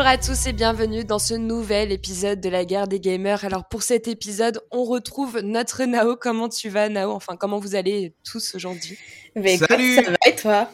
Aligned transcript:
Bonjour 0.00 0.12
à 0.12 0.16
tous 0.16 0.46
et 0.46 0.54
bienvenue 0.54 1.04
dans 1.04 1.18
ce 1.18 1.34
nouvel 1.34 1.92
épisode 1.92 2.40
de 2.40 2.48
la 2.48 2.64
guerre 2.64 2.88
des 2.88 3.00
gamers. 3.00 3.44
Alors 3.44 3.68
pour 3.68 3.82
cet 3.82 4.08
épisode, 4.08 4.58
on 4.70 4.84
retrouve 4.84 5.40
notre 5.40 5.84
Nao. 5.84 6.16
Comment 6.16 6.48
tu 6.48 6.70
vas 6.70 6.88
Nao? 6.88 7.10
Enfin, 7.10 7.36
comment 7.36 7.58
vous 7.58 7.74
allez 7.74 8.14
tous 8.24 8.54
aujourd'hui? 8.54 8.96
Bah, 9.36 9.50
Salut 9.58 9.96
Ça 9.96 10.10
va 10.10 10.16
et 10.26 10.34
toi? 10.36 10.70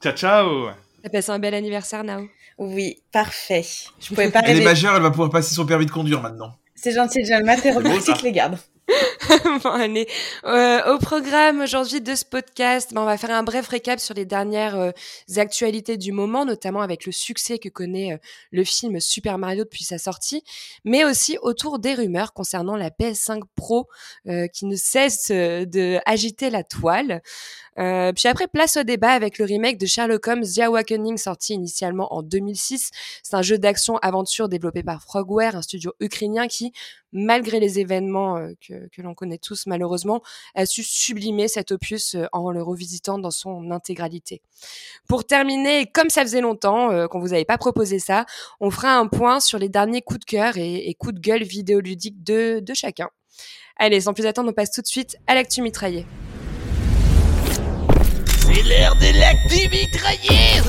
Ciao 0.00 0.12
ciao 0.12 0.68
T'as 1.02 1.08
passé 1.08 1.30
un 1.30 1.40
bel 1.40 1.54
anniversaire 1.54 2.04
Nao? 2.04 2.28
Oui, 2.56 3.02
parfait. 3.10 3.64
Je 3.98 4.06
pouvais 4.10 4.30
pas 4.30 4.42
Elle 4.44 4.60
est 4.60 4.64
majeure, 4.64 4.94
elle 4.94 5.02
va 5.02 5.10
pouvoir 5.10 5.30
passer 5.30 5.56
son 5.56 5.66
permis 5.66 5.86
de 5.86 5.90
conduire 5.90 6.22
maintenant. 6.22 6.54
C'est 6.76 6.92
gentil, 6.92 7.24
Jalma, 7.24 7.56
t'es 7.56 7.72
romantique 7.72 8.22
les 8.22 8.30
gardes. 8.30 8.58
bon, 9.62 9.70
allez. 9.70 10.08
Euh, 10.44 10.94
au 10.94 10.98
programme 10.98 11.60
aujourd'hui 11.60 12.00
de 12.00 12.14
ce 12.14 12.24
podcast, 12.24 12.92
ben, 12.92 13.02
on 13.02 13.04
va 13.04 13.16
faire 13.16 13.30
un 13.30 13.42
bref 13.42 13.68
récap 13.68 14.00
sur 14.00 14.14
les 14.14 14.24
dernières 14.24 14.76
euh, 14.76 14.90
actualités 15.36 15.96
du 15.96 16.12
moment, 16.12 16.44
notamment 16.44 16.80
avec 16.80 17.06
le 17.06 17.12
succès 17.12 17.58
que 17.58 17.68
connaît 17.68 18.14
euh, 18.14 18.18
le 18.50 18.64
film 18.64 18.98
Super 19.00 19.38
Mario 19.38 19.64
depuis 19.64 19.84
sa 19.84 19.98
sortie, 19.98 20.42
mais 20.84 21.04
aussi 21.04 21.38
autour 21.42 21.78
des 21.78 21.94
rumeurs 21.94 22.32
concernant 22.32 22.76
la 22.76 22.90
PS5 22.90 23.42
Pro 23.56 23.88
qui 24.52 24.66
ne 24.66 24.76
cesse 24.76 25.30
de 25.30 25.98
agiter 26.06 26.50
la 26.50 26.64
toile. 26.64 27.22
Euh, 27.78 28.12
puis 28.12 28.28
après, 28.28 28.48
place 28.48 28.76
au 28.76 28.82
débat 28.82 29.12
avec 29.12 29.38
le 29.38 29.44
remake 29.44 29.78
de 29.78 29.86
Sherlock 29.86 30.26
Holmes 30.28 30.44
The 30.44 30.60
Awakening, 30.60 31.16
sorti 31.16 31.54
initialement 31.54 32.12
en 32.14 32.22
2006. 32.22 32.90
C'est 33.22 33.34
un 33.34 33.42
jeu 33.42 33.58
d'action-aventure 33.58 34.48
développé 34.48 34.82
par 34.82 35.02
Frogware, 35.02 35.56
un 35.56 35.62
studio 35.62 35.92
ukrainien 36.00 36.48
qui, 36.48 36.72
malgré 37.12 37.60
les 37.60 37.78
événements 37.78 38.36
euh, 38.36 38.52
que, 38.66 38.88
que 38.88 39.02
l'on 39.02 39.14
connaît 39.14 39.38
tous 39.38 39.66
malheureusement, 39.66 40.22
a 40.54 40.66
su 40.66 40.82
sublimer 40.82 41.48
cet 41.48 41.72
opus 41.72 42.14
euh, 42.14 42.26
en 42.32 42.50
le 42.50 42.62
revisitant 42.62 43.18
dans 43.18 43.30
son 43.30 43.70
intégralité. 43.70 44.42
Pour 45.08 45.24
terminer, 45.24 45.86
comme 45.86 46.10
ça 46.10 46.22
faisait 46.22 46.40
longtemps 46.40 46.90
euh, 46.90 47.06
qu'on 47.06 47.20
vous 47.20 47.32
avait 47.32 47.44
pas 47.44 47.58
proposé 47.58 47.98
ça, 47.98 48.26
on 48.60 48.70
fera 48.70 48.96
un 48.96 49.06
point 49.06 49.40
sur 49.40 49.58
les 49.58 49.68
derniers 49.68 50.02
coups 50.02 50.20
de 50.20 50.24
cœur 50.24 50.56
et, 50.56 50.88
et 50.88 50.94
coups 50.94 51.14
de 51.14 51.20
gueule 51.20 51.42
vidéoludiques 51.42 52.22
de, 52.22 52.60
de 52.60 52.74
chacun. 52.74 53.08
Allez, 53.76 54.02
sans 54.02 54.12
plus 54.12 54.26
attendre, 54.26 54.50
on 54.50 54.52
passe 54.52 54.70
tout 54.70 54.82
de 54.82 54.86
suite 54.86 55.16
à 55.26 55.34
l'actu 55.34 55.62
mitraillé. 55.62 56.06
C'est 58.54 58.62
l'heure 58.62 58.96
de 58.96 59.18
l'actu 59.18 59.68
mitraillé 59.70 60.60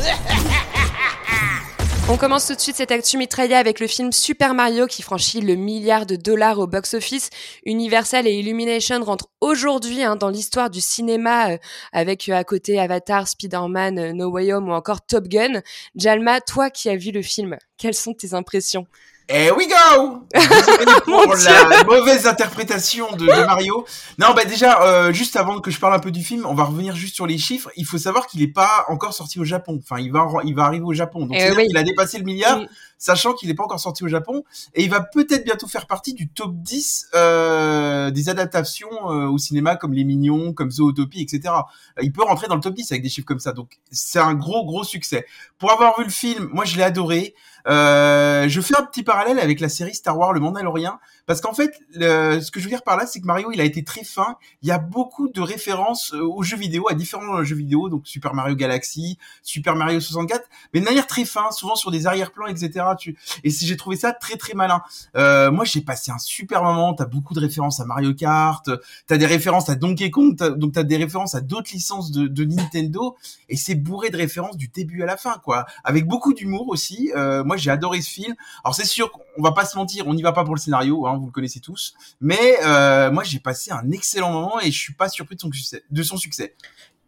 On 2.09 2.15
commence 2.15 2.47
tout 2.47 2.55
de 2.55 2.59
suite 2.59 2.77
cette 2.77 2.91
actu 2.91 3.17
mitraillée 3.17 3.55
avec 3.55 3.79
le 3.81 3.87
film 3.87 4.11
Super 4.13 4.53
Mario 4.53 4.87
qui 4.87 5.01
franchit 5.01 5.41
le 5.41 5.55
milliard 5.55 6.05
de 6.05 6.15
dollars 6.15 6.59
au 6.59 6.67
box-office. 6.67 7.29
Universal 7.65 8.25
et 8.25 8.33
Illumination 8.33 9.03
rentrent 9.03 9.27
aujourd'hui 9.41 10.01
hein, 10.01 10.15
dans 10.15 10.29
l'histoire 10.29 10.69
du 10.69 10.79
cinéma 10.79 11.51
euh, 11.51 11.57
avec 11.91 12.29
euh, 12.29 12.35
à 12.35 12.43
côté 12.45 12.79
Avatar, 12.79 13.27
Spider-Man, 13.27 13.99
euh, 13.99 14.13
No 14.13 14.29
Way 14.29 14.53
Home 14.53 14.69
ou 14.69 14.73
encore 14.73 15.05
Top 15.05 15.27
Gun. 15.27 15.61
Jalma, 15.95 16.39
toi 16.39 16.69
qui 16.69 16.89
as 16.89 16.95
vu 16.95 17.11
le 17.11 17.21
film, 17.21 17.57
quelles 17.77 17.95
sont 17.95 18.13
tes 18.13 18.33
impressions? 18.33 18.87
Here 19.29 19.55
we 19.55 19.67
go 19.69 20.25
Pour 21.05 21.35
la 21.35 21.83
mauvaise 21.85 22.27
interprétation 22.27 23.09
de, 23.13 23.25
de 23.25 23.45
Mario. 23.45 23.85
Non, 24.17 24.33
bah 24.35 24.43
déjà, 24.43 24.81
euh, 24.81 25.13
juste 25.13 25.37
avant 25.37 25.61
que 25.61 25.71
je 25.71 25.79
parle 25.79 25.93
un 25.93 25.99
peu 25.99 26.11
du 26.11 26.23
film, 26.23 26.45
on 26.45 26.53
va 26.53 26.65
revenir 26.65 26.93
juste 26.95 27.15
sur 27.15 27.25
les 27.25 27.37
chiffres. 27.37 27.69
Il 27.77 27.85
faut 27.85 27.97
savoir 27.97 28.27
qu'il 28.27 28.41
n'est 28.41 28.51
pas 28.51 28.85
encore 28.89 29.13
sorti 29.13 29.39
au 29.39 29.45
Japon. 29.45 29.79
Enfin, 29.81 30.01
il 30.01 30.11
va, 30.11 30.27
il 30.43 30.53
va 30.53 30.65
arriver 30.65 30.83
au 30.83 30.93
Japon. 30.93 31.25
Donc, 31.27 31.37
eh 31.39 31.53
il 31.69 31.77
a 31.77 31.83
dépassé 31.83 32.17
le 32.17 32.25
milliard, 32.25 32.59
sachant 32.97 33.33
qu'il 33.33 33.47
n'est 33.47 33.55
pas 33.55 33.63
encore 33.63 33.79
sorti 33.79 34.03
au 34.03 34.09
Japon. 34.09 34.43
Et 34.73 34.83
il 34.83 34.89
va 34.89 34.99
peut-être 34.99 35.45
bientôt 35.45 35.67
faire 35.67 35.87
partie 35.87 36.13
du 36.13 36.27
top 36.27 36.55
10 36.55 37.09
euh, 37.15 38.11
des 38.11 38.27
adaptations 38.27 38.89
euh, 39.09 39.27
au 39.27 39.37
cinéma, 39.37 39.77
comme 39.77 39.93
Les 39.93 40.03
Mignons, 40.03 40.51
comme 40.51 40.69
Zootopie, 40.69 41.21
etc. 41.21 41.53
Il 42.01 42.11
peut 42.11 42.23
rentrer 42.23 42.47
dans 42.47 42.55
le 42.55 42.61
top 42.61 42.73
10 42.73 42.91
avec 42.91 43.03
des 43.03 43.09
chiffres 43.09 43.27
comme 43.27 43.39
ça. 43.39 43.53
Donc, 43.53 43.79
c'est 43.89 44.19
un 44.19 44.33
gros, 44.33 44.65
gros 44.65 44.83
succès. 44.83 45.25
Pour 45.59 45.71
avoir 45.71 45.97
vu 45.97 46.03
le 46.03 46.11
film, 46.11 46.49
moi, 46.51 46.65
je 46.65 46.75
l'ai 46.75 46.83
adoré. 46.83 47.35
Euh, 47.67 48.47
je 48.49 48.61
fais 48.61 48.77
un 48.77 48.83
petit 48.83 49.03
parallèle 49.03 49.39
avec 49.39 49.59
la 49.59 49.69
série 49.69 49.95
Star 49.95 50.17
Wars 50.17 50.33
Le 50.33 50.39
Mandalorian 50.39 50.99
parce 51.25 51.39
qu'en 51.39 51.53
fait, 51.53 51.79
ce 51.93 52.51
que 52.51 52.59
je 52.59 52.65
veux 52.65 52.69
dire 52.69 52.83
par 52.83 52.97
là, 52.97 53.05
c'est 53.05 53.21
que 53.21 53.25
Mario, 53.25 53.51
il 53.53 53.61
a 53.61 53.63
été 53.63 53.83
très 53.83 54.03
fin. 54.03 54.35
Il 54.61 54.67
y 54.67 54.71
a 54.71 54.77
beaucoup 54.77 55.29
de 55.29 55.39
références 55.39 56.13
euh, 56.13 56.21
aux 56.21 56.43
jeux 56.43 56.57
vidéo, 56.57 56.87
à 56.89 56.93
différents 56.95 57.43
jeux 57.43 57.55
vidéo, 57.55 57.87
donc 57.89 58.05
Super 58.07 58.33
Mario 58.33 58.55
Galaxy, 58.55 59.17
Super 59.41 59.75
Mario 59.75 59.99
64, 60.01 60.43
mais 60.73 60.81
de 60.81 60.85
manière 60.85 61.07
très 61.07 61.23
fin, 61.23 61.51
souvent 61.51 61.75
sur 61.75 61.91
des 61.91 62.07
arrière-plans, 62.07 62.47
etc. 62.47 62.85
Tu... 62.99 63.17
Et 63.43 63.49
si 63.49 63.65
j'ai 63.65 63.77
trouvé 63.77 63.95
ça 63.95 64.11
très 64.11 64.35
très 64.35 64.53
malin. 64.53 64.81
Euh, 65.15 65.49
moi, 65.51 65.63
j'ai 65.63 65.81
passé 65.81 66.11
un 66.11 66.17
super 66.17 66.63
moment. 66.63 66.93
T'as 66.93 67.05
beaucoup 67.05 67.33
de 67.33 67.39
références 67.39 67.79
à 67.79 67.85
Mario 67.85 68.13
Kart, 68.13 68.69
t'as 69.07 69.17
des 69.17 69.25
références 69.25 69.69
à 69.69 69.75
Donkey 69.75 70.09
Kong, 70.09 70.35
donc 70.35 70.73
t'as 70.73 70.83
des 70.83 70.97
références 70.97 71.35
à 71.35 71.41
d'autres 71.41 71.71
licences 71.71 72.11
de, 72.11 72.27
de, 72.27 72.43
Nintendo, 72.43 73.15
et 73.47 73.55
c'est 73.55 73.75
bourré 73.75 74.09
de 74.09 74.17
références 74.17 74.57
du 74.57 74.67
début 74.67 75.03
à 75.03 75.05
la 75.05 75.15
fin, 75.15 75.39
quoi. 75.43 75.65
Avec 75.83 76.05
beaucoup 76.05 76.33
d'humour 76.33 76.67
aussi. 76.67 77.11
Euh, 77.15 77.43
j'ai 77.57 77.71
adoré 77.71 78.01
ce 78.01 78.09
film. 78.09 78.35
Alors 78.63 78.75
c'est 78.75 78.85
sûr 78.85 79.11
qu'on 79.11 79.41
va 79.41 79.51
pas 79.51 79.65
se 79.65 79.77
mentir, 79.77 80.07
on 80.07 80.13
n'y 80.13 80.21
va 80.21 80.33
pas 80.33 80.43
pour 80.43 80.55
le 80.55 80.59
scénario. 80.59 81.07
Hein, 81.07 81.17
vous 81.19 81.27
le 81.27 81.31
connaissez 81.31 81.59
tous. 81.59 81.93
Mais 82.21 82.57
euh, 82.63 83.11
moi, 83.11 83.23
j'ai 83.23 83.39
passé 83.39 83.71
un 83.71 83.91
excellent 83.91 84.31
moment 84.31 84.59
et 84.59 84.71
je 84.71 84.79
suis 84.79 84.93
pas 84.93 85.09
surpris 85.09 85.35
de 85.35 86.03
son 86.03 86.17
succès. 86.17 86.55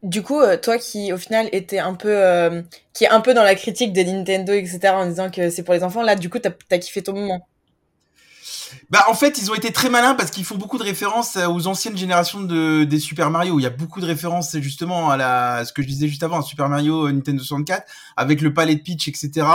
Du 0.04 0.22
coup, 0.22 0.40
euh, 0.40 0.56
toi 0.56 0.78
qui 0.78 1.12
au 1.12 1.18
final 1.18 1.50
était 1.52 1.80
un 1.80 1.96
peu, 1.96 2.16
euh, 2.16 2.62
qui 2.94 3.06
est 3.06 3.10
un 3.10 3.22
peu 3.22 3.34
dans 3.34 3.44
la 3.44 3.56
critique 3.56 3.92
de 3.92 4.02
Nintendo, 4.04 4.54
etc., 4.54 4.80
en 4.90 5.08
disant 5.08 5.32
que 5.32 5.50
c'est 5.50 5.64
pour 5.64 5.74
les 5.74 5.84
enfants, 5.84 6.04
là, 6.04 6.16
du 6.16 6.30
coup, 6.30 6.38
t'as 6.38 6.52
as 6.72 6.78
kiffé 6.78 7.02
ton 7.02 7.14
moment. 7.14 7.48
Bah 8.90 9.04
en 9.08 9.14
fait 9.14 9.38
ils 9.38 9.52
ont 9.52 9.56
été 9.56 9.72
très 9.72 9.90
malins 9.90 10.16
parce 10.16 10.32
qu'ils 10.32 10.46
font 10.46 10.56
beaucoup 10.56 10.78
de 10.78 10.84
références 10.84 11.36
euh, 11.36 11.48
aux 11.48 11.68
anciennes 11.68 11.98
générations 11.98 12.42
de 12.42 12.84
des 12.84 13.00
Super 13.00 13.30
Mario. 13.30 13.60
Il 13.60 13.64
y 13.64 13.66
a 13.66 13.72
beaucoup 13.72 14.00
de 14.00 14.06
références 14.06 14.58
justement 14.60 15.10
à 15.10 15.18
la 15.18 15.66
ce 15.66 15.74
que 15.74 15.82
je 15.82 15.88
disais 15.88 16.08
juste 16.08 16.24
avant, 16.24 16.40
à 16.40 16.42
Super 16.44 16.70
Mario 16.70 17.08
euh, 17.08 17.12
Nintendo 17.12 17.40
64 17.42 17.86
avec 18.18 18.42
le 18.42 18.54
palais 18.54 18.76
de 18.76 18.82
Peach, 18.82 19.08
etc. 19.08 19.48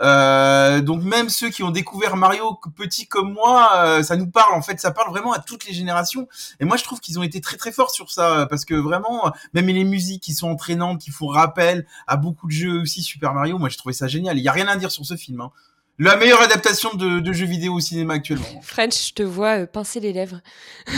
Euh, 0.00 0.80
donc 0.80 1.02
même 1.02 1.28
ceux 1.28 1.50
qui 1.50 1.62
ont 1.62 1.70
découvert 1.70 2.16
Mario 2.16 2.58
petit 2.76 3.06
comme 3.06 3.32
moi, 3.32 3.70
euh, 3.76 4.02
ça 4.02 4.16
nous 4.16 4.28
parle 4.28 4.54
en 4.54 4.62
fait, 4.62 4.80
ça 4.80 4.90
parle 4.90 5.10
vraiment 5.10 5.32
à 5.32 5.38
toutes 5.38 5.64
les 5.66 5.72
générations. 5.72 6.28
Et 6.60 6.64
moi 6.64 6.76
je 6.76 6.84
trouve 6.84 7.00
qu'ils 7.00 7.18
ont 7.18 7.22
été 7.22 7.40
très 7.40 7.56
très 7.56 7.72
forts 7.72 7.90
sur 7.90 8.10
ça 8.10 8.46
parce 8.48 8.64
que 8.64 8.74
vraiment 8.74 9.32
même 9.54 9.66
les 9.66 9.84
musiques 9.84 10.22
qui 10.22 10.34
sont 10.34 10.48
entraînantes, 10.48 11.00
qui 11.00 11.10
font 11.10 11.28
rappel 11.28 11.86
à 12.06 12.16
beaucoup 12.16 12.46
de 12.46 12.52
jeux 12.52 12.80
aussi 12.80 13.02
Super 13.02 13.34
Mario, 13.34 13.58
moi 13.58 13.68
j'ai 13.68 13.76
trouvé 13.76 13.92
ça 13.92 14.08
génial. 14.08 14.38
Il 14.38 14.42
y 14.42 14.48
a 14.48 14.52
rien 14.52 14.68
à 14.68 14.76
dire 14.76 14.90
sur 14.90 15.04
ce 15.04 15.16
film. 15.16 15.40
Hein 15.40 15.50
la 15.98 16.16
meilleure 16.16 16.40
adaptation 16.40 16.94
de, 16.94 17.32
jeux 17.32 17.46
vidéo 17.46 17.74
au 17.74 17.80
cinéma 17.80 18.14
actuellement. 18.14 18.60
French, 18.62 19.08
je 19.08 19.14
te 19.14 19.22
vois 19.22 19.60
euh, 19.60 19.66
pincer 19.66 20.00
les 20.00 20.12
lèvres. 20.12 20.40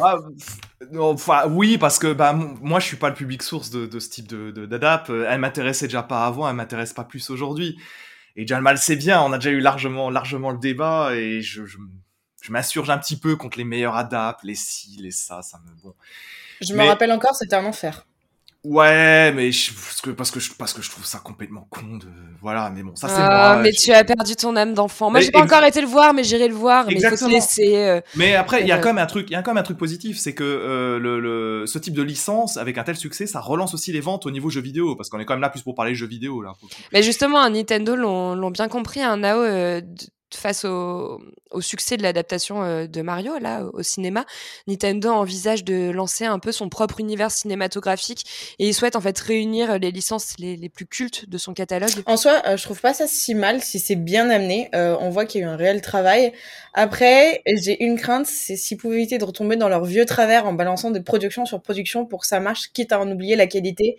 Ah, 0.00 0.18
enfin, 1.00 1.48
oui, 1.48 1.76
parce 1.76 1.98
que 1.98 2.12
bah, 2.12 2.32
moi, 2.32 2.78
je 2.78 2.86
suis 2.86 2.96
pas 2.96 3.08
le 3.08 3.16
public 3.16 3.42
source 3.42 3.70
de, 3.70 3.98
ce 3.98 4.08
type 4.08 4.28
de, 4.28 4.64
d'adap. 4.64 5.10
Elle 5.10 5.40
m'intéressait 5.40 5.88
déjà 5.88 6.04
pas 6.04 6.24
avant, 6.24 6.48
elle 6.48 6.54
m'intéresse 6.54 6.92
pas 6.92 7.02
plus 7.02 7.30
aujourd'hui. 7.30 7.76
Et 8.36 8.42
déjà, 8.42 8.60
mal 8.60 8.78
c'est 8.78 8.94
bien, 8.94 9.20
on 9.20 9.32
a 9.32 9.38
déjà 9.38 9.50
eu 9.50 9.58
largement, 9.58 10.08
largement 10.08 10.52
le 10.52 10.58
débat 10.58 11.16
et 11.16 11.42
je, 11.42 11.66
je, 11.66 11.78
m'insurge 12.48 12.88
un 12.90 12.98
petit 12.98 13.18
peu 13.18 13.34
contre 13.34 13.58
les 13.58 13.64
meilleurs 13.64 13.96
adapts, 13.96 14.44
les 14.44 14.54
ci, 14.54 14.96
les 15.00 15.10
ça, 15.10 15.42
ça 15.42 15.58
me... 15.58 15.82
Bon. 15.82 15.94
Je 16.60 16.72
me 16.74 16.84
rappelle 16.84 17.10
encore, 17.10 17.34
c'était 17.34 17.56
un 17.56 17.64
enfer. 17.64 18.06
Ouais, 18.64 19.32
mais 19.32 19.52
je, 19.52 19.72
parce 19.72 20.00
que 20.00 20.10
parce 20.10 20.30
que 20.32 20.40
je 20.40 20.52
parce 20.52 20.72
que 20.72 20.82
je 20.82 20.90
trouve 20.90 21.04
ça 21.04 21.18
complètement 21.18 21.68
con 21.70 21.96
de 21.96 22.08
voilà, 22.42 22.70
mais 22.70 22.82
bon, 22.82 22.96
ça 22.96 23.08
c'est 23.08 23.14
ah, 23.16 23.54
moi. 23.54 23.62
Mais 23.62 23.70
tu 23.70 23.92
as 23.92 24.02
perdu 24.02 24.34
ton 24.34 24.56
âme 24.56 24.74
d'enfant. 24.74 25.10
Moi, 25.10 25.20
j'ai 25.20 25.30
pas 25.30 25.42
encore 25.42 25.62
été 25.62 25.80
le 25.80 25.86
voir, 25.86 26.12
mais 26.12 26.24
j'irai 26.24 26.48
le 26.48 26.54
voir. 26.54 26.88
Exactement. 26.88 27.30
Mais 27.30 27.40
faut 27.40 27.46
te 27.46 27.60
laisser. 27.60 27.76
Euh, 27.76 28.00
mais 28.16 28.34
après, 28.34 28.62
il 28.62 28.66
y 28.66 28.72
a 28.72 28.78
quand 28.78 28.88
même 28.88 28.98
un 28.98 29.06
truc, 29.06 29.28
il 29.30 29.34
y 29.34 29.36
a 29.36 29.42
quand 29.42 29.52
même 29.52 29.60
un 29.60 29.64
truc 29.64 29.78
positif, 29.78 30.18
c'est 30.18 30.34
que 30.34 30.42
euh, 30.42 30.98
le, 30.98 31.20
le, 31.20 31.66
ce 31.66 31.78
type 31.78 31.94
de 31.94 32.02
licence 32.02 32.56
avec 32.56 32.78
un 32.78 32.82
tel 32.82 32.96
succès, 32.96 33.28
ça 33.28 33.40
relance 33.40 33.74
aussi 33.74 33.92
les 33.92 34.00
ventes 34.00 34.26
au 34.26 34.30
niveau 34.32 34.50
jeux 34.50 34.60
vidéo, 34.60 34.96
parce 34.96 35.08
qu'on 35.08 35.20
est 35.20 35.24
quand 35.24 35.34
même 35.34 35.40
là 35.40 35.50
plus 35.50 35.62
pour 35.62 35.76
parler 35.76 35.94
jeux 35.94 36.08
vidéo 36.08 36.42
là. 36.42 36.54
Mais 36.92 37.04
justement, 37.04 37.48
Nintendo 37.48 37.94
l'ont 37.94 38.50
bien 38.50 38.68
compris, 38.68 39.02
un 39.02 39.18
Nao. 39.18 39.44
Face 40.34 40.64
au, 40.64 41.20
succès 41.60 41.96
de 41.96 42.02
l'adaptation 42.02 42.62
euh, 42.62 42.86
de 42.86 43.00
Mario 43.00 43.38
là 43.38 43.64
au 43.72 43.82
cinéma, 43.82 44.26
Nintendo 44.66 45.10
envisage 45.10 45.64
de 45.64 45.90
lancer 45.90 46.26
un 46.26 46.38
peu 46.38 46.52
son 46.52 46.68
propre 46.68 47.00
univers 47.00 47.30
cinématographique 47.30 48.54
et 48.58 48.68
il 48.68 48.74
souhaite 48.74 48.94
en 48.94 49.00
fait 49.00 49.18
réunir 49.18 49.78
les 49.78 49.90
licences 49.90 50.34
les, 50.38 50.68
plus 50.68 50.86
cultes 50.86 51.28
de 51.28 51.38
son 51.38 51.54
catalogue. 51.54 51.90
En 52.06 52.16
soi, 52.16 52.42
euh, 52.46 52.56
je 52.56 52.62
trouve 52.62 52.80
pas 52.80 52.92
ça 52.92 53.06
si 53.06 53.34
mal 53.34 53.62
si 53.62 53.78
c'est 53.78 53.96
bien 53.96 54.28
amené. 54.28 54.68
Euh, 54.74 54.96
on 55.00 55.08
voit 55.08 55.24
qu'il 55.24 55.40
y 55.40 55.44
a 55.44 55.46
eu 55.46 55.50
un 55.50 55.56
réel 55.56 55.80
travail. 55.80 56.32
Après, 56.74 57.42
j'ai 57.46 57.82
une 57.82 57.98
crainte, 57.98 58.26
c'est 58.26 58.56
s'ils 58.56 58.76
pouvaient 58.76 58.96
éviter 58.96 59.18
de 59.18 59.24
retomber 59.24 59.56
dans 59.56 59.68
leur 59.68 59.84
vieux 59.84 60.04
travers 60.04 60.46
en 60.46 60.52
balançant 60.52 60.90
des 60.90 61.00
productions 61.00 61.46
sur 61.46 61.62
production 61.62 62.04
pour 62.04 62.20
que 62.20 62.26
ça 62.26 62.40
marche, 62.40 62.70
quitte 62.72 62.92
à 62.92 63.00
en 63.00 63.10
oublier 63.10 63.34
la 63.34 63.46
qualité. 63.46 63.96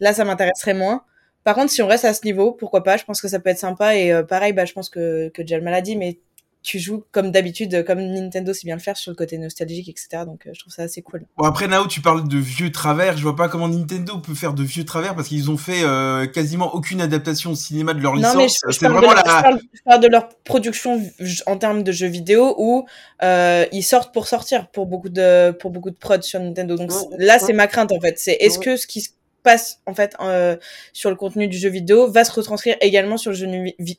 Là, 0.00 0.12
ça 0.12 0.24
m'intéresserait 0.24 0.74
moins. 0.74 1.04
Par 1.44 1.54
contre, 1.54 1.70
si 1.70 1.82
on 1.82 1.86
reste 1.86 2.04
à 2.04 2.14
ce 2.14 2.24
niveau, 2.24 2.52
pourquoi 2.52 2.82
pas 2.82 2.96
Je 2.96 3.04
pense 3.04 3.20
que 3.20 3.28
ça 3.28 3.40
peut 3.40 3.50
être 3.50 3.58
sympa. 3.58 3.96
Et 3.96 4.12
euh, 4.12 4.22
pareil, 4.22 4.52
bah, 4.52 4.64
je 4.64 4.72
pense 4.72 4.90
que, 4.90 5.30
que 5.30 5.46
Jalma 5.46 5.70
l'a 5.70 5.80
dit, 5.80 5.96
mais 5.96 6.18
tu 6.62 6.78
joues 6.78 7.04
comme 7.12 7.30
d'habitude, 7.30 7.84
comme 7.86 8.00
Nintendo 8.00 8.52
sait 8.52 8.66
bien 8.66 8.74
le 8.74 8.80
faire 8.80 8.96
sur 8.96 9.10
le 9.10 9.16
côté 9.16 9.38
nostalgique, 9.38 9.88
etc. 9.88 10.24
Donc 10.26 10.46
euh, 10.46 10.50
je 10.52 10.60
trouve 10.60 10.72
ça 10.72 10.82
assez 10.82 11.02
cool. 11.02 11.24
Bon, 11.36 11.44
après 11.44 11.68
Nao, 11.68 11.86
tu 11.86 12.00
parles 12.00 12.28
de 12.28 12.36
vieux 12.36 12.70
travers. 12.70 13.16
Je 13.16 13.22
vois 13.22 13.36
pas 13.36 13.48
comment 13.48 13.68
Nintendo 13.68 14.18
peut 14.18 14.34
faire 14.34 14.54
de 14.54 14.62
vieux 14.62 14.84
travers 14.84 15.14
parce 15.14 15.28
qu'ils 15.28 15.50
ont 15.50 15.56
fait 15.56 15.82
euh, 15.82 16.26
quasiment 16.26 16.74
aucune 16.74 17.00
adaptation 17.00 17.52
au 17.52 17.54
cinéma 17.54 17.94
de 17.94 18.00
leur 18.00 18.14
licence. 18.14 18.34
Non, 18.34 18.40
mais 18.40 18.48
je, 18.48 18.80
parle, 18.80 18.92
vraiment 18.92 19.12
de 19.12 19.14
leur, 19.14 19.58
je, 19.72 19.82
parle, 19.84 20.00
de 20.00 20.08
leur 20.08 20.28
production 20.44 21.00
en 21.46 21.56
termes 21.56 21.82
de 21.82 21.92
jeux 21.92 22.08
vidéo 22.08 22.54
où 22.58 22.86
euh, 23.22 23.64
ils 23.72 23.82
sortent 23.82 24.12
pour 24.12 24.26
sortir 24.26 24.68
pour 24.68 24.86
beaucoup 24.86 25.08
de 25.08 25.52
pour 25.52 25.70
beaucoup 25.70 25.90
de 25.90 25.96
prod 25.96 26.22
sur 26.22 26.40
Nintendo. 26.40 26.76
Donc 26.76 26.90
là, 27.18 27.38
c'est 27.38 27.52
ma 27.52 27.66
crainte 27.66 27.92
en 27.92 28.00
fait. 28.00 28.18
C'est 28.18 28.36
est-ce 28.40 28.58
que 28.58 28.76
ce 28.76 28.86
qui 28.86 29.06
passe 29.42 29.80
en 29.86 29.94
fait 29.94 30.14
euh, 30.20 30.56
sur 30.92 31.10
le 31.10 31.16
contenu 31.16 31.48
du 31.48 31.56
jeu 31.56 31.68
vidéo 31.68 32.10
va 32.10 32.24
se 32.24 32.32
retranscrire 32.32 32.76
également 32.80 33.16
sur 33.16 33.30
le 33.30 33.36
jeu 33.36 33.46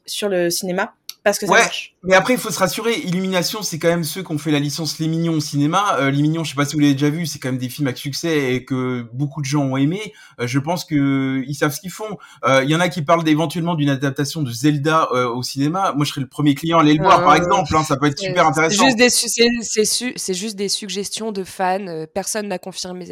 sur 0.06 0.30
le 0.30 0.50
cinéma 0.50 0.96
parce 1.24 1.38
que 1.40 1.46
ça 1.46 1.52
Ouais. 1.52 1.60
marche. 1.60 1.94
Mais 2.04 2.16
après, 2.16 2.34
il 2.34 2.40
faut 2.40 2.50
se 2.50 2.60
rassurer, 2.60 2.98
Illumination, 3.00 3.62
c'est 3.62 3.78
quand 3.78 3.90
même 3.90 4.04
ceux 4.04 4.24
qui 4.24 4.32
ont 4.32 4.38
fait 4.38 4.52
la 4.52 4.60
licence 4.60 5.00
Les 5.00 5.08
Mignons 5.08 5.34
au 5.34 5.40
cinéma. 5.40 5.98
Euh, 6.00 6.12
Les 6.12 6.22
Mignons, 6.22 6.44
je 6.44 6.52
sais 6.52 6.56
pas 6.56 6.66
si 6.66 6.76
vous 6.76 6.80
l'avez 6.80 6.94
déjà 6.94 7.10
vu, 7.10 7.26
c'est 7.26 7.40
quand 7.40 7.50
même 7.50 7.58
des 7.58 7.68
films 7.70 7.88
à 7.88 7.96
succès 7.96 8.54
et 8.56 8.64
que 8.66 9.06
beaucoup 9.14 9.42
de 9.42 9.46
gens 9.46 9.64
ont 9.64 9.78
aimé. 9.78 10.14
Euh, 10.40 10.48
je 10.48 10.60
pense 10.60 10.86
que 10.86 11.44
ils 11.46 11.56
savent 11.56 11.74
ce 11.74 11.82
qu'ils 11.82 11.92
font. 11.92 12.18
Euh, 12.46 12.64
Il 12.64 12.70
y 12.70 12.76
en 12.76 12.80
a 12.80 12.88
qui 12.90 13.02
parlent 13.02 13.28
éventuellement 13.28 13.76
d'une 13.76 13.90
adaptation 13.90 14.42
de 14.44 14.52
Zelda 14.52 15.12
au 15.12 15.44
cinéma. 15.44 15.94
Moi, 15.96 16.06
je 16.06 16.12
serais 16.12 16.22
le 16.22 16.28
premier 16.28 16.56
client 16.56 16.78
à 16.78 16.82
aller 16.82 16.94
le 16.94 17.04
voir, 17.04 17.24
par 17.24 17.36
exemple. 17.36 17.76
hein, 17.76 17.84
ça 17.84 17.98
peut 17.98 18.06
être 18.08 18.20
super 18.20 18.48
intéressant. 18.48 18.86
c'est 18.98 20.34
juste 20.34 20.56
des 20.56 20.70
suggestions 20.70 21.32
de 21.32 21.44
fans. 21.44 22.06
personne 22.14 22.48
n'a 22.48 22.60
confirmé 22.60 23.06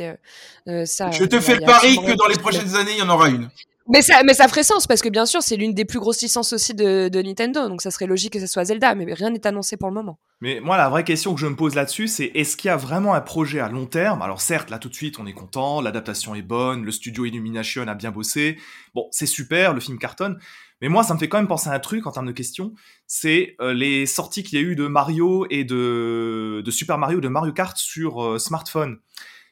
ça. 0.86 1.12
Je 1.12 1.26
te 1.26 1.40
fais 1.40 1.56
le 1.56 1.62
pari 1.66 1.98
que 1.98 2.14
dans 2.16 2.28
les 2.28 2.38
prochaines 2.38 2.76
années, 2.76 2.92
il 2.94 3.00
y 3.00 3.02
en 3.02 3.10
aura 3.10 3.30
une. 3.30 3.50
Mais 3.90 4.02
ça, 4.02 4.22
mais 4.26 4.34
ça 4.34 4.48
ferait 4.48 4.64
sens 4.64 4.86
parce 4.86 5.02
que 5.02 5.08
bien 5.08 5.26
sûr, 5.26 5.42
c'est 5.42 5.56
l'une 5.56 5.74
des 5.74 5.86
plus 5.86 6.00
grosses 6.00 6.22
licences 6.22 6.52
aussi 6.52 6.74
de, 6.74 7.08
de 7.08 7.22
Nintendo, 7.22 7.70
donc 7.70 7.82
ça 7.82 7.90
serait 7.90 8.06
logique 8.06 8.34
que 8.34 8.40
ce 8.40 8.48
soit 8.48 8.66
Zelda, 8.66 8.96
mais 8.96 9.14
rien 9.14 9.30
n'est 9.30 9.48
annoncé 9.48 9.78
pour 9.78 9.88
le 9.88 9.94
moment. 9.94 10.20
Mais 10.42 10.60
moi, 10.60 10.76
la 10.76 10.90
vraie 10.90 11.06
question 11.06 11.34
que 11.34 11.40
je 11.40 11.48
me 11.48 11.56
pose 11.56 11.74
là-dessus, 11.74 12.08
c'est 12.08 12.32
est-ce 12.36 12.58
qu'il 12.58 12.68
y 12.68 12.72
a 12.72 12.76
vraiment 12.76 13.14
un 13.14 13.22
projet 13.22 13.60
à 13.60 13.70
long 13.70 13.86
terme? 13.86 14.22
Alors 14.22 14.42
certes, 14.42 14.70
là 14.70 14.78
tout 14.78 14.90
de 14.90 14.96
suite, 14.96 15.20
on 15.20 15.26
est 15.26 15.34
content, 15.34 15.80
l'adaptation 15.80 16.36
est 16.36 16.42
bonne, 16.42 16.84
le 16.84 16.92
studio 16.92 17.26
Illumination 17.26 17.88
a 17.88 17.96
bien 17.96 18.12
bossé. 18.12 18.58
Bon, 18.94 19.08
c'est 19.12 19.26
super, 19.26 19.74
le 19.74 19.80
film 19.80 19.98
cartonne. 19.98 20.38
Mais 20.82 20.90
moi, 20.90 21.04
ça 21.04 21.14
me 21.14 21.20
fait 21.20 21.30
quand 21.30 21.38
même 21.38 21.48
penser 21.48 21.70
à 21.70 21.74
un 21.74 21.80
truc 21.80 22.06
en 22.06 22.12
termes 22.12 22.28
de 22.28 22.34
questions. 22.34 22.74
C'est 23.08 23.56
euh, 23.62 23.74
les 23.74 24.06
sorties 24.06 24.44
qu'il 24.44 24.60
y 24.60 24.62
a 24.62 24.66
eu 24.66 24.76
de 24.76 24.88
Mario 24.88 25.48
et 25.50 25.64
de, 25.64 26.62
de 26.64 26.72
Super 26.72 26.98
Mario, 26.98 27.20
de 27.20 27.30
Mario 27.30 27.54
Kart 27.54 27.76
sur 27.78 28.24
euh, 28.24 28.38
smartphone, 28.38 29.00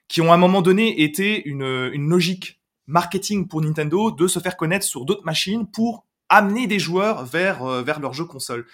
qui 0.07 0.21
ont 0.21 0.31
à 0.31 0.35
un 0.35 0.39
moment 0.39 0.61
donné 0.61 1.01
été 1.01 1.47
une, 1.47 1.89
une 1.93 2.09
logique 2.09 2.59
marketing 2.87 3.47
pour 3.47 3.61
Nintendo 3.61 4.11
de 4.11 4.27
se 4.27 4.39
faire 4.39 4.57
connaître 4.57 4.85
sur 4.85 5.05
d'autres 5.05 5.25
machines 5.25 5.67
pour 5.67 6.05
amener 6.29 6.67
des 6.67 6.79
joueurs 6.79 7.25
vers, 7.25 7.63
euh, 7.63 7.81
vers 7.81 7.99
leurs 7.99 8.13
jeux 8.13 8.25
console. 8.25 8.65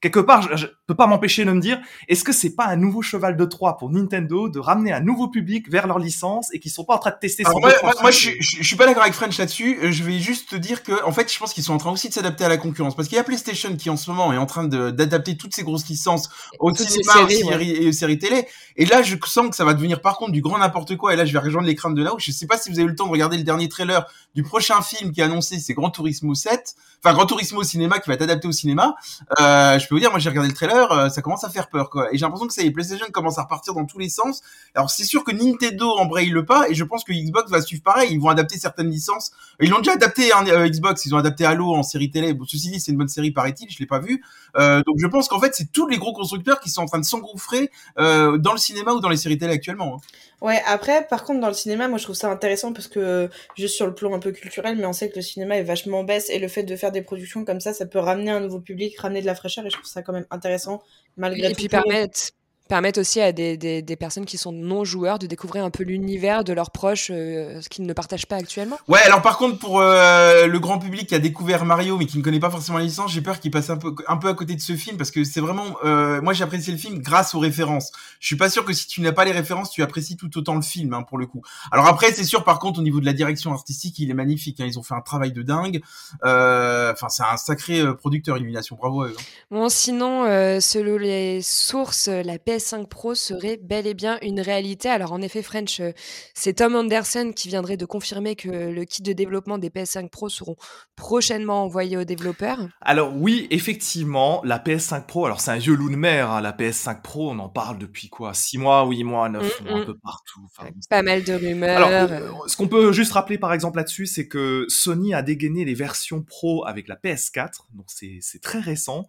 Quelque 0.00 0.20
part, 0.20 0.42
je, 0.42 0.56
je 0.56 0.66
peux 0.86 0.94
pas 0.94 1.06
m'empêcher 1.06 1.44
de 1.44 1.52
me 1.52 1.60
dire, 1.60 1.78
est-ce 2.08 2.24
que 2.24 2.32
c'est 2.32 2.54
pas 2.54 2.66
un 2.66 2.76
nouveau 2.76 3.02
cheval 3.02 3.36
de 3.36 3.44
Troie 3.44 3.76
pour 3.76 3.90
Nintendo 3.90 4.48
de 4.48 4.58
ramener 4.58 4.92
un 4.92 5.00
nouveau 5.00 5.28
public 5.28 5.70
vers 5.70 5.86
leur 5.86 5.98
licence 5.98 6.48
et 6.54 6.58
qu'ils 6.58 6.70
sont 6.70 6.84
pas 6.84 6.94
en 6.94 6.98
train 6.98 7.10
de 7.10 7.18
tester 7.20 7.44
Alors 7.44 7.60
moi, 7.60 7.70
d'autres 7.70 7.82
moi, 7.84 7.92
moi, 8.00 8.10
je, 8.10 8.30
je, 8.40 8.56
je 8.58 8.62
suis 8.66 8.76
pas 8.76 8.86
d'accord 8.86 9.02
avec 9.02 9.14
French 9.14 9.36
là-dessus. 9.38 9.78
Euh, 9.82 9.92
Je 9.92 10.02
vais 10.02 10.18
juste 10.18 10.50
te 10.50 10.56
dire 10.56 10.82
que, 10.82 11.04
en 11.04 11.12
fait, 11.12 11.30
je 11.32 11.38
pense 11.38 11.52
qu'ils 11.52 11.64
sont 11.64 11.74
en 11.74 11.78
train 11.78 11.90
aussi 11.90 12.08
de 12.08 12.14
s'adapter 12.14 12.44
à 12.44 12.48
la 12.48 12.56
concurrence. 12.56 12.96
Parce 12.96 13.08
qu'il 13.08 13.16
y 13.16 13.20
a 13.20 13.24
PlayStation 13.24 13.76
qui, 13.76 13.90
en 13.90 13.96
ce 13.96 14.10
moment, 14.10 14.32
est 14.32 14.38
en 14.38 14.46
train 14.46 14.64
de- 14.64 14.90
d'adapter 14.90 15.36
toutes 15.36 15.54
ces 15.54 15.62
grosses 15.64 15.86
licences 15.88 16.30
au 16.58 16.74
cinéma, 16.74 17.12
aux 17.22 17.28
séries, 17.28 17.42
ouais. 17.44 17.50
séries 17.50 17.70
et 17.84 17.88
aux 17.88 17.92
séries 17.92 18.18
télé. 18.18 18.46
Et 18.76 18.86
là, 18.86 19.02
je 19.02 19.16
sens 19.26 19.50
que 19.50 19.56
ça 19.56 19.64
va 19.66 19.74
devenir, 19.74 20.00
par 20.00 20.16
contre, 20.16 20.32
du 20.32 20.40
grand 20.40 20.58
n'importe 20.58 20.96
quoi. 20.96 21.12
Et 21.12 21.16
là, 21.16 21.24
je 21.26 21.32
vais 21.32 21.38
rejoindre 21.38 21.66
les 21.66 21.74
craintes 21.74 21.94
de 21.94 22.02
là-haut. 22.02 22.18
Je 22.18 22.30
sais 22.32 22.46
pas 22.46 22.56
si 22.56 22.70
vous 22.70 22.78
avez 22.78 22.86
eu 22.86 22.90
le 22.90 22.94
temps 22.96 23.06
de 23.06 23.12
regarder 23.12 23.36
le 23.36 23.44
dernier 23.44 23.68
trailer 23.68 24.06
du 24.34 24.42
prochain 24.42 24.80
film 24.80 25.12
qui 25.12 25.20
est 25.20 25.24
annoncé, 25.24 25.58
c'est 25.58 25.74
Gran 25.74 25.90
Turismo 25.90 26.34
7. 26.34 26.74
Enfin, 27.04 27.14
Gran 27.14 27.26
Turismo 27.26 27.60
au 27.60 27.64
cinéma 27.64 27.98
qui 27.98 28.08
va 28.08 28.14
être 28.14 28.22
adapté 28.22 28.46
au 28.48 28.52
cinéma. 28.52 28.94
Euh, 29.40 29.78
je 29.78 29.86
peux 29.90 29.96
vous 29.96 30.00
dire, 30.00 30.10
moi, 30.10 30.18
j'ai 30.18 30.28
regardé 30.28 30.48
le 30.48 30.54
trailer, 30.54 30.90
euh, 30.92 31.08
ça 31.08 31.20
commence 31.20 31.44
à 31.44 31.50
faire 31.50 31.68
peur, 31.68 31.90
quoi. 31.90 32.12
Et 32.12 32.16
j'ai 32.16 32.22
l'impression 32.22 32.46
que 32.46 32.54
ça 32.54 32.62
y 32.62 32.66
est, 32.66 32.70
PlayStation 32.70 33.06
commence 33.12 33.38
à 33.38 33.42
repartir 33.42 33.74
dans 33.74 33.84
tous 33.84 33.98
les 33.98 34.08
sens. 34.08 34.40
Alors, 34.74 34.88
c'est 34.88 35.04
sûr 35.04 35.24
que 35.24 35.32
Nintendo 35.32 35.90
embraye 35.98 36.30
le 36.30 36.44
pas, 36.44 36.68
et 36.68 36.74
je 36.74 36.84
pense 36.84 37.04
que 37.04 37.12
Xbox 37.12 37.50
va 37.50 37.60
suivre 37.60 37.82
pareil. 37.82 38.10
Ils 38.12 38.20
vont 38.20 38.28
adapter 38.28 38.58
certaines 38.58 38.90
licences. 38.90 39.32
Ils 39.60 39.68
l'ont 39.68 39.78
déjà 39.78 39.92
adapté, 39.92 40.32
hein, 40.32 40.44
euh, 40.46 40.68
Xbox. 40.68 41.04
Ils 41.04 41.14
ont 41.14 41.18
adapté 41.18 41.44
Halo 41.44 41.74
en 41.74 41.82
série 41.82 42.10
télé. 42.10 42.32
Bon, 42.32 42.44
ceci 42.46 42.70
dit, 42.70 42.80
c'est 42.80 42.92
une 42.92 42.98
bonne 42.98 43.08
série, 43.08 43.32
paraît-il. 43.32 43.70
Je 43.70 43.78
l'ai 43.78 43.86
pas 43.86 43.98
vu. 43.98 44.22
Euh, 44.56 44.82
donc, 44.86 44.96
je 44.98 45.06
pense 45.06 45.28
qu'en 45.28 45.40
fait, 45.40 45.54
c'est 45.54 45.70
tous 45.72 45.86
les 45.86 45.98
gros 45.98 46.12
constructeurs 46.12 46.60
qui 46.60 46.70
sont 46.70 46.82
en 46.82 46.86
train 46.86 47.00
de 47.00 47.04
s'engouffrer 47.04 47.70
euh, 47.98 48.38
dans 48.38 48.52
le 48.52 48.58
cinéma 48.58 48.92
ou 48.92 49.00
dans 49.00 49.08
les 49.08 49.16
séries 49.16 49.38
télé 49.38 49.52
actuellement. 49.52 49.96
hein. 49.96 50.00
Ouais, 50.40 50.62
après, 50.66 51.06
par 51.06 51.24
contre, 51.24 51.40
dans 51.40 51.48
le 51.48 51.54
cinéma, 51.54 51.86
moi, 51.88 51.98
je 51.98 52.04
trouve 52.04 52.16
ça 52.16 52.30
intéressant 52.30 52.72
parce 52.72 52.88
que, 52.88 53.28
juste 53.56 53.74
sur 53.74 53.86
le 53.86 53.94
plan 53.94 54.14
un 54.14 54.20
peu 54.20 54.32
culturel, 54.32 54.78
mais 54.78 54.86
on 54.86 54.94
sait 54.94 55.10
que 55.10 55.16
le 55.16 55.22
cinéma 55.22 55.56
est 55.56 55.62
vachement 55.62 56.02
baisse 56.02 56.30
et 56.30 56.38
le 56.38 56.48
fait 56.48 56.62
de 56.62 56.76
faire 56.76 56.92
des 56.92 57.02
productions 57.02 57.44
comme 57.44 57.60
ça, 57.60 57.74
ça 57.74 57.84
peut 57.84 57.98
ramener 57.98 58.30
un 58.30 58.40
nouveau 58.40 58.58
public, 58.58 58.98
ramener 58.98 59.20
de 59.20 59.26
la 59.26 59.34
fraîcheur 59.34 59.64
trouve 59.80 59.90
ça 59.92 60.02
quand 60.02 60.12
même 60.12 60.26
intéressant, 60.30 60.82
malgré 61.16 61.46
Et 61.48 61.50
tout. 61.50 61.56
puis 61.56 61.68
pour- 61.68 61.82
permettre, 61.82 62.30
permettre 62.70 63.00
aussi 63.00 63.20
à 63.20 63.32
des, 63.32 63.56
des, 63.58 63.82
des 63.82 63.96
personnes 63.96 64.24
qui 64.24 64.38
sont 64.38 64.52
non-joueurs 64.52 65.18
de 65.18 65.26
découvrir 65.26 65.64
un 65.64 65.70
peu 65.70 65.82
l'univers 65.82 66.44
de 66.44 66.52
leurs 66.52 66.70
proches, 66.70 67.10
euh, 67.10 67.60
ce 67.60 67.68
qu'ils 67.68 67.84
ne 67.84 67.92
partagent 67.92 68.26
pas 68.26 68.36
actuellement. 68.36 68.78
Ouais, 68.88 69.00
alors 69.00 69.20
par 69.22 69.36
contre, 69.38 69.58
pour 69.58 69.80
euh, 69.80 70.46
le 70.46 70.58
grand 70.60 70.78
public 70.78 71.08
qui 71.08 71.14
a 71.16 71.18
découvert 71.18 71.64
Mario 71.64 71.98
mais 71.98 72.06
qui 72.06 72.16
ne 72.16 72.22
connaît 72.22 72.38
pas 72.40 72.48
forcément 72.48 72.78
la 72.78 72.84
licence, 72.84 73.12
j'ai 73.12 73.20
peur 73.22 73.40
qu'il 73.40 73.50
passe 73.50 73.70
un 73.70 73.76
peu, 73.76 73.94
un 74.06 74.16
peu 74.16 74.28
à 74.28 74.34
côté 74.34 74.54
de 74.54 74.60
ce 74.60 74.76
film 74.76 74.96
parce 74.96 75.10
que 75.10 75.24
c'est 75.24 75.40
vraiment, 75.40 75.76
euh, 75.84 76.22
moi 76.22 76.32
j'ai 76.32 76.44
apprécié 76.44 76.72
le 76.72 76.78
film 76.78 77.00
grâce 77.00 77.34
aux 77.34 77.40
références. 77.40 77.90
Je 78.20 78.26
suis 78.28 78.36
pas 78.36 78.48
sûr 78.48 78.64
que 78.64 78.72
si 78.72 78.86
tu 78.86 79.00
n'as 79.00 79.12
pas 79.12 79.24
les 79.24 79.32
références, 79.32 79.72
tu 79.72 79.82
apprécies 79.82 80.16
tout 80.16 80.38
autant 80.38 80.54
le 80.54 80.62
film 80.62 80.94
hein, 80.94 81.02
pour 81.02 81.18
le 81.18 81.26
coup. 81.26 81.42
Alors 81.72 81.86
après, 81.88 82.12
c'est 82.12 82.24
sûr 82.24 82.44
par 82.44 82.60
contre 82.60 82.78
au 82.78 82.82
niveau 82.82 83.00
de 83.00 83.06
la 83.06 83.12
direction 83.12 83.52
artistique, 83.52 83.98
il 83.98 84.10
est 84.10 84.14
magnifique. 84.14 84.60
hein, 84.60 84.66
ils 84.66 84.78
ont 84.78 84.84
fait 84.84 84.94
un 84.94 85.00
travail 85.00 85.32
de 85.32 85.42
dingue. 85.42 85.80
Enfin, 86.22 87.08
c'est 87.08 87.24
un 87.24 87.36
sacré 87.36 87.82
producteur 87.96 88.36
Illumination. 88.36 88.76
Bravo. 88.76 89.02
À 89.02 89.08
eux, 89.08 89.16
hein. 89.18 89.22
Bon, 89.50 89.68
sinon, 89.68 90.24
selon 90.60 90.96
les 90.98 91.42
sources, 91.42 92.06
la 92.06 92.38
PS5 92.60 92.86
Pro 92.86 93.14
serait 93.14 93.58
bel 93.62 93.86
et 93.86 93.94
bien 93.94 94.18
une 94.22 94.40
réalité. 94.40 94.88
Alors, 94.88 95.12
en 95.12 95.20
effet, 95.20 95.42
French, 95.42 95.80
euh, 95.80 95.92
c'est 96.34 96.54
Tom 96.54 96.74
Anderson 96.74 97.32
qui 97.34 97.48
viendrait 97.48 97.76
de 97.76 97.84
confirmer 97.84 98.36
que 98.36 98.48
le 98.48 98.84
kit 98.84 99.02
de 99.02 99.12
développement 99.12 99.58
des 99.58 99.70
PS5 99.70 100.08
Pro 100.08 100.28
seront 100.28 100.56
prochainement 100.96 101.64
envoyés 101.64 101.96
aux 101.96 102.04
développeurs. 102.04 102.68
Alors 102.80 103.12
oui, 103.14 103.46
effectivement, 103.50 104.40
la 104.44 104.58
PS5 104.58 105.06
Pro, 105.06 105.26
alors 105.26 105.40
c'est 105.40 105.50
un 105.50 105.58
vieux 105.58 105.74
loup 105.74 105.90
de 105.90 105.96
mer, 105.96 106.30
hein, 106.30 106.40
la 106.40 106.52
PS5 106.52 107.02
Pro, 107.02 107.30
on 107.30 107.38
en 107.38 107.48
parle 107.48 107.78
depuis 107.78 108.08
quoi 108.08 108.34
6 108.34 108.58
mois, 108.58 108.86
8 108.86 109.04
mois, 109.04 109.28
9 109.28 109.50
Mm, 109.60 109.64
mois, 109.64 109.78
un 109.78 109.82
mm. 109.82 109.86
peu 109.86 109.98
partout. 109.98 110.40
Enfin, 110.46 110.70
pas 110.88 111.02
mal 111.02 111.24
de 111.24 111.32
rumeurs. 111.32 111.76
Alors, 111.76 112.10
euh, 112.10 112.30
ce 112.46 112.56
qu'on 112.56 112.68
peut 112.68 112.92
juste 112.92 113.12
rappeler 113.12 113.38
par 113.38 113.52
exemple 113.52 113.78
là-dessus, 113.78 114.06
c'est 114.06 114.28
que 114.28 114.66
Sony 114.68 115.14
a 115.14 115.22
dégainé 115.22 115.64
les 115.64 115.74
versions 115.74 116.22
Pro 116.22 116.66
avec 116.66 116.88
la 116.88 116.96
PS4, 116.96 117.66
donc 117.74 117.86
c'est 117.88 118.40
très 118.42 118.60
récent. 118.60 119.08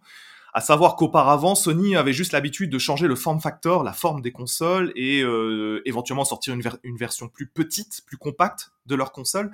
À 0.54 0.60
savoir 0.60 0.96
qu'auparavant, 0.96 1.54
Sony 1.54 1.96
avait 1.96 2.12
juste 2.12 2.32
l'habitude 2.32 2.70
de 2.70 2.78
changer 2.78 3.06
le 3.06 3.16
form 3.16 3.40
factor, 3.40 3.82
la 3.82 3.94
forme 3.94 4.20
des 4.20 4.32
consoles, 4.32 4.92
et 4.96 5.22
euh, 5.22 5.80
éventuellement 5.86 6.26
sortir 6.26 6.52
une, 6.52 6.60
ver- 6.60 6.76
une 6.82 6.96
version 6.98 7.28
plus 7.28 7.46
petite, 7.46 8.02
plus 8.06 8.18
compacte 8.18 8.70
de 8.84 8.94
leur 8.94 9.12
console, 9.12 9.50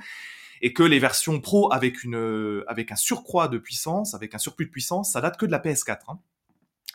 et 0.60 0.72
que 0.72 0.82
les 0.82 0.98
versions 0.98 1.40
Pro 1.40 1.72
avec 1.72 2.02
une 2.02 2.16
euh, 2.16 2.64
un 2.68 2.96
surcroît 2.96 3.46
de 3.46 3.58
puissance, 3.58 4.14
avec 4.14 4.34
un 4.34 4.38
surplus 4.38 4.66
de 4.66 4.70
puissance, 4.72 5.12
ça 5.12 5.20
date 5.20 5.36
que 5.36 5.46
de 5.46 5.52
la 5.52 5.60
PS4. 5.60 5.98
hein. 6.08 6.18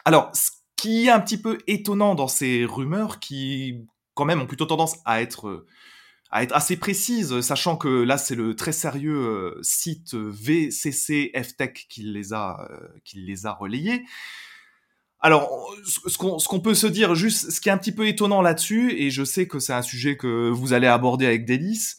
Alors, 0.04 0.32
ce 0.34 0.52
qui 0.76 1.06
est 1.08 1.10
un 1.10 1.22
petit 1.22 1.38
peu 1.38 1.60
étonnant 1.68 2.14
dans 2.14 2.28
ces 2.28 2.66
rumeurs, 2.66 3.20
qui 3.20 3.86
quand 4.16 4.26
même 4.26 4.42
ont 4.42 4.48
plutôt 4.48 4.66
tendance 4.66 4.98
à 5.06 5.22
être 5.22 5.48
euh, 5.48 5.66
à 6.34 6.42
être 6.42 6.56
assez 6.56 6.78
précises, 6.78 7.42
sachant 7.42 7.78
que 7.78 7.88
là 7.88 8.18
c'est 8.18 8.34
le 8.34 8.56
très 8.56 8.72
sérieux 8.72 9.16
euh, 9.16 9.60
site 9.62 10.16
VCC 10.16 11.32
FTech 11.36 11.86
qui 11.88 12.02
les 12.02 12.34
a 12.34 12.68
euh, 12.72 12.88
qui 13.06 13.20
les 13.20 13.46
a 13.46 13.54
relayés. 13.54 14.04
Alors, 15.20 15.72
ce 15.86 16.18
qu'on 16.18 16.38
qu'on 16.38 16.60
peut 16.60 16.74
se 16.74 16.88
dire, 16.88 17.14
juste 17.14 17.52
ce 17.52 17.62
qui 17.62 17.70
est 17.70 17.72
un 17.72 17.78
petit 17.78 17.92
peu 17.92 18.08
étonnant 18.08 18.42
là-dessus, 18.42 18.94
et 19.00 19.12
je 19.12 19.24
sais 19.24 19.48
que 19.48 19.60
c'est 19.60 19.74
un 19.74 19.84
sujet 19.84 20.18
que 20.18 20.50
vous 20.50 20.74
allez 20.74 20.88
aborder 20.88 21.28
avec 21.28 21.46
délice, 21.46 21.98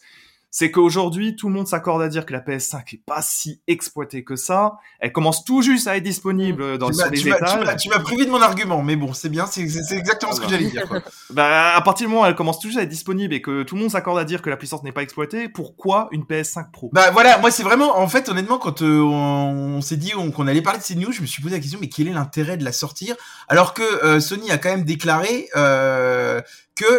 c'est 0.57 0.71
qu'aujourd'hui 0.71 1.35
tout 1.35 1.49
le 1.49 1.53
monde 1.53 1.67
s'accorde 1.67 2.01
à 2.01 2.07
dire 2.07 2.25
que 2.25 2.31
la 2.31 2.39
PS5 2.39 2.77
est 2.93 3.01
pas 3.05 3.21
si 3.21 3.59
exploitée 3.67 4.23
que 4.23 4.37
ça. 4.37 4.75
Elle 5.01 5.11
commence 5.11 5.43
tout 5.43 5.61
juste 5.61 5.85
à 5.85 5.97
être 5.97 6.03
disponible 6.03 6.77
dans 6.77 6.87
Tu 6.91 6.93
sur 6.95 7.09
les 7.09 7.17
tu 7.17 7.23
tu 7.23 7.29
étages. 7.29 7.59
m'as- 7.65 7.75
tu 7.75 7.89
m'as 7.89 7.99
privé 7.99 8.23
de 8.25 8.31
mon 8.31 8.41
argument, 8.41 8.81
mais 8.81 8.95
bon, 8.95 9.11
c'est 9.13 9.27
bien, 9.27 9.47
c'est 9.47 9.63
exactement 9.63 10.31
ce 10.31 10.39
que 10.39 10.47
j'allais 10.47 10.69
dire. 10.69 10.87
Quoi. 10.87 11.01
Bah, 11.31 11.75
à 11.75 11.81
partir 11.81 12.07
du 12.07 12.13
moment 12.13 12.23
où 12.23 12.27
elle 12.27 12.35
commence 12.35 12.59
toujours 12.59 12.79
à 12.79 12.83
être 12.83 12.89
disponible 12.89 13.33
et 13.33 13.41
que 13.41 13.63
tout 13.63 13.75
le 13.75 13.81
monde 13.81 13.91
s'accorde 13.91 14.17
à 14.17 14.23
dire 14.23 14.41
que 14.41 14.49
la 14.49 14.55
puissance 14.55 14.81
n'est 14.83 14.93
pas 14.93 15.01
exploitée, 15.03 15.49
pourquoi 15.49 16.07
une 16.13 16.23
PS5 16.23 16.71
Pro? 16.71 16.89
Bah 16.93 17.11
voilà, 17.11 17.37
moi 17.39 17.51
c'est 17.51 17.63
vraiment, 17.63 17.99
en 17.99 18.07
fait, 18.07 18.29
honnêtement, 18.29 18.57
quand 18.57 18.81
euh, 18.81 19.01
on, 19.01 19.75
on 19.77 19.81
s'est 19.81 19.97
dit 19.97 20.13
on- 20.15 20.31
qu'on 20.31 20.47
allait 20.47 20.61
parler 20.61 20.79
de 20.79 20.85
ces 20.85 20.95
news, 20.95 21.11
je 21.11 21.19
me 21.21 21.25
suis 21.25 21.41
posé 21.41 21.55
la 21.55 21.59
question, 21.61 21.79
mais 21.81 21.89
quel 21.89 22.07
est 22.07 22.13
l'intérêt 22.13 22.55
de 22.55 22.63
la 22.63 22.71
sortir? 22.71 23.17
Alors 23.49 23.73
que 23.73 23.81
euh, 24.05 24.21
Sony 24.21 24.51
a 24.51 24.57
quand 24.57 24.69
même 24.69 24.85
déclaré 24.85 25.49
euh, 25.57 26.39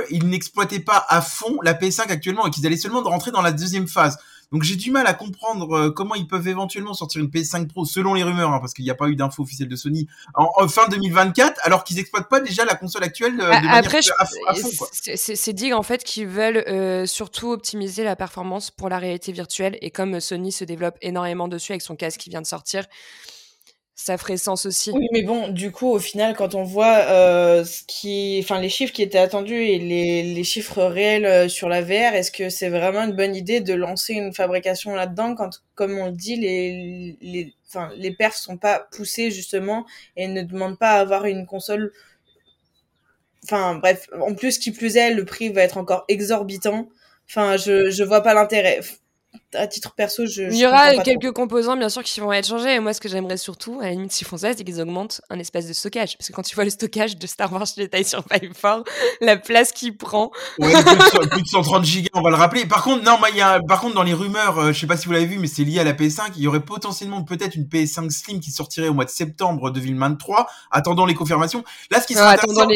qu'ils 0.08 0.26
n'exploitaient 0.28 0.80
pas 0.80 1.04
à 1.08 1.20
fond 1.20 1.56
la 1.62 1.74
PS5 1.74 2.08
actuellement 2.10 2.46
et 2.46 2.50
qu'ils 2.50 2.66
allaient 2.66 2.76
seulement 2.76 3.02
rentrer 3.02 3.30
dans 3.30 3.42
la 3.46 3.52
deuxième 3.52 3.88
phase. 3.88 4.18
Donc 4.52 4.62
j'ai 4.62 4.76
du 4.76 4.92
mal 4.92 5.08
à 5.08 5.12
comprendre 5.14 5.72
euh, 5.76 5.90
comment 5.90 6.14
ils 6.14 6.28
peuvent 6.28 6.46
éventuellement 6.46 6.94
sortir 6.94 7.20
une 7.20 7.26
PS5 7.28 7.66
Pro, 7.66 7.84
selon 7.84 8.14
les 8.14 8.22
rumeurs, 8.22 8.52
hein, 8.52 8.60
parce 8.60 8.74
qu'il 8.74 8.84
n'y 8.84 8.92
a 8.92 8.94
pas 8.94 9.08
eu 9.08 9.16
d'infos 9.16 9.42
officielles 9.42 9.68
de 9.68 9.74
Sony, 9.74 10.06
en, 10.34 10.48
en 10.56 10.68
fin 10.68 10.86
2024, 10.88 11.58
alors 11.64 11.82
qu'ils 11.82 11.98
exploitent 11.98 12.28
pas 12.28 12.38
déjà 12.38 12.64
la 12.64 12.76
console 12.76 13.02
actuelle 13.02 13.40
euh, 13.40 13.50
de 13.60 13.66
Après, 13.66 14.02
je- 14.02 14.12
à, 14.18 14.22
à 14.22 14.54
fond. 14.54 14.70
Quoi. 14.78 14.88
c'est- 14.92 15.16
c'est 15.16 15.34
c'est 15.34 15.52
dit 15.52 15.72
en 15.74 15.82
fait 15.82 16.04
qu'ils 16.04 16.28
veulent 16.28 16.62
euh, 16.68 17.06
surtout 17.06 17.50
optimiser 17.50 18.04
la 18.04 18.14
performance 18.14 18.70
pour 18.70 18.88
la 18.88 18.98
réalité 18.98 19.32
virtuelle. 19.32 19.78
Et 19.82 19.90
comme 19.90 20.20
Sony 20.20 20.52
se 20.52 20.62
développe 20.64 20.96
énormément 21.02 21.48
dessus 21.48 21.72
avec 21.72 21.82
son 21.82 21.96
casque 21.96 22.20
qui 22.20 22.30
vient 22.30 22.40
de 22.42 22.46
sortir, 22.46 22.84
ça 23.98 24.18
ferait 24.18 24.36
sens 24.36 24.66
aussi. 24.66 24.90
Oui, 24.92 25.08
mais 25.10 25.22
bon, 25.22 25.48
du 25.48 25.72
coup, 25.72 25.88
au 25.88 25.98
final, 25.98 26.36
quand 26.36 26.54
on 26.54 26.62
voit 26.64 26.98
euh, 27.08 27.64
ce 27.64 27.82
qui, 27.86 28.38
enfin, 28.42 28.60
les 28.60 28.68
chiffres 28.68 28.92
qui 28.92 29.02
étaient 29.02 29.18
attendus 29.18 29.54
et 29.54 29.78
les, 29.78 30.22
les 30.34 30.44
chiffres 30.44 30.82
réels 30.82 31.24
euh, 31.24 31.48
sur 31.48 31.70
la 31.70 31.80
VR, 31.80 32.14
est-ce 32.14 32.30
que 32.30 32.50
c'est 32.50 32.68
vraiment 32.68 33.04
une 33.04 33.16
bonne 33.16 33.34
idée 33.34 33.62
de 33.62 33.72
lancer 33.72 34.12
une 34.12 34.34
fabrication 34.34 34.94
là-dedans 34.94 35.34
quand, 35.34 35.62
comme 35.74 35.98
on 35.98 36.06
le 36.06 36.12
dit, 36.12 36.36
les, 36.36 37.16
les, 37.22 37.54
enfin, 37.68 37.90
les 37.96 38.14
sont 38.32 38.58
pas 38.58 38.86
poussés 38.92 39.30
justement 39.30 39.86
et 40.16 40.28
ne 40.28 40.42
demandent 40.42 40.78
pas 40.78 40.90
à 40.90 41.00
avoir 41.00 41.24
une 41.24 41.46
console? 41.46 41.90
Enfin, 43.44 43.76
bref, 43.76 44.08
en 44.20 44.34
plus, 44.34 44.58
qui 44.58 44.72
plus 44.72 44.96
est, 44.96 45.14
le 45.14 45.24
prix 45.24 45.48
va 45.48 45.62
être 45.62 45.78
encore 45.78 46.04
exorbitant. 46.08 46.88
Enfin, 47.28 47.56
je, 47.56 47.90
je 47.90 48.04
vois 48.04 48.22
pas 48.22 48.34
l'intérêt 48.34 48.80
à 49.56 49.66
titre 49.66 49.92
perso, 49.94 50.26
je. 50.26 50.42
Il 50.42 50.56
y 50.56 50.66
aura 50.66 50.96
quelques 50.98 51.32
composants, 51.32 51.76
bien 51.76 51.88
sûr, 51.88 52.02
qui 52.02 52.20
vont 52.20 52.32
être 52.32 52.46
changés. 52.46 52.74
Et 52.74 52.80
moi, 52.80 52.92
ce 52.92 53.00
que 53.00 53.08
j'aimerais 53.08 53.36
surtout, 53.36 53.78
à 53.80 53.84
la 53.84 53.90
limite, 53.92 54.12
s'ils 54.12 54.26
font 54.26 54.36
ça, 54.36 54.54
c'est 54.54 54.64
qu'ils 54.64 54.80
augmentent 54.80 55.20
un 55.30 55.38
espace 55.38 55.66
de 55.66 55.72
stockage. 55.72 56.16
Parce 56.16 56.28
que 56.28 56.32
quand 56.32 56.42
tu 56.42 56.54
vois 56.54 56.64
le 56.64 56.70
stockage 56.70 57.16
de 57.16 57.26
Star 57.26 57.52
Wars 57.52 57.66
Jedi 57.76 58.04
sur 58.04 58.24
4, 58.24 58.84
la 59.20 59.36
place 59.36 59.72
qu'il 59.72 59.96
prend. 59.96 60.30
Ouais, 60.58 60.72
plus, 61.30 61.42
de 61.42 61.46
130 61.46 61.84
gigas, 61.84 62.08
on 62.14 62.22
va 62.22 62.30
le 62.30 62.36
rappeler. 62.36 62.66
Par 62.66 62.82
contre, 62.82 63.04
non, 63.04 63.18
il 63.30 63.36
y 63.36 63.40
a, 63.40 63.60
par 63.60 63.80
contre, 63.80 63.94
dans 63.94 64.02
les 64.02 64.14
rumeurs, 64.14 64.58
euh, 64.58 64.72
je 64.72 64.80
sais 64.80 64.86
pas 64.86 64.96
si 64.96 65.06
vous 65.06 65.12
l'avez 65.12 65.26
vu, 65.26 65.38
mais 65.38 65.46
c'est 65.46 65.64
lié 65.64 65.80
à 65.80 65.84
la 65.84 65.92
PS5, 65.92 66.32
il 66.36 66.42
y 66.42 66.48
aurait 66.48 66.60
potentiellement 66.60 67.22
peut-être 67.22 67.54
une 67.54 67.64
PS5 67.64 68.10
Slim 68.10 68.40
qui 68.40 68.50
sortirait 68.50 68.88
au 68.88 68.94
mois 68.94 69.04
de 69.04 69.10
septembre 69.10 69.70
2023. 69.70 70.46
Attendons 70.70 71.06
les 71.06 71.14
confirmations. 71.14 71.64
Là, 71.90 72.00
ce 72.00 72.06
qui 72.06 72.14
serait 72.14 72.34
intéressant. 72.34 72.66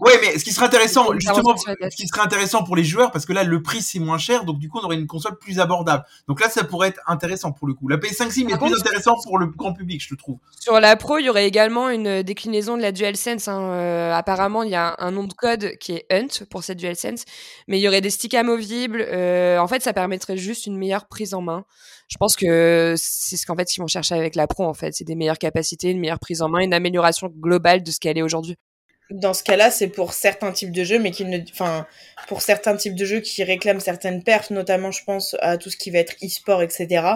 Ouais, 0.00 0.18
mais 0.22 0.38
ce 0.38 0.44
qui 0.44 0.52
serait 0.52 0.66
intéressant, 0.66 1.12
justement, 1.14 1.56
ce 1.56 1.96
qui 1.96 2.08
serait 2.08 2.22
intéressant 2.22 2.64
pour 2.64 2.76
les 2.76 2.84
joueurs, 2.84 3.10
parce 3.10 3.26
que 3.26 3.32
là, 3.32 3.44
le 3.44 3.62
prix 3.62 3.82
c'est 3.82 3.98
moins 3.98 4.18
cher, 4.18 4.44
donc 4.44 4.58
du 4.58 4.68
coup, 4.68 4.78
on 4.80 4.84
aurait 4.84 4.96
une 4.96 5.06
console 5.06 5.38
plus 5.38 5.60
abordable. 5.60 6.04
Donc 6.30 6.40
là, 6.40 6.48
ça 6.48 6.62
pourrait 6.62 6.90
être 6.90 7.00
intéressant 7.08 7.50
pour 7.50 7.66
le 7.66 7.74
coup. 7.74 7.88
La 7.88 7.96
PS5 7.96 8.30
Slim 8.30 8.50
est 8.50 8.56
plus 8.56 8.72
intéressant 8.72 9.16
pour 9.24 9.36
le 9.36 9.46
grand 9.46 9.72
public, 9.72 10.00
je 10.00 10.14
trouve. 10.14 10.38
Sur 10.60 10.78
la 10.78 10.94
Pro, 10.94 11.18
il 11.18 11.24
y 11.24 11.28
aurait 11.28 11.48
également 11.48 11.90
une 11.90 12.22
déclinaison 12.22 12.76
de 12.76 12.82
la 12.82 12.92
DualSense. 12.92 13.48
Hein. 13.48 13.60
Euh, 13.72 14.14
apparemment, 14.14 14.62
il 14.62 14.70
y 14.70 14.76
a 14.76 14.94
un 15.00 15.10
nom 15.10 15.24
de 15.24 15.32
code 15.32 15.72
qui 15.80 15.90
est 15.90 16.06
Hunt 16.08 16.44
pour 16.48 16.62
cette 16.62 16.78
DualSense, 16.78 17.24
mais 17.66 17.80
il 17.80 17.82
y 17.82 17.88
aurait 17.88 18.00
des 18.00 18.10
sticks 18.10 18.34
amovibles. 18.34 19.04
Euh, 19.10 19.58
en 19.58 19.66
fait, 19.66 19.82
ça 19.82 19.92
permettrait 19.92 20.36
juste 20.36 20.66
une 20.66 20.78
meilleure 20.78 21.08
prise 21.08 21.34
en 21.34 21.40
main. 21.40 21.64
Je 22.06 22.16
pense 22.16 22.36
que 22.36 22.94
c'est 22.96 23.36
ce 23.36 23.44
qu'en 23.44 23.56
fait 23.56 23.76
ils 23.76 23.80
vont 23.80 23.88
chercher 23.88 24.14
avec 24.14 24.36
la 24.36 24.46
Pro. 24.46 24.66
En 24.66 24.74
fait, 24.74 24.94
c'est 24.94 25.02
des 25.04 25.16
meilleures 25.16 25.36
capacités, 25.36 25.90
une 25.90 25.98
meilleure 25.98 26.20
prise 26.20 26.42
en 26.42 26.48
main, 26.48 26.60
une 26.60 26.74
amélioration 26.74 27.26
globale 27.26 27.82
de 27.82 27.90
ce 27.90 27.98
qu'elle 27.98 28.18
est 28.18 28.22
aujourd'hui 28.22 28.56
dans 29.10 29.34
ce 29.34 29.42
cas-là, 29.42 29.70
c'est 29.70 29.88
pour 29.88 30.12
certains 30.12 30.52
types 30.52 30.72
de 30.72 30.84
jeux, 30.84 30.98
mais 30.98 31.10
qui 31.10 31.24
ne, 31.24 31.38
enfin, 31.52 31.86
pour 32.28 32.42
certains 32.42 32.76
types 32.76 32.94
de 32.94 33.04
jeux 33.04 33.20
qui 33.20 33.42
réclament 33.44 33.80
certaines 33.80 34.22
perfs, 34.22 34.50
notamment, 34.50 34.90
je 34.90 35.04
pense 35.04 35.36
à 35.40 35.58
tout 35.58 35.70
ce 35.70 35.76
qui 35.76 35.90
va 35.90 35.98
être 35.98 36.14
e-sport, 36.22 36.62
etc. 36.62 37.06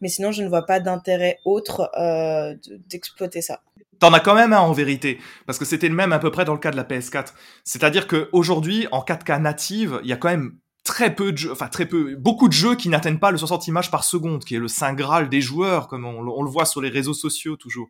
Mais 0.00 0.08
sinon, 0.08 0.32
je 0.32 0.42
ne 0.42 0.48
vois 0.48 0.66
pas 0.66 0.80
d'intérêt 0.80 1.38
autre 1.44 1.90
euh, 1.98 2.54
d'exploiter 2.88 3.42
ça. 3.42 3.60
T'en 4.00 4.12
as 4.12 4.20
quand 4.20 4.34
même 4.34 4.52
un 4.52 4.60
en 4.60 4.72
vérité, 4.72 5.18
parce 5.46 5.58
que 5.58 5.64
c'était 5.64 5.88
le 5.88 5.94
même 5.94 6.12
à 6.12 6.18
peu 6.18 6.30
près 6.30 6.44
dans 6.44 6.52
le 6.52 6.58
cas 6.58 6.70
de 6.70 6.76
la 6.76 6.84
PS4. 6.84 7.28
C'est-à-dire 7.62 8.08
qu'aujourd'hui, 8.08 8.88
en 8.90 9.00
4K 9.00 9.40
native, 9.40 10.00
il 10.02 10.10
y 10.10 10.12
a 10.12 10.16
quand 10.16 10.28
même 10.28 10.56
très 10.82 11.14
peu 11.14 11.32
de 11.32 11.38
jeux, 11.38 11.52
enfin 11.52 11.68
très 11.68 11.86
peu, 11.86 12.14
beaucoup 12.16 12.48
de 12.48 12.52
jeux 12.52 12.74
qui 12.74 12.90
n'atteignent 12.90 13.18
pas 13.18 13.30
le 13.30 13.38
60 13.38 13.68
images 13.68 13.90
par 13.90 14.04
seconde, 14.04 14.44
qui 14.44 14.54
est 14.56 14.58
le 14.58 14.68
saint 14.68 14.92
graal 14.92 15.30
des 15.30 15.40
joueurs, 15.40 15.88
comme 15.88 16.04
on, 16.04 16.18
on 16.18 16.42
le 16.42 16.50
voit 16.50 16.66
sur 16.66 16.82
les 16.82 16.90
réseaux 16.90 17.14
sociaux 17.14 17.56
toujours. 17.56 17.88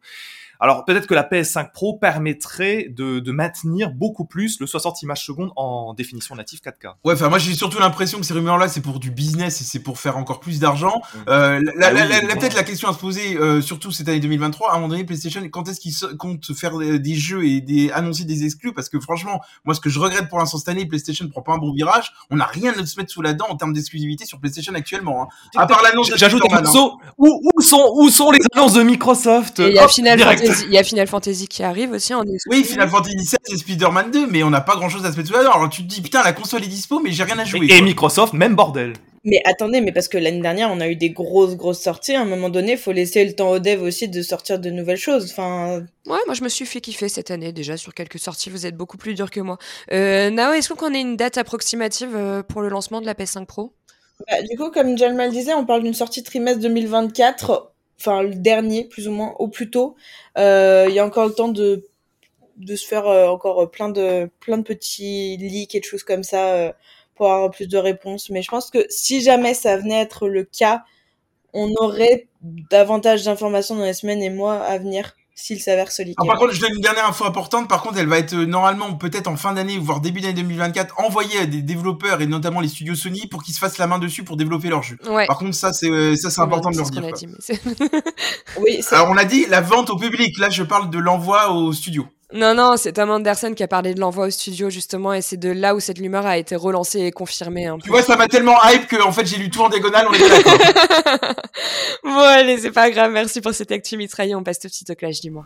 Alors 0.61 0.85
peut-être 0.85 1.07
que 1.07 1.15
la 1.15 1.23
PS5 1.23 1.73
Pro 1.73 1.99
permettrait 1.99 2.87
de, 2.91 3.19
de, 3.21 3.33
maintenir 3.33 3.91
beaucoup 3.91 4.25
plus 4.25 4.61
le 4.61 4.67
60 4.67 5.03
images 5.03 5.25
secondes 5.25 5.51
en 5.57 5.95
définition 5.95 6.35
native 6.35 6.61
4K. 6.65 6.95
Ouais, 7.05 7.15
enfin 7.15 7.29
moi 7.29 7.39
j'ai 7.39 7.55
surtout 7.55 7.79
l'impression 7.79 8.19
que 8.19 8.27
ces 8.27 8.35
rumeurs-là 8.35 8.69
c'est 8.69 8.81
pour 8.81 9.01
du 9.01 9.11
business 9.11 9.61
et 9.61 9.65
c'est 9.65 9.81
pour 9.81 9.99
faire 9.99 10.17
encore 10.17 10.41
plus 10.41 10.61
d'argent. 10.61 11.03
Mmh. 11.15 11.19
Euh, 11.29 11.61
la, 11.77 11.89
ah 11.89 12.37
peut-être 12.37 12.55
la 12.55 12.63
question 12.63 12.89
à 12.89 12.93
se 12.93 12.99
poser, 12.99 13.37
euh, 13.37 13.61
surtout 13.61 13.91
cette 13.91 14.09
année 14.09 14.21
2023, 14.21 14.71
à 14.71 14.73
un 14.73 14.77
moment 14.77 14.89
donné 14.89 15.05
PlayStation, 15.05 15.41
quand 15.49 15.69
est-ce 15.69 15.81
qu'ils 15.81 15.95
comptent 16.17 16.55
faire 16.55 16.79
des 16.79 17.15
jeux 17.15 17.45
et 17.47 17.61
des 17.61 17.91
annoncer 17.91 18.25
des 18.25 18.45
exclus? 18.45 18.73
Parce 18.73 18.89
que 18.89 19.01
franchement, 19.01 19.41
moi 19.65 19.75
ce 19.75 19.81
que 19.81 19.91
je 19.91 19.99
regrette 19.99 20.29
pour 20.29 20.39
l'instant 20.39 20.59
cette 20.59 20.69
année, 20.69 20.87
PlayStation 20.87 21.29
prend 21.29 21.43
pas 21.43 21.53
un 21.53 21.59
bon 21.59 21.73
virage. 21.73 22.13
On 22.31 22.37
n'a 22.37 22.47
rien 22.47 22.73
à 22.73 22.87
se 22.87 22.99
mettre 22.99 23.11
sous 23.11 23.23
la 23.23 23.33
dent 23.33 23.47
en 23.49 23.57
termes 23.57 23.73
d'exclusivité 23.73 24.25
sur 24.25 24.39
PlayStation 24.39 24.75
actuellement. 24.75 25.23
Hein. 25.23 25.29
À 25.57 25.67
part 25.67 25.83
l'annonce. 25.83 26.13
J'ajoute 26.17 26.43
un 26.51 26.63
morceau. 26.63 26.99
Où, 27.19 27.41
où 27.55 27.61
sont 27.61 27.93
où 27.97 28.09
sont 28.09 28.31
les 28.31 28.41
annonces 28.55 28.75
de 28.75 28.83
Microsoft? 28.83 29.59
Il 29.59 29.75
y 29.75 29.79
a 29.79 29.89
Final 29.89 30.21
il 30.67 30.73
y 30.73 30.79
a 30.79 30.85
Final 30.85 31.07
Fantasy 31.07 31.49
qui 31.49 31.63
arrive 31.63 31.93
aussi 31.93 32.15
en 32.15 32.23
Oui, 32.47 32.65
Final 32.65 32.89
Fantasy 32.89 33.25
7 33.25 33.41
et 33.53 33.57
Spider-Man 33.57 34.11
2, 34.11 34.27
mais 34.27 34.43
on 34.43 34.51
n'a 34.51 34.61
pas 34.61 34.77
grand 34.77 34.89
chose 34.89 35.05
à 35.05 35.13
se 35.13 35.17
mettre 35.17 35.29
sous 35.29 35.35
la 35.35 35.45
dent. 35.45 35.53
Alors 35.53 35.69
tu 35.69 35.83
te 35.83 35.89
dis, 35.89 36.01
putain, 36.01 36.23
la 36.23 36.33
console 36.33 36.65
est 36.65 36.69
dispo, 36.69 37.01
mais 37.01 37.13
j'ai 37.13 37.25
rien 37.25 37.39
à 37.39 37.45
jouer. 37.45 37.67
Et, 37.71 37.81
Microsoft, 37.81 38.33
même 38.33 38.55
bordel. 38.55 38.95
Mais 39.27 39.41
attendez, 39.47 39.81
mais 39.81 39.93
parce 39.93 40.09
que 40.09 40.19
l'année 40.19 40.43
dernière, 40.43 40.71
on 40.71 40.81
a 40.81 40.89
eu 40.89 40.97
des 40.97 41.11
grosses, 41.11 41.57
grosses 41.57 41.81
sorties. 41.81 42.15
À 42.15 42.21
un 42.21 42.27
moment 42.27 42.51
donné, 42.51 42.73
il 42.73 42.79
faut 42.79 42.93
laisser 42.93 43.25
le 43.25 43.33
temps 43.33 43.51
aux 43.51 43.59
devs 43.59 43.83
aussi 43.83 44.09
de 44.09 44.21
sortir 44.21 44.59
de 44.59 44.69
nouvelles 44.71 44.99
choses. 44.99 45.31
Enfin. 45.31 45.87
Ouais, 46.07 46.19
moi, 46.27 46.35
je 46.35 46.45
me 46.45 46.51
suis 46.51 46.67
fait 46.67 46.83
kiffer 46.83 47.09
cette 47.09 47.31
année 47.31 47.51
déjà 47.53 47.79
sur 47.79 47.95
quelques 47.95 48.19
sorties. 48.19 48.51
Vous 48.51 48.67
êtes 48.67 48.77
beaucoup 48.77 48.99
plus 48.99 49.15
dur 49.15 49.31
que 49.31 49.41
moi. 49.41 49.57
Euh, 49.93 50.29
Nao, 50.29 50.53
est-ce 50.53 50.75
qu'on 50.75 50.95
a 50.95 50.99
une 50.99 51.17
date 51.17 51.39
approximative 51.39 52.15
euh, 52.15 52.43
pour 52.43 52.61
le 52.61 52.69
lancement 52.69 53.01
de 53.01 53.07
la 53.07 53.15
PS5 53.15 53.47
Pro? 53.47 53.73
Bah, 54.29 54.43
Du 54.43 54.59
coup, 54.59 54.71
comme 54.71 54.99
Jalmal 54.99 55.31
disait, 55.31 55.55
on 55.55 55.65
parle 55.65 55.83
d'une 55.85 55.95
sortie 55.95 56.23
trimestre 56.23 56.61
2024 56.61 57.74
enfin 58.01 58.23
le 58.23 58.35
dernier 58.35 58.85
plus 58.85 59.09
ou 59.09 59.13
moins 59.13 59.35
au 59.39 59.49
plus 59.49 59.71
tôt. 59.71 59.97
Euh, 60.39 60.87
il 60.89 60.95
y 60.95 60.99
a 60.99 61.07
encore 61.07 61.27
le 61.27 61.35
temps 61.35 61.49
de 61.49 61.87
de 62.57 62.77
se 62.77 62.87
faire 62.87 63.07
euh, 63.09 63.29
encore 63.29 63.71
plein 63.71 63.89
de 63.89 64.31
plein 64.41 64.59
de 64.59 64.63
petits 64.63 65.37
leaks 65.39 65.75
et 65.75 65.81
de 65.81 65.85
choses 65.85 66.05
comme 66.05 66.23
ça 66.25 66.55
euh, 66.55 66.73
pour 67.15 67.33
avoir 67.33 67.51
plus 67.51 67.69
de 67.69 67.79
réponses. 67.79 68.31
Mais 68.31 68.43
je 68.43 68.51
pense 68.51 68.71
que 68.71 68.87
si 68.91 69.23
jamais 69.23 69.55
ça 69.55 69.77
venait 69.77 70.01
être 70.01 70.29
le 70.29 70.45
cas, 70.45 70.85
on 71.55 71.73
aurait 71.77 72.29
davantage 72.43 73.25
d'informations 73.25 73.77
dans 73.77 73.85
les 73.85 73.95
semaines 73.95 74.23
et 74.23 74.31
mois 74.31 74.57
à 74.63 74.79
venir 74.79 75.17
s'il 75.35 75.61
s'avère 75.61 75.91
solide. 75.91 76.15
par 76.17 76.39
contre, 76.39 76.53
je 76.53 76.61
donne 76.61 76.75
une 76.75 76.81
dernière 76.81 77.09
info 77.09 77.25
importante. 77.25 77.69
Par 77.69 77.83
contre, 77.83 77.99
elle 77.99 78.07
va 78.07 78.19
être 78.19 78.35
euh, 78.35 78.47
normalement 78.47 78.95
peut-être 78.95 79.27
en 79.27 79.37
fin 79.37 79.53
d'année, 79.53 79.79
voire 79.79 80.01
début 80.01 80.21
d'année 80.21 80.35
2024, 80.35 81.01
envoyée 81.01 81.39
à 81.39 81.47
des 81.47 81.61
développeurs 81.61 82.21
et 82.21 82.27
notamment 82.27 82.61
les 82.61 82.69
studios 82.69 82.95
Sony 82.95 83.27
pour 83.27 83.43
qu'ils 83.43 83.55
se 83.55 83.59
fassent 83.59 83.79
la 83.79 83.89
main 83.89 83.99
dessus 83.99 84.23
pour 84.23 84.37
développer 84.37 84.69
leur 84.69 84.83
jeu. 84.83 84.97
Par 85.27 85.39
contre, 85.39 85.55
ça 85.55 85.73
c'est 85.73 85.91
euh, 85.91 86.15
ça 86.15 86.31
c'est 86.31 86.41
important 86.41 86.71
de 86.71 86.77
leur 86.77 86.91
dire. 86.91 87.03
oui. 88.61 88.81
Alors 88.93 89.11
on 89.11 89.17
a 89.17 89.25
dit 89.25 89.47
la 89.49 89.61
vente 89.61 89.91
au 89.91 89.97
public. 89.97 90.39
Là, 90.39 90.51
je 90.51 90.63
parle 90.63 90.91
de 90.91 90.99
l'envoi 90.99 91.51
au 91.51 91.73
studio. 91.73 92.07
Non, 92.33 92.55
non, 92.55 92.77
c'est 92.77 92.93
Tom 92.93 93.11
Anderson 93.11 93.53
qui 93.55 93.63
a 93.63 93.69
parlé 93.69 93.95
de 93.95 94.01
l'envoi 94.01 94.27
au 94.27 94.31
studio 94.31 94.71
justement, 94.71 95.13
et 95.13 95.23
c'est 95.23 95.37
de 95.37 95.51
là 95.51 95.75
où 95.75 95.81
cette 95.81 95.99
rumeur 95.99 96.27
a 96.27 96.39
été 96.39 96.57
relancée 96.57 97.01
et 97.01 97.13
confirmée. 97.13 97.69
Tu 97.83 97.91
vois, 97.91 98.03
ça 98.03 98.17
m'a 98.17 98.27
tellement 98.29 98.57
hype 98.65 98.87
que 98.89 99.01
en 99.03 99.13
fait 99.13 99.27
j'ai 99.27 99.37
lu 99.37 99.51
tout 99.51 99.61
en 99.61 99.69
diagonale, 99.69 100.07
on 100.09 100.13
est 100.15 100.19
d'accord. 100.19 101.35
bon, 102.03 102.19
allez, 102.19 102.59
c'est 102.59 102.73
pas 102.73 102.91
grave, 102.91 103.13
merci 103.13 103.41
pour 103.41 103.53
cette 103.53 103.71
actu 103.71 103.97
mitraillée, 103.97 104.35
on 104.35 104.43
passe 104.43 104.59
tout 104.59 104.69
de 104.69 104.73
suite 104.73 104.91
au 104.91 104.95
clash, 104.95 105.21
dis-moi. 105.21 105.45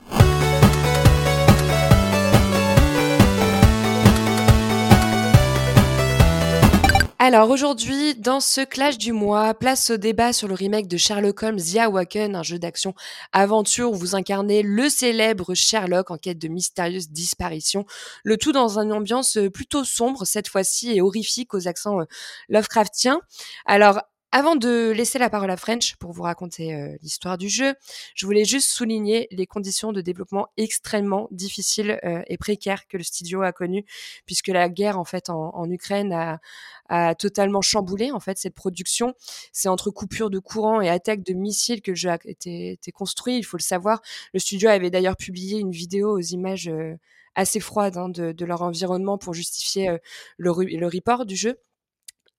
Alors 7.29 7.51
aujourd'hui, 7.51 8.15
dans 8.15 8.41
ce 8.41 8.63
clash 8.63 8.97
du 8.97 9.13
mois, 9.13 9.53
place 9.53 9.91
au 9.91 9.99
débat 9.99 10.33
sur 10.33 10.49
le 10.49 10.55
remake 10.55 10.89
de 10.89 10.97
Sherlock 10.97 11.43
Holmes 11.43 11.61
The 11.61 11.77
Awaken, 11.77 12.35
un 12.35 12.43
jeu 12.43 12.59
d'action 12.59 12.95
aventure 13.33 13.93
où 13.93 13.95
vous 13.97 14.15
incarnez 14.15 14.63
le 14.63 14.89
célèbre 14.89 15.53
Sherlock 15.53 16.11
en 16.11 16.17
quête 16.17 16.39
de 16.39 16.49
mystérieuses 16.49 17.11
disparitions. 17.11 17.85
Le 18.25 18.39
tout 18.39 18.53
dans 18.53 18.79
une 18.79 18.95
ambiance 18.95 19.37
plutôt 19.53 19.85
sombre 19.85 20.25
cette 20.25 20.49
fois-ci 20.49 20.93
et 20.93 21.03
horrifique 21.03 21.53
aux 21.53 21.69
accents 21.69 22.01
euh, 22.01 22.05
Lovecraftiens. 22.49 23.21
Alors 23.67 24.01
avant 24.31 24.57
de 24.57 24.91
laisser 24.91 25.19
la 25.19 25.31
parole 25.31 25.51
à 25.51 25.57
French 25.57 25.97
pour 25.97 26.13
vous 26.13 26.23
raconter 26.23 26.75
euh, 26.75 26.95
l'histoire 27.01 27.39
du 27.39 27.49
jeu, 27.49 27.75
je 28.15 28.27
voulais 28.27 28.45
juste 28.45 28.69
souligner 28.69 29.27
les 29.31 29.47
conditions 29.47 29.91
de 29.91 30.03
développement 30.03 30.49
extrêmement 30.59 31.29
difficiles 31.31 31.99
euh, 32.05 32.23
et 32.27 32.37
précaires 32.37 32.87
que 32.89 32.99
le 32.99 33.05
studio 33.05 33.41
a 33.41 33.53
connues, 33.53 33.87
puisque 34.27 34.49
la 34.49 34.69
guerre 34.69 34.99
en 34.99 35.05
fait 35.05 35.31
en, 35.31 35.71
Ukraine 35.71 36.13
a, 36.13 37.15
totalement 37.15 37.63
chamboulé 37.63 38.13
en 38.13 38.21
fait 38.21 38.37
cette 38.39 38.55
production. 38.55 39.15
C'est 39.53 39.69
entre 39.69 39.91
coupures 39.91 40.31
de 40.31 40.39
courant 40.39 40.83
et 40.83 40.91
attaques 40.91 41.25
de 41.25 41.33
missiles 41.33 41.81
que 41.81 41.93
le 41.93 41.97
jeu 41.97 42.11
a 42.11 42.19
été, 42.25 42.79
construit. 42.95 43.39
Il 43.39 43.45
faut 43.45 43.57
le 43.57 43.63
savoir. 43.63 44.03
Le 44.35 44.41
studio 44.41 44.69
avait 44.69 44.91
d'ailleurs 44.91 45.17
publié 45.17 45.59
une 45.59 45.71
vidéo 45.71 46.19
aux 46.19 46.21
images 46.21 46.69
euh, 46.69 46.95
assez 47.35 47.61
froides 47.61 47.97
hein, 47.97 48.09
de, 48.11 48.45
leur 48.45 48.63
environnement 48.63 49.17
pour 49.17 49.33
justifier 49.33 49.97
le 50.39 50.51
report 50.51 51.25
du 51.25 51.37
jeu. 51.37 51.59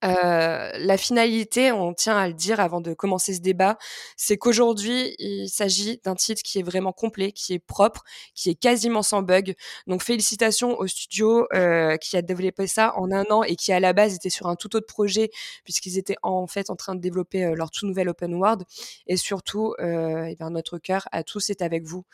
Euh, 0.05 0.71
la 0.73 0.97
finalité, 0.97 1.71
on 1.71 1.93
tient 1.93 2.17
à 2.17 2.27
le 2.27 2.33
dire 2.33 2.59
avant 2.59 2.81
de 2.81 2.93
commencer 2.93 3.33
ce 3.33 3.41
débat, 3.41 3.77
c'est 4.15 4.37
qu'aujourd'hui, 4.37 5.15
il 5.19 5.49
s'agit 5.49 5.99
d'un 6.03 6.15
titre 6.15 6.41
qui 6.43 6.59
est 6.59 6.63
vraiment 6.63 6.93
complet, 6.93 7.31
qui 7.31 7.53
est 7.53 7.59
propre, 7.59 8.03
qui 8.33 8.49
est 8.49 8.55
quasiment 8.55 9.03
sans 9.03 9.21
bug. 9.21 9.55
Donc 9.87 10.03
félicitations 10.03 10.77
au 10.79 10.87
studio 10.87 11.47
euh, 11.53 11.97
qui 11.97 12.15
a 12.17 12.21
développé 12.21 12.67
ça 12.67 12.93
en 12.97 13.11
un 13.11 13.25
an 13.29 13.43
et 13.43 13.55
qui 13.55 13.73
à 13.73 13.79
la 13.79 13.93
base 13.93 14.15
était 14.15 14.29
sur 14.29 14.47
un 14.47 14.55
tout 14.55 14.75
autre 14.75 14.87
projet 14.87 15.29
puisqu'ils 15.63 15.97
étaient 15.97 16.17
en 16.23 16.47
fait 16.47 16.69
en 16.69 16.75
train 16.75 16.95
de 16.95 17.01
développer 17.01 17.43
euh, 17.45 17.55
leur 17.55 17.71
tout 17.71 17.85
nouvel 17.85 18.09
open 18.09 18.33
world. 18.35 18.63
Et 19.07 19.17
surtout, 19.17 19.73
euh, 19.79 20.25
et 20.25 20.35
bien 20.35 20.49
notre 20.49 20.77
cœur 20.77 21.07
à 21.11 21.23
tous 21.23 21.49
est 21.49 21.61
avec 21.61 21.83
vous. 21.83 22.05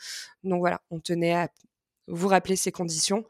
Donc 0.44 0.60
voilà, 0.60 0.80
on 0.90 1.00
tenait 1.00 1.34
à 1.34 1.48
vous 2.08 2.28
rappeler 2.28 2.56
ces 2.56 2.72
conditions. 2.72 3.24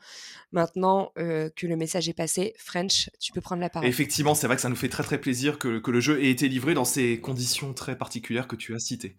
Maintenant 0.52 1.12
euh, 1.18 1.50
que 1.54 1.66
le 1.66 1.76
message 1.76 2.08
est 2.08 2.14
passé, 2.14 2.54
French, 2.58 3.10
tu 3.20 3.32
peux 3.32 3.40
prendre 3.40 3.60
la 3.60 3.68
parole. 3.68 3.88
Effectivement, 3.88 4.34
c'est 4.34 4.46
vrai 4.46 4.56
que 4.56 4.62
ça 4.62 4.68
nous 4.68 4.76
fait 4.76 4.88
très 4.88 5.02
très 5.02 5.18
plaisir 5.18 5.58
que, 5.58 5.78
que, 5.78 5.90
le 5.90 6.00
jeu 6.00 6.22
ait 6.22 6.30
été 6.30 6.48
livré 6.48 6.74
dans 6.74 6.84
ces 6.84 7.20
conditions 7.20 7.74
très 7.74 7.98
particulières 7.98 8.46
que 8.46 8.56
tu 8.56 8.74
as 8.74 8.78
citées. 8.78 9.16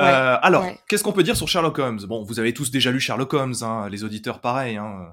euh, 0.00 0.36
alors, 0.42 0.66
qu'est-ce 0.88 1.02
qu'on 1.02 1.12
peut 1.12 1.22
dire 1.22 1.36
sur 1.36 1.48
Sherlock 1.48 1.78
Holmes? 1.78 2.00
Bon, 2.06 2.22
vous 2.22 2.38
avez 2.38 2.54
tous 2.54 2.70
déjà 2.70 2.90
lu 2.90 3.00
Sherlock 3.00 3.32
Holmes, 3.32 3.54
hein, 3.62 3.88
les 3.90 4.04
auditeurs 4.04 4.40
pareil. 4.40 4.76
Hein. 4.76 5.12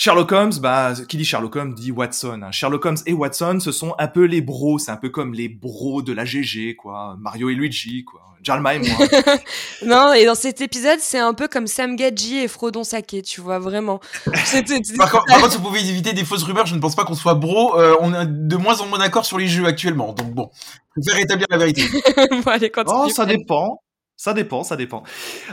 Sherlock 0.00 0.30
Holmes, 0.30 0.52
bah, 0.60 0.92
qui 1.08 1.16
dit 1.16 1.24
Sherlock 1.24 1.56
Holmes 1.56 1.74
dit 1.74 1.90
Watson. 1.90 2.40
hein. 2.44 2.52
Sherlock 2.52 2.84
Holmes 2.86 2.98
et 3.06 3.12
Watson, 3.12 3.58
ce 3.60 3.72
sont 3.72 3.96
un 3.98 4.06
peu 4.06 4.26
les 4.26 4.40
bros, 4.40 4.78
c'est 4.78 4.92
un 4.92 4.96
peu 4.96 5.08
comme 5.08 5.34
les 5.34 5.48
bros 5.48 6.02
de 6.02 6.12
la 6.12 6.24
GG, 6.24 6.76
quoi. 6.76 7.16
Mario 7.18 7.50
et 7.50 7.54
Luigi, 7.56 8.04
quoi. 8.04 8.20
Jalma 8.40 8.76
et 8.76 8.78
moi. 8.78 8.96
Non, 9.84 10.12
et 10.12 10.24
dans 10.24 10.36
cet 10.36 10.60
épisode, 10.60 11.00
c'est 11.00 11.18
un 11.18 11.34
peu 11.34 11.48
comme 11.48 11.66
Sam 11.66 11.96
Gadji 11.96 12.38
et 12.38 12.46
Frodon 12.46 12.84
Sake, 12.84 13.16
tu 13.24 13.40
vois, 13.40 13.58
vraiment. 13.58 13.98
C'était- 14.44 14.78
Par 14.96 15.10
contre, 15.10 15.24
par 15.26 15.40
contre, 15.40 15.50
si 15.52 15.58
vous 15.58 15.64
pouvez 15.64 15.80
éviter 15.80 16.12
des 16.12 16.24
fausses 16.24 16.44
rumeurs, 16.44 16.66
je 16.66 16.76
ne 16.76 16.80
pense 16.80 16.94
pas 16.94 17.04
qu'on 17.04 17.14
soit 17.14 17.34
bro. 17.34 17.76
euh, 17.76 17.96
on 18.00 18.14
est 18.14 18.24
de 18.24 18.56
moins 18.56 18.80
en 18.80 18.86
moins 18.86 19.00
d'accord 19.00 19.26
sur 19.26 19.36
les 19.36 19.48
jeux 19.48 19.66
actuellement. 19.66 20.12
Donc 20.12 20.32
bon, 20.32 20.48
je 20.96 21.02
préfère 21.02 21.20
établir 21.24 21.48
la 21.50 21.58
vérité. 21.58 21.82
bon, 22.30 22.42
allez, 22.46 22.70
continue. 22.70 22.96
Oh, 23.06 23.08
ça 23.08 23.26
dépend. 23.26 23.82
Ça 24.18 24.34
dépend, 24.34 24.64
ça 24.64 24.74
dépend. 24.74 25.04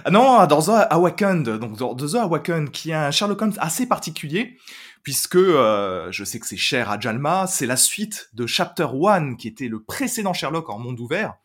Ah 0.05 0.09
Non, 0.09 0.43
dans 0.47 0.59
The 0.59 0.87
Awakened, 0.89 1.47
donc 1.59 1.77
dans 1.77 1.95
The 1.95 2.15
Awakened, 2.15 2.71
qui 2.71 2.89
est 2.89 2.95
un 2.95 3.11
Sherlock 3.11 3.39
Holmes 3.39 3.53
assez 3.59 3.85
particulier, 3.85 4.57
puisque 5.03 5.35
euh, 5.35 6.11
je 6.11 6.23
sais 6.23 6.39
que 6.39 6.47
c'est 6.47 6.57
cher 6.57 6.89
à 6.89 6.99
Jalma, 6.99 7.45
c'est 7.45 7.67
la 7.67 7.77
suite 7.77 8.31
de 8.33 8.47
Chapter 8.47 8.87
1, 9.07 9.35
qui 9.35 9.47
était 9.47 9.67
le 9.67 9.83
précédent 9.83 10.33
Sherlock 10.33 10.67
en 10.71 10.79
monde 10.79 10.99
ouvert. 10.99 11.35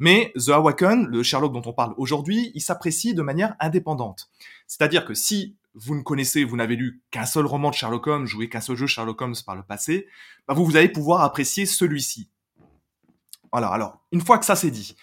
Mais 0.00 0.32
The 0.34 0.48
Awakened, 0.48 1.06
le 1.06 1.22
Sherlock 1.22 1.52
dont 1.52 1.62
on 1.66 1.72
parle 1.72 1.94
aujourd'hui, 1.98 2.50
il 2.56 2.60
s'apprécie 2.60 3.14
de 3.14 3.22
manière 3.22 3.54
indépendante. 3.60 4.28
C'est-à-dire 4.66 5.04
que 5.04 5.14
si 5.14 5.54
vous 5.74 5.94
ne 5.94 6.02
connaissez, 6.02 6.42
vous 6.42 6.56
n'avez 6.56 6.74
lu 6.74 7.00
qu'un 7.12 7.26
seul 7.26 7.46
roman 7.46 7.70
de 7.70 7.76
Sherlock 7.76 8.08
Holmes, 8.08 8.26
joué 8.26 8.48
qu'un 8.48 8.60
seul 8.60 8.74
jeu 8.74 8.88
Sherlock 8.88 9.22
Holmes 9.22 9.36
par 9.46 9.54
le 9.54 9.62
passé, 9.62 10.08
bah 10.48 10.54
vous, 10.54 10.64
vous 10.64 10.76
allez 10.76 10.88
pouvoir 10.88 11.20
apprécier 11.20 11.64
celui-ci. 11.64 12.28
Voilà, 13.52 13.68
alors, 13.68 14.00
une 14.10 14.20
fois 14.20 14.38
que 14.38 14.44
ça 14.44 14.56
c'est 14.56 14.72
dit, 14.72 14.96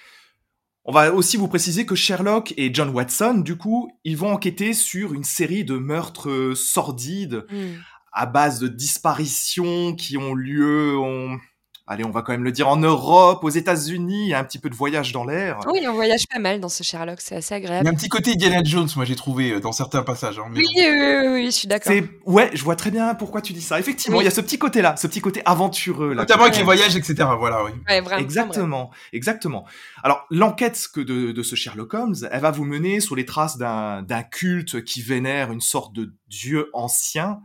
on 0.86 0.92
va 0.92 1.14
aussi 1.14 1.38
vous 1.38 1.48
préciser 1.48 1.86
que 1.86 1.96
Sherlock 1.96 2.54
et 2.58 2.74
John 2.74 2.90
Watson, 2.90 3.36
du 3.36 3.56
coup, 3.58 3.92
ils 4.04 4.18
vont 4.18 4.32
enquêter 4.34 4.74
sur 4.74 5.14
une 5.14 5.24
série 5.24 5.64
de 5.64 5.78
meurtres 5.78 6.30
euh, 6.30 6.56
sordides 6.56 7.46
Hmm. 7.50 7.76
à 8.12 8.26
base 8.26 8.60
de 8.60 8.68
disparitions 8.68 9.96
qui 9.96 10.18
ont 10.18 10.34
lieu, 10.36 10.98
en- 10.98 11.38
allez, 11.88 12.06
on 12.06 12.10
va 12.12 12.22
quand 12.22 12.32
même 12.32 12.44
le 12.44 12.52
dire, 12.52 12.68
en 12.70 12.78
Europe, 12.78 13.44
aux 13.44 13.50
États-Unis, 13.50 14.24
il 14.26 14.30
y 14.30 14.34
a 14.34 14.40
un 14.40 14.44
petit 14.44 14.60
peu 14.60 14.70
de 14.70 14.76
voyage 14.76 15.12
dans 15.12 15.26
l'air. 15.26 15.60
Oui, 15.72 15.82
on 15.88 15.94
voyage 15.94 16.26
pas 16.32 16.40
mal 16.40 16.60
dans 16.60 16.70
ce 16.70 16.84
Sherlock, 16.84 17.20
c'est 17.22 17.36
assez 17.36 17.54
Il 17.56 17.58
y 17.62 17.66
agréable. 17.66 17.88
a 17.88 17.92
un 17.92 17.94
petit 17.94 18.10
côté 18.10 18.32
Indiana 18.32 18.62
Jones, 18.64 18.88
moi 18.96 19.06
j'ai 19.06 19.16
trouvé 19.16 19.52
euh, 19.52 19.60
dans 19.60 19.72
certains 19.72 20.02
passages. 20.04 20.40
hein, 20.40 20.46
mais 20.52 20.60
Oui, 20.60 20.68
oui, 20.76 20.86
oui, 20.88 21.28
oui, 21.34 21.46
je 21.46 21.52
suis 21.52 21.68
d'accord. 21.68 21.92
C'est 21.92 22.04
ouais, 22.26 22.50
je 22.54 22.64
vois 22.64 22.76
très 22.76 22.90
bien 22.92 23.14
pourquoi 23.16 23.42
tu 23.42 23.54
dis 23.54 23.62
ça. 23.62 23.80
Effectivement, 23.80 24.18
Oui. 24.18 24.24
il 24.24 24.26
y 24.26 24.30
a 24.30 24.32
ce 24.32 24.42
petit 24.42 24.58
côté-là, 24.58 24.96
ce 24.98 25.08
petit 25.08 25.22
côté 25.22 25.42
aventureux 25.46 26.10
là. 26.14 26.22
Notamment 26.22 26.44
avec 26.44 26.54
Ouais. 26.54 26.60
les 26.60 26.66
voyages, 26.66 26.96
etc. 26.96 27.16
Voilà, 27.38 27.64
oui. 27.66 27.72
Ouais, 27.90 28.02
vraiment. 28.02 28.22
Exactement, 28.22 28.92
exactement. 29.12 29.66
Alors, 30.04 30.26
l'enquête 30.32 30.88
que 30.94 31.02
de, 31.02 31.32
de 31.32 31.44
ce 31.44 31.56
Sherlock 31.56 31.94
Holmes, 31.94 32.16
elle 32.32 32.42
va 32.42 32.52
vous 32.52 32.66
mener 32.66 33.00
sur 33.02 33.16
les 33.16 33.26
traces 33.26 33.58
d'un 33.58 34.02
d'un 34.04 34.24
culte 34.24 34.84
qui 34.84 35.02
vénère 35.02 35.52
une 35.52 35.62
sorte 35.62 35.94
de 35.94 36.14
dieu 36.30 36.70
ancien. 36.74 37.42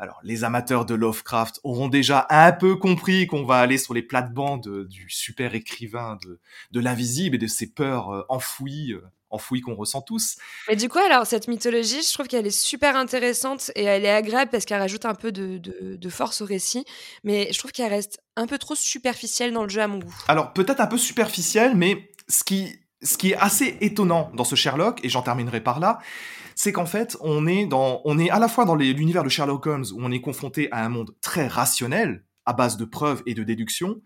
Alors, 0.00 0.20
les 0.22 0.44
amateurs 0.44 0.84
de 0.86 0.94
Lovecraft 0.94 1.58
auront 1.64 1.88
déjà 1.88 2.26
un 2.30 2.52
peu 2.52 2.76
compris 2.76 3.26
qu'on 3.26 3.44
va 3.44 3.56
aller 3.58 3.78
sur 3.78 3.94
les 3.94 4.02
plates-bandes 4.02 4.86
du 4.86 5.10
super 5.10 5.54
écrivain 5.56 6.18
de, 6.24 6.38
de 6.70 6.80
l'invisible 6.80 7.34
et 7.34 7.38
de 7.38 7.48
ses 7.48 7.66
peurs 7.66 8.10
euh, 8.14 8.22
enfouies, 8.28 8.92
euh, 8.92 9.02
enfouies 9.30 9.60
qu'on 9.60 9.74
ressent 9.74 10.00
tous. 10.00 10.36
Mais 10.68 10.76
du 10.76 10.88
coup, 10.88 10.98
alors, 11.00 11.26
cette 11.26 11.48
mythologie, 11.48 12.00
je 12.02 12.12
trouve 12.12 12.28
qu'elle 12.28 12.46
est 12.46 12.50
super 12.50 12.94
intéressante 12.96 13.72
et 13.74 13.82
elle 13.82 14.04
est 14.04 14.10
agréable 14.10 14.52
parce 14.52 14.64
qu'elle 14.66 14.80
rajoute 14.80 15.04
un 15.04 15.16
peu 15.16 15.32
de, 15.32 15.58
de- 15.58 15.96
de 15.96 16.08
force 16.08 16.42
au 16.42 16.44
récit. 16.44 16.84
Mais 17.24 17.48
je 17.52 17.58
trouve 17.58 17.72
qu'elle 17.72 17.92
reste 17.92 18.20
un 18.36 18.46
peu 18.46 18.56
trop 18.58 18.76
superficielle 18.76 19.52
dans 19.52 19.64
le 19.64 19.68
jeu 19.68 19.80
à 19.82 19.88
mon 19.88 19.98
goût. 19.98 20.14
Alors 20.28 20.52
peut-être 20.52 20.80
un 20.80 20.86
peu 20.86 20.96
superficiel, 20.98 21.74
mais 21.76 22.08
ce 22.28 22.44
qui, 22.44 22.78
ce 23.02 23.18
qui 23.18 23.32
est 23.32 23.36
assez 23.36 23.76
étonnant 23.80 24.30
dans 24.34 24.44
ce 24.44 24.54
Sherlock, 24.54 25.04
et 25.04 25.08
j'en 25.08 25.22
terminerai 25.22 25.60
par 25.60 25.80
là, 25.80 25.98
c'est 26.58 26.72
qu'en 26.72 26.86
fait 26.86 27.16
on 27.20 27.46
est 27.46 28.30
à 28.30 28.38
la 28.40 28.48
fois 28.48 28.64
dans 28.64 28.74
l'univers 28.74 29.22
de 29.22 29.28
Sherlock 29.28 29.64
Holmes 29.64 29.84
où 29.94 29.98
on 30.00 30.10
est 30.10 30.20
confronté 30.20 30.68
à 30.72 30.84
un 30.84 30.88
monde 30.88 31.14
très 31.20 31.46
rationnel, 31.46 32.24
à 32.46 32.52
base 32.52 32.76
de 32.76 32.84
preuves 32.84 33.22
et 33.26 33.34
de 33.34 33.44
déductions, 33.44 34.00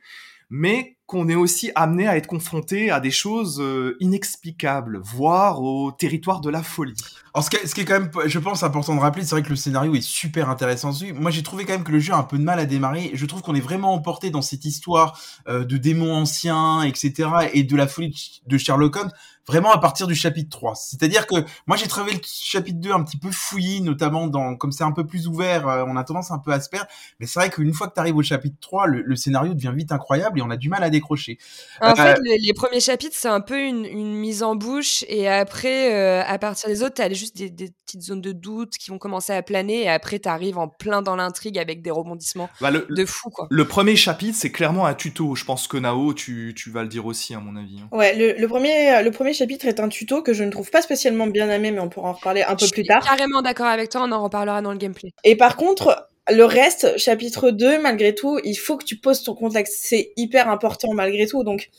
mais 0.50 0.98
qu'on 1.06 1.30
est 1.30 1.34
aussi 1.34 1.70
amené 1.74 2.06
à 2.06 2.18
être 2.18 2.26
confronté 2.26 2.90
à 2.90 3.00
des 3.00 3.10
choses 3.10 3.58
euh, 3.58 3.96
inexplicables, 4.00 5.00
voire 5.02 5.62
au 5.62 5.92
territoire 5.92 6.42
de 6.42 6.50
la 6.50 6.62
folie. 6.62 6.94
Alors, 7.32 7.42
ce 7.42 7.74
qui, 7.74 7.80
est, 7.80 7.84
quand 7.86 7.98
même, 7.98 8.10
je 8.26 8.38
pense, 8.38 8.62
important 8.62 8.94
de 8.94 9.00
rappeler, 9.00 9.24
c'est 9.24 9.30
vrai 9.30 9.42
que 9.42 9.48
le 9.48 9.56
scénario 9.56 9.94
est 9.94 10.02
super 10.02 10.50
intéressant. 10.50 10.92
Moi, 11.14 11.30
j'ai 11.30 11.42
trouvé 11.42 11.64
quand 11.64 11.72
même 11.72 11.84
que 11.84 11.92
le 11.92 12.00
jeu 12.00 12.12
a 12.12 12.18
un 12.18 12.22
peu 12.22 12.36
de 12.36 12.42
mal 12.42 12.58
à 12.58 12.66
démarrer. 12.66 13.12
Je 13.14 13.24
trouve 13.24 13.40
qu'on 13.40 13.54
est 13.54 13.60
vraiment 13.60 13.94
emporté 13.94 14.28
dans 14.28 14.42
cette 14.42 14.66
histoire 14.66 15.18
euh, 15.48 15.64
de 15.64 15.78
démons 15.78 16.14
anciens, 16.14 16.82
etc., 16.82 17.30
et 17.54 17.62
de 17.62 17.76
la 17.76 17.88
folie 17.88 18.42
de 18.46 18.58
Sherlock 18.58 18.96
Holmes, 18.96 19.12
vraiment 19.48 19.72
à 19.72 19.78
partir 19.78 20.06
du 20.06 20.14
chapitre 20.14 20.50
3. 20.50 20.74
C'est-à-dire 20.74 21.26
que 21.26 21.34
moi, 21.66 21.76
j'ai 21.76 21.88
trouvé 21.88 22.12
le 22.12 22.20
chapitre 22.24 22.78
2 22.80 22.92
un 22.92 23.02
petit 23.02 23.16
peu 23.16 23.30
fouillis, 23.30 23.80
notamment 23.80 24.26
dans, 24.26 24.56
comme 24.56 24.72
c'est 24.72 24.84
un 24.84 24.92
peu 24.92 25.06
plus 25.06 25.26
ouvert, 25.28 25.68
euh, 25.68 25.84
on 25.86 25.96
a 25.96 26.04
tendance 26.04 26.30
un 26.30 26.38
peu 26.38 26.52
à 26.52 26.60
se 26.60 26.68
perdre. 26.68 26.86
Mais 27.20 27.26
c'est 27.26 27.40
vrai 27.40 27.50
qu'une 27.50 27.72
fois 27.72 27.88
que 27.88 27.94
tu 27.94 28.00
arrives 28.00 28.16
au 28.16 28.22
chapitre 28.22 28.56
3, 28.60 28.86
le, 28.86 29.02
le 29.02 29.16
scénario 29.16 29.54
devient 29.54 29.72
vite 29.74 29.92
incroyable 29.92 30.38
et 30.38 30.42
on 30.42 30.50
a 30.50 30.56
du 30.56 30.68
mal 30.68 30.82
à 30.84 30.90
décrocher. 30.90 31.38
En 31.80 31.90
Euh, 31.90 31.94
fait, 31.96 32.18
le- 32.22 32.36
les 32.40 32.52
premiers 32.52 32.80
chapitres, 32.80 33.16
c'est 33.18 33.28
un 33.28 33.40
peu 33.40 33.58
une, 33.58 33.84
une 33.84 34.14
mise 34.14 34.42
en 34.42 34.54
bouche. 34.56 35.04
Et 35.08 35.28
après, 35.28 35.92
euh, 35.94 36.22
à 36.26 36.38
partir 36.38 36.68
des 36.68 36.82
autres, 36.82 36.94
t'as 36.94 37.10
juste 37.12 37.36
des, 37.36 37.50
des 37.50 37.70
petites 37.84 38.02
zones 38.02 38.20
de 38.20 38.32
doute 38.32 38.78
qui 38.78 38.90
vont 38.90 38.98
commencer 38.98 39.32
à 39.32 39.42
planer. 39.42 39.82
Et 39.82 39.88
après, 39.88 40.18
t'arrives 40.18 40.58
en 40.58 40.68
plein 40.68 41.02
dans 41.02 41.16
l'intrigue 41.16 41.58
avec 41.58 41.82
des 41.82 41.90
rebondissements 41.90 42.48
Bah, 42.60 42.70
le, 42.70 42.86
de 42.88 43.04
fou, 43.04 43.30
quoi. 43.30 43.48
le 43.50 43.66
premier 43.66 43.96
chapitre, 43.96 44.36
c'est 44.38 44.52
clairement 44.52 44.86
un 44.86 44.94
tuto. 44.94 45.34
Je 45.34 45.44
pense 45.44 45.66
que 45.66 45.76
Nao, 45.76 46.14
tu, 46.14 46.54
tu 46.56 46.70
vas 46.70 46.82
le 46.82 46.88
dire 46.88 47.06
aussi, 47.06 47.34
à 47.34 47.40
mon 47.40 47.56
avis. 47.56 47.80
hein. 47.80 47.88
Ouais, 47.90 48.14
le, 48.16 48.40
le 48.40 48.48
premier, 48.48 49.02
le 49.02 49.10
premier 49.10 49.31
chapitre 49.32 49.66
est 49.66 49.80
un 49.80 49.88
tuto 49.88 50.22
que 50.22 50.32
je 50.32 50.44
ne 50.44 50.50
trouve 50.50 50.70
pas 50.70 50.82
spécialement 50.82 51.26
bien 51.26 51.50
aimé, 51.50 51.70
mais 51.70 51.80
on 51.80 51.88
pourra 51.88 52.10
en 52.10 52.12
reparler 52.14 52.42
un 52.42 52.56
peu 52.56 52.66
Je 52.66 52.70
plus 52.70 52.82
suis 52.82 52.88
tard. 52.88 53.04
carrément 53.04 53.42
d'accord 53.42 53.66
avec 53.66 53.90
toi. 53.90 54.02
On 54.04 54.12
en 54.12 54.22
reparlera 54.22 54.62
dans 54.62 54.72
le 54.72 54.78
gameplay. 54.78 55.10
Et 55.24 55.36
par 55.36 55.56
contre, 55.56 56.08
le 56.30 56.44
reste, 56.44 56.96
chapitre 56.98 57.50
2, 57.50 57.80
malgré 57.80 58.14
tout, 58.14 58.38
il 58.44 58.54
faut 58.54 58.76
que 58.76 58.84
tu 58.84 58.96
poses 58.96 59.22
ton 59.22 59.34
contexte. 59.34 59.80
C'est 59.82 60.12
hyper 60.16 60.48
important 60.48 60.92
malgré 60.94 61.26
tout. 61.26 61.42
Donc, 61.44 61.70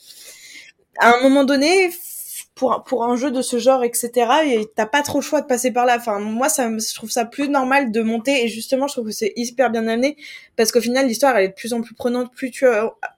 à 0.98 1.16
un 1.16 1.22
moment 1.22 1.44
donné, 1.44 1.90
pour, 2.54 2.84
pour 2.84 3.04
un 3.04 3.16
jeu 3.16 3.32
de 3.32 3.42
ce 3.42 3.58
genre, 3.58 3.82
etc., 3.82 4.10
et 4.44 4.66
t'as 4.76 4.86
pas 4.86 5.02
trop 5.02 5.18
le 5.18 5.24
choix 5.24 5.40
de 5.40 5.46
passer 5.46 5.72
par 5.72 5.86
là. 5.86 5.96
Enfin, 5.98 6.20
moi, 6.20 6.48
ça, 6.48 6.68
je 6.68 6.94
trouve 6.94 7.10
ça 7.10 7.24
plus 7.24 7.48
normal 7.48 7.90
de 7.90 8.00
monter. 8.00 8.44
Et 8.44 8.48
justement, 8.48 8.86
je 8.86 8.94
trouve 8.94 9.06
que 9.06 9.12
c'est 9.12 9.32
hyper 9.34 9.70
bien 9.70 9.88
amené. 9.88 10.16
Parce 10.56 10.70
qu'au 10.70 10.80
final, 10.80 11.08
l'histoire, 11.08 11.36
elle 11.36 11.46
est 11.46 11.48
de 11.48 11.54
plus 11.54 11.72
en 11.72 11.80
plus 11.80 11.94
prenante. 11.94 12.32
Plus 12.32 12.52
tu, 12.52 12.64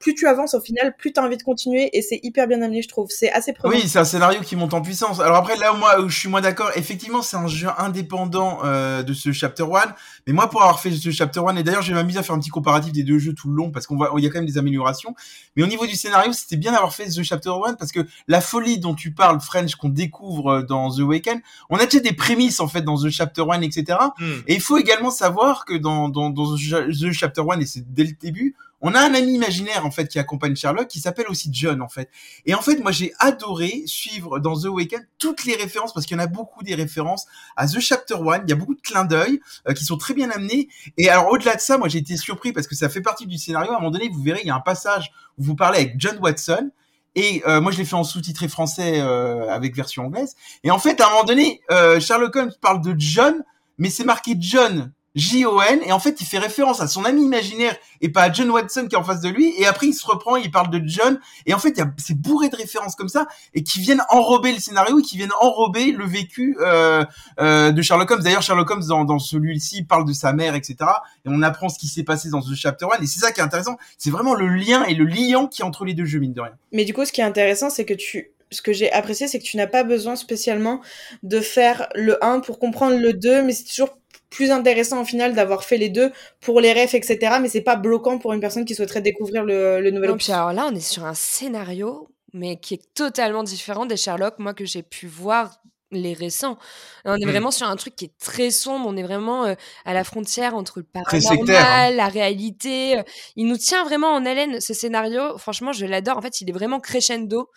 plus 0.00 0.14
tu 0.14 0.26
avances, 0.26 0.54
au 0.54 0.60
final, 0.60 0.94
plus 0.96 1.12
t'as 1.12 1.22
envie 1.22 1.36
de 1.36 1.42
continuer. 1.42 1.90
Et 1.92 2.00
c'est 2.00 2.18
hyper 2.22 2.46
bien 2.46 2.62
amené, 2.62 2.80
je 2.80 2.88
trouve. 2.88 3.08
C'est 3.10 3.30
assez 3.30 3.52
prenant. 3.52 3.74
Oui, 3.74 3.86
c'est 3.86 3.98
un 3.98 4.06
scénario 4.06 4.40
qui 4.40 4.56
monte 4.56 4.72
en 4.72 4.80
puissance. 4.80 5.20
Alors 5.20 5.36
après, 5.36 5.56
là 5.56 5.74
où 5.74 5.76
moi, 5.76 6.00
où 6.00 6.08
je 6.08 6.18
suis 6.18 6.30
moins 6.30 6.40
d'accord, 6.40 6.70
effectivement, 6.74 7.20
c'est 7.20 7.36
un 7.36 7.46
jeu 7.46 7.68
indépendant 7.76 8.60
euh, 8.64 9.02
de 9.02 9.12
ce 9.12 9.32
Chapter 9.32 9.64
1. 9.64 9.94
Mais 10.26 10.32
moi, 10.32 10.48
pour 10.48 10.62
avoir 10.62 10.80
fait 10.80 10.90
ce 10.90 11.10
Chapter 11.10 11.40
1, 11.46 11.56
et 11.56 11.62
d'ailleurs, 11.62 11.82
j'ai 11.82 11.92
m'amusé 11.92 12.18
à 12.18 12.22
faire 12.22 12.34
un 12.34 12.40
petit 12.40 12.48
comparatif 12.48 12.92
des 12.92 13.02
deux 13.02 13.18
jeux 13.18 13.34
tout 13.34 13.50
le 13.50 13.54
long, 13.54 13.70
parce 13.70 13.86
qu'on 13.86 13.98
va, 13.98 14.10
il 14.16 14.24
y 14.24 14.26
a 14.26 14.30
quand 14.30 14.38
même 14.38 14.46
des 14.46 14.56
améliorations. 14.56 15.14
Mais 15.56 15.62
au 15.62 15.66
niveau 15.66 15.86
du 15.86 15.94
scénario, 15.94 16.32
c'était 16.32 16.56
bien 16.56 16.72
d'avoir 16.72 16.94
fait 16.94 17.10
ce 17.10 17.22
Chapter 17.22 17.52
1, 17.66 17.74
parce 17.74 17.92
que 17.92 18.00
la 18.28 18.40
folie 18.40 18.78
dont 18.78 18.94
tu 18.94 19.12
parles, 19.12 19.25
French, 19.40 19.74
qu'on 19.76 19.88
découvre 19.88 20.48
euh, 20.48 20.62
dans 20.62 20.90
The 20.90 21.00
Weekend, 21.00 21.40
on 21.70 21.76
a 21.76 21.84
déjà 21.84 22.00
des 22.00 22.12
prémices, 22.12 22.60
en 22.60 22.68
fait, 22.68 22.82
dans 22.82 22.96
The 22.96 23.10
Chapter 23.10 23.44
1, 23.48 23.62
etc. 23.62 23.98
Et 24.46 24.54
il 24.54 24.60
faut 24.60 24.78
également 24.78 25.10
savoir 25.10 25.64
que 25.64 25.74
dans, 25.74 26.08
dans, 26.08 26.30
dans 26.30 26.56
The 26.56 27.12
Chapter 27.12 27.42
1, 27.48 27.60
et 27.60 27.66
c'est 27.66 27.92
dès 27.92 28.04
le 28.04 28.12
début, 28.12 28.56
on 28.80 28.94
a 28.94 29.00
un 29.00 29.14
ami 29.14 29.34
imaginaire 29.34 29.86
en 29.86 29.90
fait 29.90 30.06
qui 30.06 30.18
accompagne 30.18 30.54
Sherlock 30.54 30.88
qui 30.88 31.00
s'appelle 31.00 31.26
aussi 31.28 31.48
John 31.52 31.80
en 31.80 31.88
fait. 31.88 32.10
Et 32.44 32.54
en 32.54 32.60
fait 32.60 32.78
moi 32.80 32.92
j'ai 32.92 33.12
adoré 33.18 33.82
suivre 33.86 34.38
dans 34.38 34.58
The 34.58 34.66
Weekend 34.66 35.06
toutes 35.18 35.44
les 35.44 35.56
références 35.56 35.92
parce 35.92 36.06
qu'il 36.06 36.16
y 36.16 36.20
en 36.20 36.22
a 36.22 36.26
beaucoup 36.26 36.62
des 36.62 36.74
références 36.74 37.26
à 37.56 37.66
The 37.66 37.80
Chapter 37.80 38.14
1, 38.14 38.42
il 38.44 38.50
y 38.50 38.52
a 38.52 38.56
beaucoup 38.56 38.74
de 38.74 38.80
clins 38.80 39.04
d'œil 39.04 39.40
euh, 39.68 39.72
qui 39.72 39.84
sont 39.84 39.96
très 39.96 40.14
bien 40.14 40.30
amenés 40.30 40.68
et 40.98 41.08
alors 41.08 41.30
au-delà 41.30 41.56
de 41.56 41.60
ça 41.60 41.78
moi 41.78 41.88
j'ai 41.88 41.98
été 41.98 42.16
surpris 42.16 42.52
parce 42.52 42.66
que 42.66 42.74
ça 42.74 42.88
fait 42.88 43.00
partie 43.00 43.26
du 43.26 43.38
scénario 43.38 43.72
à 43.72 43.76
un 43.76 43.78
moment 43.78 43.90
donné 43.90 44.08
vous 44.08 44.22
verrez 44.22 44.40
il 44.42 44.46
y 44.46 44.50
a 44.50 44.56
un 44.56 44.60
passage 44.60 45.10
où 45.38 45.44
vous 45.44 45.56
parlez 45.56 45.78
avec 45.78 45.94
John 45.98 46.18
Watson 46.20 46.70
et 47.16 47.42
euh, 47.48 47.60
moi 47.60 47.72
je 47.72 47.78
l'ai 47.78 47.84
fait 47.84 47.96
en 47.96 48.04
sous-titré 48.04 48.46
français 48.46 49.00
euh, 49.00 49.50
avec 49.50 49.74
version 49.74 50.06
anglaise. 50.06 50.36
Et 50.62 50.70
en 50.70 50.78
fait 50.78 51.00
à 51.00 51.06
un 51.06 51.10
moment 51.10 51.24
donné 51.24 51.60
euh, 51.72 51.98
Sherlock 51.98 52.36
Holmes 52.36 52.52
parle 52.60 52.82
de 52.82 52.94
John 52.96 53.42
mais 53.78 53.90
c'est 53.90 54.04
marqué 54.04 54.36
John 54.38 54.92
J-O-N, 55.16 55.80
et 55.84 55.92
en 55.92 55.98
fait, 55.98 56.20
il 56.20 56.26
fait 56.26 56.38
référence 56.38 56.80
à 56.80 56.86
son 56.86 57.04
ami 57.04 57.24
imaginaire 57.24 57.74
et 58.02 58.10
pas 58.10 58.24
à 58.24 58.32
John 58.32 58.50
Watson 58.50 58.86
qui 58.88 58.94
est 58.94 58.98
en 58.98 59.02
face 59.02 59.20
de 59.20 59.30
lui, 59.30 59.54
et 59.58 59.66
après, 59.66 59.86
il 59.86 59.94
se 59.94 60.06
reprend, 60.06 60.36
il 60.36 60.50
parle 60.50 60.70
de 60.70 60.80
John, 60.86 61.18
et 61.46 61.54
en 61.54 61.58
fait, 61.58 61.72
il 61.76 61.80
a, 61.80 61.86
c'est 61.96 62.20
bourré 62.20 62.50
de 62.50 62.56
références 62.56 62.94
comme 62.94 63.08
ça, 63.08 63.26
et 63.54 63.62
qui 63.62 63.80
viennent 63.80 64.02
enrober 64.10 64.52
le 64.52 64.58
scénario, 64.58 65.00
et 65.00 65.02
qui 65.02 65.16
viennent 65.16 65.32
enrober 65.40 65.92
le 65.92 66.04
vécu 66.04 66.56
euh, 66.60 67.04
euh, 67.40 67.72
de 67.72 67.82
Sherlock 67.82 68.10
Holmes. 68.10 68.22
D'ailleurs, 68.22 68.42
Sherlock 68.42 68.70
Holmes, 68.70 68.84
dans, 68.86 69.04
dans 69.04 69.18
celui-ci, 69.18 69.84
parle 69.84 70.04
de 70.04 70.12
sa 70.12 70.34
mère, 70.34 70.54
etc., 70.54 70.76
et 71.24 71.28
on 71.28 71.42
apprend 71.42 71.70
ce 71.70 71.78
qui 71.78 71.88
s'est 71.88 72.04
passé 72.04 72.28
dans 72.28 72.42
The 72.42 72.54
Chapter 72.54 72.86
1, 72.98 73.02
et 73.02 73.06
c'est 73.06 73.20
ça 73.20 73.32
qui 73.32 73.40
est 73.40 73.44
intéressant, 73.44 73.78
c'est 73.96 74.10
vraiment 74.10 74.34
le 74.34 74.48
lien 74.48 74.84
et 74.84 74.94
le 74.94 75.04
liant 75.04 75.46
qui 75.46 75.62
est 75.62 75.64
entre 75.64 75.86
les 75.86 75.94
deux 75.94 76.04
jeux, 76.04 76.18
mine 76.18 76.34
de 76.34 76.42
rien. 76.42 76.52
Mais 76.72 76.84
du 76.84 76.92
coup, 76.92 77.06
ce 77.06 77.12
qui 77.12 77.22
est 77.22 77.24
intéressant, 77.24 77.70
c'est 77.70 77.86
que 77.86 77.94
tu, 77.94 78.32
ce 78.50 78.62
que 78.62 78.72
j'ai 78.72 78.90
apprécié, 78.92 79.28
c'est 79.28 79.38
que 79.38 79.44
tu 79.44 79.56
n'as 79.56 79.66
pas 79.66 79.82
besoin 79.84 80.16
spécialement 80.16 80.80
de 81.22 81.40
faire 81.40 81.88
le 81.94 82.22
1 82.24 82.40
pour 82.40 82.58
comprendre 82.58 82.96
le 82.98 83.12
2, 83.12 83.42
mais 83.42 83.52
c'est 83.52 83.64
toujours 83.64 83.90
plus 84.30 84.50
intéressant 84.50 85.00
au 85.02 85.04
final 85.04 85.34
d'avoir 85.34 85.64
fait 85.64 85.76
les 85.78 85.88
deux 85.88 86.10
pour 86.40 86.60
les 86.60 86.72
refs, 86.72 86.94
etc. 86.94 87.38
Mais 87.40 87.48
c'est 87.48 87.60
pas 87.60 87.76
bloquant 87.76 88.18
pour 88.18 88.32
une 88.32 88.40
personne 88.40 88.64
qui 88.64 88.74
souhaiterait 88.74 89.00
découvrir 89.02 89.44
le, 89.44 89.80
le 89.80 89.90
nouvel 89.90 90.08
Non, 90.08 90.14
opus. 90.14 90.26
puis 90.26 90.32
alors 90.32 90.52
là, 90.52 90.68
on 90.70 90.74
est 90.74 90.80
sur 90.80 91.04
un 91.04 91.14
scénario, 91.14 92.08
mais 92.32 92.56
qui 92.58 92.74
est 92.74 92.82
totalement 92.94 93.44
différent 93.44 93.86
des 93.86 93.96
Sherlock, 93.96 94.38
moi, 94.38 94.52
que 94.52 94.64
j'ai 94.64 94.82
pu 94.82 95.06
voir 95.06 95.60
les 95.92 96.12
récents. 96.12 96.58
On 97.04 97.14
est 97.16 97.24
Mm. 97.24 97.30
vraiment 97.30 97.50
sur 97.52 97.68
un 97.68 97.76
truc 97.76 97.94
qui 97.94 98.06
est 98.06 98.18
très 98.20 98.50
sombre. 98.50 98.86
On 98.88 98.96
est 98.96 99.04
vraiment 99.04 99.44
euh, 99.46 99.54
à 99.84 99.94
la 99.94 100.02
frontière 100.02 100.56
entre 100.56 100.80
le 100.80 100.84
sectaire, 100.84 101.22
paranormal, 101.24 101.92
hein. 101.92 101.96
la 101.96 102.08
réalité. 102.08 102.98
euh. 102.98 103.02
Il 103.36 103.46
nous 103.46 103.56
tient 103.56 103.84
vraiment 103.84 104.08
en 104.08 104.26
haleine, 104.26 104.60
ce 104.60 104.74
scénario. 104.74 105.38
Franchement, 105.38 105.72
je 105.72 105.86
l'adore. 105.86 106.18
En 106.18 106.22
fait, 106.22 106.40
il 106.40 106.50
est 106.50 106.52
vraiment 106.52 106.80
crescendo. 106.80 107.48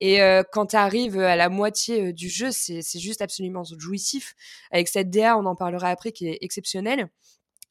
Et 0.00 0.22
euh, 0.22 0.42
quand 0.52 0.66
tu 0.66 0.76
arrives 0.76 1.18
à 1.18 1.36
la 1.36 1.48
moitié 1.48 2.08
euh, 2.08 2.12
du 2.12 2.28
jeu, 2.28 2.50
c'est 2.52 2.82
c'est 2.82 3.00
juste 3.00 3.22
absolument 3.22 3.64
jouissif. 3.78 4.34
Avec 4.70 4.88
cette 4.88 5.10
DA, 5.10 5.36
on 5.36 5.46
en 5.46 5.56
parlera 5.56 5.88
après, 5.90 6.12
qui 6.12 6.28
est 6.28 6.38
exceptionnelle. 6.40 7.08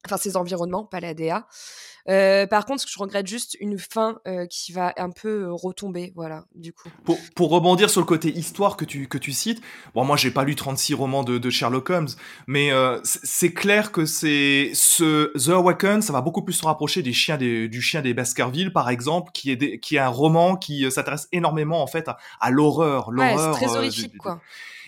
Enfin, 0.06 0.18
ces 0.18 0.38
environnements, 0.38 0.86
pas 0.86 1.00
la 1.00 1.14
DA. 1.14 1.48
Euh, 2.08 2.48
par 2.48 2.66
contre, 2.66 2.86
je 2.88 2.98
regrette 2.98 3.28
juste 3.28 3.58
une 3.60 3.78
fin 3.78 4.20
euh, 4.28 4.46
qui 4.46 4.72
va 4.72 4.94
un 4.96 5.10
peu 5.10 5.44
euh, 5.48 5.52
retomber, 5.52 6.14
voilà, 6.16 6.46
du 6.56 6.72
coup. 6.72 6.88
Pour, 7.04 7.18
pour 7.36 7.50
rebondir 7.50 7.90
sur 7.90 8.00
le 8.00 8.06
côté 8.06 8.30
histoire 8.30 8.78
que 8.78 8.86
tu, 8.86 9.10
que 9.10 9.18
tu 9.18 9.34
cites, 9.34 9.62
bon, 9.94 10.06
moi 10.06 10.16
j'ai 10.16 10.32
pas 10.32 10.46
lu 10.46 10.56
36 10.56 10.94
romans 10.94 11.24
de, 11.26 11.38
de 11.38 11.50
Sherlock 11.50 11.90
Holmes, 11.90 12.08
mais 12.46 12.72
euh, 12.72 13.02
c'est- 13.04 13.52
clair 13.52 13.92
que 13.92 14.06
c'est 14.06 14.72
ce 14.74 15.34
The 15.38 15.50
Awakened, 15.50 16.02
ça 16.04 16.14
va 16.14 16.22
beaucoup 16.22 16.44
plus 16.44 16.54
se 16.54 16.66
rapprocher 16.66 17.02
des 17.02 17.12
chiens 17.12 17.36
des, 17.36 17.68
du 17.68 17.82
chien 17.82 18.02
des 18.02 18.14
Baskerville, 18.14 18.72
par 18.72 18.90
exemple, 18.90 19.32
qui 19.34 19.52
est, 19.52 19.58
des- 19.58 19.80
qui 19.82 19.98
est 19.98 20.00
un 20.00 20.08
roman 20.08 20.56
qui 20.56 20.90
s'intéresse 20.90 21.28
énormément 21.34 21.82
en 21.84 21.88
fait 21.88 22.08
à, 22.08 22.18
à 22.40 22.52
l'horreur, 22.52 23.10
Ouais, 23.10 23.36
c'est 23.38 23.52
très 23.52 23.66
du- 23.66 23.72
horrifique, 23.74 24.12
du- 24.14 24.18
quoi. 24.20 24.40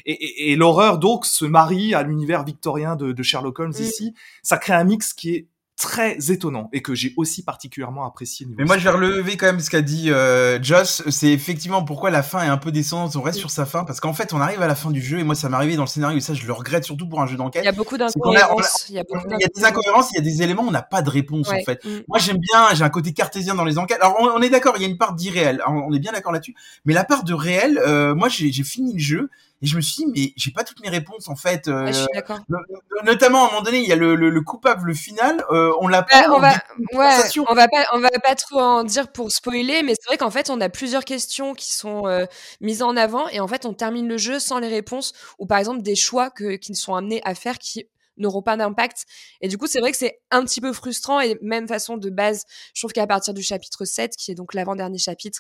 Et, 0.06 0.12
et- 0.14 0.52
et 0.52 0.56
l'horreur 0.56 0.98
donc 0.98 1.26
se 1.26 1.46
marie 1.46 1.94
à 1.94 2.04
l'univers 2.04 2.44
victorien 2.44 2.96
de, 2.96 3.12
de 3.12 3.24
Sherlock 3.24 3.60
Holmes 3.60 3.74
Mm. 3.78 3.84
ici. 3.84 4.14
Ça 4.44 4.58
crée 4.58 4.74
un 4.74 4.84
mix 4.84 5.14
qui 5.14 5.36
est 5.36 5.48
très 5.82 6.18
étonnant 6.30 6.68
et 6.74 6.82
que 6.82 6.94
j'ai 6.94 7.14
aussi 7.16 7.42
particulièrement 7.42 8.06
apprécié. 8.06 8.46
Mais 8.58 8.66
moi, 8.66 8.78
je 8.78 8.84
vais 8.84 8.90
relever 8.90 9.38
quand 9.38 9.46
même 9.46 9.62
ce 9.62 9.70
qu'a 9.70 9.80
dit 9.82 10.12
euh, 10.12 10.62
Joss. 10.62 11.04
C'est 11.10 11.32
effectivement 11.32 11.86
pourquoi 11.86 12.10
la 12.10 12.22
fin 12.22 12.44
est 12.44 12.50
un 12.50 12.58
peu 12.58 12.74
descendante. 12.74 13.16
On 13.16 13.22
reste 13.22 13.40
sur 13.40 13.50
sa 13.50 13.66
fin 13.66 13.86
parce 13.86 14.02
qu'en 14.02 14.12
fait, 14.12 14.34
on 14.34 14.42
arrive 14.42 14.62
à 14.62 14.68
la 14.68 14.76
fin 14.76 14.92
du 14.92 15.02
jeu 15.02 15.20
et 15.20 15.24
moi, 15.24 15.36
ça 15.36 15.48
m'est 15.48 15.56
arrivé 15.56 15.78
dans 15.78 15.84
le 15.84 15.88
scénario 15.88 16.18
et 16.18 16.20
ça, 16.22 16.34
je 16.34 16.46
le 16.46 16.52
regrette 16.52 16.84
surtout 16.84 17.08
pour 17.08 17.22
un 17.22 17.28
jeu 17.28 17.36
Il 17.36 17.38
d'enquête. 17.38 17.64
y 17.64 17.68
a 17.70 17.72
beaucoup 17.72 17.96
d'incohérences. 17.98 18.88
Il 18.90 18.96
y 18.96 19.00
a 19.00 19.04
beaucoup 19.04 19.26
Il 19.30 19.42
y 19.42 19.46
a 19.46 19.48
des 19.56 19.64
incohérences, 19.64 20.12
il 20.12 20.16
y 20.16 20.20
a 20.20 20.22
des 20.22 20.42
éléments, 20.42 20.66
on 20.68 20.72
n'a 20.72 20.82
pas 20.82 21.02
de 21.02 21.10
réponse 21.10 21.48
Ouais. 21.48 21.62
en 21.62 21.64
fait. 21.64 21.82
Mm. 21.86 22.00
Moi, 22.10 22.20
j'aime 22.20 22.40
bien, 22.40 22.74
j'ai 22.74 22.84
un 22.84 22.90
côté 22.90 23.14
cartésien 23.14 23.56
dans 23.56 23.64
les 23.64 23.78
enquêtes. 23.78 24.00
Alors, 24.02 24.18
on, 24.20 24.26
on 24.28 24.42
est 24.42 24.50
d'accord, 24.50 24.74
il 24.76 24.82
y 24.82 24.86
a 24.86 24.90
une 24.90 24.98
part 24.98 25.14
d'irréel. 25.14 25.62
On 25.66 25.72
on 25.88 25.94
est 25.94 26.00
bien 26.00 26.12
d'accord 26.12 26.34
là-dessus. 26.34 26.56
Mais 26.84 26.94
la 26.94 27.06
part 27.06 27.24
de 27.24 27.34
réel, 27.34 27.80
euh, 27.88 28.14
moi, 28.16 28.28
j'ai 28.28 28.52
fini 28.64 28.92
le 28.92 29.00
jeu 29.00 29.30
et 29.62 29.66
je 29.68 29.76
me 29.76 29.82
suis 29.82 30.06
dit, 30.06 30.12
mais 30.16 30.34
j'ai 30.38 30.52
pas 30.52 30.64
toutes 30.64 30.80
mes 30.82 30.90
réponses 30.90 31.28
en 31.28 31.36
fait. 31.36 31.68
euh, 31.68 31.88
je 31.88 31.94
suis 31.94 32.08
d'accord. 32.14 32.40
no- 32.50 32.58
no- 32.70 33.04
notamment, 33.04 33.44
à 33.44 33.48
un 33.48 33.50
moment 33.52 33.62
donné, 33.62 33.80
il 33.80 33.88
y 33.88 33.92
a 33.92 33.96
le, 33.96 34.16
le, 34.16 34.30
le 34.30 34.42
coupable, 34.42 34.88
le 34.88 34.94
final, 34.94 35.44
euh, 35.52 35.72
on 35.82 35.88
l'a 35.88 36.02
Bah, 36.04 36.08
pas. 36.10 36.30
on 36.32 36.40
va, 36.40 36.52
ouais, 36.94 37.16
on 37.48 37.54
va 37.54 37.68
pas, 37.68 37.86
on 37.94 38.00
va 38.00 38.10
pas 38.24 38.36
trop 38.36 38.60
en 38.60 38.84
dire 38.84 39.12
pour 39.12 39.32
spoiler, 39.32 39.84
mais 39.84 39.94
c'est 40.00 40.08
vrai 40.08 40.18
qu'en 40.18 40.32
fait, 40.32 40.50
on 40.50 40.60
a 40.62 40.70
plusieurs 40.70 41.04
questions 41.06 41.54
qui 41.54 41.72
sont 41.74 42.08
euh, 42.08 42.26
mises 42.62 42.82
en 42.82 42.96
avant 42.98 43.28
et 43.30 43.40
en 43.40 43.48
fait, 43.48 43.66
on 43.66 43.74
termine 43.74 44.08
le 44.08 44.18
jeu 44.18 44.40
sans 44.40 44.60
les 44.60 44.68
réponses 44.70 45.14
ou 45.40 45.46
par 45.46 45.58
exemple 45.58 45.82
des 45.82 45.96
choix 45.96 46.30
que, 46.30 46.56
qui 46.56 46.74
sont 46.76 46.96
amenés 46.96 47.22
à 47.26 47.36
faire 47.36 47.58
qui 47.58 47.86
n'auront 48.18 48.42
pas 48.42 48.58
d'impact. 48.58 49.06
Et 49.40 49.48
du 49.48 49.58
coup, 49.58 49.66
c'est 49.68 49.80
vrai 49.80 49.92
que 49.94 49.98
c'est 49.98 50.20
un 50.30 50.44
petit 50.44 50.60
peu 50.60 50.74
frustrant 50.74 51.22
et 51.22 51.38
même 51.42 51.68
façon 51.70 51.96
de 51.96 52.10
base, 52.10 52.44
je 52.74 52.82
trouve 52.82 52.92
qu'à 52.92 53.08
partir 53.08 53.34
du 53.34 53.42
chapitre 53.42 53.86
7, 53.86 54.16
qui 54.18 54.32
est 54.32 54.36
donc 54.36 54.54
l'avant-dernier 54.54 54.98
chapitre, 54.98 55.40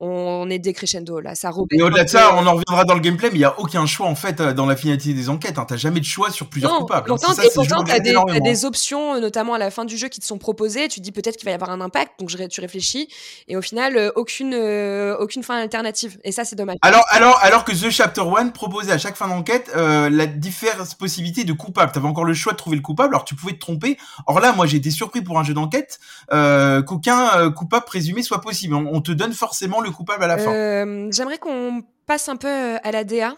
on 0.00 0.48
est 0.50 0.58
décrescendo 0.58 1.20
là, 1.20 1.34
ça 1.34 1.48
Et 1.48 1.50
rebelle 1.52 1.82
au-delà 1.82 2.02
un 2.02 2.04
de 2.04 2.08
ça, 2.08 2.34
on 2.36 2.46
en 2.46 2.52
reviendra 2.54 2.84
dans 2.84 2.94
le 2.94 3.00
gameplay, 3.00 3.30
mais 3.30 3.38
il 3.38 3.42
y 3.42 3.44
a 3.44 3.58
aucun 3.58 3.84
choix 3.86 4.06
en 4.06 4.14
fait 4.14 4.40
euh, 4.40 4.52
dans 4.52 4.66
la 4.66 4.76
finalité 4.76 5.12
des 5.14 5.28
enquêtes. 5.28 5.58
Hein. 5.58 5.66
T'as 5.68 5.76
jamais 5.76 6.00
de 6.00 6.04
choix 6.04 6.30
sur 6.30 6.48
plusieurs 6.48 6.72
Non, 6.72 6.80
coupables. 6.80 7.10
hein. 7.10 7.16
Pourtant, 7.16 7.34
ça, 7.34 7.44
et 7.44 7.50
pourtant, 7.54 7.82
t'as 7.84 7.98
des, 7.98 8.10
énormément. 8.10 8.44
des 8.44 8.64
options, 8.64 9.14
euh, 9.14 9.20
notamment 9.20 9.54
à 9.54 9.58
la 9.58 9.70
fin 9.70 9.84
du 9.84 9.96
jeu, 9.96 10.08
qui 10.08 10.20
te 10.20 10.26
sont 10.26 10.38
proposées. 10.38 10.88
Tu 10.88 11.00
te 11.00 11.04
dis 11.04 11.12
peut-être 11.12 11.36
qu'il 11.36 11.44
va 11.46 11.50
y 11.50 11.54
avoir 11.54 11.70
un 11.70 11.80
impact, 11.80 12.20
donc 12.20 12.30
je 12.30 12.36
tu 12.46 12.60
réfléchis, 12.60 13.08
et 13.48 13.56
au 13.56 13.62
final, 13.62 13.96
euh, 13.96 14.10
aucune, 14.14 14.54
euh, 14.54 15.16
aucune 15.18 15.42
fin 15.42 15.56
alternative. 15.56 16.18
Et 16.24 16.32
ça, 16.32 16.44
c'est 16.44 16.56
dommage. 16.56 16.76
Alors, 16.82 17.04
alors, 17.10 17.38
alors 17.42 17.64
que 17.64 17.72
The 17.72 17.90
Chapter 17.90 18.20
One 18.22 18.52
proposait 18.52 18.92
à 18.92 18.98
chaque 18.98 19.16
fin 19.16 19.28
d'enquête 19.28 19.70
euh, 19.76 20.08
la 20.08 20.26
différence 20.26 20.94
possibilité 20.94 21.44
de 21.44 21.52
coupable. 21.52 21.92
T'avais 21.92 22.06
encore 22.06 22.24
le 22.24 22.34
choix 22.34 22.52
de 22.52 22.56
trouver 22.58 22.76
le 22.76 22.82
coupable, 22.82 23.14
alors 23.14 23.24
tu 23.24 23.34
pouvais 23.34 23.52
te 23.54 23.58
tromper. 23.58 23.98
Or 24.26 24.40
là, 24.40 24.52
moi, 24.52 24.66
j'ai 24.66 24.76
été 24.76 24.90
surpris 24.90 25.22
pour 25.22 25.38
un 25.38 25.44
jeu 25.44 25.54
d'enquête 25.54 25.98
euh, 26.32 26.82
qu'aucun 26.82 27.50
coupable 27.50 27.84
présumé 27.84 28.22
soit 28.22 28.40
possible. 28.40 28.74
On, 28.74 28.86
on 28.92 29.00
te 29.00 29.12
donne 29.12 29.32
forcément 29.32 29.80
le 29.80 29.87
coupable 29.92 30.24
à 30.24 30.26
la 30.26 30.38
fin. 30.38 30.52
Euh, 30.52 31.08
j'aimerais 31.12 31.38
qu'on 31.38 31.82
passe 32.06 32.28
un 32.28 32.36
peu 32.36 32.48
euh, 32.48 32.76
à 32.82 32.92
la 32.92 33.04
DA. 33.04 33.36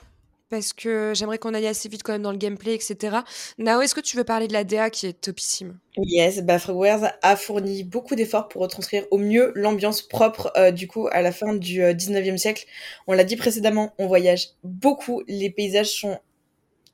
Parce 0.50 0.72
que 0.72 1.12
j'aimerais 1.14 1.38
qu'on 1.38 1.54
aille 1.54 1.68
assez 1.68 1.88
vite 1.88 2.02
quand 2.02 2.12
même 2.12 2.22
dans 2.22 2.32
le 2.32 2.36
gameplay, 2.36 2.74
etc. 2.74 3.18
Nao, 3.58 3.82
est-ce 3.82 3.94
que 3.94 4.00
tu 4.00 4.16
veux 4.16 4.24
parler 4.24 4.48
de 4.48 4.52
la 4.52 4.64
DA 4.64 4.90
qui 4.90 5.06
est 5.06 5.12
topissime? 5.12 5.78
Yes, 5.96 6.42
bah 6.42 6.58
Frogwares 6.58 7.12
a 7.22 7.36
fourni 7.36 7.84
beaucoup 7.84 8.16
d'efforts 8.16 8.48
pour 8.48 8.62
retranscrire 8.62 9.04
au 9.12 9.18
mieux 9.18 9.52
l'ambiance 9.54 10.02
propre 10.02 10.52
euh, 10.56 10.72
du 10.72 10.88
coup 10.88 11.08
à 11.12 11.22
la 11.22 11.30
fin 11.30 11.54
du 11.54 11.84
euh, 11.84 11.92
19e 11.92 12.36
siècle. 12.36 12.66
On 13.06 13.12
l'a 13.12 13.22
dit 13.22 13.36
précédemment, 13.36 13.94
on 13.98 14.08
voyage 14.08 14.48
beaucoup, 14.64 15.22
les 15.28 15.50
paysages 15.50 15.90
sont 15.90 16.18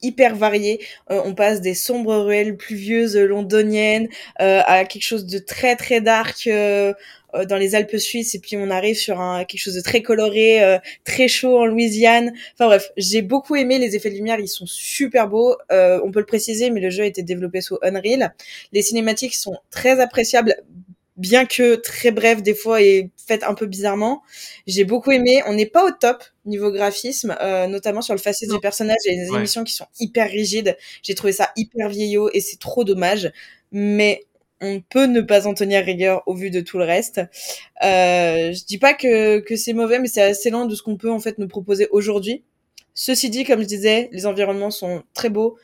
hyper 0.07 0.37
variés. 0.37 0.81
Euh, 1.11 1.21
on 1.25 1.35
passe 1.35 1.61
des 1.61 1.75
sombres 1.75 2.17
ruelles 2.17 2.57
pluvieuses 2.57 3.17
londoniennes 3.17 4.09
euh, 4.41 4.63
à 4.67 4.85
quelque 4.85 5.03
chose 5.03 5.27
de 5.27 5.39
très 5.39 5.77
très 5.77 6.01
dark 6.01 6.47
euh, 6.47 6.93
euh, 7.35 7.45
dans 7.45 7.57
les 7.57 7.75
Alpes 7.75 7.97
suisses 7.97 8.35
et 8.35 8.39
puis 8.39 8.57
on 8.57 8.71
arrive 8.71 8.97
sur 8.97 9.21
un 9.21 9.45
quelque 9.45 9.61
chose 9.61 9.75
de 9.75 9.81
très 9.81 10.03
coloré, 10.03 10.63
euh, 10.63 10.79
très 11.05 11.29
chaud 11.29 11.59
en 11.59 11.67
Louisiane. 11.67 12.33
Enfin 12.55 12.67
bref, 12.67 12.91
j'ai 12.97 13.23
beaucoup 13.23 13.57
aimé 13.57 13.79
les 13.79 13.97
effets 13.97 14.11
de 14.11 14.17
lumière, 14.17 14.39
ils 14.39 14.49
sont 14.49 14.67
super 14.67 15.29
beaux. 15.29 15.57
On 15.71 16.11
peut 16.13 16.21
le 16.21 16.27
préciser, 16.27 16.71
mais 16.71 16.81
le 16.81 16.91
jeu 16.91 17.03
a 17.03 17.07
été 17.07 17.23
développé 17.23 17.61
sous 17.61 17.79
Unreal. 17.83 18.33
Les 18.73 18.83
cinématiques 18.83 19.35
sont 19.35 19.57
très 19.71 20.01
appréciables, 20.01 20.55
bien 21.17 21.47
que 21.47 21.77
très 21.77 22.11
brèves 22.11 22.43
des 22.43 22.55
fois 22.55 22.83
et 22.83 23.11
faites 23.27 23.43
un 23.45 23.55
peu 23.55 23.67
bizarrement. 23.67 24.23
J'ai 24.67 24.85
beaucoup 24.85 25.11
aimé. 25.13 25.43
On 25.47 25.55
n'est 25.55 25.67
pas 25.67 25.85
au 25.87 25.91
top 25.91 26.23
niveau 26.45 26.71
graphisme, 26.71 27.37
euh, 27.41 27.67
notamment 27.67 28.03
sur 28.03 28.15
le 28.15 28.21
faciès 28.21 28.49
Non. 28.49 28.57
du 28.57 28.61
personnage. 28.61 28.99
Il 29.07 29.15
y 29.17 29.21
a 29.21 29.25
des 29.25 29.31
Ouais. 29.31 29.39
émissions 29.39 29.65
qui 29.65 29.73
sont 29.75 29.87
hyper 30.01 30.29
rigides. 30.31 30.77
J'ai 31.03 31.15
trouvé 31.15 31.33
ça 31.33 31.51
hyper 31.57 31.89
vieillot 31.89 32.31
et 32.35 32.41
c'est 32.41 32.59
trop 32.59 32.85
dommage. 32.85 33.31
Mais 33.73 34.25
on 34.61 34.81
peut 34.81 35.07
ne 35.07 35.21
pas 35.21 35.47
en 35.47 35.55
tenir 35.55 35.85
rigueur 35.85 36.23
au 36.27 36.35
vu 36.35 36.51
de 36.51 36.61
tout 36.61 36.79
le 36.79 36.85
reste. 36.85 37.19
Euh, 37.83 38.53
je 38.53 38.65
dis 38.65 38.79
pas 38.79 38.95
que, 38.95 39.41
que 39.41 39.57
c'est 39.57 39.73
mauvais, 39.75 39.99
mais 39.99 40.09
c'est 40.09 40.23
assez 40.23 40.51
loin 40.51 40.67
de 40.67 40.75
ce 40.75 40.83
qu'on 40.83 40.97
peut 40.97 41.11
en 41.11 41.21
fait 41.21 41.39
nous 41.39 41.49
proposer 41.49 41.89
aujourd'hui. 41.91 42.43
Ceci 42.95 43.29
dit, 43.31 43.45
comme 43.45 43.61
je 43.61 43.67
disais, 43.67 44.09
les 44.13 44.25
environnements 44.27 44.71
sont 44.71 45.03
très 45.15 45.29
beaux, 45.29 45.59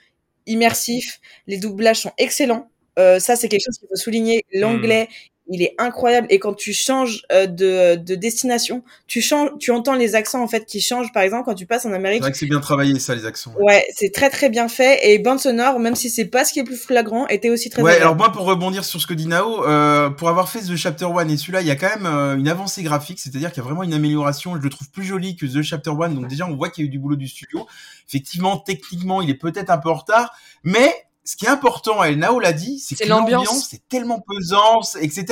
immersifs, 0.46 1.20
les 1.46 1.56
doublages 1.56 2.00
sont 2.00 2.12
excellents. 2.18 2.68
Euh, 2.98 3.18
ça, 3.18 3.36
c'est 3.36 3.48
quelque 3.48 3.64
chose 3.64 3.78
qu'il 3.78 3.88
faut 3.88 3.96
souligner. 3.96 4.44
L'anglais, 4.52 5.08
il 5.52 5.62
est 5.62 5.74
incroyable. 5.78 6.26
Et 6.30 6.38
quand 6.38 6.54
tu 6.54 6.72
changes 6.72 7.22
euh, 7.30 7.46
de, 7.46 7.96
de 7.96 8.14
destination, 8.14 8.82
tu 9.06 9.20
changes, 9.20 9.50
tu 9.60 9.70
entends 9.70 9.94
les 9.94 10.14
accents 10.14 10.42
en 10.42 10.48
fait 10.48 10.64
qui 10.64 10.80
changent. 10.80 11.12
Par 11.12 11.22
exemple, 11.22 11.44
quand 11.44 11.54
tu 11.54 11.66
passes 11.66 11.84
en 11.84 11.90
C'est 11.90 11.96
Amérique, 11.96 12.22
vrai 12.22 12.32
que 12.32 12.38
c'est 12.38 12.46
bien 12.46 12.60
travaillé 12.60 12.98
ça, 12.98 13.14
les 13.14 13.26
accents. 13.26 13.52
Ouais, 13.58 13.64
ouais, 13.64 13.86
c'est 13.94 14.10
très 14.12 14.30
très 14.30 14.48
bien 14.48 14.68
fait. 14.68 14.98
Et 15.10 15.18
bande 15.18 15.38
sonore, 15.38 15.78
même 15.78 15.94
si 15.94 16.10
c'est 16.10 16.24
pas 16.24 16.44
ce 16.44 16.52
qui 16.52 16.60
est 16.60 16.62
le 16.62 16.68
plus 16.68 16.76
flagrant, 16.76 17.28
était 17.28 17.50
aussi 17.50 17.68
très. 17.70 17.82
Ouais, 17.82 17.96
alors 17.96 18.16
moi 18.16 18.32
pour 18.32 18.44
rebondir 18.44 18.84
sur 18.84 19.00
ce 19.00 19.06
que 19.06 19.14
dit 19.14 19.26
Nao, 19.26 19.66
euh, 19.66 20.10
pour 20.10 20.28
avoir 20.28 20.48
fait 20.48 20.60
The 20.60 20.76
Chapter 20.76 21.04
One 21.04 21.30
et 21.30 21.36
celui-là, 21.36 21.60
il 21.60 21.66
y 21.66 21.70
a 21.70 21.76
quand 21.76 21.94
même 21.96 22.06
euh, 22.06 22.36
une 22.36 22.48
avancée 22.48 22.82
graphique, 22.82 23.20
c'est-à-dire 23.20 23.52
qu'il 23.52 23.62
y 23.62 23.66
a 23.66 23.68
vraiment 23.68 23.82
une 23.82 23.94
amélioration. 23.94 24.56
Je 24.56 24.62
le 24.62 24.70
trouve 24.70 24.90
plus 24.90 25.04
joli 25.04 25.36
que 25.36 25.46
The 25.46 25.62
Chapter 25.62 25.90
One, 25.90 26.14
donc 26.14 26.28
déjà 26.28 26.46
on 26.46 26.56
voit 26.56 26.70
qu'il 26.70 26.84
y 26.84 26.86
a 26.86 26.88
eu 26.88 26.90
du 26.90 26.98
boulot 26.98 27.16
du 27.16 27.28
studio. 27.28 27.66
Effectivement, 28.08 28.56
techniquement, 28.56 29.22
il 29.22 29.30
est 29.30 29.34
peut-être 29.34 29.70
un 29.70 29.78
peu 29.78 29.90
en 29.90 29.94
retard, 29.94 30.34
mais 30.64 30.92
ce 31.24 31.37
qui 31.37 31.46
est 31.46 31.48
important, 31.48 32.02
et 32.02 32.16
Nao 32.16 32.40
l'a 32.40 32.52
dit, 32.52 32.78
c'est 32.78 32.96
que 32.96 33.08
l'ambiance. 33.08 33.46
l'ambiance, 33.46 33.68
c'est 33.70 33.88
tellement 33.88 34.20
pesant, 34.26 34.80
etc. 35.00 35.24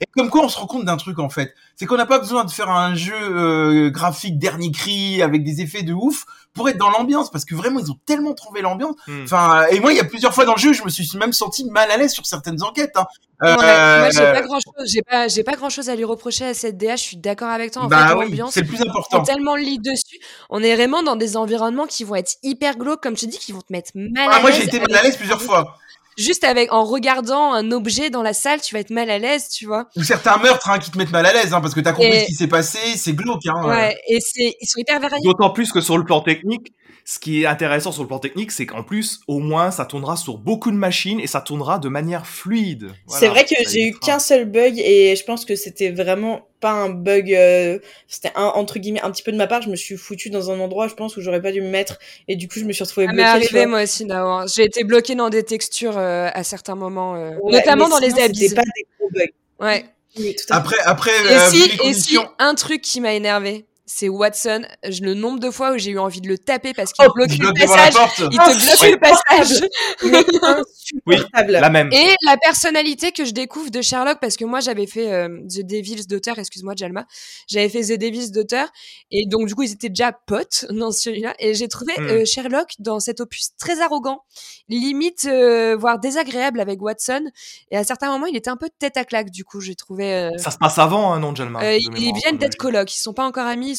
Et 0.00 0.06
comme 0.12 0.28
quoi, 0.28 0.42
on 0.44 0.48
se 0.48 0.58
rend 0.58 0.66
compte 0.66 0.84
d'un 0.84 0.96
truc 0.96 1.18
en 1.18 1.28
fait, 1.28 1.54
c'est 1.76 1.86
qu'on 1.86 1.96
n'a 1.96 2.06
pas 2.06 2.18
besoin 2.18 2.44
de 2.44 2.50
faire 2.50 2.70
un 2.70 2.94
jeu 2.94 3.14
euh, 3.14 3.90
graphique 3.90 4.38
dernier 4.38 4.70
cri 4.72 5.22
avec 5.22 5.44
des 5.44 5.60
effets 5.60 5.82
de 5.82 5.92
ouf 5.92 6.24
pour 6.54 6.68
être 6.70 6.78
dans 6.78 6.88
l'ambiance, 6.88 7.30
parce 7.30 7.44
que 7.44 7.54
vraiment 7.54 7.80
ils 7.80 7.90
ont 7.90 7.98
tellement 8.06 8.32
trouvé 8.32 8.62
l'ambiance. 8.62 8.94
Hmm. 9.06 9.24
Enfin, 9.24 9.60
euh, 9.62 9.66
et 9.66 9.78
moi, 9.80 9.92
il 9.92 9.96
y 9.96 10.00
a 10.00 10.04
plusieurs 10.04 10.32
fois 10.34 10.46
dans 10.46 10.54
le 10.54 10.58
jeu, 10.58 10.72
je 10.72 10.82
me 10.82 10.88
suis 10.88 11.06
même 11.18 11.34
senti 11.34 11.66
mal 11.66 11.90
à 11.90 11.98
l'aise 11.98 12.12
sur 12.12 12.24
certaines 12.24 12.62
enquêtes. 12.62 12.96
Hein. 12.96 13.04
Ouais, 13.42 13.54
moi, 13.54 14.08
j'ai 14.10 14.20
Euh, 14.22 14.32
pas 14.32 14.40
grand 14.40 14.58
chose, 14.58 14.90
j'ai 14.90 15.02
pas, 15.02 15.28
j'ai 15.28 15.44
pas 15.44 15.52
grand 15.56 15.68
chose 15.68 15.90
à 15.90 15.96
lui 15.96 16.04
reprocher 16.04 16.46
à 16.46 16.54
cette 16.54 16.78
DA. 16.78 16.96
Je 16.96 17.02
suis 17.02 17.16
d'accord 17.18 17.50
avec 17.50 17.72
toi. 17.72 17.82
En 17.82 17.88
bah 17.88 18.08
fait, 18.08 18.14
oui, 18.14 18.24
l'ambiance, 18.30 18.54
c'est 18.54 18.62
le 18.62 18.68
plus 18.68 18.78
on 18.80 18.88
important. 18.88 19.22
tellement 19.22 19.54
le 19.56 19.60
lit 19.62 19.78
dessus. 19.78 20.18
On 20.48 20.62
est 20.62 20.74
vraiment 20.74 21.02
dans 21.02 21.16
des 21.16 21.36
environnements 21.36 21.86
qui 21.86 22.04
vont 22.04 22.14
être 22.14 22.36
hyper 22.42 22.78
glauques, 22.78 23.02
comme 23.02 23.14
tu 23.14 23.26
dis, 23.26 23.38
qui 23.38 23.52
vont 23.52 23.60
te 23.60 23.70
mettre 23.70 23.90
mal 23.94 24.28
Ah, 24.30 24.36
à 24.36 24.40
moi, 24.40 24.50
j'ai 24.50 24.64
été 24.64 24.80
mal 24.80 24.94
à 24.94 25.02
l'aise 25.02 25.18
plusieurs 25.18 25.42
fois. 25.42 25.76
Juste 26.16 26.44
avec, 26.44 26.72
en 26.72 26.84
regardant 26.84 27.52
un 27.52 27.70
objet 27.72 28.08
dans 28.10 28.22
la 28.22 28.32
salle, 28.32 28.60
tu 28.60 28.74
vas 28.74 28.80
être 28.80 28.90
mal 28.90 29.10
à 29.10 29.18
l'aise, 29.18 29.48
tu 29.48 29.66
vois. 29.66 29.88
Ou 29.96 30.02
certains 30.02 30.38
meurtres 30.38 30.70
hein, 30.70 30.78
qui 30.78 30.90
te 30.90 30.96
mettent 30.98 31.10
mal 31.12 31.26
à 31.26 31.32
l'aise, 31.32 31.52
hein, 31.52 31.60
parce 31.60 31.74
que 31.74 31.80
t'as 31.80 31.92
compris 31.92 32.10
Et- 32.16 32.20
ce 32.20 32.26
qui 32.26 32.34
s'est 32.34 32.46
passé, 32.48 32.78
c'est 32.96 33.12
glauque. 33.12 33.46
Hein, 33.46 33.66
Ouais, 33.68 33.96
et 34.08 34.18
c'est, 34.20 34.56
ils 34.60 34.66
sont 34.66 34.78
hyper 34.80 34.98
variés. 35.00 35.22
D'autant 35.24 35.50
plus 35.50 35.72
que 35.72 35.80
sur 35.80 35.98
le 35.98 36.04
plan 36.04 36.20
technique, 36.20 36.72
ce 37.08 37.20
qui 37.20 37.42
est 37.44 37.46
intéressant 37.46 37.92
sur 37.92 38.02
le 38.02 38.08
plan 38.08 38.18
technique, 38.18 38.50
c'est 38.50 38.66
qu'en 38.66 38.82
plus, 38.82 39.20
au 39.28 39.38
moins, 39.38 39.70
ça 39.70 39.84
tournera 39.84 40.16
sur 40.16 40.38
beaucoup 40.38 40.72
de 40.72 40.76
machines 40.76 41.20
et 41.20 41.28
ça 41.28 41.40
tournera 41.40 41.78
de 41.78 41.88
manière 41.88 42.26
fluide. 42.26 42.88
Voilà, 43.06 43.20
c'est 43.20 43.28
vrai 43.28 43.44
que 43.44 43.54
j'ai 43.70 43.86
eu 43.86 43.94
qu'un 43.96 44.18
seul 44.18 44.44
bug 44.44 44.74
et 44.76 45.14
je 45.14 45.24
pense 45.24 45.44
que 45.44 45.54
c'était 45.54 45.92
vraiment 45.92 46.48
pas 46.58 46.72
un 46.72 46.88
bug. 46.88 47.32
euh, 47.32 47.78
c'était 48.08 48.32
un 48.34 48.46
entre 48.46 48.80
guillemets 48.80 49.02
un 49.02 49.12
petit 49.12 49.22
peu 49.22 49.30
de 49.30 49.36
ma 49.36 49.46
part. 49.46 49.62
Je 49.62 49.70
me 49.70 49.76
suis 49.76 49.96
foutu 49.96 50.30
dans 50.30 50.50
un 50.50 50.58
endroit, 50.58 50.88
je 50.88 50.94
pense, 50.94 51.16
où 51.16 51.20
j'aurais 51.20 51.40
pas 51.40 51.52
dû 51.52 51.62
me 51.62 51.70
mettre 51.70 51.96
et 52.26 52.34
du 52.34 52.48
coup 52.48 52.58
je 52.58 52.64
me 52.64 52.72
suis 52.72 52.82
retrouvée 52.82 53.06
m'est 53.06 53.12
bloquée. 53.12 53.28
arrivé 53.28 53.66
moi 53.66 53.84
aussi, 53.84 54.04
Nao. 54.04 54.26
hein. 54.26 54.46
J'ai 54.52 54.64
été 54.64 54.82
bloquée 54.82 55.14
dans 55.14 55.30
des 55.30 55.44
textures 55.44 55.96
euh, 55.98 56.28
à 56.34 56.42
certains 56.42 56.74
moments, 56.74 57.14
euh, 57.14 57.36
Ouais, 57.40 57.52
notamment 57.52 57.88
dans 57.88 57.98
les 58.00 58.18
abysses. 58.20 58.48
C'était 58.50 58.54
pas 58.56 58.62
des 58.62 58.86
gros 58.98 59.10
bugs. 59.12 59.64
Ouais. 59.64 59.84
Oui, 60.18 60.34
tout 60.34 60.52
à 60.52 60.54
fait. 60.56 60.58
Après, 60.58 60.76
après, 60.86 61.10
Et 61.30 61.36
euh, 61.36 61.50
si, 61.50 61.68
les 61.68 61.88
et 61.90 61.94
si, 61.94 62.18
un 62.40 62.54
truc 62.56 62.80
qui 62.80 63.00
m'a 63.00 63.12
énervé, 63.14 63.64
c'est 63.86 64.08
Watson. 64.08 64.62
Le 64.84 65.14
nombre 65.14 65.38
de 65.40 65.50
fois 65.50 65.72
où 65.72 65.78
j'ai 65.78 65.92
eu 65.92 65.98
envie 65.98 66.20
de 66.20 66.28
le 66.28 66.36
taper 66.38 66.74
parce 66.74 66.92
qu'il 66.92 67.06
Oh, 67.08 67.12
bloque 67.14 67.30
le 67.30 67.36
bloque 67.38 67.58
passage. 67.58 67.94
Il 68.32 68.38
te 68.38 68.64
bloque 68.64 68.82
Oui. 68.82 68.90
le 68.90 68.98
passage. 68.98 69.68
Mais 70.04 71.16
insupportable. 71.16 71.52
La 71.52 71.70
même. 71.70 71.92
Et 71.92 72.14
la 72.24 72.36
personnalité 72.36 73.12
que 73.12 73.24
je 73.24 73.32
découvre 73.32 73.70
de 73.70 73.82
Sherlock, 73.82 74.18
parce 74.20 74.36
que 74.36 74.44
moi 74.44 74.60
j'avais 74.60 74.86
fait 74.86 75.12
euh, 75.12 75.28
The 75.48 75.60
Devil's 75.64 76.06
Daughter, 76.06 76.32
excuse-moi 76.36 76.74
Jalma, 76.76 77.06
j'avais 77.48 77.68
fait 77.68 77.82
The 77.82 77.98
Devil's 77.98 78.30
Daughter, 78.30 78.64
et 79.10 79.26
donc 79.26 79.46
du 79.46 79.54
coup 79.54 79.62
ils 79.62 79.72
étaient 79.72 79.88
déjà 79.88 80.12
potes 80.12 80.66
dans 80.70 80.90
celui-là, 80.92 81.34
et 81.38 81.54
j'ai 81.54 81.68
trouvé 81.68 81.92
Hmm. 81.98 82.06
euh, 82.08 82.24
Sherlock 82.24 82.72
dans 82.80 83.00
cet 83.00 83.20
opus 83.20 83.50
très 83.58 83.80
arrogant, 83.80 84.22
limite 84.68 85.24
euh, 85.26 85.76
voire 85.76 85.98
désagréable 85.98 86.60
avec 86.60 86.82
Watson, 86.82 87.24
et 87.70 87.76
à 87.76 87.84
certains 87.84 88.10
moments 88.10 88.26
il 88.26 88.36
était 88.36 88.50
un 88.50 88.56
peu 88.56 88.68
tête 88.78 88.96
à 88.96 89.04
claque, 89.04 89.30
du 89.30 89.44
coup 89.44 89.60
j'ai 89.60 89.74
trouvé... 89.76 90.12
euh, 90.12 90.30
Ça 90.36 90.50
se 90.50 90.58
passe 90.58 90.78
avant, 90.78 91.12
hein, 91.12 91.20
non, 91.20 91.34
Jalma 91.34 91.62
euh, 91.62 91.78
ils 91.78 92.12
viennent 92.14 92.38
d'être 92.38 92.56
colocs, 92.56 92.94
ils 92.94 93.00
sont 93.00 93.14
pas 93.14 93.24
encore 93.24 93.46
amis, 93.46 93.75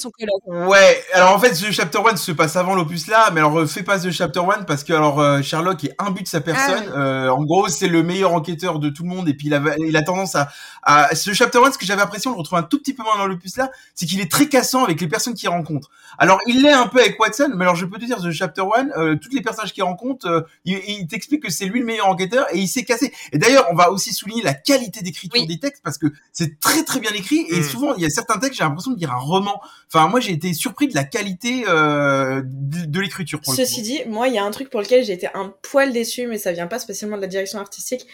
Ouais, 0.67 1.03
alors 1.13 1.33
en 1.35 1.39
fait, 1.39 1.51
The 1.51 1.71
Chapter 1.71 1.99
1 2.09 2.15
se 2.15 2.31
passe 2.31 2.55
avant 2.55 2.75
l'opus 2.75 3.07
là, 3.07 3.29
mais 3.33 3.39
alors 3.39 3.59
euh, 3.59 3.65
fais 3.67 3.83
pas 3.83 3.99
The 3.99 4.11
Chapter 4.11 4.39
1 4.41 4.63
parce 4.63 4.83
que 4.83 4.93
alors 4.93 5.19
euh, 5.19 5.41
Sherlock 5.41 5.83
est 5.83 5.95
un 5.99 6.11
but 6.11 6.23
de 6.23 6.27
sa 6.27 6.41
personne. 6.41 6.85
Ah 6.93 6.97
Euh, 6.97 7.29
en 7.29 7.43
gros, 7.43 7.67
c'est 7.67 7.87
le 7.87 8.03
meilleur 8.03 8.33
enquêteur 8.33 8.79
de 8.79 8.89
tout 8.89 9.03
le 9.03 9.09
monde 9.09 9.27
et 9.29 9.33
puis 9.33 9.47
il 9.47 9.53
a, 9.53 9.61
il 9.79 9.95
a 9.97 10.01
tendance 10.03 10.35
à, 10.35 10.49
à 10.83 11.15
ce 11.15 11.33
Chapter 11.33 11.59
1, 11.65 11.71
ce 11.73 11.77
que 11.77 11.85
j'avais 11.85 12.01
l'impression, 12.01 12.31
on 12.31 12.33
le 12.35 12.39
retrouve 12.39 12.59
un 12.59 12.63
tout 12.63 12.79
petit 12.79 12.93
peu 12.93 13.03
moins 13.03 13.17
dans 13.17 13.27
l'opus 13.27 13.57
là, 13.57 13.69
c'est 13.95 14.05
qu'il 14.05 14.19
est 14.21 14.31
très 14.31 14.47
cassant 14.47 14.83
avec 14.83 15.01
les 15.01 15.07
personnes 15.07 15.33
qu'il 15.33 15.49
rencontre. 15.49 15.89
Alors 16.17 16.39
il 16.47 16.61
l'est 16.61 16.71
un 16.71 16.87
peu 16.87 16.99
avec 16.99 17.19
Watson, 17.19 17.51
mais 17.55 17.63
alors 17.65 17.75
je 17.75 17.85
peux 17.85 17.97
te 17.99 18.05
dire 18.05 18.17
The 18.21 18.31
Chapter 18.31 18.63
1, 18.75 18.89
euh, 18.97 19.15
toutes 19.15 19.33
les 19.33 19.41
personnages 19.41 19.73
qu'il 19.73 19.83
rencontre, 19.83 20.27
euh, 20.27 20.41
il, 20.65 20.79
il 20.87 21.07
t'explique 21.07 21.43
que 21.43 21.51
c'est 21.51 21.65
lui 21.65 21.79
le 21.79 21.85
meilleur 21.85 22.07
enquêteur 22.07 22.45
et 22.53 22.57
il 22.59 22.67
s'est 22.67 22.83
cassé. 22.85 23.13
Et 23.33 23.37
d'ailleurs, 23.37 23.65
on 23.71 23.75
va 23.75 23.91
aussi 23.91 24.13
souligner 24.13 24.41
la 24.43 24.53
qualité 24.53 25.01
d'écriture 25.01 25.41
Oui. 25.41 25.47
des 25.47 25.59
textes 25.59 25.81
parce 25.83 25.97
que 25.97 26.07
c'est 26.31 26.59
très 26.59 26.83
très 26.83 26.99
bien 26.99 27.11
écrit 27.11 27.45
et 27.49 27.59
Mm. 27.59 27.63
souvent 27.63 27.93
il 27.95 28.03
y 28.03 28.05
a 28.05 28.09
certains 28.09 28.37
textes 28.39 28.57
j'ai 28.59 28.63
l'impression 28.63 28.91
de 28.91 28.97
lire 28.99 29.11
un 29.11 29.17
roman. 29.19 29.59
Enfin 29.93 30.09
moi 30.09 30.19
j'ai 30.19 30.33
été 30.33 30.53
surpris 30.53 30.87
de 30.87 30.95
la 30.95 31.03
qualité 31.03 31.63
euh, 31.67 32.41
de, 32.45 32.85
de 32.85 32.99
l'écriture. 32.99 33.39
Ceci 33.43 33.81
dit, 33.81 34.01
moi, 34.07 34.27
il 34.27 34.33
y 34.33 34.37
a 34.37 34.43
un 34.43 34.51
truc 34.51 34.69
pour 34.69 34.81
lequel 34.81 35.03
j'ai 35.03 35.13
été 35.13 35.27
un 35.33 35.53
poil 35.61 35.93
déçue, 35.93 36.27
mais 36.27 36.37
ça 36.37 36.51
vient 36.51 36.67
pas 36.67 36.79
spécialement 36.79 37.15
de 37.17 37.21
la 37.21 37.27
direction 37.27 37.59
artistique. 37.59 38.05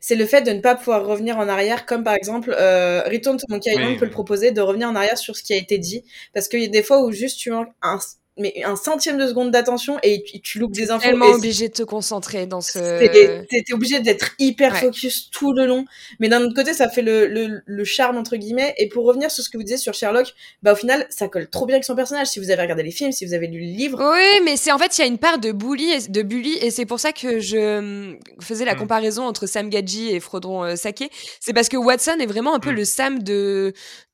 C'est 0.00 0.16
le 0.16 0.24
fait 0.24 0.42
de 0.42 0.50
ne 0.50 0.60
pas 0.60 0.74
pouvoir 0.74 1.04
revenir 1.04 1.36
en 1.38 1.46
arrière, 1.46 1.84
comme 1.84 2.02
par 2.04 2.14
exemple, 2.14 2.54
euh, 2.58 3.02
Return 3.02 3.36
to 3.36 3.44
Monkey 3.48 3.70
Island 3.70 3.90
Oui, 3.90 3.96
peut 3.96 4.04
oui. 4.04 4.08
le 4.08 4.12
proposer, 4.12 4.50
de 4.50 4.60
revenir 4.60 4.88
en 4.88 4.96
arrière 4.96 5.18
sur 5.18 5.36
ce 5.36 5.42
qui 5.42 5.52
a 5.52 5.56
été 5.56 5.78
dit. 5.78 6.04
Parce 6.32 6.48
qu'il 6.48 6.62
y 6.62 6.64
a 6.64 6.68
des 6.68 6.82
fois 6.82 7.04
où 7.04 7.12
juste 7.12 7.38
tu 7.38 7.50
manques 7.50 7.68
un, 7.82 7.98
mais 8.40 8.62
un 8.64 8.74
centième 8.76 9.18
de 9.18 9.26
seconde 9.28 9.50
d'attention 9.52 9.98
et 10.02 10.22
tu, 10.24 10.40
tu 10.40 10.58
loupes 10.58 10.72
des 10.72 10.90
infos. 10.90 11.02
Tellement 11.02 11.26
et 11.26 11.34
obligé 11.34 11.68
de 11.68 11.72
te 11.74 11.82
concentrer 11.84 12.46
dans 12.46 12.60
ce... 12.60 12.78
T'es 13.48 13.72
obligé 13.72 14.00
d'être 14.00 14.32
hyper 14.38 14.72
Ouais. 14.72 14.80
focus 14.80 15.30
tout 15.30 15.52
le 15.52 15.66
long. 15.66 15.84
Mais 16.18 16.28
d'un 16.28 16.42
autre 16.42 16.54
côté, 16.54 16.72
ça 16.74 16.88
fait 16.88 17.02
le, 17.02 17.26
le, 17.26 17.60
le 17.64 17.84
charme, 17.84 18.16
entre 18.16 18.36
guillemets. 18.36 18.74
Et 18.78 18.88
pour 18.88 19.04
revenir 19.04 19.30
sur 19.30 19.44
ce 19.44 19.50
que 19.50 19.56
vous 19.56 19.62
disiez 19.62 19.76
sur 19.78 19.94
Sherlock, 19.94 20.32
bah 20.62 20.72
au 20.72 20.76
final, 20.76 21.06
ça 21.10 21.28
colle 21.28 21.48
trop 21.48 21.66
bien 21.66 21.76
avec 21.76 21.84
son 21.84 21.94
personnage. 21.94 22.28
Si 22.28 22.38
vous 22.40 22.50
avez 22.50 22.62
regardé 22.62 22.82
les 22.82 22.90
films, 22.90 23.12
si 23.12 23.24
vous 23.26 23.34
avez 23.34 23.46
lu 23.46 23.60
le 23.60 23.66
livre, 23.76 23.98
Oui, 24.02 24.40
mais 24.44 24.56
c'est 24.56 24.72
en 24.72 24.78
fait 24.78 24.96
il 24.98 25.00
y 25.02 25.04
a 25.04 25.06
une 25.06 25.18
part 25.18 25.38
de 25.38 25.52
bully, 25.52 25.90
et- 25.90 26.08
de 26.08 26.22
bully, 26.22 26.56
et 26.62 26.70
c'est 26.70 26.86
pour 26.86 27.00
ça 27.00 27.12
que 27.12 27.40
je 27.40 27.78
hum, 27.78 28.18
faisais 28.40 28.64
la 28.64 28.74
Mm. 28.74 28.78
comparaison 28.78 29.24
entre 29.24 29.46
Sam 29.46 29.68
Gadji 29.68 30.10
et 30.14 30.20
Frodon 30.20 30.64
euh, 30.64 30.76
Sake. 30.76 31.10
C'est 31.40 31.52
parce 31.52 31.68
que 31.68 31.76
Watson 31.76 32.16
est 32.20 32.26
vraiment 32.26 32.54
un 32.54 32.60
peu 32.60 32.70
Mm. 32.70 32.76
le 32.76 32.84
Sam 32.84 33.22
de 33.22 33.72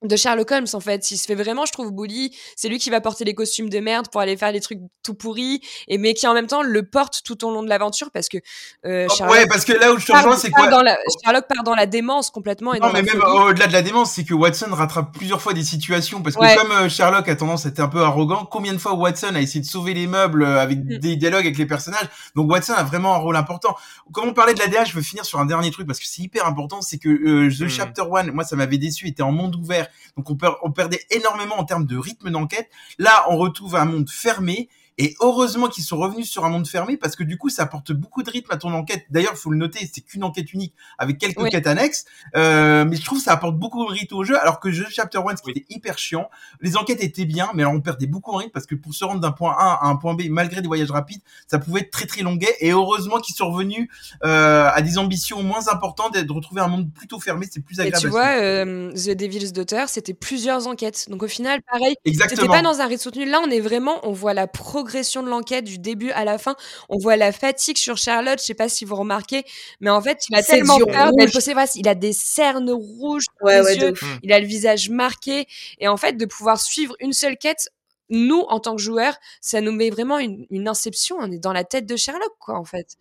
de 0.08 0.16
Sherlock 0.16 0.50
Holmes 0.50 0.66
en 0.72 0.80
fait. 0.80 1.10
Il 1.10 1.16
se 1.18 1.26
fait 1.26 1.34
vraiment, 1.34 1.66
je 1.66 1.72
trouve, 1.72 1.90
bully. 1.92 2.34
C'est 2.56 2.68
lui 2.68 2.78
qui 2.78 2.90
va 2.90 3.00
porter 3.00 3.24
les 3.24 3.34
costumes 3.34 3.68
de 3.68 3.78
merde 3.80 4.08
pour 4.10 4.20
aller 4.20 4.36
faire 4.36 4.52
les 4.52 4.60
trucs 4.60 4.80
tout 5.02 5.14
pourris, 5.14 5.60
et 5.88 5.98
mais 5.98 6.14
qui 6.14 6.26
en 6.26 6.34
même 6.34 6.46
temps 6.46 6.62
le 6.62 6.82
porte 6.84 7.22
tout 7.24 7.44
au 7.44 7.50
long 7.52 7.62
de 7.62 7.68
l'aventure 7.68 8.10
parce 8.10 8.28
que 8.28 8.38
euh, 8.84 9.08
Sherlock 9.08 9.34
Ouais, 9.36 9.46
parce 9.46 9.64
que 9.64 9.72
là 9.72 9.92
où 9.92 9.98
je 9.98 10.06
te 10.06 10.12
rejoins, 10.12 10.36
c'est 10.36 10.50
quoi 10.50 10.68
dans 10.68 10.82
la, 10.82 10.96
Sherlock 11.24 11.46
part 11.48 11.62
dans 11.64 11.74
la 11.74 11.86
démence 11.86 12.30
complètement 12.30 12.74
et 12.74 12.80
Non, 12.80 12.90
mais 12.92 13.02
même 13.02 13.22
au-delà 13.22 13.66
de 13.66 13.72
la 13.72 13.82
démence, 13.82 14.12
c'est 14.12 14.24
que 14.24 14.34
Watson 14.34 14.66
rattrape 14.70 15.12
plusieurs 15.12 15.40
fois 15.42 15.52
des 15.52 15.62
situations. 15.64 16.22
Parce 16.22 16.36
que 16.36 16.40
Ouais. 16.40 16.56
comme 16.56 16.72
euh, 16.72 16.88
Sherlock 16.88 17.28
a 17.28 17.36
tendance 17.36 17.66
à 17.66 17.70
être 17.70 17.80
un 17.80 17.88
peu 17.88 18.02
arrogant, 18.02 18.44
combien 18.44 18.72
de 18.72 18.78
fois 18.78 18.94
Watson 18.94 19.34
a 19.34 19.40
essayé 19.40 19.60
de 19.60 19.66
sauver 19.66 19.94
les 19.94 20.06
meubles 20.06 20.42
euh, 20.42 20.60
avec 20.60 20.78
Mm. 20.78 20.98
des 20.98 21.16
dialogues 21.16 21.44
avec 21.46 21.58
les 21.58 21.66
personnages? 21.66 22.08
Donc 22.34 22.50
Watson 22.50 22.74
a 22.74 22.82
vraiment 22.84 23.14
un 23.14 23.18
rôle 23.18 23.36
important. 23.36 23.76
Comme 24.12 24.28
on 24.28 24.34
parlait 24.34 24.54
de 24.54 24.58
la 24.60 24.68
DA, 24.68 24.84
je 24.84 24.92
veux 24.92 25.02
finir 25.02 25.24
sur 25.24 25.38
un 25.40 25.46
dernier 25.46 25.70
truc 25.70 25.86
parce 25.86 25.98
que 25.98 26.06
c'est 26.06 26.22
hyper 26.22 26.46
important. 26.46 26.80
C'est 26.82 26.98
que 26.98 27.08
euh, 27.08 27.50
The 27.50 27.62
Mm. 27.62 27.68
Chapter 27.68 28.02
1, 28.14 28.32
moi 28.32 28.44
ça 28.44 28.56
m'avait 28.56 28.78
déçu, 28.78 29.08
était 29.08 29.22
en 29.22 29.32
monde 29.32 29.56
ouvert. 29.56 29.88
Donc 30.16 30.30
on, 30.30 30.36
per- 30.36 30.56
on 30.62 30.70
perdait 30.70 31.00
énormément 31.10 31.58
en 31.58 31.64
termes 31.64 31.86
de 31.86 31.96
rythme 31.96 32.30
d'enquête. 32.30 32.70
Là, 32.98 33.26
on 33.28 33.36
retrouve 33.36 33.76
un 33.76 33.84
monde 33.84 34.08
fermé. 34.10 34.68
Et 34.98 35.14
heureusement 35.20 35.68
qu'ils 35.68 35.84
sont 35.84 35.98
revenus 35.98 36.30
sur 36.30 36.44
un 36.44 36.48
monde 36.48 36.66
fermé 36.66 36.96
parce 36.96 37.16
que 37.16 37.22
du 37.22 37.36
coup, 37.36 37.50
ça 37.50 37.64
apporte 37.64 37.92
beaucoup 37.92 38.22
de 38.22 38.30
rythme 38.30 38.50
à 38.50 38.56
ton 38.56 38.72
enquête. 38.72 39.04
D'ailleurs, 39.10 39.32
il 39.34 39.38
faut 39.38 39.50
le 39.50 39.58
noter, 39.58 39.88
c'est 39.92 40.00
qu'une 40.00 40.24
enquête 40.24 40.52
unique 40.54 40.74
avec 40.96 41.18
quelques 41.18 41.40
Oui. 41.40 41.50
quêtes 41.50 41.66
annexes. 41.66 42.06
Euh, 42.34 42.84
mais 42.86 42.96
je 42.96 43.04
trouve 43.04 43.18
que 43.18 43.24
ça 43.24 43.32
apporte 43.32 43.56
beaucoup 43.56 43.84
de 43.86 43.90
rythme 43.92 44.14
au 44.16 44.24
jeu, 44.24 44.40
alors 44.40 44.58
que 44.58 44.68
The 44.68 44.88
Chapter 44.90 45.18
1, 45.18 45.22
Oui. 45.26 45.34
c'était 45.44 45.66
hyper 45.68 45.98
chiant. 45.98 46.30
Les 46.62 46.76
enquêtes 46.78 47.02
étaient 47.02 47.26
bien, 47.26 47.50
mais 47.54 47.62
alors 47.62 47.74
on 47.74 47.80
perdait 47.80 48.06
beaucoup 48.06 48.32
en 48.32 48.36
rythme 48.36 48.52
parce 48.52 48.64
que 48.66 48.74
pour 48.74 48.94
se 48.94 49.04
rendre 49.04 49.20
d'un 49.20 49.32
point 49.32 49.54
A 49.58 49.80
à 49.82 49.86
un 49.88 49.96
point 49.96 50.14
B, 50.14 50.22
malgré 50.30 50.62
des 50.62 50.66
voyages 50.66 50.90
rapides, 50.90 51.20
ça 51.46 51.58
pouvait 51.58 51.80
être 51.80 51.90
très 51.90 52.06
très 52.06 52.22
longuet. 52.22 52.54
Et 52.60 52.70
heureusement 52.70 53.18
qu'ils 53.18 53.34
sont 53.36 53.50
revenus 53.50 53.88
euh, 54.24 54.68
à 54.72 54.80
des 54.80 54.96
ambitions 54.96 55.42
moins 55.42 55.68
importantes 55.68 56.16
et 56.16 56.24
de 56.24 56.32
retrouver 56.32 56.62
un 56.62 56.68
monde 56.68 56.90
plutôt 56.90 57.20
fermé, 57.20 57.46
c'est 57.50 57.60
plus 57.60 57.78
Et 57.78 57.82
agréable. 57.82 58.00
tu 58.00 58.06
à 58.06 58.10
vois, 58.10 58.26
euh, 58.40 58.92
The 58.92 59.10
Devil's 59.10 59.52
Daughter, 59.52 59.84
c'était 59.88 60.14
plusieurs 60.14 60.66
enquêtes. 60.68 61.10
Donc 61.10 61.22
au 61.22 61.28
final, 61.28 61.60
pareil, 61.70 61.96
C'était 62.06 62.46
pas 62.46 62.62
dans 62.62 62.80
un 62.80 62.86
rythme 62.86 63.02
soutenu. 63.02 63.26
Là, 63.26 63.40
on 63.44 63.50
est 63.50 63.60
vraiment, 63.60 64.00
on 64.02 64.12
voit 64.12 64.32
la 64.32 64.46
progression 64.46 64.85
de 65.22 65.28
l'enquête 65.28 65.64
du 65.64 65.78
début 65.78 66.10
à 66.10 66.24
la 66.24 66.38
fin. 66.38 66.56
On 66.88 66.98
voit 66.98 67.16
la 67.16 67.32
fatigue 67.32 67.78
sur 67.78 67.96
Charlotte. 67.96 68.38
Je 68.40 68.44
sais 68.44 68.54
pas 68.54 68.68
si 68.68 68.84
vous 68.84 68.96
remarquez, 68.96 69.44
mais 69.80 69.90
en 69.90 70.00
fait, 70.00 70.24
il 70.28 70.36
a 70.36 70.42
tellement 70.42 70.78
peur 70.78 71.12
d'être 71.12 71.40
Il 71.76 71.88
a 71.88 71.94
des 71.94 72.12
cernes 72.12 72.70
rouges 72.70 73.24
sur 73.24 73.46
ouais, 73.46 73.58
les 73.58 73.64
ouais, 73.64 73.76
yeux. 73.76 73.92
ouf. 73.92 74.18
Il 74.22 74.32
a 74.32 74.40
le 74.40 74.46
visage 74.46 74.90
marqué. 74.90 75.46
Et 75.78 75.88
en 75.88 75.96
fait, 75.96 76.14
de 76.14 76.26
pouvoir 76.26 76.60
suivre 76.60 76.94
une 77.00 77.12
seule 77.12 77.36
quête, 77.36 77.68
nous, 78.10 78.40
en 78.48 78.60
tant 78.60 78.76
que 78.76 78.82
joueurs, 78.82 79.14
ça 79.40 79.60
nous 79.60 79.72
met 79.72 79.90
vraiment 79.90 80.18
une, 80.18 80.46
une 80.50 80.68
inception. 80.68 81.16
On 81.20 81.30
est 81.30 81.38
dans 81.38 81.52
la 81.52 81.64
tête 81.64 81.86
de 81.86 81.96
Sherlock, 81.96 82.32
quoi, 82.38 82.58
en 82.58 82.64
fait. 82.64 82.96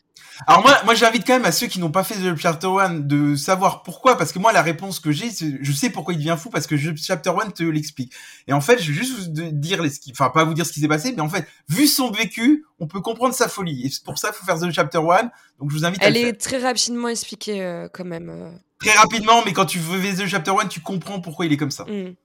Alors 0.48 0.62
moi, 0.62 0.78
moi 0.86 0.96
j'invite 0.96 1.28
quand 1.28 1.34
même 1.34 1.46
à 1.46 1.52
ceux 1.52 1.68
qui 1.68 1.78
n'ont 1.80 1.92
pas 1.92 2.04
fait 2.06 2.16
The 2.16 2.38
Chapter 2.38 2.68
1 2.80 3.00
de 3.02 3.36
savoir 3.36 3.84
pourquoi, 3.84 4.18
parce 4.18 4.32
que 4.32 4.40
moi 4.40 4.54
la 4.54 4.62
réponse 4.62 5.00
que 5.02 5.12
j'ai, 5.12 5.30
c'est 5.30 5.58
je 5.62 5.72
sais 5.74 5.90
pourquoi 5.90 6.14
il 6.14 6.18
devient 6.18 6.38
fou, 6.40 6.50
parce 6.50 6.68
que 6.68 6.76
The 6.76 6.96
Chapter 6.98 7.32
1 7.42 7.50
te 7.52 7.64
l'explique. 7.64 8.14
Et 8.48 8.54
en 8.54 8.62
fait, 8.62 8.82
je 8.82 8.92
vais 8.92 8.98
juste 8.98 9.14
vous 9.18 9.28
dire, 9.52 9.82
les, 9.84 9.92
enfin 10.12 10.30
pas 10.30 10.46
vous 10.46 10.54
dire 10.54 10.66
ce 10.66 10.72
qui 10.72 10.80
s'est 10.80 10.88
passé, 10.88 11.14
mais 11.16 11.22
en 11.22 11.28
fait, 11.30 11.46
vu 11.68 11.86
son 11.86 12.12
vécu, 12.12 12.66
on 12.80 12.88
peut 12.88 13.02
comprendre 13.02 13.34
sa 13.36 13.50
folie. 13.50 13.86
Et 13.86 13.90
c'est 13.90 14.04
pour 14.04 14.18
ça 14.18 14.30
qu'il 14.30 14.38
faut 14.38 14.46
faire 14.46 14.58
The 14.60 14.72
Chapter 14.72 15.00
1. 15.00 15.30
Donc 15.60 15.70
je 15.72 15.76
vous 15.76 15.86
invite 15.86 16.02
à 16.02 16.08
Elle 16.08 16.14
le 16.14 16.20
faire. 16.22 16.30
est 16.30 16.34
très 16.42 16.58
rapidement 16.60 17.10
expliquée, 17.10 17.62
euh, 17.62 17.90
quand 17.94 18.06
même. 18.06 18.30
euh. 18.30 18.52
très 18.80 18.98
rapidement, 18.98 19.44
mais 19.46 19.52
quand 19.54 19.66
tu 19.66 19.80
veux 19.80 20.00
The 20.16 20.28
Chapter 20.28 20.54
1, 20.62 20.68
tu 20.68 20.80
comprends 20.80 21.20
pourquoi 21.20 21.46
il 21.46 21.52
est 21.54 21.58
comme 21.58 21.72
ça. 21.72 21.84
Mm. 21.84 22.16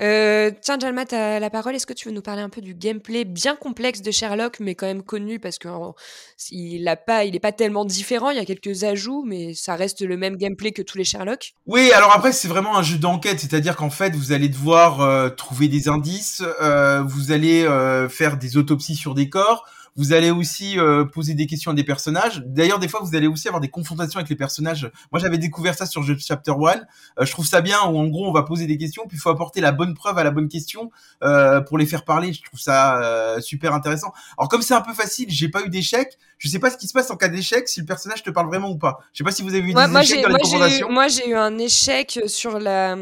Euh, 0.00 0.50
tiens, 0.60 0.78
Jalma, 0.78 1.04
t'as 1.04 1.40
la 1.40 1.50
parole. 1.50 1.74
Est-ce 1.74 1.86
que 1.86 1.92
tu 1.92 2.08
veux 2.08 2.14
nous 2.14 2.22
parler 2.22 2.42
un 2.42 2.48
peu 2.48 2.60
du 2.60 2.74
gameplay 2.74 3.24
bien 3.24 3.56
complexe 3.56 4.02
de 4.02 4.10
Sherlock, 4.10 4.60
mais 4.60 4.74
quand 4.74 4.86
même 4.86 5.02
connu 5.02 5.38
parce 5.40 5.58
qu'il 5.58 6.88
a 6.88 6.96
pas, 6.96 7.24
il 7.24 7.38
pas 7.40 7.52
tellement 7.52 7.84
différent. 7.84 8.30
Il 8.30 8.36
y 8.36 8.40
a 8.40 8.44
quelques 8.44 8.84
ajouts, 8.84 9.24
mais 9.26 9.54
ça 9.54 9.74
reste 9.74 10.02
le 10.02 10.16
même 10.16 10.36
gameplay 10.36 10.72
que 10.72 10.82
tous 10.82 10.96
les 10.96 11.04
Sherlock. 11.04 11.54
Oui, 11.66 11.90
alors 11.92 12.14
après 12.14 12.32
c'est 12.32 12.48
vraiment 12.48 12.76
un 12.76 12.82
jeu 12.82 12.98
d'enquête, 12.98 13.40
c'est-à-dire 13.40 13.76
qu'en 13.76 13.90
fait 13.90 14.14
vous 14.14 14.32
allez 14.32 14.48
devoir 14.48 15.00
euh, 15.00 15.28
trouver 15.30 15.68
des 15.68 15.88
indices, 15.88 16.42
euh, 16.62 17.02
vous 17.02 17.32
allez 17.32 17.66
faire 18.08 18.36
des 18.36 18.56
autopsies 18.56 18.96
sur 18.96 19.14
des 19.14 19.28
corps, 19.28 19.64
vous 19.96 20.12
allez 20.12 20.30
aussi 20.30 20.78
euh, 20.78 21.04
poser 21.04 21.34
des 21.34 21.46
questions 21.46 21.70
à 21.70 21.74
des 21.74 21.84
personnages. 21.84 22.42
D'ailleurs 22.46 22.78
des 22.78 22.88
fois 22.88 23.00
vous 23.02 23.14
allez 23.14 23.26
aussi 23.26 23.48
avoir 23.48 23.60
des 23.60 23.68
confrontations 23.68 24.18
avec 24.18 24.28
les 24.28 24.36
personnages. 24.36 24.90
Moi 25.12 25.20
j'avais 25.20 25.38
découvert 25.38 25.74
ça 25.74 25.86
sur 25.86 26.04
Chapter 26.18 26.52
1. 26.52 26.54
Euh, 26.54 27.24
je 27.24 27.30
trouve 27.30 27.46
ça 27.46 27.60
bien 27.60 27.78
où 27.86 27.98
en 27.98 28.06
gros 28.06 28.28
on 28.28 28.32
va 28.32 28.42
poser 28.42 28.66
des 28.66 28.78
questions 28.78 29.04
puis 29.08 29.16
il 29.16 29.20
faut 29.20 29.30
apporter 29.30 29.60
la 29.60 29.72
bonne 29.72 29.94
preuve 29.94 30.18
à 30.18 30.24
la 30.24 30.30
bonne 30.30 30.48
question 30.48 30.90
euh, 31.22 31.60
pour 31.60 31.78
les 31.78 31.86
faire 31.86 32.04
parler. 32.04 32.32
Je 32.32 32.42
trouve 32.42 32.60
ça 32.60 33.02
euh, 33.02 33.40
super 33.40 33.74
intéressant. 33.74 34.12
Alors 34.38 34.48
comme 34.48 34.62
c'est 34.62 34.74
un 34.74 34.80
peu 34.80 34.94
facile, 34.94 35.26
j'ai 35.30 35.48
pas 35.48 35.62
eu 35.62 35.68
d'échec. 35.68 36.18
Je 36.38 36.48
sais 36.48 36.58
pas 36.58 36.70
ce 36.70 36.76
qui 36.76 36.88
se 36.88 36.92
passe 36.92 37.10
en 37.10 37.16
cas 37.16 37.28
d'échec 37.28 37.68
si 37.68 37.80
le 37.80 37.86
personnage 37.86 38.22
te 38.22 38.30
parle 38.30 38.46
vraiment 38.46 38.70
ou 38.70 38.78
pas. 38.78 39.00
Je 39.12 39.18
sais 39.18 39.24
pas 39.24 39.32
si 39.32 39.42
vous 39.42 39.50
avez 39.50 39.58
eu 39.58 39.66
des 39.66 39.72
moi, 39.74 40.02
échecs 40.02 40.22
dans 40.22 40.28
les 40.28 40.34
moi, 40.34 40.40
j'ai 40.42 40.54
eu, 40.54 40.58
confrontations. 40.58 40.90
moi, 40.90 41.08
j'ai 41.08 41.28
eu 41.28 41.34
un 41.34 41.58
échec 41.58 42.20
sur 42.26 42.58
la, 42.58 42.96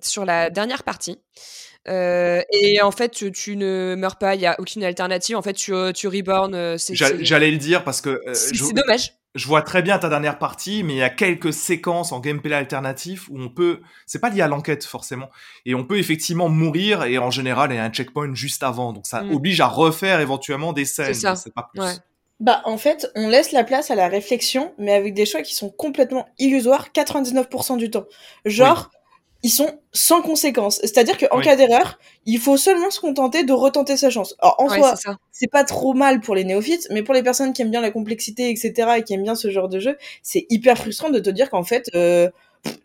sur 0.00 0.24
la 0.24 0.50
dernière 0.50 0.84
partie. 0.84 1.18
Euh, 1.86 2.42
et 2.52 2.82
en 2.82 2.90
fait, 2.90 3.10
tu, 3.10 3.32
tu 3.32 3.56
ne 3.56 3.94
meurs 3.96 4.16
pas, 4.16 4.34
il 4.34 4.40
y 4.40 4.46
a 4.46 4.56
aucune 4.60 4.84
alternative. 4.84 5.36
En 5.36 5.42
fait, 5.42 5.54
tu, 5.54 5.72
euh, 5.72 5.92
tu 5.92 6.06
reborn. 6.08 6.54
euh, 6.54 6.76
J'allais 6.90 7.50
le 7.50 7.56
dire 7.56 7.84
parce 7.84 8.00
que 8.00 8.10
euh, 8.26 8.34
c'est- 8.34 8.74
dommage. 8.74 9.14
je 9.34 9.46
vois 9.46 9.62
très 9.62 9.80
bien 9.80 9.98
ta 9.98 10.08
dernière 10.10 10.38
partie, 10.38 10.82
mais 10.82 10.94
il 10.94 10.98
y 10.98 11.02
a 11.02 11.08
quelques 11.08 11.52
séquences 11.52 12.12
en 12.12 12.20
gameplay 12.20 12.54
alternatif 12.54 13.28
où 13.30 13.40
on 13.40 13.48
peut, 13.48 13.80
c'est 14.06 14.18
pas 14.18 14.28
lié 14.28 14.42
à 14.42 14.48
l'enquête 14.48 14.84
forcément, 14.84 15.30
et 15.64 15.74
on 15.74 15.84
peut 15.84 15.98
effectivement 15.98 16.48
mourir 16.50 17.04
et 17.04 17.16
en 17.18 17.30
général 17.30 17.70
il 17.72 17.76
y 17.76 17.78
a 17.78 17.84
un 17.84 17.90
checkpoint 17.90 18.34
juste 18.34 18.62
avant, 18.62 18.92
donc 18.92 19.06
ça 19.06 19.22
Mm. 19.22 19.32
oblige 19.34 19.60
à 19.60 19.66
refaire 19.68 20.20
éventuellement 20.20 20.72
des 20.74 20.84
scènes. 20.84 21.06
C'est 21.14 21.20
ça. 21.20 21.30
mais 21.30 21.36
C'est 21.36 21.54
pas 21.54 21.68
plus. 21.72 21.80
Ouais. 21.80 21.92
Bah, 22.40 22.62
en 22.66 22.78
fait, 22.78 23.10
on 23.16 23.28
laisse 23.28 23.50
la 23.50 23.64
place 23.64 23.90
à 23.90 23.94
la 23.96 24.06
réflexion, 24.08 24.72
mais 24.78 24.92
avec 24.92 25.12
des 25.14 25.26
choix 25.26 25.42
qui 25.42 25.54
sont 25.56 25.70
complètement 25.70 26.28
illusoires 26.38 26.92
99% 26.92 27.76
du 27.78 27.90
temps. 27.90 28.04
Genre, 28.44 28.90
ils 29.42 29.50
sont 29.50 29.78
sans 29.92 30.20
conséquence. 30.20 30.78
C'est-à-dire 30.82 31.16
qu'en 31.16 31.38
Oui. 31.38 31.44
cas 31.44 31.56
d'erreur, 31.56 31.98
il 32.26 32.38
faut 32.38 32.56
seulement 32.56 32.90
se 32.90 33.00
contenter 33.00 33.44
de 33.44 33.52
retenter 33.52 33.96
sa 33.96 34.10
chance. 34.10 34.34
Alors, 34.40 34.56
en 34.58 34.68
Ouais, 34.68 34.78
soi, 34.78 34.94
c'est 35.30 35.50
pas 35.50 35.64
trop 35.64 35.94
mal 35.94 36.20
pour 36.20 36.34
les 36.34 36.44
néophytes, 36.44 36.88
mais 36.90 37.02
pour 37.02 37.14
les 37.14 37.22
personnes 37.22 37.52
qui 37.52 37.62
aiment 37.62 37.70
bien 37.70 37.80
la 37.80 37.90
complexité, 37.90 38.50
etc., 38.50 38.88
et 38.98 39.02
qui 39.04 39.14
aiment 39.14 39.22
bien 39.22 39.36
ce 39.36 39.50
genre 39.50 39.68
de 39.68 39.78
jeu, 39.78 39.96
c'est 40.22 40.46
hyper 40.50 40.76
frustrant 40.76 41.10
de 41.10 41.20
te 41.20 41.30
dire 41.30 41.50
qu'en 41.50 41.62
fait, 41.62 41.88
euh, 41.94 42.28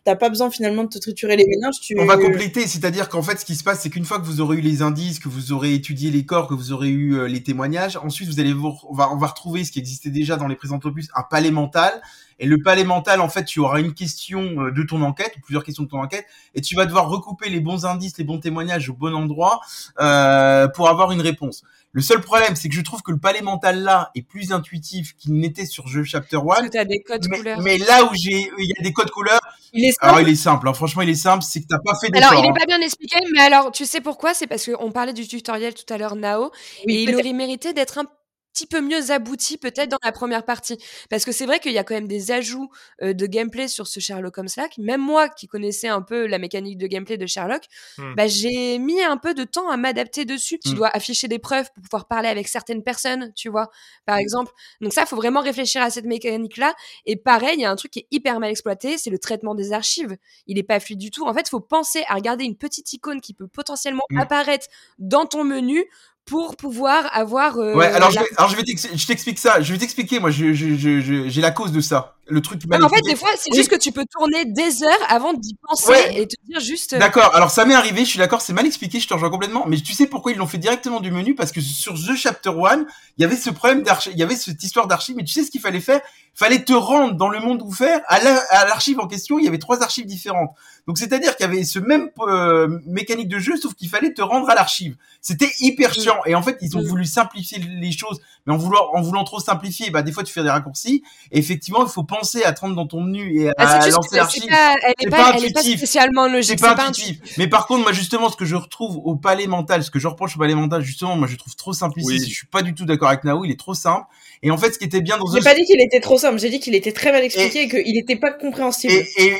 t'as 0.04 0.16
pas 0.16 0.30
besoin 0.30 0.52
finalement 0.52 0.84
de 0.84 0.90
te 0.90 1.00
triturer 1.00 1.36
les 1.36 1.46
méninges. 1.48 1.80
Tu... 1.82 1.96
On 2.00 2.06
va 2.06 2.18
compléter, 2.18 2.68
c'est-à-dire 2.68 3.10
qu'en 3.10 3.24
fait, 3.24 3.40
ce 3.40 3.46
qui 3.46 3.56
se 3.56 3.64
passe, 3.64 3.82
c'est 3.82 3.90
qu'une 3.90 4.06
fois 4.06 4.20
que 4.20 4.26
vous 4.26 4.40
aurez 4.40 4.58
eu 4.58 4.62
les 4.62 4.84
indices, 4.84 5.20
que 5.20 5.30
vous 5.30 5.52
aurez 5.52 5.74
étudié 5.74 6.12
les 6.12 6.26
corps, 6.26 6.48
que 6.48 6.54
vous 6.54 6.72
aurez 6.72 6.90
eu 6.90 7.16
euh, 7.16 7.28
les 7.28 7.42
témoignages, 7.42 7.98
ensuite 7.98 8.30
vous 8.30 8.40
allez 8.40 8.54
vous, 8.54 8.74
on 8.88 8.94
va, 8.94 9.12
on 9.12 9.18
va 9.18 9.28
retrouver 9.28 9.64
ce 9.64 9.72
qui 9.72 9.80
existait 9.80 10.12
déjà 10.12 10.36
dans 10.36 10.48
les 10.48 10.56
présents 10.56 10.80
opus, 10.84 11.10
un 11.16 11.24
palais 11.24 11.52
mental. 11.52 12.00
Et 12.44 12.46
le 12.46 12.62
palais 12.62 12.84
mental, 12.84 13.22
en 13.22 13.30
fait, 13.30 13.46
tu 13.46 13.60
auras 13.62 13.80
une 13.80 13.94
question 13.94 14.42
euh, 14.62 14.72
de 14.72 14.84
ton 14.84 15.02
enquête, 15.02 15.34
ou 15.38 15.40
plusieurs 15.40 15.64
questions 15.64 15.84
de 15.84 15.88
ton 15.90 16.02
enquête, 16.02 16.26
et 16.56 16.60
tu 16.62 16.76
vas 16.76 16.86
devoir 16.86 17.08
recouper 17.08 17.50
les 17.50 17.62
bons 17.62 17.86
indices, 17.86 18.18
les 18.18 18.26
bons 18.26 18.40
témoignages 18.40 18.90
au 18.90 18.94
bon 18.94 19.14
endroit 19.16 19.62
euh, 20.02 20.68
pour 20.68 20.90
avoir 20.90 21.12
une 21.14 21.22
réponse. 21.22 21.64
Le 21.94 22.02
seul 22.02 22.20
problème, 22.22 22.56
c'est 22.56 22.68
que 22.70 22.76
je 22.76 22.82
trouve 22.82 23.02
que 23.02 23.12
le 23.12 23.20
palais 23.20 23.42
mental 23.42 23.82
là 23.84 24.12
est 24.16 24.24
plus 24.24 24.52
intuitif 24.52 25.16
qu'il 25.16 25.36
n'était 25.36 25.66
sur 25.66 25.88
jeu 25.88 26.04
Chapter 26.04 26.38
1. 26.38 26.42
Parce 26.44 26.62
que 26.64 26.68
t'as 26.70 26.86
des 26.86 27.02
codes 27.02 27.26
Mais, 27.30 27.38
couleurs. 27.38 27.62
mais 27.62 27.78
là 27.78 28.04
où 28.06 28.10
j'ai, 28.14 28.52
il 28.58 28.66
y 28.68 28.74
a 28.78 28.84
des 28.84 28.92
codes 28.92 29.12
couleurs, 29.12 29.40
Il 29.74 29.86
est 29.86 29.94
alors 30.02 30.18
simple. 30.18 30.28
il 30.28 30.34
est 30.34 30.36
simple. 30.36 30.68
hein. 30.68 30.74
Franchement, 30.74 31.04
il 31.04 31.10
est 31.10 31.16
simple. 31.16 31.44
C'est 31.48 31.62
que 31.62 31.68
t'as 31.70 31.78
pas 31.78 31.94
fait 32.02 32.10
d'effort. 32.10 32.32
Alors, 32.32 32.44
il 32.44 32.48
hein. 32.50 32.54
est 32.54 32.60
pas 32.60 32.66
bien 32.66 32.82
expliqué, 32.82 33.20
mais 33.32 33.40
alors, 33.42 33.72
tu 33.72 33.86
sais 33.86 34.02
pourquoi? 34.02 34.34
C'est 34.34 34.48
parce 34.48 34.66
qu'on 34.70 34.92
parlait 34.92 35.14
du 35.14 35.28
tutoriel 35.28 35.74
tout 35.76 35.92
à 35.94 35.98
l'heure, 35.98 36.16
Nao, 36.16 36.52
Oui, 36.88 36.94
et 36.96 37.04
il 37.04 37.16
aurait 37.16 37.32
mérité 37.32 37.74
d'être 37.74 38.00
un 38.00 38.06
petit 38.54 38.68
peu 38.68 38.82
mieux 38.82 39.12
abouti 39.12 39.58
peut-être 39.58 39.90
dans 39.90 39.98
la 40.04 40.12
première 40.12 40.46
partie. 40.46 40.78
Parce 41.10 41.26
que 41.26 41.32
c'est 41.32 41.46
vrai 41.46 41.60
qu'il 41.60 41.72
y 41.74 41.78
a 41.78 41.84
quand 41.84 41.96
même 41.96 42.08
des 42.08 42.32
ajouts 42.32 42.70
euh, 43.02 43.14
de 43.14 43.26
gameplay 43.26 43.68
sur 43.68 43.88
ce 43.88 44.00
Sherlock 44.00 44.38
Holmes 44.38 44.48
là. 44.58 44.68
Même 44.78 45.02
moi 45.02 45.28
qui 45.30 45.48
connaissais 45.48 45.88
un 45.88 46.02
peu 46.02 46.28
la 46.28 46.38
mécanique 46.38 46.78
de 46.78 46.88
gameplay 46.88 47.18
de 47.18 47.26
Sherlock, 47.26 47.64
Hmm. 47.98 48.14
bah, 48.16 48.28
j'ai 48.28 48.78
mis 48.80 49.02
un 49.02 49.18
peu 49.18 49.34
de 49.34 49.44
temps 49.44 49.70
à 49.70 49.78
m'adapter 49.78 50.26
dessus. 50.26 50.60
Tu 50.60 50.72
Hmm. 50.72 50.76
dois 50.76 50.90
afficher 50.96 51.28
des 51.28 51.40
preuves 51.40 51.70
pour 51.74 51.84
pouvoir 51.84 52.08
parler 52.08 52.30
avec 52.30 52.48
certaines 52.48 52.84
personnes, 52.84 53.32
tu 53.36 53.50
vois, 53.50 53.70
par 54.06 54.18
exemple. 54.18 54.52
Donc 54.82 54.94
ça, 54.94 55.06
faut 55.06 55.16
vraiment 55.16 55.42
réfléchir 55.42 55.82
à 55.82 55.90
cette 55.90 56.06
mécanique-là. 56.06 56.74
Et 57.06 57.16
pareil, 57.16 57.56
il 57.56 57.62
y 57.62 57.66
a 57.66 57.72
un 57.72 57.76
truc 57.76 57.92
qui 57.92 58.00
est 58.00 58.08
hyper 58.12 58.40
mal 58.40 58.50
exploité, 58.52 58.98
c'est 58.98 59.10
le 59.10 59.20
traitement 59.20 59.56
des 59.56 59.74
archives. 59.74 60.16
Il 60.48 60.58
est 60.58 60.64
pas 60.64 60.80
fluide 60.80 61.00
du 61.00 61.12
tout. 61.12 61.26
En 61.28 61.34
fait, 61.34 61.42
il 61.48 61.50
faut 61.50 61.60
penser 61.60 62.04
à 62.08 62.16
regarder 62.16 62.44
une 62.46 62.56
petite 62.58 62.92
icône 62.94 63.22
qui 63.22 63.34
peut 63.34 63.48
potentiellement 63.48 64.04
Hmm. 64.10 64.20
apparaître 64.20 64.68
dans 65.00 65.26
ton 65.26 65.44
menu 65.44 65.86
pour 66.26 66.56
pouvoir 66.56 67.10
avoir. 67.14 67.58
euh, 67.58 67.76
Ouais, 67.76 67.88
alors 67.88 68.12
je 68.12 68.16
la- 68.16 68.22
vais, 68.24 68.30
alors 68.38 68.50
je 68.50 68.56
vais 68.56 68.64
t'ex- 68.64 68.88
je 68.96 69.08
t'explique 69.08 69.40
ça. 69.40 69.62
Je 69.62 69.72
vais 69.74 69.80
t'expliquer. 69.80 70.20
Moi, 70.20 70.32
j'ai 70.32 71.42
la 71.42 71.52
cause 71.52 71.72
de 71.72 71.82
ça. 71.82 72.16
Le 72.28 72.42
truc 72.42 72.60
qui 72.62 72.68
m'a. 72.68 72.80
En 72.80 72.88
fait, 72.88 73.02
des 73.02 73.18
fois, 73.18 73.30
c'est 73.38 73.52
Oui. 73.52 73.58
juste 73.58 73.70
que 73.70 73.76
tu 73.76 73.92
peux 73.92 74.06
tourner 74.10 74.46
des 74.46 74.82
heures 74.84 75.06
avant 75.10 75.34
d'y 75.34 75.56
penser 75.68 75.90
Ouais. 75.90 76.22
et 76.22 76.28
te 76.28 76.36
dire 76.48 76.62
juste. 76.62 76.94
euh, 76.94 76.98
D'accord, 77.00 77.36
alors 77.36 77.52
ça 77.52 77.66
m'est 77.66 77.74
arrivé, 77.74 78.06
je 78.06 78.10
suis 78.12 78.18
d'accord, 78.20 78.42
c'est 78.42 78.54
mal 78.54 78.66
expliqué, 78.66 79.02
je 79.02 79.08
te 79.10 79.14
rejoins 79.14 79.30
complètement, 79.30 79.66
mais 79.68 79.76
tu 79.78 79.92
sais 79.94 80.08
pourquoi 80.08 80.32
ils 80.32 80.38
l'ont 80.38 80.48
fait 80.48 80.58
directement 80.58 81.02
du 81.02 81.12
menu? 81.12 81.36
Parce 81.36 81.52
que 81.52 81.60
sur 81.60 81.96
The 81.96 82.16
Chapter 82.16 82.52
1, 82.52 82.86
il 83.18 83.22
y 83.22 83.26
avait 83.26 83.36
ce 83.36 83.50
problème 83.50 83.84
d'archive, 83.84 84.14
il 84.14 84.20
y 84.20 84.24
avait 84.24 84.38
cette 84.38 84.64
histoire 84.64 84.88
d'archive, 84.88 85.18
mais 85.18 85.24
tu 85.26 85.34
sais 85.34 85.44
ce 85.44 85.52
qu'il 85.52 85.60
fallait 85.60 85.82
faire? 85.82 86.00
Fallait 86.34 86.64
te 86.64 86.74
rendre 86.74 87.14
dans 87.16 87.28
le 87.30 87.40
monde 87.42 87.62
ouvert, 87.62 88.02
à 88.08 88.20
la- 88.24 88.40
à 88.52 88.66
l'archive 88.66 89.00
en 89.02 89.08
question, 89.08 89.38
il 89.38 89.46
y 89.46 89.48
avait 89.48 89.60
trois 89.60 89.84
archives 89.84 90.06
différentes. 90.06 90.50
Donc 90.88 90.98
c'est-à-dire 90.98 91.36
qu'il 91.36 91.46
y 91.46 91.50
avait 91.50 91.64
ce 91.64 91.78
même 91.80 92.10
euh, 92.22 92.80
mécanique 92.88 93.28
de 93.28 93.38
jeu, 93.40 93.56
sauf 93.58 93.74
qu'il 93.74 93.90
fallait 93.90 94.14
te 94.14 94.22
rendre 94.22 94.50
à 94.50 94.56
l'archive. 94.56 94.96
C'était 95.22 95.52
hyper 95.60 95.94
chiant, 95.94 96.20
et 96.26 96.36
en 96.36 96.42
fait 96.42 96.58
ils 96.62 96.76
ont 96.78 96.82
voulu 96.84 97.06
simplifier 97.06 97.60
les 97.60 97.92
choses, 97.92 98.20
mais 98.46 98.54
en 98.54 98.58
voulant, 98.58 98.90
en 98.94 99.02
voulant 99.02 99.24
trop 99.26 99.40
simplifier, 99.40 99.90
bah 99.92 100.02
des 100.02 100.12
fois 100.12 100.24
tu 100.24 100.34
fais 100.34 100.42
des 100.44 100.50
raccourcis, 100.50 101.04
et 101.32 101.38
effectivement 101.40 101.84
il 101.86 101.90
faut 101.90 102.04
penser 102.14 102.44
à 102.44 102.54
te 102.54 102.62
rendre 102.62 102.76
dans 102.76 102.88
ton 102.88 103.02
menu 103.02 103.40
et 103.40 103.50
à 103.50 103.54
ah, 103.58 103.82
juste 103.82 103.96
lancer 103.96 104.18
l'archive. 104.18 104.46
pas, 104.46 104.76
elle 104.84 104.94
C'est 105.00 105.46
est 105.46 105.54
pas 105.54 105.62
spécialement 105.64 106.28
logique. 106.28 106.60
C'est 106.60 106.76
pas 106.76 106.88
intuitif. 106.88 107.20
Mais 107.38 107.48
par 107.48 107.68
contre, 107.68 107.84
moi 107.84 107.92
justement, 107.92 108.30
ce 108.30 108.38
que 108.38 108.46
je 108.46 108.56
retrouve 108.56 108.98
au 109.04 109.16
palais 109.16 109.48
mental, 109.48 109.84
ce 109.84 109.92
que 109.92 110.00
je 110.00 110.08
reproche 110.08 110.36
au 110.36 110.40
palais 110.40 110.56
mental, 110.56 110.82
justement, 110.82 111.16
moi 111.16 111.28
je 111.28 111.36
trouve 111.36 111.56
trop 111.56 111.74
simpliciste. 111.74 112.26
Oui. 112.26 112.30
Je 112.30 112.36
suis 112.36 112.48
pas 112.48 112.62
du 112.62 112.74
tout 112.74 112.86
d'accord 112.86 113.10
avec 113.10 113.24
Nao. 113.24 113.46
Il 113.46 113.52
est 113.52 113.60
trop 113.60 113.74
simple. 113.74 114.06
Et 114.46 114.52
en 114.52 114.58
fait, 114.58 114.74
ce 114.74 114.78
qui 114.78 114.84
était 114.86 115.02
bien 115.02 115.18
dans 115.18 115.26
J'ai 115.34 115.40
pas 115.42 115.56
dit 115.56 115.64
qu'il 115.64 115.82
était 115.82 116.02
trop 116.02 116.18
simple, 116.18 116.38
j'ai 116.38 116.50
dit 116.50 116.60
qu'il 116.60 116.76
était 116.76 116.92
très 116.92 117.12
mal 117.14 117.24
expliqué 117.24 117.62
et, 117.64 117.68
qu'il 117.70 117.98
était 117.98 118.18
pas 118.18 118.32
compréhensible. 118.32 118.94
et, 118.94 119.08
et, 119.18 119.38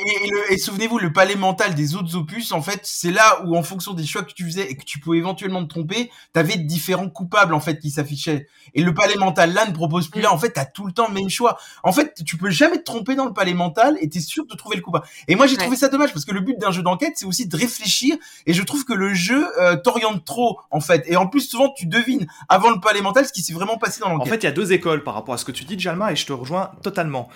et, 0.50 0.58
souvenez-vous, 0.58 0.98
le 0.98 1.12
palais 1.12 1.36
mental 1.36 1.74
des 1.74 1.94
autres 1.94 2.16
opus, 2.16 2.52
en 2.52 2.62
fait, 2.62 2.80
c'est 2.84 3.10
là 3.10 3.42
où, 3.44 3.54
en 3.56 3.62
fonction 3.62 3.92
des 3.92 4.06
choix 4.06 4.22
que 4.22 4.32
tu 4.32 4.44
faisais 4.44 4.68
et 4.70 4.76
que 4.76 4.84
tu 4.84 4.98
pouvais 5.00 5.18
éventuellement 5.18 5.62
te 5.62 5.68
tromper, 5.68 6.10
t'avais 6.32 6.56
différents 6.56 7.10
coupables, 7.10 7.52
en 7.54 7.60
fait, 7.60 7.78
qui 7.78 7.90
s'affichaient. 7.90 8.46
Et 8.74 8.82
le 8.82 8.94
palais 8.94 9.16
mental, 9.16 9.52
là, 9.52 9.66
ne 9.66 9.72
propose 9.72 10.08
plus 10.08 10.22
là. 10.22 10.32
En 10.32 10.38
fait, 10.38 10.50
t'as 10.50 10.64
tout 10.64 10.86
le 10.86 10.92
temps 10.92 11.06
le 11.08 11.14
même 11.14 11.28
choix. 11.28 11.58
En 11.82 11.92
fait, 11.92 12.14
tu 12.26 12.38
peux 12.38 12.48
jamais 12.50 12.78
te 12.78 12.84
tromper 12.84 13.14
dans 13.14 13.26
le 13.26 13.34
palais 13.34 13.52
mental 13.54 13.98
et 14.00 14.08
t'es 14.08 14.20
sûr 14.20 14.46
de 14.46 14.54
trouver 14.56 14.76
le 14.76 14.82
coupable. 14.82 15.06
Et 15.28 15.36
moi, 15.36 15.46
j'ai 15.46 15.54
Ouais. 15.56 15.60
trouvé 15.62 15.76
ça 15.76 15.88
dommage 15.88 16.12
parce 16.14 16.24
que 16.24 16.32
le 16.32 16.40
but 16.40 16.58
d'un 16.58 16.72
jeu 16.72 16.82
d'enquête, 16.82 17.12
c'est 17.16 17.26
aussi 17.26 17.46
de 17.46 17.56
réfléchir. 17.56 18.16
Et 18.46 18.54
je 18.54 18.62
trouve 18.62 18.84
que 18.86 18.94
le 18.94 19.12
jeu 19.12 19.46
euh, 19.60 19.76
t'oriente 19.76 20.24
trop, 20.24 20.58
en 20.70 20.80
fait. 20.80 21.04
Et 21.08 21.16
en 21.16 21.26
plus, 21.26 21.42
souvent, 21.42 21.68
tu 21.76 21.84
devines 21.86 22.26
avant 22.48 22.70
le 22.70 22.80
palais 22.80 23.02
mental 23.02 23.26
ce 23.26 23.32
qui 23.32 23.42
s'est 23.42 23.52
vraiment 23.52 23.76
passé 23.76 24.00
dans 24.00 24.06
En 24.06 24.12
l'enquête. 24.14 24.32
fait, 24.32 24.38
il 24.38 24.44
y 24.44 24.46
a 24.46 24.52
deux 24.52 24.72
écoles 24.72 24.93
par 25.02 25.14
rapport 25.14 25.34
à 25.34 25.38
ce 25.38 25.44
que 25.44 25.52
tu 25.52 25.64
dis, 25.64 25.78
Jalma, 25.78 26.12
et 26.12 26.16
je 26.16 26.26
te 26.26 26.32
rejoins 26.32 26.70
totalement. 26.82 27.28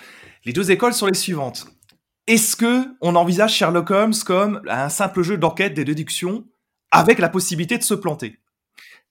Les 0.45 0.53
deux 0.53 0.71
écoles 0.71 0.93
sont 0.93 1.07
les 1.07 1.13
suivantes. 1.13 1.67
Est-ce 2.27 2.55
que 2.55 2.85
on 3.01 3.15
envisage 3.15 3.55
Sherlock 3.55 3.89
Holmes 3.89 4.13
comme 4.25 4.61
un 4.69 4.89
simple 4.89 5.23
jeu 5.23 5.37
d'enquête 5.37 5.73
des 5.73 5.83
déductions 5.83 6.45
avec 6.91 7.19
la 7.19 7.27
possibilité 7.27 7.77
de 7.77 7.83
se 7.83 7.95
planter? 7.95 8.39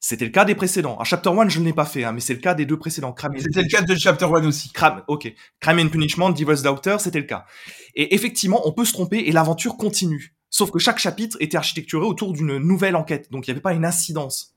C'était 0.01 0.25
le 0.25 0.31
cas 0.31 0.45
des 0.45 0.55
précédents. 0.55 0.97
À 0.99 1.05
Chapter 1.05 1.31
1, 1.31 1.49
je 1.49 1.59
ne 1.59 1.65
l'ai 1.65 1.73
pas 1.73 1.85
fait, 1.85 2.05
hein, 2.05 2.13
mais 2.13 2.21
c'est 2.21 2.35
le 2.35 2.41
cas 2.41 2.55
des 2.55 2.65
deux 2.65 2.79
précédents. 2.79 3.15
C'était 3.39 3.63
le 3.63 3.69
cas 3.69 3.83
de 3.83 3.97
Chapter 3.97 4.27
1 4.27 4.47
aussi. 4.47 4.71
Crime, 4.73 5.03
ok. 5.09 5.33
Crime 5.59 5.81
and 5.81 5.89
Punishment, 5.89 6.31
Devil's 6.31 6.63
Daughter, 6.63 6.97
c'était 7.01 7.19
le 7.19 7.27
cas. 7.27 7.45
Et 7.97 8.15
effectivement, 8.15 8.63
on 8.65 8.73
peut 8.73 8.85
se 8.85 8.93
tromper 8.93 9.19
et 9.19 9.33
l'aventure 9.33 9.77
continue. 9.77 10.37
Sauf 10.51 10.71
que 10.71 10.79
chaque 10.79 10.99
chapitre 10.99 11.37
était 11.41 11.57
architecturé 11.57 12.07
autour 12.07 12.33
d'une 12.33 12.59
nouvelle 12.59 12.97
enquête, 12.97 13.31
donc 13.31 13.47
il 13.47 13.51
n'y 13.51 13.53
avait 13.53 13.61
pas 13.61 13.75
une 13.75 13.85
incidence. 13.85 14.55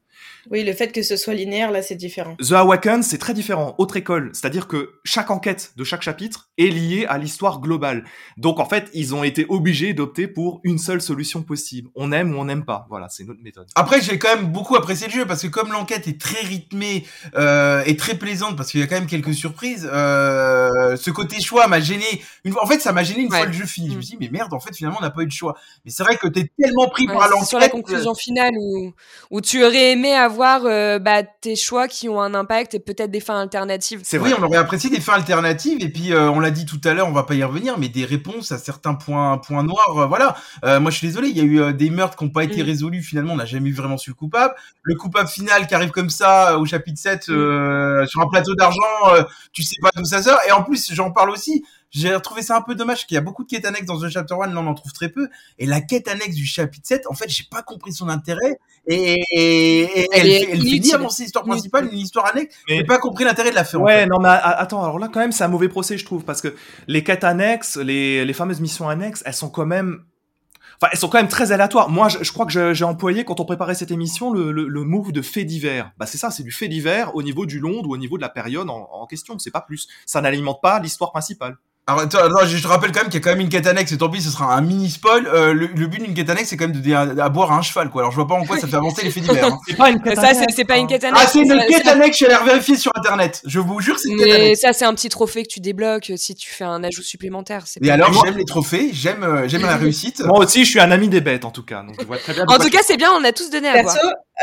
Oui, 0.50 0.64
le 0.64 0.74
fait 0.74 0.92
que 0.92 1.04
ce 1.04 1.16
soit 1.18 1.34
linéaire, 1.34 1.72
là, 1.72 1.82
c'est 1.82 1.96
différent. 1.96 2.36
The 2.38 2.54
Awaken, 2.54 3.04
c'est 3.04 3.18
très 3.18 3.34
différent, 3.34 3.76
autre 3.78 3.96
école, 3.98 4.32
c'est-à-dire 4.34 4.68
que 4.68 4.94
chaque 5.04 5.30
enquête 5.32 5.72
de 5.76 5.84
chaque 5.84 6.02
chapitre 6.02 6.50
est 6.58 6.68
liée 6.70 7.06
à 7.08 7.18
l'histoire 7.18 7.60
globale. 7.62 8.04
Donc 8.38 8.60
en 8.60 8.66
fait, 8.66 8.90
ils 8.94 9.14
ont 9.14 9.24
été 9.24 9.46
obligés 9.50 9.94
d'opter 9.94 10.28
pour 10.28 10.60
une 10.64 10.78
seule 10.78 11.02
solution 11.02 11.44
possible. 11.44 11.90
On 11.96 12.12
aime 12.12 12.36
ou 12.36 12.40
on 12.40 12.46
n'aime 12.46 12.66
pas. 12.66 12.86
Voilà, 12.90 13.08
c'est 13.10 13.24
notre 13.24 13.42
méthode. 13.42 13.68
Après, 13.76 14.02
j'ai 14.02 14.18
quand 14.20 14.36
même 14.36 14.48
beaucoup 14.52 14.76
apprécié 14.76 15.08
le 15.08 15.14
jeu 15.14 15.26
parce 15.26 15.42
que 15.44 15.48
comme 15.48 15.72
l'enquête 15.72 16.08
est 16.08 16.20
très 16.20 16.42
rythmée 16.46 17.06
euh, 17.36 17.84
et 17.86 17.96
très 17.96 18.16
plaisante 18.16 18.58
parce 18.58 18.72
qu'il 18.72 18.80
y 18.80 18.84
a 18.84 18.88
quand 18.88 18.96
même 18.96 19.08
quelques 19.08 19.34
surprises, 19.34 19.88
euh, 19.92 20.96
ce 20.98 21.12
côté 21.12 21.40
choix 21.42 21.68
m'a 21.68 21.80
gêné. 21.80 22.06
Une 22.44 22.52
fois, 22.54 22.64
en 22.64 22.68
fait, 22.68 22.80
ça 22.80 22.92
m'a 22.92 23.04
gêné 23.04 23.22
une 23.22 23.32
Ouais. 23.32 23.38
fois 23.38 23.46
le 23.48 23.54
jeu 23.54 23.66
fini. 23.66 23.90
Je 23.90 23.94
me 23.94 24.00
Mm. 24.00 24.02
suis 24.04 24.18
dit, 24.18 24.26
mais 24.26 24.30
merde, 24.38 24.54
en 24.54 24.60
fait, 24.60 24.76
finalement, 24.76 24.98
on 25.00 25.04
n'a 25.04 25.12
pas 25.12 25.22
eu 25.22 25.28
de 25.28 25.32
choix. 25.32 25.56
Mais 25.86 25.92
c'est 25.92 26.04
vrai 26.04 26.18
que 26.18 26.28
t'es 26.28 26.50
tellement 26.62 26.90
pris 26.90 27.06
Ouais, 27.08 27.14
par 27.14 27.24
c'est 27.24 27.30
l'enquête. 27.32 27.48
sur 27.48 27.60
la 27.60 27.70
conclusion 27.70 28.14
finale 28.16 28.52
où, 28.60 28.92
où 29.30 29.42
tu 29.42 29.64
aurais 29.64 29.92
aimé 29.92 30.11
avoir 30.16 30.66
euh, 30.66 31.00
bah, 31.00 31.24
tes 31.24 31.56
choix 31.56 31.88
qui 31.88 32.10
ont 32.10 32.22
un 32.22 32.34
impact 32.34 32.74
et 32.74 32.80
peut-être 32.80 33.12
des 33.12 33.20
fins 33.20 33.40
alternatives. 33.40 34.02
C'est 34.04 34.18
vrai. 34.18 34.32
On 34.40 34.44
aurait 34.44 34.58
apprécié 34.58 34.90
des 34.90 35.00
fins 35.02 35.14
alternatives 35.14 35.78
et 35.82 35.90
puis 35.90 36.14
euh, 36.14 36.30
on 36.30 36.40
l'a 36.40 36.52
dit 36.52 36.66
tout 36.66 36.80
à 36.84 36.94
l'heure, 36.94 37.08
on 37.08 37.12
va 37.12 37.24
pas 37.24 37.36
y 37.36 37.44
revenir, 37.44 37.78
mais 37.78 37.90
des 37.90 38.06
réponses 38.06 38.52
à 38.52 38.58
certains 38.58 38.94
points 38.94 39.38
points 39.38 39.64
noirs. 39.64 39.98
euh, 39.98 40.06
voilà. 40.08 40.36
Moi, 40.80 40.92
je 40.92 40.98
suis 40.98 41.08
désolé, 41.08 41.30
il 41.30 41.38
y 41.38 41.42
a 41.42 41.44
eu 41.70 41.74
des 41.74 41.90
meurtres 41.90 42.18
qui 42.18 42.24
n'ont 42.26 42.30
pas 42.32 42.44
été 42.44 42.62
Mm. 42.62 42.66
résolus. 42.66 43.02
Finalement, 43.04 43.34
on 43.34 43.38
n'a 43.38 43.46
jamais 43.46 43.72
vraiment 43.72 43.98
su 43.98 44.10
le 44.12 44.16
coupable. 44.16 44.54
Le 44.84 44.96
coupable 44.96 45.28
final 45.30 45.68
qui 45.68 45.76
arrive 45.76 45.92
comme 45.92 46.10
ça 46.10 46.58
au 46.58 46.66
chapitre 46.66 47.00
7 47.00 47.28
Mm. 47.30 48.06
sur 48.08 48.22
un 48.22 48.28
plateau 48.30 48.56
d'argent, 48.56 48.80
tu 49.54 49.64
sais 49.64 49.76
pas 49.82 49.90
d'où 49.96 50.06
ça 50.06 50.22
sort. 50.22 50.40
Et 50.48 50.52
en 50.52 50.64
plus, 50.64 50.94
j'en 50.94 51.12
parle 51.12 51.30
aussi. 51.32 51.64
J'ai 51.92 52.18
trouvé 52.22 52.42
ça 52.42 52.56
un 52.58 52.62
peu 52.62 52.74
dommage 52.74 53.06
qu'il 53.06 53.16
y 53.16 53.18
a 53.18 53.22
beaucoup 53.22 53.44
de 53.44 53.50
quêtes 53.50 53.66
annexes 53.66 53.86
dans 53.86 54.00
The 54.00 54.10
Chapter 54.10 54.34
1, 54.42 54.48
là 54.48 54.62
on 54.62 54.68
en 54.68 54.74
trouve 54.74 54.94
très 54.94 55.10
peu. 55.10 55.28
Et 55.60 55.66
la 55.66 55.82
quête 55.82 56.08
annexe 56.08 56.36
du 56.36 56.46
chapitre 56.46 56.88
7, 56.88 57.06
en 57.10 57.14
fait, 57.14 57.30
j'ai 57.30 57.44
pas 57.52 57.62
compris 57.62 57.92
son 57.92 58.08
intérêt. 58.10 58.60
Et, 58.88 59.22
et- 59.34 59.82
et 59.82 60.08
Elle 60.14 60.26
elle, 60.26 60.32
elle 60.32 60.46
fait 60.46 60.58
ni 60.58 60.70
inutile. 60.72 60.96
avancer 60.96 61.24
l'histoire 61.24 61.44
principale, 61.46 61.86
ni 61.92 61.98
l'histoire 61.98 62.26
annexe. 62.34 62.56
Mais- 62.70 62.78
J'ai 62.78 62.84
pas 62.86 62.98
compris 62.98 63.26
l'intérêt 63.26 63.50
de 63.52 63.56
la 63.56 63.64
faire. 63.66 63.82
en 63.82 63.84
Ouais, 63.84 64.00
fait. 64.02 64.06
non, 64.08 64.20
mais 64.20 64.30
a- 64.30 64.38
attends, 64.60 64.82
alors 64.84 65.00
là, 65.00 65.10
quand 65.12 65.20
même, 65.20 65.32
c'est 65.34 65.44
un 65.44 65.50
mauvais 65.50 65.68
procès, 65.70 65.98
je 65.98 66.06
trouve, 66.06 66.24
parce 66.24 66.42
que 66.42 66.56
les 66.88 67.04
quêtes 67.04 67.24
annexes, 67.26 67.76
les, 67.78 68.24
les 68.26 68.34
fameuses 68.34 68.62
missions 68.62 68.88
annexes, 68.90 69.22
elles 69.26 69.34
sont 69.34 69.50
quand 69.50 69.66
même. 69.66 70.04
Enfin, 70.82 70.90
elles 70.94 70.98
sont 71.00 71.10
quand 71.10 71.20
même 71.20 71.28
très 71.28 71.52
aléatoires. 71.52 71.90
Moi, 71.90 72.10
je, 72.10 72.24
je 72.24 72.32
crois 72.32 72.48
que 72.48 72.74
j'ai 72.74 72.86
employé, 72.86 73.24
quand 73.24 73.40
on 73.40 73.46
préparait 73.46 73.76
cette 73.76 73.92
émission, 73.92 74.32
le, 74.32 74.52
le, 74.52 74.68
le 74.68 74.84
move 74.84 75.12
de 75.12 75.22
fait 75.22 75.44
divers. 75.44 75.92
Bah, 76.00 76.08
c'est 76.08 76.18
ça, 76.18 76.32
c'est 76.32 76.42
du 76.42 76.52
fait 76.52 76.68
divers 76.70 77.16
au 77.16 77.22
niveau 77.22 77.46
du 77.46 77.60
Londres 77.60 77.90
ou 77.90 77.94
au 77.94 77.98
niveau 77.98 78.16
de 78.18 78.24
la 78.24 78.30
période 78.30 78.68
en, 78.70 78.90
en 78.92 79.06
question. 79.06 79.38
C'est 79.38 79.52
pas 79.52 79.62
plus. 79.62 79.88
Ça 80.08 80.22
n'alimente 80.22 80.60
pas 80.62 80.80
l'histoire 80.80 81.12
principale. 81.12 81.58
Alors 81.92 82.04
attends, 82.04 82.20
attends, 82.20 82.46
je 82.48 82.58
te 82.58 82.68
rappelle 82.68 82.92
quand 82.92 83.02
même 83.02 83.10
qu'il 83.10 83.20
y 83.20 83.22
a 83.22 83.24
quand 83.24 83.32
même 83.32 83.42
une 83.42 83.50
quête 83.50 83.68
annexe, 83.68 83.92
et 83.92 83.98
tant 83.98 84.10
pis, 84.10 84.22
ce 84.22 84.30
sera 84.30 84.54
un 84.56 84.62
mini 84.62 84.90
spoil. 84.90 85.28
Euh, 85.28 85.54
le, 85.54 85.68
le 85.68 85.88
but 85.88 86.02
d'une 86.02 86.14
quête 86.14 86.30
annexe, 86.30 86.50
c'est 86.50 86.58
quand 86.58 86.66
même 86.68 86.76
de 86.76 86.80
donner 86.80 86.96
à, 86.96 87.26
à 87.26 87.30
boire 87.30 87.52
à 87.52 87.56
un 87.58 87.62
cheval, 87.62 87.90
quoi. 87.90 88.02
Alors 88.04 88.12
je 88.12 88.16
vois 88.16 88.28
pas 88.28 88.36
en 88.36 88.44
quoi 88.46 88.58
ça 88.58 88.68
fait 88.68 88.76
avancer 88.76 89.04
les 89.04 89.12
faits 89.12 89.24
divers. 89.24 89.46
hein. 89.48 89.58
C'est 89.68 89.76
pas 89.78 89.90
une 89.90 90.00
Mais 90.06 90.16
ça, 90.16 90.34
c'est- 90.34 90.66
pas 90.66 90.78
une 90.78 90.88
quête 90.88 91.04
annexe. 91.04 91.22
Ah, 91.24 91.28
c'est 91.32 91.40
une 91.40 91.60
quête 91.68 91.88
annexe, 91.88 92.18
j'ai 92.18 92.28
l'air 92.28 92.44
vérifié 92.44 92.78
sur 92.78 92.92
internet. 92.96 93.42
Je 93.46 93.60
vous 93.60 93.80
jure, 93.82 93.98
c'est 94.00 94.10
une 94.10 94.18
quête 94.18 94.26
Mais 94.28 94.34
annexe. 94.36 94.62
ça, 94.62 94.74
c'est 94.74 94.86
un 94.86 94.94
petit 94.94 95.10
trophée 95.10 95.44
que 95.44 95.50
tu 95.50 95.60
débloques 95.60 96.10
euh, 96.12 96.18
si 96.18 96.36
tu 96.36 96.50
fais 96.52 96.64
un 96.64 96.84
ajout 96.84 97.02
supplémentaire. 97.04 97.64
c'est 97.66 97.84
Et 97.84 97.88
pas- 97.88 97.94
alors, 97.96 98.12
Moi- 98.12 98.24
j'aime 98.26 98.38
les 98.38 98.46
trophées, 98.46 98.90
j'aime 98.94 99.24
euh, 99.24 99.48
j'aime 99.48 99.64
la 99.64 99.76
réussite. 99.78 100.22
Moi 100.24 100.40
aussi, 100.40 100.64
je 100.66 100.70
suis 100.70 100.80
un 100.80 100.92
ami 100.92 101.10
des 101.10 101.22
bêtes, 101.22 101.46
en 101.46 101.52
tout 101.52 101.64
cas. 101.64 101.84
Donc, 101.84 101.96
je 102.00 102.06
vois 102.06 102.18
très 102.18 102.34
bien. 102.34 102.46
de 102.46 102.52
En 102.52 102.58
tout 102.58 102.70
cas, 102.70 102.80
c'est 102.86 102.98
bien, 102.98 103.12
on 103.14 103.24
a 103.24 103.32
tous 103.32 103.50
donné 103.50 103.68
à 103.68 103.82
voir. 103.82 103.96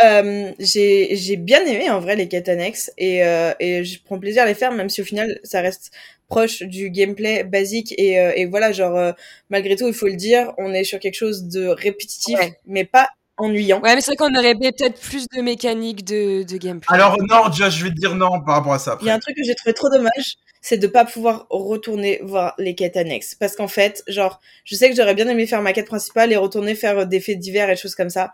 Euh, 0.05 0.53
j'ai 0.59 1.37
bien 1.37 1.64
aimé 1.66 1.91
en 1.91 1.99
vrai 2.01 2.16
les 2.16 2.29
quêtes 2.29 2.49
annexes 2.49 2.93
et, 2.99 3.25
euh, 3.25 3.53
et 3.59 3.85
je 3.85 4.01
prends 4.03 4.18
plaisir 4.18 4.43
à 4.45 4.47
les 4.47 4.55
faire 4.55 4.70
même 4.72 4.89
si 4.89 5.01
au 5.01 5.05
final 5.05 5.41
ça 5.43 5.61
reste 5.61 5.91
proche 6.29 6.62
du 6.62 6.91
gameplay 6.91 7.43
basique 7.43 7.95
et, 7.99 8.20
euh, 8.20 8.33
et 8.37 8.47
voilà 8.47 8.70
genre 8.70 8.97
euh, 8.97 9.12
malgré 9.51 9.77
tout 9.77 9.89
il 9.89 9.95
faut 9.95 10.07
le 10.07 10.16
dire 10.16 10.53
on 10.59 10.72
est 10.72 10.85
sur 10.85 11.01
quelque 11.01 11.16
chose 11.16 11.45
de 11.45 11.66
répétitif 11.66 12.39
Ouais. 12.39 12.59
mais 12.66 12.85
pas 12.85 13.09
ennuyant. 13.39 13.81
Ouais, 13.83 13.95
mais 13.95 14.01
c'est 14.01 14.14
vrai 14.14 14.16
qu'on 14.16 14.35
aurait 14.37 14.55
peut-être 14.55 15.01
plus 15.01 15.27
de 15.29 15.41
mécanique 15.41 16.05
de, 16.05 16.43
de 16.43 16.57
gameplay. 16.57 16.93
Alors 16.93 17.16
non, 17.20 17.51
Josh, 17.53 17.77
je 17.79 17.85
vais 17.85 17.91
te 17.91 17.95
dire 17.95 18.14
non 18.16 18.41
par 18.45 18.57
rapport 18.57 18.75
à 18.75 18.79
ça. 18.81 18.99
Il 19.01 19.07
y 19.07 19.11
a 19.11 19.14
un 19.14 19.20
truc 19.20 19.37
que 19.37 19.45
j'ai 19.45 19.55
trouvé 19.55 19.75
trop 19.75 19.89
dommage 19.89 20.35
c'est 20.61 20.77
de 20.77 20.87
pas 20.87 21.05
pouvoir 21.05 21.47
retourner 21.51 22.20
voir 22.22 22.55
les 22.59 22.75
quêtes 22.75 22.97
annexes. 22.97 23.35
Parce 23.35 23.55
qu'en 23.57 23.68
fait, 23.68 24.03
genre, 24.09 24.41
je 24.64 24.75
sais 24.75 24.91
que 24.91 24.97
j'aurais 24.97 25.14
bien 25.14 25.29
aimé 25.29 25.47
faire 25.47 25.62
ma 25.62 25.72
quête 25.72 25.87
principale 25.87 26.33
et 26.33 26.37
retourner 26.37 26.75
faire 26.75 27.07
des 27.07 27.20
faits 27.20 27.39
divers 27.39 27.68
et 27.70 27.75
des 27.75 27.81
choses 27.81 27.95
comme 27.95 28.11
ça. 28.11 28.33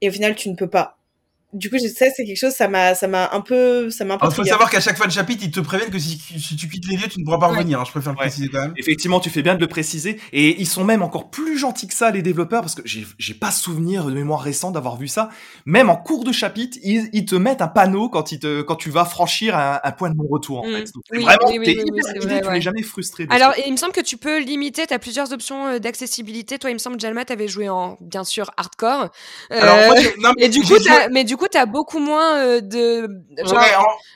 Et 0.00 0.08
au 0.08 0.12
final, 0.12 0.34
tu 0.34 0.48
ne 0.48 0.56
peux 0.56 0.68
pas 0.68 0.98
du 1.56 1.70
coup, 1.70 1.76
je 1.82 1.88
sais, 1.88 2.12
c'est 2.14 2.24
quelque 2.24 2.36
chose, 2.36 2.52
ça 2.52 2.68
m'a, 2.68 2.94
ça 2.94 3.08
m'a 3.08 3.30
un 3.32 3.40
peu, 3.40 3.90
ça 3.90 4.04
m'a 4.04 4.14
un 4.14 4.18
peu. 4.18 4.26
Il 4.28 4.34
faut 4.34 4.44
savoir 4.44 4.70
qu'à 4.70 4.80
chaque 4.80 4.98
fin 4.98 5.06
de 5.06 5.12
chapitre, 5.12 5.42
ils 5.44 5.50
te 5.50 5.60
préviennent 5.60 5.90
que 5.90 5.98
si, 5.98 6.18
tu 6.56 6.68
quittes 6.68 6.86
les 6.88 6.96
lieux, 6.96 7.08
tu 7.08 7.20
ne 7.20 7.24
pourras 7.24 7.38
pas 7.38 7.48
revenir. 7.48 7.80
Hein, 7.80 7.84
je 7.86 7.90
préfère 7.90 8.12
le 8.12 8.18
préciser 8.18 8.48
quand 8.48 8.60
même. 8.60 8.74
Effectivement, 8.76 9.20
tu 9.20 9.30
fais 9.30 9.42
bien 9.42 9.54
de 9.54 9.60
le 9.60 9.66
préciser. 9.66 10.20
Et 10.32 10.60
ils 10.60 10.66
sont 10.66 10.84
même 10.84 11.02
encore 11.02 11.30
plus 11.30 11.58
gentils 11.58 11.88
que 11.88 11.94
ça, 11.94 12.10
les 12.10 12.22
développeurs, 12.22 12.60
parce 12.60 12.74
que 12.74 12.82
j'ai, 12.84 13.06
j'ai 13.18 13.34
pas 13.34 13.50
souvenir 13.50 14.04
de 14.04 14.12
mémoire 14.12 14.40
récente 14.40 14.74
d'avoir 14.74 14.96
vu 14.96 15.08
ça. 15.08 15.30
Même 15.64 15.88
en 15.88 15.96
cours 15.96 16.24
de 16.24 16.32
chapitre, 16.32 16.78
ils, 16.82 17.08
ils, 17.12 17.24
te 17.24 17.34
mettent 17.34 17.62
un 17.62 17.68
panneau 17.68 18.08
quand 18.08 18.32
ils 18.32 18.38
te, 18.38 18.62
quand 18.62 18.76
tu 18.76 18.90
vas 18.90 19.04
franchir 19.04 19.56
un, 19.56 19.80
un 19.82 19.92
point 19.92 20.10
de 20.10 20.16
non-retour, 20.16 20.60
en 20.60 20.68
mmh. 20.68 20.72
fait. 20.72 20.92
Donc, 20.92 21.04
oui, 21.10 21.22
vraiment, 21.22 21.48
oui, 21.48 21.58
oui, 21.58 22.00
vrai, 22.02 22.42
tu 22.42 22.48
n'es 22.48 22.60
jamais 22.60 22.82
frustré. 22.82 23.26
Alors, 23.30 23.54
il 23.64 23.72
me 23.72 23.76
semble 23.76 23.92
que 23.92 24.00
tu 24.00 24.16
peux 24.16 24.40
limiter, 24.40 24.86
tu 24.86 24.94
as 24.94 24.98
plusieurs 24.98 25.32
options 25.32 25.66
euh, 25.66 25.78
d'accessibilité. 25.78 26.58
Toi, 26.58 26.70
il 26.70 26.74
me 26.74 26.78
semble, 26.78 27.00
Jalma, 27.00 27.24
t'avais 27.24 27.48
joué 27.48 27.68
en, 27.68 27.96
bien 28.00 28.24
sûr, 28.24 28.50
hardcore. 28.56 29.10
Alors, 29.50 29.76
moi, 29.86 29.96
euh, 29.98 30.10
non, 30.20 30.32
mais, 30.36 30.46
et 30.46 30.48
du 30.48 30.60
coup, 30.62 30.74
mais 31.10 31.24
du 31.24 31.36
coup, 31.36 31.45
t'as 31.50 31.66
beaucoup 31.66 31.98
moins 31.98 32.38
euh, 32.38 32.60
de. 32.60 33.08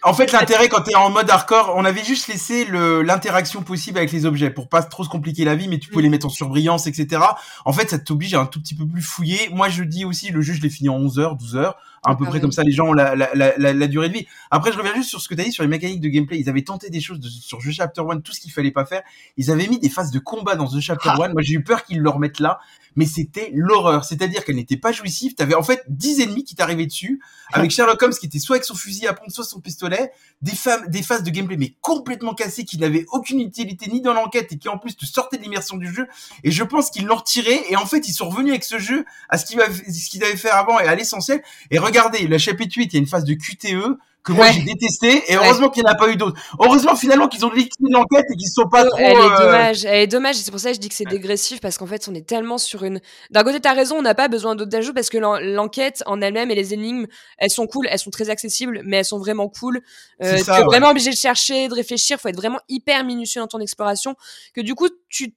en, 0.03 0.14
fait, 0.14 0.33
l'intérêt 0.33 0.68
quand 0.68 0.83
t'es 0.83 0.95
en 0.95 1.11
mode 1.11 1.28
hardcore, 1.31 1.72
on 1.76 1.85
avait 1.85 2.05
juste 2.05 2.28
laissé 2.28 2.66
l'interaction 2.66 3.62
possible 3.62 3.99
avec 3.99 4.12
les 4.12 4.26
objets 4.26 4.51
pour 4.51 4.68
pas 4.68 4.83
trop 4.83 5.05
se 5.05 5.09
compliquer 5.09 5.45
la 5.45 5.55
vie, 5.55 5.68
mais 5.68 5.78
tu 5.78 5.89
pouvais 5.89 6.03
mm. 6.03 6.05
les 6.05 6.11
mettre 6.11 6.26
en 6.26 6.31
surbrillance, 6.31 6.87
etc. 6.87 7.22
En 7.64 7.72
fait, 7.72 7.91
ça 7.91 7.99
t'oblige 7.99 8.35
à 8.35 8.41
un 8.41 8.47
tout 8.47 8.61
petit 8.61 8.74
peu 8.74 8.87
plus 8.87 9.03
fouiller. 9.03 9.49
Moi, 9.53 9.68
je 9.68 9.83
dis 9.83 10.05
aussi, 10.05 10.31
le 10.31 10.43
jeu, 10.43 10.53
je 10.53 10.62
l'ai 10.62 10.70
fini 10.70 10.89
en 10.89 10.97
11 10.97 11.18
heures, 11.18 11.37
12 11.37 11.57
heures 11.57 11.76
à 12.03 12.16
peu 12.16 12.24
près 12.24 12.41
comme 12.41 12.53
ça 12.53 12.62
les 12.62 12.72
gens 12.72 12.89
ont 12.89 12.93
la, 12.93 13.14
la, 13.14 13.31
la, 13.35 13.72
la, 13.72 13.87
durée 13.87 14.09
de 14.09 14.14
vie. 14.14 14.26
Après, 14.51 14.72
je 14.72 14.78
reviens 14.78 14.95
juste 14.95 15.11
sur 15.11 15.20
ce 15.20 15.28
que 15.28 15.35
tu 15.35 15.41
as 15.41 15.45
dit 15.45 15.53
sur 15.53 15.62
les 15.62 15.68
mécaniques 15.68 16.01
de 16.01 16.09
gameplay. 16.09 16.39
Ils 16.39 16.49
avaient 16.49 16.62
tenté 16.62 16.89
des 16.89 17.01
choses 17.01 17.20
sur 17.43 17.59
The 17.59 17.70
Chapter 17.70 18.03
1, 18.09 18.20
tout 18.20 18.33
ce 18.33 18.41
qu'il 18.41 18.53
fallait 18.53 18.70
pas 18.70 18.87
faire. 18.87 19.03
Ils 19.37 19.51
avaient 19.51 19.66
mis 19.66 19.78
des 19.78 19.91
phases 19.91 20.11
de 20.11 20.18
combat 20.18 20.57
dans 20.57 20.66
The 20.66 20.81
Chapter 20.81 21.11
1. 21.11 21.12
Ah. 21.20 21.28
Moi, 21.28 21.43
j'ai 21.43 21.55
eu 21.55 21.62
peur 21.62 21.85
qu'ils 21.85 22.01
le 22.01 22.09
remettent 22.09 22.41
là, 22.41 22.61
mais 22.97 23.07
c'était 23.07 23.51
l'horreur. 23.53 24.05
C'est-à-dire 24.05 24.45
qu'elle 24.45 24.57
n'était 24.57 24.76
pas 24.76 24.93
jouissive. 24.93 25.34
T'avais 25.34 25.55
en 25.55 25.62
fait 25.62 25.82
10 25.88 26.20
ennemis 26.20 26.45
qui 26.45 26.55
t'arrivaient 26.55 26.86
dessus, 26.86 27.20
avec 27.53 27.70
Sherlock 27.72 28.03
Holmes 28.03 28.12
qui 28.12 28.26
était 28.26 28.38
soit 28.38 28.57
avec 28.57 28.64
son 28.64 28.74
fusil 28.74 29.07
à 29.07 29.12
pompe, 29.12 29.30
soit 29.30 29.45
son 29.45 29.61
pistolet, 29.61 30.12
des, 30.43 30.55
femmes, 30.55 30.86
des 30.88 31.03
phases 31.03 31.22
de 31.22 31.30
gameplay 31.30 31.57
mais 31.57 31.74
complètement 31.80 32.34
cassées 32.34 32.64
qui 32.64 32.78
n'avaient 32.78 33.07
aucune 33.12 33.41
utilité 33.41 33.91
ni 33.91 34.01
dans 34.01 34.14
l'enquête 34.14 34.53
et 34.53 34.59
qui 34.59 34.68
en 34.68 34.78
plus 34.78 34.97
te 34.97 35.07
sortaient 35.07 35.38
de 35.38 35.43
l'immersion 35.43 35.76
du 35.76 35.93
jeu. 35.93 36.07
Et 36.45 36.51
je 36.51 36.64
pense 36.64 36.91
qu'ils 36.91 37.07
l'ont 37.07 37.16
retiré 37.16 37.64
et 37.68 37.76
en 37.76 37.86
fait 37.86 38.09
ils 38.09 38.12
sont 38.12 38.28
revenus 38.28 38.51
avec 38.51 38.64
ce 38.64 38.78
jeu 38.78 39.05
à 39.28 39.38
ce 39.38 39.47
qu'ils 39.47 40.24
avaient 40.24 40.36
fait 40.36 40.51
avant 40.51 40.78
et 40.80 40.84
à 40.84 40.95
l'essentiel. 40.95 41.43
Et 41.70 41.78
regardez, 41.78 42.26
le 42.26 42.38
chapitre 42.38 42.70
il 42.76 42.93
y 42.93 42.97
a 42.97 42.99
une 42.99 43.07
phase 43.07 43.24
de 43.24 43.34
QTE 43.34 43.99
que 44.23 44.33
moi 44.33 44.51
j'ai 44.51 44.62
détesté 44.62 45.23
et 45.33 45.37
heureusement 45.37 45.71
qu'il 45.71 45.83
n'y 45.83 45.89
en 45.89 45.93
a 45.93 45.97
pas 45.97 46.11
eu 46.11 46.16
d'autres. 46.16 46.39
Heureusement 46.59 46.95
finalement 46.95 47.29
qu'ils 47.29 47.45
ont 47.47 47.51
liquidé 47.51 47.91
l'enquête 47.91 48.27
et 48.31 48.37
qu'ils 48.37 48.51
sont 48.51 48.68
pas 48.68 48.85
trop. 48.85 48.99
Elle 48.99 49.16
est 49.16 49.16
euh, 49.16 49.39
dommage, 49.39 49.85
elle 49.85 50.01
est 50.01 50.07
dommage. 50.07 50.37
C'est 50.37 50.51
pour 50.51 50.61
ça 50.61 50.71
que 50.71 50.77
je 50.77 50.81
dis 50.81 50.89
que 50.89 50.95
c'est 50.95 51.05
dégressif 51.05 51.61
parce 51.61 51.79
qu'en 51.79 51.87
fait 51.87 52.07
on 52.09 52.14
est 52.14 52.27
tellement 52.27 52.59
sur 52.59 52.85
une. 52.85 53.01
D'un 53.31 53.43
côté 53.45 53.61
t'as 53.61 53.73
raison, 53.73 53.97
on 53.97 54.03
n'a 54.03 54.14
pas 54.14 54.29
besoin 54.29 54.55
d'autres 54.55 54.77
ajouts 54.77 54.93
parce 54.93 55.09
que 55.09 55.18
l'enquête 55.18 56.03
en 56.07 56.21
elle-même 56.21 56.51
et 56.51 56.55
les 56.55 56.75
énigmes 56.75 57.07
elles 57.39 57.51
sont 57.51 57.66
cool, 57.66 57.87
elles 57.91 57.99
sont 57.99 58.11
très 58.11 58.31
accessibles, 58.31 58.83
mais 58.85 58.99
elles 58.99 59.05
sont 59.05 59.18
vraiment 59.18 59.49
cool. 59.49 59.81
Euh, 60.23 60.37
tu 60.37 60.51
es 60.51 60.64
vraiment 60.64 60.91
obligé 60.91 61.11
de 61.11 61.16
chercher, 61.16 61.68
de 61.68 61.75
réfléchir, 61.75 62.21
faut 62.21 62.29
être 62.29 62.37
vraiment 62.37 62.61
hyper 62.68 63.05
minutieux 63.05 63.41
dans 63.41 63.49
ton 63.49 63.61
exploration. 63.61 64.14
Que 64.55 64.61
du 64.61 64.75
coup 64.75 64.89
tu 65.09 65.35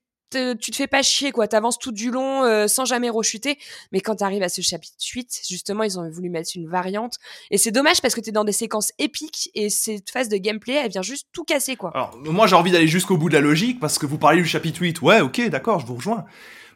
tu 0.59 0.71
te 0.71 0.75
fais 0.75 0.87
pas 0.87 1.01
chier, 1.01 1.31
quoi. 1.31 1.47
T'avances 1.47 1.79
tout 1.79 1.91
du 1.91 2.11
long 2.11 2.43
euh, 2.43 2.67
sans 2.67 2.85
jamais 2.85 3.09
rechuter. 3.09 3.57
Mais 3.91 4.01
quand 4.01 4.15
t'arrives 4.15 4.43
à 4.43 4.49
ce 4.49 4.61
chapitre 4.61 4.95
8, 5.01 5.41
justement, 5.49 5.83
ils 5.83 5.99
ont 5.99 6.09
voulu 6.09 6.29
mettre 6.29 6.51
une 6.55 6.67
variante. 6.67 7.15
Et 7.51 7.57
c'est 7.57 7.71
dommage 7.71 8.01
parce 8.01 8.15
que 8.15 8.21
t'es 8.21 8.31
dans 8.31 8.43
des 8.43 8.51
séquences 8.51 8.91
épiques 8.99 9.49
et 9.55 9.69
cette 9.69 10.09
phase 10.09 10.29
de 10.29 10.37
gameplay, 10.37 10.73
elle 10.73 10.91
vient 10.91 11.01
juste 11.01 11.27
tout 11.31 11.43
casser, 11.43 11.75
quoi. 11.75 11.91
Alors, 11.93 12.17
moi, 12.23 12.47
j'ai 12.47 12.55
envie 12.55 12.71
d'aller 12.71 12.87
jusqu'au 12.87 13.17
bout 13.17 13.29
de 13.29 13.35
la 13.35 13.41
logique 13.41 13.79
parce 13.79 13.97
que 13.97 14.05
vous 14.05 14.17
parlez 14.17 14.41
du 14.41 14.47
chapitre 14.47 14.81
8. 14.81 15.01
Ouais, 15.01 15.21
ok, 15.21 15.49
d'accord, 15.49 15.79
je 15.79 15.85
vous 15.85 15.95
rejoins. 15.95 16.25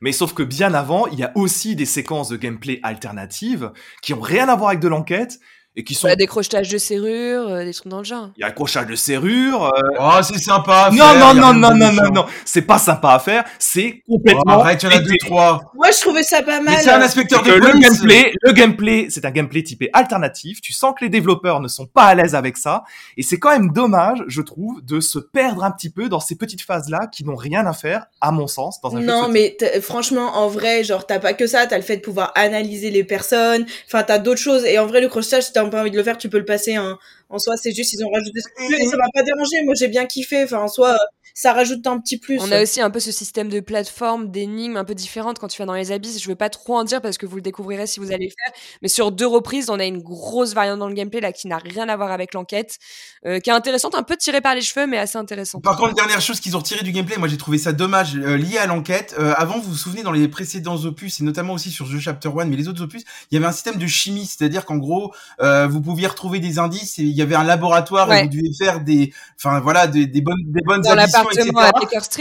Mais 0.01 0.11
sauf 0.11 0.33
que 0.33 0.43
bien 0.43 0.73
avant, 0.73 1.07
il 1.07 1.19
y 1.19 1.23
a 1.23 1.31
aussi 1.35 1.75
des 1.75 1.85
séquences 1.85 2.29
de 2.29 2.37
gameplay 2.37 2.79
alternatives 2.83 3.71
qui 4.01 4.13
ont 4.13 4.21
rien 4.21 4.47
à 4.49 4.55
voir 4.55 4.69
avec 4.69 4.79
de 4.79 4.87
l'enquête 4.87 5.39
et 5.77 5.83
qui 5.83 5.93
sont. 5.93 6.07
Bah, 6.07 6.15
des 6.15 6.27
crochetages 6.27 6.67
de 6.67 6.77
serrure, 6.77 7.47
euh, 7.47 7.63
des 7.63 7.73
trucs 7.73 7.87
dans 7.87 7.99
le 7.99 8.03
genre. 8.03 8.31
Il 8.35 8.41
y 8.41 8.43
a 8.43 8.47
accrochage 8.47 8.87
de 8.87 8.95
serrure. 8.95 9.65
Euh... 9.65 9.81
Oh, 9.99 10.19
c'est 10.23 10.39
sympa. 10.39 10.87
À 10.87 10.91
non, 10.91 10.97
faire, 10.97 11.33
non, 11.35 11.53
non, 11.53 11.53
non, 11.53 11.75
non, 11.75 11.91
non, 11.93 12.11
non, 12.11 12.25
c'est 12.43 12.63
pas 12.63 12.79
sympa 12.79 13.11
à 13.11 13.19
faire. 13.19 13.45
C'est 13.59 14.01
complètement. 14.09 14.57
Oh, 14.57 14.61
arrête, 14.61 14.81
il 14.83 14.91
y 14.91 14.93
en 14.93 14.97
a 14.97 14.99
deux, 14.99 15.17
trois. 15.21 15.71
Moi, 15.75 15.91
je 15.91 16.01
trouvais 16.01 16.23
ça 16.23 16.41
pas 16.41 16.59
mal. 16.59 16.75
Mais 16.75 16.81
c'est 16.81 16.89
un 16.89 17.01
inspecteur 17.01 17.43
de 17.43 17.51
police. 17.51 17.63
Le 17.63 17.79
gameplay, 17.79 18.33
le 18.41 18.51
gameplay, 18.51 19.07
c'est 19.09 19.23
un 19.25 19.31
gameplay 19.31 19.63
typé 19.63 19.89
alternatif. 19.93 20.59
Tu 20.61 20.73
sens 20.73 20.93
que 20.97 21.05
les 21.05 21.09
développeurs 21.09 21.59
ne 21.59 21.67
sont 21.67 21.85
pas 21.85 22.03
à 22.03 22.15
l'aise 22.15 22.33
avec 22.33 22.57
ça, 22.57 22.83
et 23.15 23.21
c'est 23.21 23.37
quand 23.37 23.51
même 23.51 23.71
dommage, 23.71 24.23
je 24.27 24.41
trouve, 24.41 24.83
de 24.83 24.99
se 24.99 25.19
perdre 25.19 25.63
un 25.63 25.71
petit 25.71 25.91
peu 25.91 26.09
dans 26.09 26.19
ces 26.19 26.35
petites 26.35 26.63
phases-là 26.63 27.07
qui 27.11 27.23
n'ont 27.23 27.35
rien 27.35 27.67
à 27.67 27.73
faire, 27.73 28.07
à 28.19 28.31
mon 28.31 28.47
sens, 28.47 28.81
dans 28.81 28.95
un 28.95 28.99
non, 28.99 29.01
jeu. 29.01 29.07
Non, 29.07 29.29
mais 29.29 29.57
franchement, 29.81 30.37
en 30.37 30.47
vrai, 30.47 30.83
genre, 30.83 31.05
t'as 31.05 31.19
pas 31.19 31.33
que 31.33 31.45
ça. 31.45 31.67
T'as 31.67 31.77
le 31.77 31.83
fait 31.83 31.97
de 31.97 32.01
pouvoir 32.01 32.31
analyser 32.35 32.89
les 32.89 33.03
personnes. 33.03 33.65
Enfin, 33.85 34.03
t'as 34.03 34.17
d'autres 34.17 34.41
choses. 34.41 34.65
Et 34.65 34.79
en 34.79 34.87
vrai, 34.87 35.01
le 35.01 35.07
crochetage, 35.07 35.43
si 35.43 35.53
t'as 35.69 35.77
pas 35.77 35.81
envie 35.81 35.91
de 35.91 35.97
le 35.97 36.03
faire, 36.03 36.17
tu 36.17 36.29
peux 36.29 36.39
le 36.39 36.45
passer 36.45 36.77
en, 36.77 36.97
en 37.29 37.39
soi, 37.39 37.57
c'est 37.57 37.71
juste, 37.71 37.93
ils 37.93 38.03
ont 38.05 38.09
rajouté 38.09 38.39
ce 38.41 38.47
et 38.81 38.85
ça 38.87 38.97
m'a 38.97 39.07
pas 39.13 39.23
dérangé. 39.23 39.63
Moi, 39.63 39.73
j'ai 39.75 39.87
bien 39.87 40.05
kiffé. 40.05 40.43
Enfin, 40.43 40.59
en 40.59 40.67
soi, 40.67 40.97
ça 41.37 41.53
rajoute 41.53 41.85
un 41.85 41.99
petit 41.99 42.17
plus. 42.17 42.39
On 42.41 42.51
a 42.51 42.63
aussi 42.63 42.81
un 42.81 42.89
peu 42.89 42.99
ce 42.99 43.11
système 43.11 43.47
de 43.47 43.59
plateforme, 43.59 44.31
d'énigmes 44.31 44.75
un 44.75 44.83
peu 44.83 44.95
différentes 44.95 45.37
quand 45.37 45.47
tu 45.47 45.61
vas 45.61 45.67
dans 45.67 45.75
les 45.75 45.91
abysses. 45.91 46.19
Je 46.19 46.27
veux 46.27 46.35
pas 46.35 46.49
trop 46.49 46.75
en 46.75 46.83
dire 46.83 46.99
parce 46.99 47.19
que 47.19 47.27
vous 47.27 47.35
le 47.35 47.43
découvrirez 47.43 47.85
si 47.85 47.99
vous 47.99 48.11
allez 48.11 48.25
le 48.25 48.31
faire. 48.31 48.59
Mais 48.81 48.87
sur 48.87 49.11
deux 49.11 49.27
reprises, 49.27 49.69
on 49.69 49.79
a 49.79 49.85
une 49.85 50.01
grosse 50.01 50.55
variante 50.55 50.79
dans 50.79 50.87
le 50.87 50.95
gameplay 50.95 51.21
là 51.21 51.31
qui 51.31 51.47
n'a 51.47 51.59
rien 51.59 51.89
à 51.89 51.95
voir 51.95 52.11
avec 52.11 52.33
l'enquête, 52.33 52.79
euh, 53.27 53.39
qui 53.39 53.51
est 53.51 53.53
intéressante, 53.53 53.93
un 53.93 54.01
peu 54.01 54.17
tirée 54.17 54.41
par 54.41 54.55
les 54.55 54.61
cheveux, 54.61 54.87
mais 54.87 54.97
assez 54.97 55.19
intéressante. 55.19 55.63
Par 55.63 55.77
contre, 55.77 55.93
dernière 55.93 56.21
chose 56.21 56.39
qu'ils 56.39 56.55
ont 56.55 56.59
retiré 56.59 56.83
du 56.83 56.91
gameplay, 56.91 57.17
moi 57.17 57.27
j'ai 57.27 57.37
trouvé 57.37 57.59
ça 57.59 57.71
dommage 57.71 58.15
euh, 58.15 58.35
lié 58.35 58.57
à 58.57 58.65
l'enquête. 58.65 59.13
Euh, 59.19 59.35
avant, 59.37 59.59
vous 59.59 59.69
vous 59.69 59.77
souvenez 59.77 60.01
dans 60.01 60.11
les 60.11 60.27
précédents 60.27 60.85
opus 60.85 61.21
et 61.21 61.23
notamment 61.23 61.53
aussi 61.53 61.69
sur 61.69 61.87
The 61.87 61.99
Chapter 61.99 62.31
1, 62.35 62.45
mais 62.45 62.55
les 62.55 62.67
autres 62.67 62.81
opus, 62.81 63.03
il 63.29 63.35
y 63.35 63.37
avait 63.37 63.45
un 63.45 63.51
système 63.51 63.77
de 63.77 63.85
chimie, 63.85 64.25
c'est-à-dire 64.25 64.65
qu'en 64.65 64.77
gros, 64.77 65.13
vous 65.39 65.81
pouviez 65.81 66.07
retrouver 66.07 66.39
des 66.39 66.57
indices 66.57 66.97
et 66.97 67.03
il 67.03 67.15
y 67.15 67.21
avait 67.21 67.35
un 67.35 67.43
laboratoire 67.43 68.11
et 68.11 68.23
vous 68.23 68.29
deviez 68.29 68.51
faire 68.57 68.81
des, 68.81 69.13
enfin 69.37 69.59
voilà, 69.59 69.85
des, 69.85 70.07
des 70.07 70.21
bonnes, 70.21 70.41
des 70.47 70.61
bonnes 70.65 70.87
additions, 70.87 71.26
etc. 71.31 71.49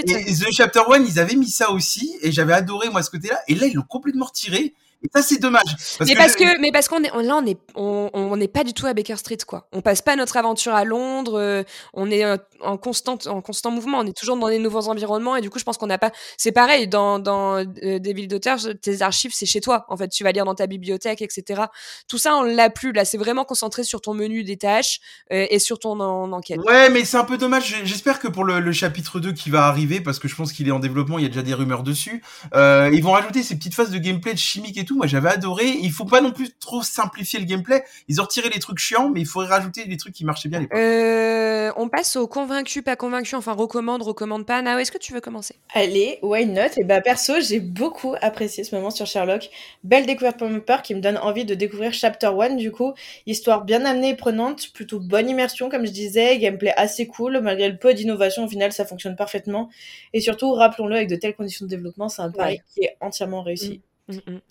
Et, 0.06 0.34
The 0.34 0.46
Chapter 0.52 0.82
One, 0.86 1.06
ils 1.06 1.18
avaient 1.18 1.36
mis 1.36 1.50
ça 1.50 1.70
aussi, 1.70 2.16
et 2.22 2.32
j'avais 2.32 2.52
adoré 2.52 2.88
moi 2.90 3.02
ce 3.02 3.10
côté-là. 3.10 3.38
Et 3.48 3.54
là, 3.54 3.66
ils 3.66 3.74
l'ont 3.74 3.82
complètement 3.82 4.26
retiré. 4.26 4.74
Et 5.02 5.08
ça, 5.12 5.22
c'est 5.22 5.38
dommage. 5.38 5.76
mais, 6.00 6.14
parce 6.14 6.34
que, 6.34 6.60
mais 6.60 6.72
parce 6.72 6.88
qu'on 6.88 7.02
est, 7.02 7.10
là, 7.22 7.36
on 7.36 7.46
est, 7.46 7.58
on 7.74 8.36
n'est 8.36 8.48
pas 8.48 8.64
du 8.64 8.72
tout 8.72 8.86
à 8.86 8.94
Baker 8.94 9.16
Street, 9.16 9.38
quoi. 9.46 9.68
On 9.72 9.82
passe 9.82 10.00
pas 10.00 10.16
notre 10.16 10.36
aventure 10.38 10.74
à 10.74 10.84
Londres. 10.84 11.38
Euh, 11.38 11.62
on 11.92 12.10
est 12.10 12.24
euh, 12.24 12.38
en 12.60 12.78
constant, 12.78 13.18
en 13.26 13.42
constant 13.42 13.70
mouvement. 13.70 13.98
On 13.98 14.06
est 14.06 14.16
toujours 14.16 14.36
dans 14.38 14.48
des 14.48 14.58
nouveaux 14.58 14.88
environnements. 14.88 15.36
Et 15.36 15.42
du 15.42 15.50
coup, 15.50 15.58
je 15.58 15.64
pense 15.64 15.76
qu'on 15.76 15.86
n'a 15.86 15.98
pas. 15.98 16.12
C'est 16.38 16.52
pareil 16.52 16.88
dans, 16.88 17.18
dans 17.18 17.58
euh, 17.58 17.98
des 17.98 18.12
villes 18.14 18.28
d'auteurs. 18.28 18.58
Tes 18.80 19.02
archives, 19.02 19.32
c'est 19.34 19.46
chez 19.46 19.60
toi. 19.60 19.84
En 19.88 19.98
fait, 19.98 20.08
tu 20.08 20.24
vas 20.24 20.32
lire 20.32 20.46
dans 20.46 20.54
ta 20.54 20.66
bibliothèque, 20.66 21.20
etc. 21.20 21.64
Tout 22.08 22.18
ça, 22.18 22.34
on 22.36 22.42
l'a 22.42 22.70
plus. 22.70 22.92
Là, 22.92 23.04
c'est 23.04 23.18
vraiment 23.18 23.44
concentré 23.44 23.84
sur 23.84 24.00
ton 24.00 24.14
menu 24.14 24.44
des 24.44 24.56
tâches 24.56 25.00
et 25.30 25.58
sur 25.58 25.78
ton 25.78 26.00
enquête. 26.00 26.60
Ouais, 26.66 26.88
mais 26.88 27.04
c'est 27.04 27.18
un 27.18 27.24
peu 27.24 27.36
dommage. 27.36 27.82
J'espère 27.84 28.18
que 28.18 28.28
pour 28.28 28.44
le, 28.44 28.60
le, 28.60 28.72
chapitre 28.72 29.20
2 29.20 29.32
qui 29.32 29.50
va 29.50 29.66
arriver, 29.66 30.00
parce 30.00 30.18
que 30.18 30.28
je 30.28 30.34
pense 30.34 30.52
qu'il 30.52 30.66
est 30.68 30.72
en 30.72 30.78
développement, 30.78 31.18
il 31.18 31.22
y 31.22 31.26
a 31.26 31.28
déjà 31.28 31.42
des 31.42 31.54
rumeurs 31.54 31.82
dessus. 31.82 32.22
ils 32.54 33.02
vont 33.02 33.12
rajouter 33.12 33.42
ces 33.42 33.56
petites 33.56 33.74
phases 33.74 33.90
de 33.90 33.98
gameplay 33.98 34.32
de 34.32 34.38
chimique 34.38 34.78
et 34.78 34.85
tout. 34.86 34.96
Moi, 34.96 35.06
j'avais 35.06 35.28
adoré. 35.28 35.66
Il 35.66 35.92
faut 35.92 36.06
pas 36.06 36.22
non 36.22 36.32
plus 36.32 36.50
trop 36.58 36.82
simplifier 36.82 37.38
le 37.38 37.44
gameplay. 37.44 37.84
Ils 38.08 38.20
ont 38.20 38.24
retiré 38.24 38.48
les 38.48 38.58
trucs 38.58 38.78
chiants, 38.78 39.10
mais 39.10 39.20
il 39.20 39.26
faudrait 39.26 39.48
rajouter 39.48 39.84
des 39.84 39.96
trucs 39.98 40.14
qui 40.14 40.24
marchaient 40.24 40.48
bien. 40.48 40.66
Euh, 40.72 41.70
on 41.76 41.88
passe 41.90 42.16
au 42.16 42.26
convaincu, 42.26 42.82
pas 42.82 42.96
convaincu. 42.96 43.34
Enfin, 43.34 43.52
recommande, 43.52 44.02
recommande 44.02 44.46
pas. 44.46 44.62
Nao, 44.62 44.78
est-ce 44.78 44.92
que 44.92 44.98
tu 44.98 45.12
veux 45.12 45.20
commencer? 45.20 45.56
Allez, 45.74 46.18
why 46.22 46.46
not? 46.46 46.78
Et 46.78 46.84
bah 46.84 47.00
perso, 47.02 47.34
j'ai 47.40 47.60
beaucoup 47.60 48.14
apprécié 48.22 48.64
ce 48.64 48.74
moment 48.74 48.90
sur 48.90 49.06
Sherlock. 49.06 49.50
Belle 49.84 50.06
découverte 50.06 50.38
pour 50.38 50.48
mon 50.48 50.60
peur 50.60 50.82
qui 50.82 50.94
me 50.94 51.00
donne 51.00 51.18
envie 51.18 51.44
de 51.44 51.54
découvrir 51.54 51.92
Chapter 51.92 52.30
1 52.40 52.54
du 52.54 52.70
coup. 52.72 52.94
Histoire 53.26 53.64
bien 53.64 53.84
amenée 53.84 54.10
et 54.10 54.16
prenante, 54.16 54.72
plutôt 54.72 55.00
bonne 55.00 55.28
immersion 55.28 55.68
comme 55.68 55.86
je 55.86 55.92
disais, 55.92 56.38
gameplay 56.38 56.72
assez 56.76 57.06
cool 57.06 57.40
malgré 57.40 57.68
le 57.68 57.76
peu 57.76 57.94
d'innovation. 57.94 58.44
Au 58.44 58.48
final, 58.48 58.72
ça 58.72 58.84
fonctionne 58.84 59.16
parfaitement. 59.16 59.68
Et 60.12 60.20
surtout, 60.20 60.52
rappelons-le, 60.52 60.96
avec 60.96 61.08
de 61.08 61.16
telles 61.16 61.34
conditions 61.34 61.66
de 61.66 61.70
développement, 61.70 62.08
c'est 62.08 62.22
un 62.22 62.30
pari 62.30 62.60
qui 62.74 62.84
est 62.84 62.96
entièrement 63.00 63.42
réussi. 63.42 63.82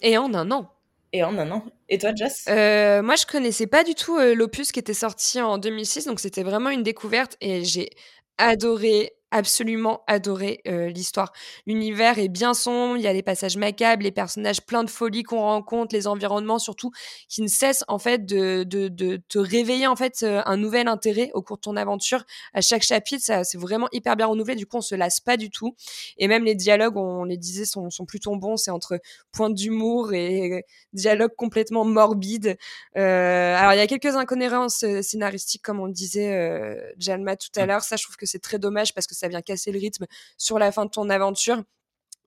Et 0.01 0.17
en 0.17 0.33
un 0.33 0.51
an. 0.51 0.71
Et 1.13 1.23
en 1.23 1.37
un 1.37 1.49
an. 1.51 1.65
Et 1.89 1.97
toi, 1.97 2.11
Jess? 2.15 2.45
Euh, 2.49 3.01
Moi, 3.01 3.15
je 3.15 3.25
connaissais 3.25 3.67
pas 3.67 3.83
du 3.83 3.95
tout 3.95 4.17
euh, 4.17 4.35
l'opus 4.35 4.71
qui 4.71 4.79
était 4.79 4.93
sorti 4.93 5.39
en 5.41 5.57
2006, 5.57 6.05
donc 6.05 6.19
c'était 6.19 6.43
vraiment 6.43 6.69
une 6.69 6.83
découverte 6.83 7.37
et 7.41 7.63
j'ai 7.63 7.89
adoré 8.37 9.13
absolument 9.35 10.01
adoré 10.07 10.61
euh, 10.65 10.87
l'histoire. 10.87 11.33
L'univers 11.67 12.19
est 12.19 12.29
bien 12.29 12.53
sombre, 12.53 12.95
il 12.95 13.03
y 13.03 13.07
a 13.07 13.13
les 13.13 13.21
passages 13.21 13.57
macabres, 13.57 14.03
les 14.03 14.11
personnages 14.11 14.61
pleins 14.61 14.85
de 14.85 14.89
folie 14.89 15.23
qu'on 15.23 15.41
rencontre, 15.41 15.93
les 15.93 16.07
environnements 16.07 16.57
surtout 16.57 16.91
qui 17.27 17.41
ne 17.41 17.47
cessent 17.47 17.83
en 17.89 17.99
fait 17.99 18.25
de, 18.25 18.63
de, 18.63 18.87
de 18.87 19.21
te 19.27 19.37
réveiller 19.37 19.87
en 19.87 19.97
fait 19.97 20.23
euh, 20.23 20.41
un 20.45 20.55
nouvel 20.55 20.87
intérêt 20.87 21.31
au 21.33 21.41
cours 21.41 21.57
de 21.57 21.61
ton 21.61 21.75
aventure. 21.75 22.23
À 22.53 22.61
chaque 22.61 22.83
chapitre, 22.83 23.25
ça 23.25 23.43
c'est 23.43 23.57
vraiment 23.57 23.89
hyper 23.91 24.15
bien 24.15 24.27
renouvelé. 24.27 24.55
Du 24.55 24.65
coup, 24.65 24.77
on 24.77 24.81
se 24.81 24.95
lasse 24.95 25.19
pas 25.19 25.35
du 25.35 25.49
tout. 25.49 25.75
Et 26.17 26.27
même 26.29 26.45
les 26.45 26.55
dialogues, 26.55 26.95
on 26.95 27.25
les 27.25 27.37
disait, 27.37 27.65
sont, 27.65 27.89
sont 27.89 28.05
plutôt 28.05 28.35
bons. 28.37 28.55
C'est 28.55 28.71
entre 28.71 28.99
pointe 29.33 29.53
d'humour 29.53 30.13
et 30.13 30.65
dialogue 30.93 31.35
complètement 31.35 31.83
morbide. 31.83 32.57
Euh, 32.97 33.55
alors 33.55 33.73
il 33.73 33.77
y 33.77 33.81
a 33.81 33.87
quelques 33.87 34.15
incohérences 34.15 34.83
euh, 34.83 35.01
scénaristiques 35.01 35.61
comme 35.61 35.79
on 35.79 35.85
le 35.85 35.93
disait 35.93 36.33
euh, 36.33 36.75
Jalma 36.97 37.35
tout 37.35 37.49
à 37.55 37.63
mmh. 37.63 37.67
l'heure. 37.67 37.81
Ça, 37.81 37.95
je 37.95 38.03
trouve 38.03 38.15
que 38.15 38.25
c'est 38.25 38.39
très 38.39 38.59
dommage 38.59 38.93
parce 38.93 39.07
que 39.07 39.15
ça 39.15 39.24
vient 39.27 39.41
casser 39.41 39.71
le 39.71 39.79
rythme 39.79 40.05
sur 40.37 40.59
la 40.59 40.71
fin 40.71 40.85
de 40.85 40.89
ton 40.91 41.09
aventure. 41.09 41.63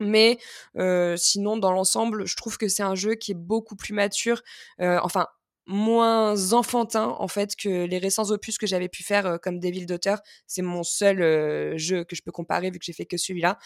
Mais 0.00 0.38
euh, 0.76 1.16
sinon, 1.16 1.56
dans 1.56 1.72
l'ensemble, 1.72 2.26
je 2.26 2.36
trouve 2.36 2.56
que 2.56 2.68
c'est 2.68 2.82
un 2.82 2.94
jeu 2.94 3.14
qui 3.14 3.32
est 3.32 3.34
beaucoup 3.34 3.76
plus 3.76 3.94
mature. 3.94 4.42
Euh, 4.80 4.98
enfin, 5.02 5.26
moins 5.68 6.54
enfantin 6.54 7.14
en 7.18 7.28
fait 7.28 7.54
que 7.54 7.84
les 7.84 7.98
récents 7.98 8.30
opus 8.30 8.56
que 8.56 8.66
j'avais 8.66 8.88
pu 8.88 9.02
faire 9.02 9.26
euh, 9.26 9.36
comme 9.36 9.60
Devil 9.60 9.84
Daughter. 9.84 10.14
C'est 10.46 10.62
mon 10.62 10.82
seul 10.82 11.20
euh, 11.20 11.76
jeu 11.76 12.04
que 12.04 12.16
je 12.16 12.22
peux 12.22 12.32
comparer 12.32 12.70
vu 12.70 12.78
que 12.78 12.84
j'ai 12.84 12.94
fait 12.94 13.04
que 13.04 13.18
celui-là. 13.18 13.58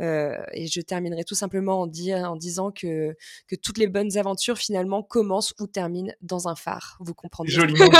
Euh, 0.00 0.36
et 0.52 0.68
je 0.68 0.80
terminerai 0.80 1.24
tout 1.24 1.34
simplement 1.34 1.80
en, 1.80 1.86
dire, 1.88 2.18
en 2.18 2.36
disant 2.36 2.70
que, 2.70 3.16
que 3.48 3.56
toutes 3.56 3.78
les 3.78 3.88
bonnes 3.88 4.16
aventures 4.16 4.58
finalement 4.58 5.02
commencent 5.02 5.52
ou 5.58 5.66
terminent 5.66 6.12
dans 6.22 6.48
un 6.48 6.54
phare. 6.54 6.96
Vous 7.00 7.14
comprenez 7.14 7.50
Joliment. 7.50 7.90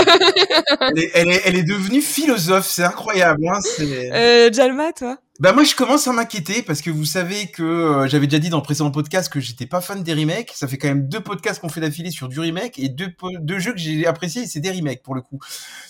elle, 0.81 0.99
est, 0.99 1.11
elle, 1.15 1.29
est, 1.29 1.43
elle, 1.45 1.57
est, 1.57 1.65
devenue 1.65 2.01
philosophe, 2.01 2.69
c'est 2.69 2.85
incroyable. 2.85 3.49
Hein, 3.49 4.51
Jalma, 4.53 4.93
toi? 4.93 5.19
Bah 5.41 5.53
moi 5.53 5.65
je 5.65 5.75
commence 5.75 6.07
à 6.07 6.13
m'inquiéter 6.13 6.63
parce 6.63 6.83
que 6.83 6.91
vous 6.91 7.07
savez 7.07 7.47
que 7.47 7.63
euh, 7.63 8.07
j'avais 8.07 8.27
déjà 8.27 8.39
dit 8.39 8.51
dans 8.51 8.59
le 8.59 8.63
précédent 8.63 8.91
podcast 8.91 9.33
que 9.33 9.41
j'étais 9.41 9.65
pas 9.65 9.81
fan 9.81 10.03
des 10.03 10.13
remakes. 10.13 10.53
Ça 10.55 10.69
fait 10.69 10.77
quand 10.77 10.89
même 10.89 11.09
deux 11.09 11.21
podcasts 11.21 11.63
qu'on 11.63 11.71
fait 11.71 11.81
d'affilée 11.81 12.11
sur 12.11 12.29
du 12.29 12.39
remake 12.39 12.79
et 12.79 12.91
deux, 12.91 13.09
deux 13.41 13.59
jeux 13.59 13.73
que 13.73 13.79
j'ai 13.79 14.07
appréciés 14.07 14.47
c'est 14.47 14.61
des 14.61 14.71
remakes 14.71 15.03
pour 15.03 15.15
le 15.15 15.23
coup. 15.23 15.39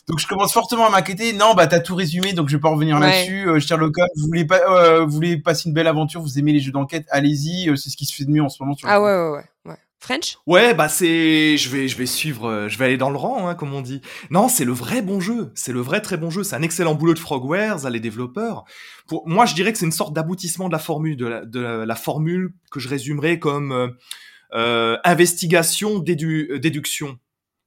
Donc 0.09 0.21
je 0.21 0.29
commence 0.29 0.53
fortement 0.53 0.87
à 0.87 0.91
m'inquiéter. 0.91 1.33
Non 1.33 1.55
bah 1.55 1.67
t'as 1.67 1.81
tout 1.81 1.97
résumé 1.97 2.33
donc 2.33 2.49
je 2.49 2.57
vais 2.57 2.61
pas 2.61 2.71
revenir 2.71 3.01
là-dessus. 3.01 3.49
Euh, 3.49 3.59
Sherlock 3.59 3.99
Holmes, 3.99 4.09
vous 4.17 4.27
voulez 4.29 4.45
pas, 4.45 4.61
euh, 4.69 5.05
vous 5.05 5.11
voulez 5.11 5.37
passer 5.37 5.69
une 5.69 5.75
belle 5.75 5.89
aventure, 5.89 6.23
vous 6.23 6.39
aimez 6.39 6.53
les 6.53 6.61
jeux 6.61 6.73
d'enquête, 6.73 7.07
allez-y. 7.11 7.69
Euh, 7.69 7.75
c'est 7.75 7.91
ce 7.91 7.97
qui 7.97 8.07
se 8.07 8.15
fait 8.15 8.25
de 8.25 8.31
mieux 8.31 8.43
en 8.43 8.49
ce 8.49 8.63
moment. 8.63 8.77
Sur 8.77 8.89
ah 8.89 9.01
ouais 9.01 9.13
ouais 9.13 9.31
ouais. 9.31 9.45
ouais. 9.67 9.79
French? 10.01 10.39
Ouais, 10.47 10.73
bah 10.73 10.89
c'est, 10.89 11.59
je 11.59 11.69
vais, 11.69 11.87
je 11.87 11.97
vais 11.97 12.07
suivre, 12.07 12.49
euh, 12.49 12.69
je 12.69 12.79
vais 12.79 12.87
aller 12.87 12.97
dans 12.97 13.11
le 13.11 13.17
rang, 13.17 13.49
hein, 13.49 13.55
comme 13.55 13.75
on 13.75 13.83
dit. 13.83 14.01
Non, 14.31 14.49
c'est 14.49 14.65
le 14.65 14.73
vrai 14.73 15.03
bon 15.03 15.21
jeu, 15.21 15.53
c'est 15.55 15.73
le 15.73 15.81
vrai 15.81 16.01
très 16.01 16.17
bon 16.17 16.31
jeu. 16.31 16.43
C'est 16.43 16.57
un 16.57 16.63
excellent 16.63 16.95
boulot 16.95 17.13
de 17.13 17.19
Frogwares, 17.19 17.89
les 17.91 18.01
développeurs. 18.01 18.65
Pour 19.07 19.29
moi, 19.29 19.45
je 19.45 19.55
dirais 19.55 19.73
que 19.73 19.79
c'est 19.79 19.85
une 19.85 19.93
sorte 19.93 20.15
d'aboutissement 20.15 20.69
de 20.69 20.73
la 20.73 20.79
formule, 20.79 21.17
de 21.17 21.27
la, 21.27 21.45
de 21.45 21.61
la, 21.61 21.95
formule 21.97 22.55
que 22.71 22.81
je 22.81 22.89
résumerais 22.89 23.39
comme 23.39 23.73
euh, 23.73 23.89
euh 24.55 24.97
investigation, 25.05 25.99
dédu, 25.99 26.49
euh, 26.51 26.59
déduction. 26.59 27.19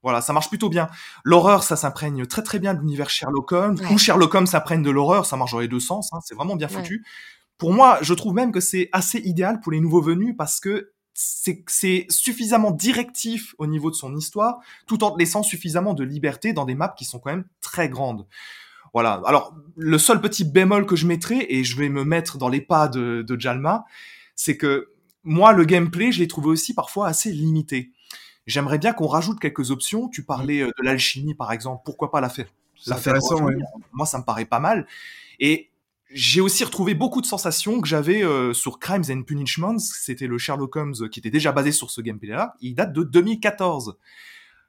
Voilà, 0.01 0.19
ça 0.21 0.33
marche 0.33 0.49
plutôt 0.49 0.69
bien. 0.69 0.89
L'horreur, 1.23 1.63
ça 1.63 1.75
s'imprègne 1.75 2.25
très 2.25 2.41
très 2.41 2.59
bien 2.59 2.73
de 2.73 2.79
l'univers 2.79 3.09
Sherlock 3.09 3.51
Holmes. 3.51 3.77
Ou 3.91 3.97
Sherlock 3.97 4.33
Holmes 4.33 4.47
s'imprègne 4.47 4.81
de 4.81 4.89
l'horreur, 4.89 5.25
ça 5.25 5.37
marche 5.37 5.51
dans 5.51 5.59
les 5.59 5.69
deux 5.69 5.79
sens. 5.79 6.11
Hein, 6.13 6.19
c'est 6.25 6.35
vraiment 6.35 6.55
bien 6.55 6.67
foutu. 6.67 7.05
Pour 7.57 7.73
moi, 7.73 7.99
je 8.01 8.13
trouve 8.13 8.33
même 8.33 8.51
que 8.51 8.59
c'est 8.59 8.89
assez 8.91 9.19
idéal 9.19 9.61
pour 9.61 9.71
les 9.71 9.79
nouveaux 9.79 10.01
venus 10.01 10.35
parce 10.37 10.59
que 10.59 10.91
c'est 11.13 12.05
suffisamment 12.09 12.71
directif 12.71 13.55
au 13.57 13.67
niveau 13.67 13.91
de 13.91 13.95
son 13.95 14.15
histoire, 14.15 14.59
tout 14.87 15.03
en 15.03 15.15
laissant 15.15 15.43
suffisamment 15.43 15.93
de 15.93 16.03
liberté 16.03 16.53
dans 16.53 16.65
des 16.65 16.75
maps 16.75 16.93
qui 16.97 17.05
sont 17.05 17.19
quand 17.19 17.31
même 17.31 17.45
très 17.61 17.89
grandes. 17.89 18.25
Voilà. 18.93 19.21
Alors, 19.25 19.55
le 19.75 19.97
seul 19.97 20.21
petit 20.21 20.43
bémol 20.43 20.85
que 20.85 20.95
je 20.95 21.07
mettrai, 21.07 21.45
et 21.49 21.63
je 21.63 21.77
vais 21.77 21.89
me 21.89 22.03
mettre 22.03 22.37
dans 22.37 22.49
les 22.49 22.61
pas 22.61 22.87
de, 22.87 23.23
de 23.27 23.39
Jalma, 23.39 23.85
c'est 24.35 24.57
que 24.57 24.89
moi, 25.23 25.53
le 25.53 25.65
gameplay, 25.65 26.11
je 26.11 26.19
l'ai 26.19 26.27
trouvé 26.27 26.47
aussi 26.47 26.73
parfois 26.73 27.07
assez 27.07 27.31
limité. 27.31 27.91
J'aimerais 28.45 28.77
bien 28.77 28.93
qu'on 28.93 29.07
rajoute 29.07 29.39
quelques 29.39 29.71
options. 29.71 30.09
Tu 30.09 30.23
parlais 30.23 30.61
euh, 30.61 30.67
de 30.77 30.83
l'alchimie, 30.83 31.33
par 31.33 31.51
exemple. 31.51 31.81
Pourquoi 31.85 32.11
pas 32.11 32.21
la 32.21 32.29
faire 32.29 32.47
La 32.87 32.97
faire 32.97 33.15
Moi, 33.93 34.05
ça 34.05 34.19
me 34.19 34.23
paraît 34.23 34.45
pas 34.45 34.59
mal. 34.59 34.85
Et 35.39 35.69
j'ai 36.13 36.41
aussi 36.41 36.63
retrouvé 36.63 36.93
beaucoup 36.93 37.21
de 37.21 37.25
sensations 37.25 37.81
que 37.81 37.87
j'avais 37.87 38.23
euh, 38.23 38.53
sur 38.53 38.79
Crimes 38.79 39.03
and 39.09 39.23
Punishments. 39.23 39.79
C'était 39.79 40.27
le 40.27 40.37
Sherlock 40.37 40.75
Holmes 40.75 41.09
qui 41.11 41.19
était 41.19 41.31
déjà 41.31 41.51
basé 41.51 41.71
sur 41.71 41.89
ce 41.89 42.01
gameplay-là. 42.01 42.55
Il 42.61 42.75
date 42.75 42.93
de 42.93 43.03
2014. 43.03 43.97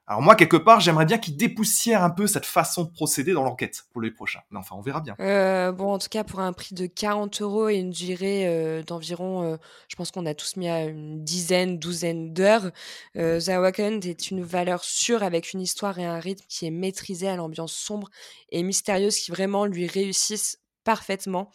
Alors 0.06 0.20
moi, 0.20 0.34
quelque 0.34 0.58
part, 0.58 0.80
j'aimerais 0.80 1.06
bien 1.06 1.16
qu'il 1.16 1.34
dépoussière 1.34 2.02
un 2.02 2.10
peu 2.10 2.26
cette 2.26 2.44
façon 2.44 2.84
de 2.84 2.90
procéder 2.90 3.32
dans 3.32 3.42
l'enquête 3.42 3.84
pour 3.90 4.02
les 4.02 4.10
prochains. 4.10 4.40
Mais 4.50 4.58
enfin, 4.58 4.76
on 4.76 4.82
verra 4.82 5.00
bien. 5.00 5.16
Euh, 5.18 5.72
bon, 5.72 5.94
en 5.94 5.98
tout 5.98 6.08
cas, 6.10 6.24
pour 6.24 6.40
un 6.40 6.52
prix 6.52 6.74
de 6.74 6.84
40 6.84 7.40
euros 7.40 7.70
et 7.70 7.76
une 7.76 7.90
durée 7.90 8.46
euh, 8.46 8.82
d'environ, 8.82 9.58
je 9.88 9.96
pense 9.96 10.10
qu'on 10.10 10.26
a 10.26 10.34
tous 10.34 10.56
mis 10.56 10.68
à 10.68 10.84
une 10.84 11.24
dizaine, 11.24 11.78
douzaine 11.78 12.34
d'heures, 12.34 12.70
The 13.14 13.48
Awakened 13.48 14.04
est 14.04 14.30
une 14.30 14.42
valeur 14.42 14.84
sûre 14.84 15.22
avec 15.22 15.54
une 15.54 15.62
histoire 15.62 15.98
et 15.98 16.04
un 16.04 16.20
rythme 16.20 16.44
qui 16.50 16.66
est 16.66 16.70
maîtrisé 16.70 17.28
à 17.28 17.36
l'ambiance 17.36 17.72
sombre 17.72 18.10
et 18.50 18.62
mystérieuse 18.62 19.16
qui 19.16 19.30
vraiment 19.30 19.64
lui 19.64 19.86
réussissent 19.86 20.58
parfaitement. 20.84 21.50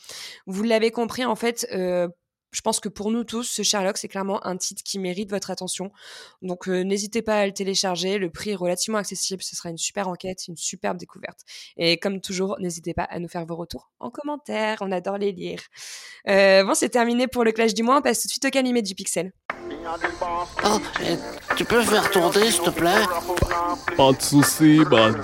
Vous 0.48 0.64
l'avez 0.64 0.92
compris, 0.92 1.26
en 1.26 1.36
fait, 1.36 1.68
euh, 1.72 2.08
je 2.52 2.62
pense 2.62 2.80
que 2.80 2.90
pour 2.90 3.12
nous 3.12 3.24
tous, 3.24 3.44
ce 3.44 3.64
Sherlock, 3.64 3.98
c'est 3.98 4.08
clairement 4.08 4.46
un 4.46 4.58
titre 4.58 4.82
qui 4.84 4.98
mérite 5.00 5.30
votre 5.30 5.52
attention. 5.52 5.92
Donc 6.42 6.68
euh, 6.68 6.82
n'hésitez 6.84 7.22
pas 7.22 7.40
à 7.40 7.46
le 7.46 7.54
télécharger. 7.54 8.18
Le 8.18 8.30
prix 8.32 8.52
est 8.52 8.56
relativement 8.56 8.98
accessible. 8.98 9.44
Ce 9.44 9.56
sera 9.56 9.70
une 9.70 9.78
super 9.78 10.08
enquête, 10.08 10.48
une 10.48 10.58
superbe 10.58 10.98
découverte. 10.98 11.40
Et 11.78 11.98
comme 11.98 12.22
toujours, 12.22 12.58
n'hésitez 12.60 12.94
pas 12.94 13.04
à 13.04 13.20
nous 13.20 13.28
faire 13.28 13.46
vos 13.46 13.56
retours 13.56 13.92
en 14.00 14.10
commentaire. 14.10 14.80
On 14.82 14.92
adore 14.92 15.18
les 15.18 15.32
lire. 15.32 15.62
Euh, 16.28 16.64
bon, 16.64 16.74
c'est 16.74 16.90
terminé 16.90 17.28
pour 17.28 17.44
le 17.44 17.52
clash 17.52 17.74
du 17.74 17.84
mois. 17.84 17.98
On 17.98 18.02
passe 18.02 18.22
tout 18.22 18.28
de 18.28 18.32
suite 18.32 18.46
au 18.46 18.50
calimètre 18.50 18.88
du 18.88 18.96
pixel. 18.96 19.32
Oh, 20.66 20.80
tu 21.56 21.66
peux 21.66 21.84
faire 21.84 22.10
tourner, 22.10 22.52
s'il 22.52 22.64
te 22.64 22.70
plaît? 22.72 23.04
Pas 23.96 24.12
de 24.12 24.22
soucis, 24.22 24.80
man. 24.90 25.24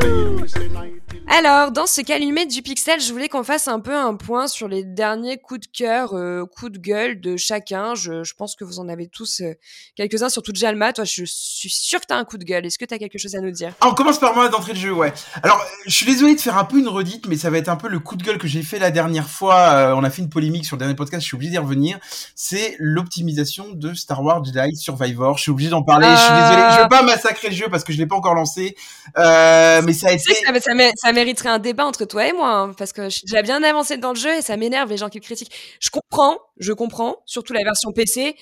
Tuesday 0.00 0.68
night. 0.68 1.03
Alors, 1.26 1.72
dans 1.72 1.86
ce 1.86 2.02
calumet 2.02 2.44
du 2.46 2.60
pixel, 2.60 3.00
je 3.00 3.10
voulais 3.10 3.28
qu'on 3.28 3.42
fasse 3.42 3.66
un 3.66 3.80
peu 3.80 3.94
un 3.96 4.14
point 4.14 4.46
sur 4.46 4.68
les 4.68 4.84
derniers 4.84 5.38
coups 5.38 5.60
de 5.60 5.66
cœur, 5.66 6.14
euh, 6.14 6.44
coups 6.44 6.72
de 6.72 6.78
gueule 6.78 7.20
de 7.20 7.36
chacun. 7.38 7.94
Je, 7.94 8.22
je 8.24 8.34
pense 8.34 8.54
que 8.54 8.62
vous 8.62 8.78
en 8.78 8.88
avez 8.90 9.08
tous 9.08 9.40
euh, 9.40 9.54
quelques-uns, 9.96 10.28
surtout 10.28 10.52
Jalma. 10.54 10.92
Toi, 10.92 11.04
je 11.04 11.24
suis 11.24 11.70
sûr 11.70 12.00
que 12.00 12.06
tu 12.06 12.12
as 12.12 12.18
un 12.18 12.24
coup 12.24 12.36
de 12.36 12.44
gueule. 12.44 12.66
Est-ce 12.66 12.78
que 12.78 12.84
tu 12.84 12.92
as 12.92 12.98
quelque 12.98 13.18
chose 13.18 13.34
à 13.34 13.40
nous 13.40 13.50
dire? 13.50 13.72
Ah, 13.80 13.88
On 13.88 13.94
commence 13.94 14.18
par 14.18 14.34
moi 14.34 14.50
d'entrée 14.50 14.74
de 14.74 14.78
jeu, 14.78 14.92
ouais. 14.92 15.12
Alors, 15.42 15.64
je 15.86 15.94
suis 15.94 16.04
désolé 16.06 16.34
de 16.34 16.40
faire 16.40 16.58
un 16.58 16.64
peu 16.64 16.78
une 16.78 16.88
redite, 16.88 17.26
mais 17.26 17.36
ça 17.36 17.48
va 17.48 17.56
être 17.56 17.70
un 17.70 17.76
peu 17.76 17.88
le 17.88 18.00
coup 18.00 18.16
de 18.16 18.22
gueule 18.22 18.38
que 18.38 18.46
j'ai 18.46 18.62
fait 18.62 18.78
la 18.78 18.90
dernière 18.90 19.28
fois. 19.28 19.56
Euh, 19.56 19.94
on 19.94 20.04
a 20.04 20.10
fait 20.10 20.20
une 20.20 20.30
polémique 20.30 20.66
sur 20.66 20.76
le 20.76 20.80
dernier 20.80 20.94
podcast, 20.94 21.22
je 21.22 21.28
suis 21.28 21.36
obligé 21.36 21.52
d'y 21.52 21.58
revenir. 21.58 21.98
C'est 22.36 22.76
l'optimisation 22.78 23.72
de 23.72 23.94
Star 23.94 24.22
Wars 24.22 24.44
Jedi 24.44 24.76
Survivor. 24.76 25.38
Je 25.38 25.42
suis 25.42 25.50
obligé 25.50 25.70
d'en 25.70 25.82
parler. 25.82 26.06
Je 26.06 26.20
suis 26.20 26.34
désolé. 26.34 26.62
Je 26.76 26.82
veux 26.82 26.88
pas 26.88 27.02
massacrer 27.02 27.48
le 27.48 27.54
jeu 27.54 27.66
parce 27.70 27.82
que 27.82 27.94
je 27.94 27.98
l'ai 27.98 28.06
pas 28.06 28.16
encore 28.16 28.34
lancé. 28.34 28.76
mais 29.16 29.92
ça 29.94 30.08
a 30.08 30.12
été... 30.12 30.34
Ça, 30.34 30.52
ça, 30.52 30.72
ça, 30.96 31.13
mériterait 31.14 31.48
un 31.48 31.58
débat 31.58 31.86
entre 31.86 32.04
toi 32.04 32.26
et 32.26 32.32
moi, 32.32 32.50
hein, 32.50 32.72
parce 32.76 32.92
que 32.92 33.08
j'ai 33.08 33.42
bien 33.42 33.62
avancé 33.62 33.96
dans 33.96 34.10
le 34.10 34.18
jeu 34.18 34.34
et 34.36 34.42
ça 34.42 34.56
m'énerve 34.56 34.90
les 34.90 34.96
gens 34.96 35.08
qui 35.08 35.18
le 35.18 35.24
critiquent. 35.24 35.52
Je 35.80 35.90
comprends, 35.90 36.38
je 36.58 36.72
comprends, 36.72 37.16
surtout 37.26 37.52
la 37.52 37.64
version 37.64 37.92
PC, 37.92 38.36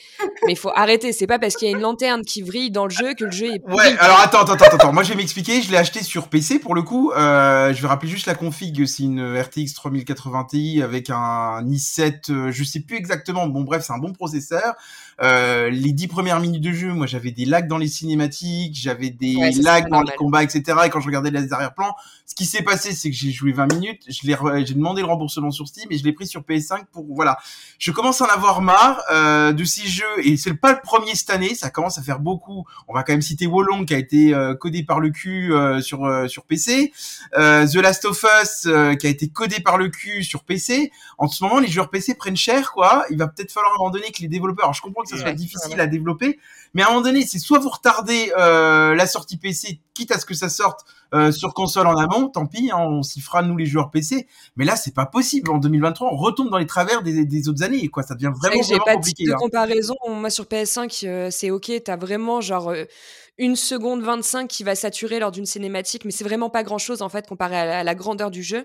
mais 0.46 0.52
il 0.52 0.58
faut 0.58 0.72
arrêter. 0.74 1.12
C'est 1.12 1.26
pas 1.26 1.38
parce 1.38 1.56
qu'il 1.56 1.68
y 1.68 1.72
a 1.72 1.76
une 1.76 1.82
lanterne 1.82 2.22
qui 2.22 2.42
vrille 2.42 2.70
dans 2.70 2.84
le 2.84 2.90
jeu 2.90 3.14
que 3.14 3.24
le 3.24 3.30
jeu 3.30 3.54
est. 3.54 3.62
Ouais, 3.72 3.96
alors 3.98 4.20
attends, 4.20 4.42
attends, 4.42 4.54
attends, 4.54 4.76
attends. 4.76 4.92
Moi, 4.92 5.02
je 5.02 5.10
vais 5.10 5.16
m'expliquer. 5.16 5.62
Je 5.62 5.70
l'ai 5.70 5.78
acheté 5.78 6.02
sur 6.02 6.28
PC 6.28 6.58
pour 6.58 6.74
le 6.74 6.82
coup. 6.82 7.12
Euh, 7.12 7.72
je 7.72 7.80
vais 7.80 7.88
rappeler 7.88 8.10
juste 8.10 8.26
la 8.26 8.34
config. 8.34 8.84
C'est 8.86 9.04
une 9.04 9.40
RTX 9.40 9.74
3080 9.74 10.46
Ti 10.50 10.82
avec 10.82 11.10
un 11.10 11.62
i7. 11.64 12.30
Euh, 12.30 12.52
je 12.52 12.64
sais 12.64 12.80
plus 12.80 12.96
exactement. 12.96 13.46
Bon, 13.46 13.62
bref, 13.62 13.84
c'est 13.86 13.92
un 13.92 13.98
bon 13.98 14.12
processeur. 14.12 14.74
Euh, 15.22 15.70
les 15.70 15.92
dix 15.92 16.08
premières 16.08 16.40
minutes 16.40 16.62
de 16.62 16.72
jeu, 16.72 16.92
moi, 16.92 17.06
j'avais 17.06 17.30
des 17.30 17.44
lags 17.44 17.68
dans 17.68 17.78
les 17.78 17.88
cinématiques, 17.88 18.74
j'avais 18.74 19.10
des 19.10 19.36
lags 19.62 19.88
dans 19.88 20.02
les 20.02 20.12
combats, 20.16 20.42
etc. 20.42 20.62
Et 20.86 20.90
quand 20.90 21.00
je 21.00 21.06
regardais 21.06 21.30
les 21.30 21.52
arrière-plans, 21.52 21.94
ce 22.26 22.34
qui 22.34 22.46
s'est 22.46 22.61
passé, 22.62 22.92
c'est 22.92 23.10
que 23.10 23.16
j'ai 23.16 23.30
joué 23.30 23.52
20 23.52 23.72
minutes, 23.74 24.02
je 24.08 24.26
l'ai, 24.26 24.36
j'ai 24.64 24.74
demandé 24.74 25.02
le 25.02 25.06
remboursement 25.06 25.50
sur 25.50 25.66
Steam 25.68 25.86
et 25.90 25.98
je 25.98 26.04
l'ai 26.04 26.12
pris 26.12 26.26
sur 26.26 26.42
PS5 26.42 26.84
pour, 26.90 27.04
voilà. 27.14 27.38
Je 27.78 27.90
commence 27.90 28.20
à 28.20 28.26
en 28.26 28.28
avoir 28.28 28.62
marre 28.62 29.02
euh, 29.12 29.52
de 29.52 29.64
ces 29.64 29.86
jeux 29.86 30.04
et 30.24 30.36
c'est 30.36 30.54
pas 30.54 30.72
le 30.72 30.80
premier 30.82 31.14
cette 31.14 31.30
année, 31.30 31.54
ça 31.54 31.70
commence 31.70 31.98
à 31.98 32.02
faire 32.02 32.20
beaucoup. 32.20 32.64
On 32.88 32.94
va 32.94 33.02
quand 33.02 33.12
même 33.12 33.22
citer 33.22 33.46
Wolong 33.46 33.86
qui 33.86 33.94
a 33.94 33.98
été 33.98 34.34
euh, 34.34 34.54
codé 34.54 34.82
par 34.82 35.00
le 35.00 35.10
cul 35.10 35.52
euh, 35.52 35.80
sur 35.80 36.02
sur 36.28 36.44
PC, 36.44 36.92
The 37.34 37.74
Last 37.74 38.04
of 38.04 38.24
Us 38.42 38.68
qui 38.98 39.06
a 39.06 39.10
été 39.10 39.28
codé 39.28 39.60
par 39.60 39.78
le 39.78 39.88
cul 39.88 40.24
sur 40.24 40.44
PC. 40.44 40.90
En 41.18 41.28
ce 41.28 41.42
moment, 41.44 41.58
les 41.58 41.68
joueurs 41.68 41.90
PC 41.90 42.14
prennent 42.14 42.36
cher, 42.36 42.72
quoi. 42.72 43.04
Il 43.10 43.18
va 43.18 43.28
peut-être 43.28 43.52
falloir 43.52 43.72
à 43.72 43.76
un 43.76 43.78
moment 43.78 43.90
donné 43.90 44.10
que 44.10 44.20
les 44.22 44.28
développeurs, 44.28 44.66
alors 44.66 44.74
je 44.74 44.82
comprends 44.82 45.02
que 45.02 45.08
ça 45.08 45.18
soit 45.18 45.32
difficile 45.32 45.80
à 45.80 45.86
développer, 45.86 46.38
mais 46.74 46.82
à 46.82 46.86
un 46.86 46.90
moment 46.90 47.02
donné, 47.02 47.24
c'est 47.26 47.38
soit 47.38 47.58
vous 47.58 47.68
retardez 47.68 48.32
la 48.36 49.06
sortie 49.06 49.36
PC, 49.36 49.80
quitte 49.94 50.12
à 50.12 50.18
ce 50.18 50.26
que 50.26 50.34
ça 50.34 50.48
sorte 50.48 50.84
sur 51.32 51.54
console 51.54 51.86
en 51.86 51.96
amont, 51.96 52.28
tant 52.28 52.46
pis, 52.46 52.70
hein, 52.72 52.78
on 52.78 53.02
s'y 53.02 53.20
fera 53.20 53.42
nous 53.42 53.56
les 53.56 53.66
joueurs 53.66 53.90
PC. 53.90 54.26
Mais 54.56 54.64
là, 54.64 54.76
c'est 54.76 54.94
pas 54.94 55.06
possible. 55.06 55.50
En 55.50 55.58
2023, 55.58 56.12
on 56.12 56.16
retombe 56.16 56.50
dans 56.50 56.58
les 56.58 56.66
travers 56.66 57.02
des, 57.02 57.24
des 57.24 57.48
autres 57.48 57.62
années, 57.62 57.88
quoi. 57.88 58.02
Ça 58.02 58.14
devient 58.14 58.32
vraiment, 58.34 58.62
vraiment 58.62 58.84
pas 58.84 58.92
de 58.92 58.96
compliqué. 58.96 59.24
type 59.24 59.28
de 59.28 59.32
hein. 59.34 59.38
comparaison. 59.38 59.94
Moi, 60.08 60.30
sur 60.30 60.44
PS5, 60.44 61.06
euh, 61.06 61.28
c'est 61.30 61.50
ok. 61.50 61.70
T'as 61.84 61.96
vraiment 61.96 62.40
genre 62.40 62.70
euh, 62.70 62.84
une 63.38 63.56
seconde 63.56 64.02
25 64.02 64.48
qui 64.48 64.64
va 64.64 64.74
saturer 64.74 65.18
lors 65.18 65.30
d'une 65.30 65.46
cinématique, 65.46 66.04
mais 66.04 66.10
c'est 66.10 66.24
vraiment 66.24 66.50
pas 66.50 66.62
grand 66.62 66.78
chose 66.78 67.02
en 67.02 67.08
fait 67.08 67.26
comparé 67.26 67.56
à 67.56 67.66
la, 67.66 67.78
à 67.80 67.84
la 67.84 67.94
grandeur 67.94 68.30
du 68.30 68.42
jeu. 68.42 68.64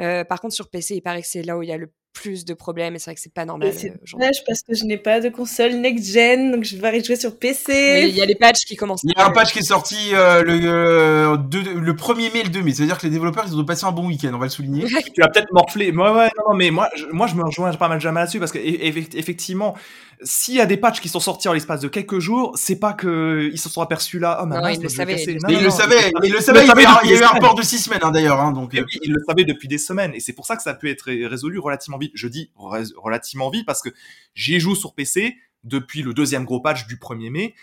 Euh, 0.00 0.24
par 0.24 0.40
contre, 0.40 0.54
sur 0.54 0.70
PC, 0.70 0.96
il 0.96 1.02
paraît 1.02 1.22
que 1.22 1.28
c'est 1.28 1.42
là 1.42 1.56
où 1.56 1.62
il 1.62 1.68
y 1.68 1.72
a 1.72 1.76
le 1.76 1.92
plus 2.14 2.44
de 2.46 2.54
problèmes 2.54 2.94
et 2.94 2.98
c'est 2.98 3.10
vrai 3.10 3.16
que 3.16 3.20
c'est 3.20 3.32
pas 3.34 3.44
normal. 3.44 3.72
C'est 3.76 3.90
euh, 3.90 3.94
dommage 4.12 4.36
parce 4.46 4.62
que 4.62 4.72
je 4.74 4.84
n'ai 4.84 4.96
pas 4.96 5.20
de 5.20 5.28
console 5.28 5.72
next-gen, 5.74 6.52
donc 6.52 6.64
je 6.64 6.76
vais 6.76 7.04
jouer 7.04 7.16
sur 7.16 7.36
PC. 7.36 8.06
il 8.08 8.16
y 8.16 8.22
a 8.22 8.24
les 8.24 8.36
patchs 8.36 8.64
qui 8.64 8.76
commencent. 8.76 9.02
Il 9.04 9.12
y 9.14 9.20
a 9.20 9.26
un 9.26 9.30
patch 9.30 9.52
qui 9.52 9.58
est 9.58 9.62
sorti 9.62 9.96
euh, 10.14 10.42
le, 10.42 10.60
euh, 10.64 11.36
deux- 11.36 11.62
le 11.78 11.92
1er 11.92 12.32
mai 12.32 12.42
le 12.44 12.48
2 12.50 12.62
mai. 12.62 12.72
C'est-à-dire 12.72 12.96
que 12.98 13.06
les 13.06 13.12
développeurs, 13.12 13.44
ils 13.46 13.54
ont 13.56 13.64
passé 13.64 13.84
un 13.84 13.92
bon 13.92 14.06
week-end, 14.06 14.30
on 14.32 14.38
va 14.38 14.46
le 14.46 14.50
souligner. 14.50 14.84
tu 15.14 15.22
as 15.22 15.28
peut-être 15.28 15.52
morflé. 15.52 15.92
Moi, 15.92 16.16
ouais, 16.16 16.30
non, 16.48 16.54
mais 16.54 16.70
moi, 16.70 16.88
je, 16.96 17.04
moi, 17.12 17.26
je 17.26 17.34
me 17.34 17.42
rejoins 17.44 17.72
pas 17.74 17.88
mal 17.88 18.00
jamais 18.00 18.20
là-dessus 18.20 18.38
parce 18.38 18.52
que 18.52 18.58
eff- 18.58 19.14
effectivement, 19.16 19.74
s'il 20.22 20.54
y 20.54 20.60
a 20.60 20.66
des 20.66 20.76
patchs 20.76 21.00
qui 21.00 21.08
sont 21.08 21.18
sortis 21.20 21.48
en 21.48 21.52
l'espace 21.52 21.80
de 21.80 21.88
quelques 21.88 22.20
jours, 22.20 22.52
c'est 22.56 22.76
pas 22.78 22.92
que 22.92 23.50
ils 23.52 23.58
se 23.58 23.68
sont 23.68 23.82
aperçus 23.82 24.20
là. 24.20 24.38
Oh, 24.42 24.46
ma 24.46 24.60
Non, 24.60 24.68
ils 24.68 24.80
le 24.80 24.88
savaient, 24.88 25.20
ils 25.22 25.26
le 25.58 25.64
le 25.64 25.70
savait, 25.70 25.96
ils 26.22 26.26
il 26.26 26.30
le 26.30 26.36
le 26.36 26.40
savaient 26.40 26.62
il 26.62 26.68
y 26.68 26.70
avait 26.70 26.82
des 26.84 27.22
un 27.24 27.28
semaines. 27.28 27.40
port 27.42 27.54
de 27.56 27.62
6 27.62 27.78
semaines 27.80 27.98
hein, 28.02 28.12
d'ailleurs. 28.12 28.40
Hein, 28.40 28.52
donc, 28.52 28.74
euh, 28.74 28.84
oui, 28.86 28.98
il 29.02 29.12
le 29.12 29.20
savait 29.28 29.44
depuis 29.44 29.66
des 29.66 29.78
semaines 29.78 30.12
et 30.14 30.20
c'est 30.20 30.32
pour 30.32 30.46
ça 30.46 30.54
que 30.56 30.62
ça 30.62 30.72
peut 30.74 30.86
être 30.86 31.02
ré- 31.02 31.26
résolu 31.26 31.58
relativement 31.58 31.98
vite. 31.98 32.03
Je 32.14 32.28
dis 32.28 32.50
relativement 32.56 33.50
vite 33.50 33.66
parce 33.66 33.82
que 33.82 33.90
j'y 34.34 34.60
joue 34.60 34.74
sur 34.74 34.94
PC 34.94 35.36
depuis 35.64 36.02
le 36.02 36.12
deuxième 36.14 36.44
gros 36.44 36.60
patch 36.60 36.86
du 36.86 36.96
1er 36.96 37.30
mai. 37.30 37.54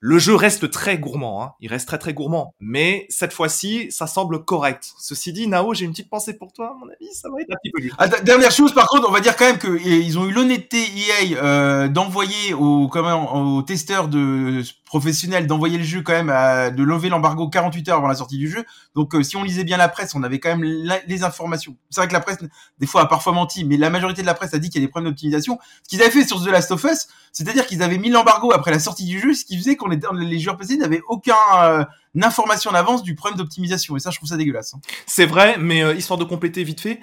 Le 0.00 0.18
jeu 0.20 0.36
reste 0.36 0.70
très 0.70 0.96
gourmand, 0.96 1.42
hein. 1.42 1.52
il 1.60 1.68
reste 1.68 1.88
très 1.88 1.98
très 1.98 2.14
gourmand, 2.14 2.54
mais 2.60 3.06
cette 3.08 3.32
fois-ci, 3.32 3.90
ça 3.90 4.06
semble 4.06 4.44
correct. 4.44 4.92
Ceci 4.96 5.32
dit, 5.32 5.48
Nao, 5.48 5.74
j'ai 5.74 5.86
une 5.86 5.90
petite 5.90 6.08
pensée 6.08 6.34
pour 6.34 6.52
toi, 6.52 6.70
à 6.70 6.74
mon 6.78 6.88
avis, 6.88 7.12
ça 7.12 7.28
va 7.28 7.40
être 7.40 7.50
un 7.50 7.56
petit 7.60 7.72
peu. 7.72 7.94
Ah, 7.98 8.06
dernière 8.06 8.52
chose, 8.52 8.72
par 8.72 8.86
contre, 8.86 9.08
on 9.08 9.12
va 9.12 9.18
dire 9.18 9.34
quand 9.34 9.46
même 9.46 9.58
qu'ils 9.58 10.16
ont 10.16 10.26
eu 10.26 10.30
l'honnêteté 10.30 10.78
EA 10.78 11.42
euh, 11.42 11.88
d'envoyer 11.88 12.54
aux, 12.54 12.88
aux 12.88 13.62
testeurs 13.62 14.06
de 14.06 14.62
professionnels 14.88 15.46
d'envoyer 15.46 15.78
le 15.78 15.84
jeu 15.84 16.02
quand 16.02 16.12
même, 16.12 16.30
à, 16.30 16.70
de 16.70 16.82
lever 16.82 17.08
l'embargo 17.08 17.48
48 17.48 17.88
heures 17.90 17.98
avant 17.98 18.08
la 18.08 18.14
sortie 18.14 18.38
du 18.38 18.48
jeu. 18.48 18.64
Donc, 18.94 19.14
euh, 19.14 19.22
si 19.22 19.36
on 19.36 19.44
lisait 19.44 19.64
bien 19.64 19.76
la 19.76 19.88
presse, 19.88 20.14
on 20.14 20.22
avait 20.22 20.40
quand 20.40 20.56
même 20.56 20.64
les 21.06 21.24
informations. 21.24 21.76
C'est 21.90 22.00
vrai 22.00 22.08
que 22.08 22.12
la 22.12 22.20
presse, 22.20 22.38
des 22.78 22.86
fois, 22.86 23.02
a 23.02 23.06
parfois 23.06 23.32
menti, 23.32 23.64
mais 23.64 23.76
la 23.76 23.90
majorité 23.90 24.22
de 24.22 24.26
la 24.26 24.34
presse 24.34 24.54
a 24.54 24.58
dit 24.58 24.70
qu'il 24.70 24.80
y 24.80 24.84
a 24.84 24.86
des 24.86 24.90
problèmes 24.90 25.12
d'optimisation. 25.12 25.58
Ce 25.82 25.88
qu'ils 25.88 26.02
avaient 26.02 26.10
fait 26.10 26.24
sur 26.24 26.42
The 26.42 26.48
Last 26.48 26.70
of 26.70 26.82
Us, 26.84 27.08
c'est-à-dire 27.32 27.66
qu'ils 27.66 27.82
avaient 27.82 27.98
mis 27.98 28.10
l'embargo 28.10 28.50
après 28.52 28.70
la 28.70 28.78
sortie 28.78 29.04
du 29.04 29.20
jeu, 29.20 29.34
ce 29.34 29.44
qui 29.44 29.56
faisait 29.58 29.76
qu'on 29.76 29.87
était, 29.92 30.06
les 30.14 30.38
joueurs 30.38 30.56
PC 30.56 30.76
n'avaient 30.76 31.02
aucun 31.08 31.34
euh, 31.62 31.84
information 32.20 32.70
en 32.70 32.74
avance 32.74 33.02
du 33.02 33.14
problème 33.14 33.38
d'optimisation. 33.38 33.96
Et 33.96 34.00
ça, 34.00 34.10
je 34.10 34.16
trouve 34.16 34.28
ça 34.28 34.36
dégueulasse. 34.36 34.74
hein. 34.74 34.80
C'est 35.06 35.26
vrai, 35.26 35.56
mais 35.58 35.82
euh, 35.82 35.94
histoire 35.94 36.18
de 36.18 36.24
compléter 36.24 36.64
vite 36.64 36.80
fait, 36.80 37.00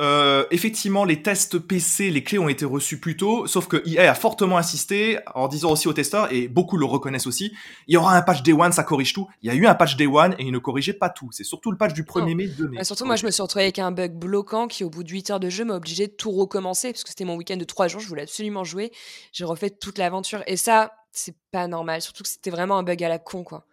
euh, 0.00 0.44
effectivement, 0.52 1.04
les 1.04 1.22
tests 1.22 1.58
PC, 1.58 2.10
les 2.10 2.22
clés 2.22 2.38
ont 2.38 2.48
été 2.48 2.64
reçues 2.64 3.00
plus 3.00 3.16
tôt, 3.16 3.48
sauf 3.48 3.66
que 3.66 3.82
EA 3.84 4.12
a 4.12 4.14
fortement 4.14 4.56
insisté 4.56 5.18
en 5.34 5.48
disant 5.48 5.72
aussi 5.72 5.88
aux 5.88 5.92
testeurs, 5.92 6.32
et 6.32 6.46
beaucoup 6.46 6.76
le 6.76 6.86
reconnaissent 6.86 7.26
aussi, 7.26 7.52
il 7.88 7.94
y 7.94 7.96
aura 7.96 8.14
un 8.14 8.22
patch 8.22 8.44
Day 8.44 8.52
One, 8.52 8.70
ça 8.70 8.84
corrige 8.84 9.12
tout. 9.12 9.26
Il 9.42 9.48
y 9.48 9.50
a 9.50 9.54
eu 9.56 9.66
un 9.66 9.74
patch 9.74 9.96
Day 9.96 10.06
One 10.06 10.36
et 10.38 10.44
il 10.44 10.52
ne 10.52 10.58
corrigeait 10.58 10.92
pas 10.92 11.08
tout. 11.08 11.30
C'est 11.32 11.42
surtout 11.42 11.72
le 11.72 11.76
patch 11.76 11.94
du 11.94 12.04
1er 12.04 12.30
Non. 12.30 12.34
mai, 12.36 12.46
2 12.46 12.68
mai. 12.68 12.76
Ah, 12.78 12.84
surtout, 12.84 13.06
moi, 13.06 13.16
je 13.16 13.26
me 13.26 13.32
suis 13.32 13.42
retrouvée 13.42 13.64
avec 13.64 13.80
un 13.80 13.90
bug 13.90 14.12
bloquant 14.12 14.68
qui, 14.68 14.84
au 14.84 14.90
bout 14.90 15.02
de 15.02 15.10
8 15.10 15.30
heures 15.30 15.40
de 15.40 15.50
jeu, 15.50 15.64
m'a 15.64 15.74
obligé 15.74 16.06
de 16.06 16.12
tout 16.12 16.30
recommencer 16.30 16.92
parce 16.92 17.02
que 17.02 17.08
c'était 17.10 17.24
mon 17.24 17.34
week-end 17.34 17.56
de 17.56 17.64
3 17.64 17.88
jours. 17.88 18.00
Je 18.00 18.06
voulais 18.06 18.22
absolument 18.22 18.62
jouer. 18.62 18.92
J'ai 19.32 19.44
refait 19.46 19.70
toute 19.70 19.98
l'aventure. 19.98 20.44
Et 20.46 20.56
ça, 20.56 20.92
c'est 21.18 21.34
pas 21.50 21.66
normal. 21.66 22.00
Surtout 22.00 22.22
que 22.22 22.28
c'était 22.28 22.50
vraiment 22.50 22.78
un 22.78 22.82
bug 22.82 23.02
à 23.02 23.08
la 23.08 23.18
con, 23.18 23.44
quoi. 23.44 23.64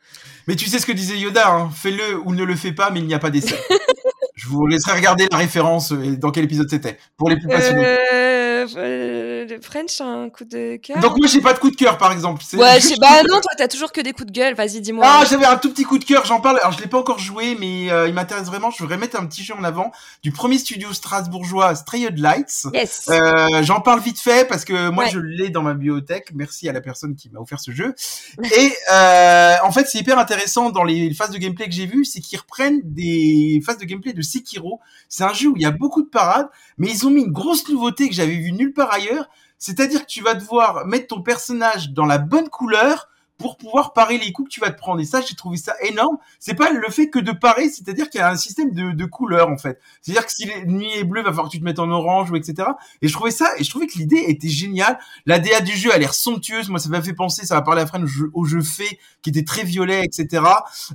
Mais 0.47 0.55
tu 0.55 0.65
sais 0.65 0.79
ce 0.79 0.85
que 0.85 0.91
disait 0.91 1.17
Yoda, 1.17 1.49
hein, 1.49 1.69
fais-le 1.69 2.19
ou 2.25 2.33
ne 2.33 2.43
le 2.43 2.55
fais 2.55 2.71
pas, 2.71 2.89
mais 2.89 2.99
il 2.99 3.07
n'y 3.07 3.13
a 3.13 3.19
pas 3.19 3.29
d'essai. 3.29 3.55
Je 4.35 4.47
vous 4.47 4.67
laisserai 4.67 4.97
regarder 4.97 5.27
la 5.31 5.37
référence 5.37 5.91
et 5.91 6.17
dans 6.17 6.31
quel 6.31 6.43
épisode 6.43 6.69
c'était, 6.69 6.97
pour 7.17 7.29
les 7.29 7.37
plus 7.37 7.47
passionnés. 7.47 7.85
Euh, 7.85 8.44
euh, 8.75 9.45
le 9.45 9.61
French, 9.61 10.01
un 10.01 10.29
coup 10.29 10.45
de 10.45 10.77
cœur. 10.77 10.99
Donc 10.99 11.17
moi 11.17 11.27
j'ai 11.27 11.41
pas 11.41 11.53
de 11.53 11.59
coup 11.59 11.69
de 11.71 11.75
cœur 11.75 11.97
par 11.97 12.11
exemple. 12.11 12.41
C'est 12.45 12.57
ouais, 12.57 12.79
sais. 12.81 12.95
Bah 12.99 13.21
non, 13.23 13.39
toi, 13.41 13.51
t'as 13.57 13.67
toujours 13.67 13.91
que 13.91 14.01
des 14.01 14.13
coups 14.13 14.27
de 14.27 14.31
gueule. 14.31 14.55
Vas-y, 14.55 14.81
dis-moi. 14.81 15.05
Ah, 15.07 15.23
j'avais 15.29 15.45
un 15.45 15.57
tout 15.57 15.69
petit 15.71 15.83
coup 15.83 15.97
de 15.99 16.03
cœur, 16.05 16.25
j'en 16.25 16.41
parle. 16.41 16.59
Alors 16.59 16.71
je 16.73 16.81
l'ai 16.81 16.87
pas 16.87 16.97
encore 16.99 17.19
joué, 17.19 17.55
mais 17.59 17.91
euh, 17.91 18.07
il 18.07 18.13
m'intéresse 18.13 18.45
vraiment. 18.47 18.71
Je 18.71 18.79
voudrais 18.79 18.97
mettre 18.97 19.19
un 19.19 19.25
petit 19.25 19.43
jeu 19.43 19.53
en 19.57 19.63
avant 19.63 19.91
du 20.23 20.31
premier 20.31 20.57
studio 20.57 20.91
strasbourgeois, 20.93 21.75
Strayed 21.75 22.17
Lights. 22.19 22.67
yes. 22.73 23.07
Euh, 23.09 23.63
J'en 23.63 23.81
parle 23.81 23.99
vite 24.01 24.19
fait 24.19 24.47
parce 24.47 24.65
que 24.65 24.89
moi 24.89 25.05
Ouais. 25.05 25.09
je 25.11 25.19
l'ai 25.19 25.49
dans 25.49 25.61
ma 25.61 25.73
bibliothèque. 25.73 26.29
Merci 26.33 26.67
à 26.69 26.73
la 26.73 26.81
personne 26.81 27.15
qui 27.15 27.29
m'a 27.29 27.39
offert 27.39 27.59
ce 27.59 27.71
jeu. 27.71 27.93
Et 28.57 28.71
euh, 28.91 29.55
en 29.63 29.71
fait, 29.71 29.87
c'est 29.87 29.99
hyper 29.99 30.17
intéressant 30.19 30.69
dans 30.69 30.83
les 30.83 31.13
phases 31.13 31.31
de 31.31 31.37
gameplay 31.37 31.65
que 31.65 31.71
j'ai 31.73 31.85
vues, 31.85 32.05
c'est 32.05 32.21
qu'ils 32.21 32.39
reprennent 32.39 32.81
des 32.83 33.61
phases 33.65 33.77
de 33.77 33.85
gameplay 33.85 34.13
de 34.13 34.21
Sekiro. 34.21 34.79
C'est 35.09 35.23
un 35.23 35.33
jeu 35.33 35.49
où 35.49 35.53
il 35.57 35.61
y 35.61 35.65
a 35.65 35.71
beaucoup 35.71 36.01
de 36.01 36.07
parades, 36.09 36.47
mais 36.77 36.89
ils 36.89 37.05
ont 37.05 37.09
mis 37.09 37.21
une 37.21 37.31
grosse 37.31 37.67
nouveauté 37.69 38.09
que 38.09 38.15
j'avais 38.15 38.35
vue 38.35 38.51
nulle 38.55 38.73
part 38.73 38.91
ailleurs. 38.91 39.29
C'est-à-dire 39.57 40.01
que 40.01 40.11
tu 40.11 40.21
vas 40.21 40.33
devoir 40.33 40.85
mettre 40.85 41.07
ton 41.07 41.21
personnage 41.21 41.91
dans 41.91 42.05
la 42.05 42.17
bonne 42.17 42.49
couleur 42.49 43.09
pour 43.37 43.57
pouvoir 43.57 43.93
parer 43.93 44.17
les 44.17 44.31
coups 44.31 44.49
que 44.49 44.53
tu 44.53 44.61
vas 44.61 44.71
te 44.71 44.77
prendre. 44.77 45.01
Et 45.01 45.05
ça, 45.05 45.21
j'ai 45.21 45.35
trouvé 45.35 45.57
ça 45.57 45.75
énorme. 45.81 46.17
C'est 46.39 46.55
pas 46.55 46.71
le 46.71 46.89
fait 46.89 47.09
que 47.09 47.19
de 47.19 47.31
parer, 47.31 47.69
c'est-à-dire 47.69 48.09
qu'il 48.09 48.19
y 48.19 48.23
a 48.23 48.29
un 48.29 48.37
système 48.37 48.71
de, 48.71 48.91
de 48.91 49.05
couleurs, 49.05 49.49
en 49.49 49.57
fait. 49.57 49.79
C'est-à-dire 50.01 50.25
que 50.25 50.31
si 50.31 50.45
l'ennemi 50.45 50.91
est 50.93 51.03
bleu, 51.03 51.21
va 51.21 51.29
falloir 51.29 51.47
que 51.47 51.51
tu 51.51 51.59
te 51.59 51.65
mettes 51.65 51.79
en 51.79 51.89
orange 51.91 52.31
ou 52.31 52.35
etc. 52.35 52.69
Et 53.01 53.07
je 53.07 53.13
trouvais 53.13 53.31
ça, 53.31 53.51
et 53.57 53.63
je 53.63 53.69
trouvais 53.69 53.87
que 53.87 53.97
l'idée 53.97 54.23
était 54.27 54.47
géniale. 54.47 54.97
La 55.25 55.39
DA 55.39 55.59
du 55.59 55.73
jeu 55.73 55.93
a 55.93 55.97
l'air 55.97 56.13
somptueuse. 56.13 56.69
Moi, 56.69 56.79
ça 56.79 56.89
m'a 56.89 57.01
fait 57.01 57.13
penser, 57.13 57.45
ça 57.45 57.61
parler 57.61 57.81
après 57.81 57.99
au 58.01 58.07
jeu, 58.07 58.29
au 58.33 58.45
jeu 58.45 58.61
fait, 58.61 58.99
qui 59.21 59.31
était 59.31 59.43
très 59.43 59.63
violet, 59.63 60.05
etc. 60.05 60.43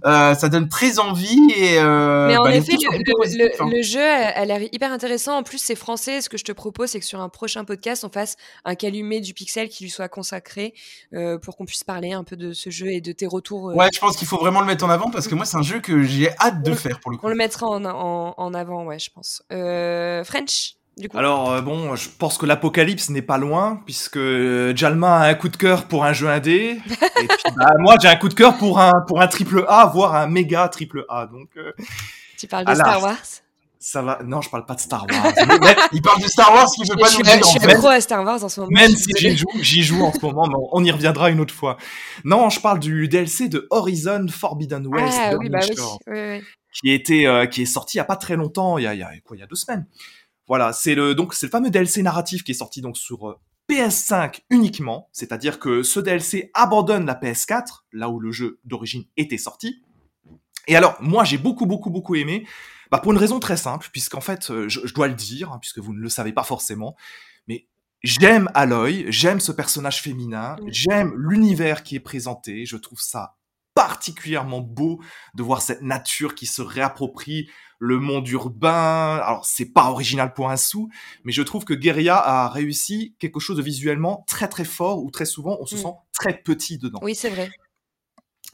Euh, 0.07 0.35
ça 0.35 0.49
donne 0.49 0.69
très 0.69 0.99
envie 0.99 1.51
et, 1.57 1.79
euh, 1.79 2.29
Mais 2.29 2.37
en 2.39 2.45
bah, 2.45 2.55
effet, 2.55 2.73
le, 2.73 2.99
le- 2.99 3.15
positifs, 3.17 3.61
hein. 3.61 3.69
le 3.71 3.83
jeu 3.83 4.03
a 4.03 4.45
l'air 4.45 4.63
hyper 4.73 4.93
intéressant. 4.93 5.37
En 5.37 5.43
plus, 5.43 5.59
c'est 5.59 5.75
français. 5.75 6.21
Ce 6.21 6.29
que 6.29 6.39
je 6.39 6.45
te 6.45 6.53
propose, 6.53 6.91
c'est 6.91 7.01
que 7.01 7.07
sur 7.07 7.21
un 7.21 7.29
prochain 7.29 7.65
podcast, 7.65 8.05
on 8.05 8.09
fasse 8.09 8.37
un 8.65 8.75
calumet 8.75 9.21
du 9.21 9.35
pixel 9.35 9.69
qui 9.69 9.85
lui 9.85 9.91
soit 9.91 10.09
consacré 10.09 10.75
euh, 11.13 11.39
pour 11.39 11.57
qu'on 11.57 11.65
puisse 11.67 11.85
parler 11.85 12.13
un 12.13 12.25
peu 12.25 12.30
de 12.35 12.53
ce 12.53 12.71
jeu 12.71 12.89
et 12.89 13.01
de 13.01 13.13
tes 13.13 13.27
retours. 13.27 13.71
euh. 13.71 13.75
Ouais, 13.75 13.89
je 13.95 14.01
pense 14.01 14.17
qu'il 14.17 14.27
faut 14.29 14.39
vraiment 14.39 14.61
le 14.61 14.67
mettre 14.67 14.85
en 14.85 14.91
avant 14.91 15.11
parce 15.11 15.29
que 15.29 15.35
moi, 15.35 15.45
c'est 15.45 15.57
un 15.57 15.63
jeu 15.63 15.81
que 15.81 16.03
j'ai 16.03 16.31
hâte 16.39 16.63
de 16.63 16.73
On- 16.73 16.75
faire 16.77 17.01
pour 17.01 17.11
le 17.11 17.17
coup. 17.17 17.27
On 17.27 17.29
le 17.31 17.37
mettra 17.37 17.67
en, 17.67 17.85
en, 17.85 18.35
en 18.37 18.55
avant, 18.55 18.85
ouais, 18.85 18.99
je 18.99 19.11
pense. 19.11 19.43
Euh, 19.53 20.23
French, 20.25 20.75
du 20.97 21.09
coup? 21.09 21.17
Alors 21.19 21.51
euh, 21.53 21.61
bon, 21.63 21.95
je 21.97 22.09
pense 22.09 22.37
que 22.39 22.47
l'apocalypse 22.47 23.09
n'est 23.11 23.23
pas 23.23 23.39
loin 23.39 23.81
puisque 23.87 24.17
euh, 24.19 24.75
Jalma 24.77 25.19
a 25.21 25.29
un 25.29 25.35
coup 25.35 25.49
de 25.49 25.57
cœur 25.57 25.87
pour 25.87 26.05
un 26.05 26.13
jeu 26.13 26.29
indé 26.29 26.79
et 26.89 27.27
puis 27.27 27.53
bah, 27.57 27.71
moi 27.79 27.97
j'ai 28.03 28.09
un 28.09 28.17
coup 28.17 28.29
de 28.29 28.35
cœur 28.35 28.59
pour 28.59 28.79
un 28.81 28.93
pour 29.07 29.21
un 29.23 29.27
triple 29.29 29.65
A 29.69 29.87
voire 29.87 30.15
un 30.15 30.27
méga 30.27 30.69
triple 30.69 31.05
A 31.09 31.27
donc 31.27 31.49
euh, 31.57 31.73
tu 32.39 32.47
parles 32.49 32.67
de 32.67 32.75
Star 32.75 33.01
Wars? 33.03 33.17
Ça 33.83 34.03
va. 34.03 34.21
Non, 34.25 34.43
je 34.43 34.51
parle 34.51 34.67
pas 34.67 34.75
de 34.75 34.81
Star 34.81 35.07
Wars. 35.11 35.33
Mais 35.63 35.75
Il 35.93 36.03
parle 36.03 36.23
de 36.23 36.29
Star 36.29 36.53
Wars, 36.53 36.67
qu'il 36.67 36.87
peut 36.87 36.95
Je 36.97 37.01
pas 37.01 37.09
suis, 37.09 37.19
nous 37.19 37.25
dire. 37.25 37.39
je 37.43 37.45
suis 37.61 37.71
accro 37.71 37.89
à 37.89 38.01
Star 38.01 38.23
Wars 38.23 38.45
en 38.45 38.49
ce 38.49 38.61
moment. 38.61 38.73
même 38.73 38.91
je 38.91 38.97
suis 38.97 39.13
si 39.15 39.29
j'y 39.31 39.37
joue, 39.37 39.47
j'y 39.61 39.83
joue 39.83 40.03
en 40.03 40.13
ce 40.13 40.21
moment, 40.21 40.47
mais 40.47 40.55
on 40.73 40.85
y 40.85 40.91
reviendra 40.91 41.31
une 41.31 41.41
autre 41.41 41.55
fois. 41.55 41.79
Non, 42.25 42.51
je 42.51 42.61
parle 42.61 42.79
du 42.79 43.09
DLC 43.09 43.49
de 43.49 43.67
Horizon 43.71 44.27
Forbidden 44.29 44.87
West 44.87 45.19
Ah 45.19 45.35
oui, 45.39 45.49
Burning 45.49 45.75
bah 45.77 45.95
oui. 46.07 46.15
Oui, 46.15 46.39
oui. 46.39 46.45
qui 46.75 46.91
était 46.93 47.27
euh, 47.27 47.47
qui 47.47 47.63
est 47.63 47.67
sorti 47.67 47.97
il 47.97 47.99
y 47.99 48.03
a 48.03 48.05
pas 48.05 48.17
très 48.17 48.37
longtemps, 48.37 48.77
il 48.77 48.85
y 48.85 48.87
a, 48.87 48.95
il 48.95 49.01
y 49.01 49.03
a 49.03 49.11
quoi, 49.25 49.37
il 49.37 49.41
y 49.41 49.43
a 49.43 49.47
deux 49.47 49.57
semaines. 49.57 49.87
Voilà, 50.47 50.73
c'est 50.75 50.95
le 50.95 51.15
donc 51.15 51.33
c'est 51.33 51.47
le 51.47 51.51
fameux 51.51 51.71
DLC 51.71 52.03
narratif 52.03 52.45
qui 52.45 52.51
est 52.53 52.55
sorti 52.55 52.83
donc 52.83 52.99
sur 52.99 53.29
euh, 53.31 53.39
PS5 53.71 54.41
uniquement, 54.51 55.09
c'est-à-dire 55.13 55.59
que 55.59 55.83
ce 55.83 56.01
DLC 56.01 56.51
abandonne 56.55 57.07
la 57.07 57.15
PS4 57.15 57.85
là 57.93 58.11
où 58.11 58.21
le 58.21 58.31
jeu 58.31 58.61
d'origine 58.65 59.05
était 59.17 59.39
sorti. 59.39 59.83
Et 60.67 60.77
alors, 60.77 60.97
moi, 61.01 61.25
j'ai 61.25 61.39
beaucoup, 61.39 61.67
beaucoup, 61.67 61.91
beaucoup 61.91 62.15
aimé, 62.15 62.47
bah, 62.91 62.99
pour 62.99 63.13
une 63.13 63.19
raison 63.19 63.41
très 63.41 63.57
simple, 63.57 63.89
puisqu'en 63.93 64.21
fait, 64.21 64.51
euh, 64.51 64.69
je, 64.69 64.81
je 64.85 64.95
dois 64.95 65.09
le 65.09 65.15
dire, 65.15 65.53
hein, 65.53 65.59
puisque 65.61 65.79
vous 65.79 65.93
ne 65.95 66.01
le 66.01 66.09
savez 66.09 66.33
pas 66.33 66.43
forcément, 66.45 66.97
mais 67.49 67.67
j'aime 68.03 68.49
Aloy, 68.55 69.07
j'aime 69.09 69.41
ce 69.41 69.53
personnage 69.53 70.03
féminin, 70.03 70.57
Mm. 70.61 70.69
j'aime 70.69 71.13
l'univers 71.17 71.83
qui 71.83 71.97
est 71.97 72.01
présenté, 72.01 72.67
je 72.67 72.77
trouve 72.77 73.01
ça 73.01 73.37
particulièrement 73.75 74.61
beau 74.61 75.01
de 75.35 75.43
voir 75.43 75.63
cette 75.63 75.81
nature 75.81 76.35
qui 76.35 76.47
se 76.47 76.61
réapproprie 76.61 77.49
le 77.79 77.99
monde 77.99 78.29
urbain. 78.29 79.17
Alors, 79.25 79.47
c'est 79.47 79.73
pas 79.73 79.91
original 79.91 80.35
pour 80.35 80.51
un 80.51 80.57
sou, 80.59 80.91
mais 81.25 81.33
je 81.33 81.41
trouve 81.41 81.65
que 81.65 81.73
Guerilla 81.73 82.17
a 82.19 82.49
réussi 82.51 83.15
quelque 83.19 83.41
chose 83.41 83.57
de 83.57 83.63
visuellement 83.63 84.25
très 84.27 84.49
très 84.49 84.65
fort, 84.65 85.03
où 85.03 85.11
très 85.11 85.25
souvent 85.25 85.57
on 85.61 85.67
se 85.67 85.77
Mm. 85.77 85.79
sent 85.79 85.93
très 86.13 86.37
petit 86.43 86.77
dedans. 86.79 86.99
Oui, 87.03 87.15
c'est 87.15 87.31
vrai. 87.31 87.49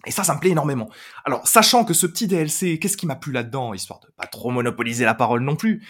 Et 0.07 0.11
ça, 0.11 0.25
ça 0.25 0.35
me 0.35 0.41
plaît 0.41 0.51
énormément. 0.51 0.89
Alors, 1.25 1.47
sachant 1.47 1.85
que 1.85 1.95
ce 1.95 2.07
petit 2.07 2.27
DLC, 2.27 2.79
qu'est-ce 2.79 2.97
qui 2.97 3.07
m'a 3.07 3.17
plu 3.17 3.33
là-dedans, 3.33 3.75
histoire 3.75 4.01
de 4.01 4.09
pas 4.17 4.27
trop 4.27 4.51
monopoliser 4.51 5.05
la 5.05 5.15
parole 5.15 5.43
non 5.43 5.57
plus, 5.57 5.87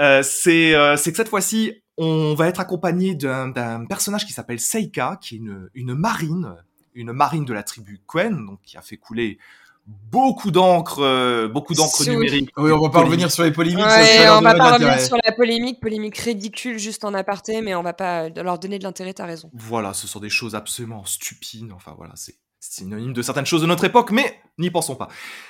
euh, 0.00 0.22
c'est 0.22 0.74
euh, 0.74 0.96
c'est 0.96 1.10
que 1.10 1.16
cette 1.16 1.28
fois-ci, 1.28 1.82
on 1.96 2.34
va 2.34 2.48
être 2.48 2.60
accompagné 2.60 3.14
d'un 3.14 3.84
personnage 3.86 4.26
qui 4.26 4.32
s'appelle 4.32 4.60
Seika, 4.60 5.18
qui 5.20 5.36
est 5.36 5.38
une, 5.38 5.70
une 5.74 5.94
marine, 5.94 6.54
une 6.94 7.12
marine 7.12 7.44
de 7.44 7.52
la 7.52 7.62
tribu 7.62 8.00
Quen, 8.06 8.46
donc 8.46 8.60
qui 8.62 8.76
a 8.76 8.82
fait 8.82 8.96
couler 8.96 9.38
beaucoup 9.86 10.50
d'encre, 10.50 11.00
euh, 11.00 11.48
beaucoup 11.48 11.74
d'encre 11.74 12.04
numérique. 12.08 12.50
Oui, 12.56 12.72
on 12.72 12.80
va 12.80 12.90
pas 12.90 13.02
revenir 13.02 13.30
sur 13.30 13.44
les 13.44 13.52
polémiques. 13.52 13.84
ça, 13.84 13.98
Ouais, 14.00 14.18
ça 14.18 14.38
on 14.38 14.42
va 14.42 14.54
pas 14.54 14.74
revenir 14.74 15.00
sur 15.00 15.16
la 15.24 15.32
polémique, 15.32 15.80
polémique 15.80 16.18
ridicule 16.18 16.78
juste 16.78 17.04
en 17.04 17.14
aparté, 17.14 17.62
mais 17.62 17.74
on 17.74 17.82
va 17.82 17.92
pas 17.92 18.28
leur 18.28 18.58
donner 18.58 18.78
de 18.78 18.84
l'intérêt, 18.84 19.14
t'as 19.14 19.26
raison. 19.26 19.50
Voilà, 19.54 19.94
ce 19.94 20.06
sont 20.06 20.20
des 20.20 20.28
choses 20.28 20.54
absolument 20.54 21.04
stupides. 21.04 21.72
Enfin 21.72 21.94
voilà, 21.96 22.12
c'est 22.16 22.34
synonyme 22.60 23.12
de 23.12 23.22
certaines 23.22 23.46
choses 23.46 23.62
de 23.62 23.66
notre 23.66 23.84
époque, 23.84 24.10
mais 24.10 24.40
n'y 24.58 24.70
pensons 24.70 24.96
pas. 24.96 25.08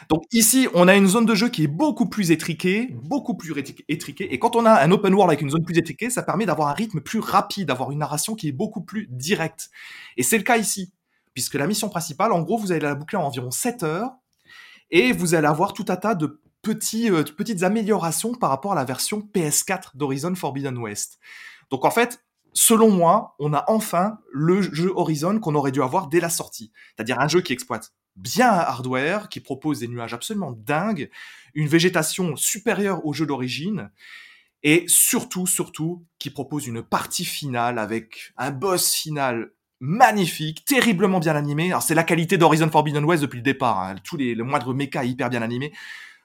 Donc 0.08 0.24
ici, 0.32 0.68
on 0.74 0.88
a 0.88 0.94
une 0.94 1.06
zone 1.06 1.26
de 1.26 1.34
jeu 1.34 1.48
qui 1.48 1.64
est 1.64 1.68
beaucoup 1.68 2.08
plus 2.08 2.30
étriquée, 2.30 2.88
beaucoup 3.02 3.36
plus 3.36 3.54
étriquée, 3.88 4.32
et 4.32 4.38
quand 4.38 4.56
on 4.56 4.66
a 4.66 4.82
un 4.82 4.90
open 4.90 5.14
world 5.14 5.30
avec 5.30 5.42
une 5.42 5.50
zone 5.50 5.64
plus 5.64 5.78
étriquée, 5.78 6.10
ça 6.10 6.22
permet 6.22 6.46
d'avoir 6.46 6.68
un 6.68 6.74
rythme 6.74 7.00
plus 7.00 7.20
rapide, 7.20 7.68
d'avoir 7.68 7.90
une 7.90 7.98
narration 7.98 8.34
qui 8.34 8.48
est 8.48 8.52
beaucoup 8.52 8.82
plus 8.82 9.06
directe. 9.10 9.70
Et 10.16 10.22
c'est 10.22 10.38
le 10.38 10.44
cas 10.44 10.56
ici, 10.56 10.92
puisque 11.34 11.54
la 11.54 11.66
mission 11.66 11.88
principale, 11.88 12.32
en 12.32 12.42
gros, 12.42 12.58
vous 12.58 12.72
allez 12.72 12.80
la 12.80 12.94
boucler 12.94 13.18
en 13.18 13.24
environ 13.24 13.50
7 13.50 13.82
heures, 13.82 14.10
et 14.90 15.12
vous 15.12 15.34
allez 15.34 15.48
avoir 15.48 15.72
tout 15.72 15.86
un 15.88 15.96
tas 15.96 16.14
de 16.14 16.40
euh, 16.68 17.24
petites 17.36 17.62
améliorations 17.62 18.34
par 18.34 18.50
rapport 18.50 18.72
à 18.72 18.74
la 18.74 18.84
version 18.84 19.20
PS4 19.34 19.90
d'Horizon 19.94 20.34
Forbidden 20.34 20.76
West. 20.78 21.18
Donc 21.70 21.84
en 21.84 21.90
fait, 21.90 22.25
selon 22.56 22.90
moi, 22.90 23.36
on 23.38 23.52
a 23.52 23.64
enfin 23.68 24.18
le 24.32 24.62
jeu 24.62 24.90
Horizon 24.96 25.38
qu'on 25.38 25.54
aurait 25.54 25.72
dû 25.72 25.82
avoir 25.82 26.08
dès 26.08 26.20
la 26.20 26.30
sortie. 26.30 26.72
C'est-à-dire 26.96 27.20
un 27.20 27.28
jeu 27.28 27.42
qui 27.42 27.52
exploite 27.52 27.92
bien 28.16 28.50
un 28.50 28.60
hardware, 28.60 29.28
qui 29.28 29.40
propose 29.40 29.80
des 29.80 29.88
nuages 29.88 30.14
absolument 30.14 30.52
dingues, 30.52 31.10
une 31.54 31.68
végétation 31.68 32.34
supérieure 32.34 33.04
au 33.04 33.12
jeu 33.12 33.26
d'origine, 33.26 33.90
et 34.62 34.84
surtout, 34.88 35.46
surtout, 35.46 36.06
qui 36.18 36.30
propose 36.30 36.66
une 36.66 36.82
partie 36.82 37.26
finale 37.26 37.78
avec 37.78 38.32
un 38.38 38.50
boss 38.50 38.94
final 38.94 39.50
magnifique, 39.78 40.64
terriblement 40.64 41.20
bien 41.20 41.36
animé. 41.36 41.74
C'est 41.82 41.94
la 41.94 42.04
qualité 42.04 42.38
d'Horizon 42.38 42.70
Forbidden 42.70 43.04
West 43.04 43.20
depuis 43.20 43.36
le 43.36 43.42
départ. 43.42 43.80
hein. 43.80 43.96
Tous 44.02 44.16
les, 44.16 44.34
le 44.34 44.44
moindre 44.44 44.72
mecha 44.72 45.04
est 45.04 45.10
hyper 45.10 45.28
bien 45.28 45.42
animé. 45.42 45.74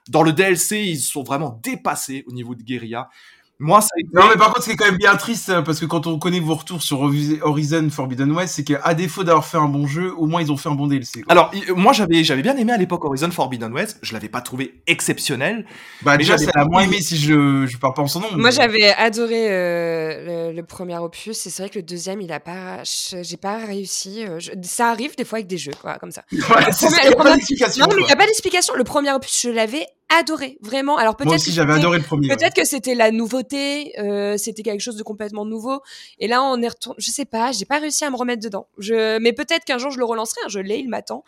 Dans 0.08 0.22
le 0.22 0.32
DLC, 0.32 0.82
ils 0.82 0.98
sont 0.98 1.22
vraiment 1.22 1.60
dépassés 1.62 2.24
au 2.26 2.32
niveau 2.32 2.54
de 2.54 2.62
guérilla. 2.62 3.10
Moi, 3.58 3.80
ça 3.80 3.88
a 3.96 4.00
été... 4.00 4.08
Non, 4.12 4.22
mais 4.28 4.36
par 4.36 4.48
contre, 4.48 4.62
ce 4.62 4.66
qui 4.70 4.72
est 4.72 4.76
quand 4.76 4.86
même 4.86 4.96
bien 4.98 5.14
triste, 5.14 5.50
euh, 5.50 5.62
parce 5.62 5.78
que 5.78 5.86
quand 5.86 6.08
on 6.08 6.18
connaît 6.18 6.40
vos 6.40 6.56
retours 6.56 6.82
sur 6.82 7.00
Horizon 7.00 7.88
Forbidden 7.90 8.32
West, 8.32 8.54
c'est 8.56 8.64
qu'à 8.64 8.92
défaut 8.94 9.22
d'avoir 9.22 9.46
fait 9.46 9.56
un 9.58 9.68
bon 9.68 9.86
jeu, 9.86 10.12
au 10.16 10.26
moins 10.26 10.42
ils 10.42 10.50
ont 10.50 10.56
fait 10.56 10.68
un 10.68 10.74
bon 10.74 10.88
DLC. 10.88 11.22
quoi. 11.22 11.30
Alors, 11.30 11.50
i- 11.54 11.70
moi, 11.76 11.92
j'avais, 11.92 12.24
j'avais 12.24 12.42
bien 12.42 12.56
aimé 12.56 12.72
à 12.72 12.76
l'époque 12.76 13.04
Horizon 13.04 13.30
Forbidden 13.30 13.72
West. 13.72 13.98
Je 14.02 14.14
l'avais 14.14 14.28
pas 14.28 14.40
trouvé 14.40 14.82
exceptionnel. 14.88 15.64
bah, 16.02 16.16
déjà, 16.16 16.38
ça 16.38 16.50
l'a 16.56 16.64
moins 16.64 16.82
aimé 16.82 17.00
si 17.00 17.16
je, 17.16 17.66
je 17.66 17.76
parle 17.78 17.94
pas 17.94 18.02
en 18.02 18.08
son 18.08 18.18
nom. 18.20 18.28
Moi, 18.32 18.38
mais- 18.38 18.50
j'avais 18.50 18.92
adoré 18.94 19.46
euh, 19.52 20.48
le, 20.50 20.56
le 20.56 20.62
premier 20.66 20.98
opus. 20.98 21.46
Et 21.46 21.50
c'est 21.50 21.62
vrai 21.62 21.70
que 21.70 21.78
le 21.78 21.84
deuxième, 21.84 22.20
il 22.20 22.32
a 22.32 22.40
pas, 22.40 22.82
j'ai 22.84 23.36
pas 23.36 23.58
réussi. 23.58 24.24
euh, 24.24 24.40
je- 24.40 24.50
ça 24.62 24.88
arrive 24.90 25.14
des 25.16 25.24
fois 25.24 25.38
avec 25.38 25.46
des 25.46 25.58
jeux, 25.58 25.72
quoi, 25.80 25.98
comme 25.98 26.10
ça. 26.10 26.22
C'est 26.32 26.88
ça, 26.88 26.96
il 27.04 27.10
y 27.10 27.12
a 27.12 27.16
pas 27.16 27.32
d'explication. 27.34 27.86
Non, 27.86 27.94
mais 27.94 28.02
il 28.02 28.06
n'y 28.06 28.12
a 28.12 28.16
pas 28.16 28.26
d'explication. 28.26 28.74
Le 28.74 28.82
premier 28.84 29.12
opus, 29.12 29.42
je 29.44 29.50
l'avais 29.50 29.86
adoré, 30.18 30.58
vraiment. 30.62 30.96
Alors 30.96 31.16
peut-être 31.16 31.26
Moi 31.28 31.36
que 31.36 31.40
aussi, 31.40 31.52
j'avais 31.52 31.72
c'était- 31.72 31.80
adoré 31.80 31.98
le 31.98 32.04
premier. 32.04 32.28
ouais. 32.28 32.36
Peut-être 32.36 32.54
que 32.54 32.64
c'était 32.64 32.94
la 32.94 33.10
nouveauté, 33.10 33.92
euh, 33.98 34.36
c'était 34.36 34.62
quelque 34.62 34.80
chose 34.80 34.96
de 34.96 35.02
complètement 35.02 35.44
nouveau. 35.44 35.80
Et 36.18 36.28
là, 36.28 36.42
on 36.42 36.60
est 36.62 36.68
retourné. 36.68 36.96
Je 37.00 37.10
sais 37.10 37.24
pas, 37.24 37.52
j'ai 37.52 37.64
pas 37.64 37.78
réussi 37.78 38.04
à 38.04 38.10
me 38.10 38.16
remettre 38.16 38.42
dedans. 38.42 38.66
Je, 38.78 39.18
mais 39.18 39.32
peut-être 39.32 39.64
qu'un 39.64 39.78
jour 39.78 39.90
je 39.90 39.98
le 39.98 40.04
relancerai. 40.04 40.40
hein, 40.44 40.48
Je 40.48 40.58
l'ai, 40.60 40.78
il 40.78 40.88
m'attend. 40.88 41.24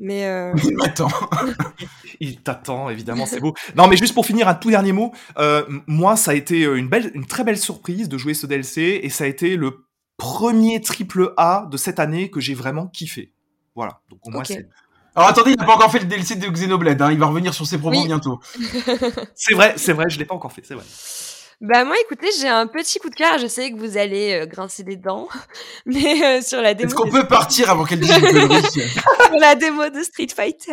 Mais 0.00 0.26
euh, 0.26 0.52
Attends. 0.84 1.08
Il 2.20 2.40
t'attend, 2.40 2.88
évidemment, 2.90 3.26
c'est 3.26 3.40
beau. 3.40 3.54
Non, 3.76 3.86
mais 3.88 3.96
juste 3.96 4.14
pour 4.14 4.26
finir, 4.26 4.48
un 4.48 4.54
tout 4.54 4.70
dernier 4.70 4.92
mot. 4.92 5.12
Euh, 5.38 5.64
moi, 5.86 6.16
ça 6.16 6.32
a 6.32 6.34
été 6.34 6.62
une 6.62 6.88
belle, 6.88 7.10
une 7.14 7.26
très 7.26 7.44
belle 7.44 7.58
surprise 7.58 8.08
de 8.08 8.18
jouer 8.18 8.34
ce 8.34 8.46
DLC, 8.46 9.00
et 9.02 9.08
ça 9.10 9.24
a 9.24 9.26
été 9.28 9.56
le 9.56 9.84
premier 10.16 10.80
triple 10.80 11.32
A 11.36 11.66
de 11.70 11.76
cette 11.76 12.00
année 12.00 12.30
que 12.30 12.40
j'ai 12.40 12.54
vraiment 12.54 12.86
kiffé. 12.88 13.32
Voilà. 13.76 14.00
Donc 14.10 14.18
au 14.24 14.30
moins, 14.30 14.42
c'est- 14.44 14.68
Alors 15.18 15.30
attendez, 15.30 15.50
il 15.50 15.56
n'a 15.58 15.64
pas 15.66 15.74
encore 15.74 15.90
fait 15.90 15.98
le 15.98 16.04
DLC 16.04 16.36
de 16.36 16.46
Xenoblade, 16.48 17.02
hein. 17.02 17.10
il 17.10 17.18
va 17.18 17.26
revenir 17.26 17.52
sur 17.52 17.66
ses 17.66 17.76
propos 17.76 17.96
Oui. 17.98 18.06
bientôt. 18.06 18.38
c'est 19.34 19.52
vrai, 19.54 19.74
c'est 19.76 19.92
vrai, 19.92 20.04
je 20.08 20.16
l'ai 20.16 20.24
pas 20.24 20.36
encore 20.36 20.52
fait, 20.52 20.62
c'est 20.64 20.74
vrai. 20.74 20.84
bah 21.60 21.84
moi, 21.84 21.96
écoutez, 22.04 22.28
j'ai 22.40 22.46
un 22.46 22.68
petit 22.68 23.00
coup 23.00 23.10
de 23.10 23.16
cœur. 23.16 23.36
Je 23.38 23.48
sais 23.48 23.72
que 23.72 23.76
vous 23.78 23.96
allez 23.96 24.34
euh, 24.42 24.46
grincer 24.46 24.84
des 24.84 24.94
dents, 24.94 25.26
mais 25.86 26.22
euh, 26.24 26.40
sur 26.40 26.60
la 26.62 26.72
démo, 26.74 26.88
Est-ce 26.88 26.94
qu'on 26.94 27.10
peut 27.10 27.26
partir 27.26 27.68
avant 27.68 27.82
qu'elle 27.84 27.98
dise 27.98 28.12
sur 28.70 29.38
la 29.40 29.56
démo 29.56 29.88
de 29.88 30.04
Street 30.04 30.28
Fighter. 30.32 30.72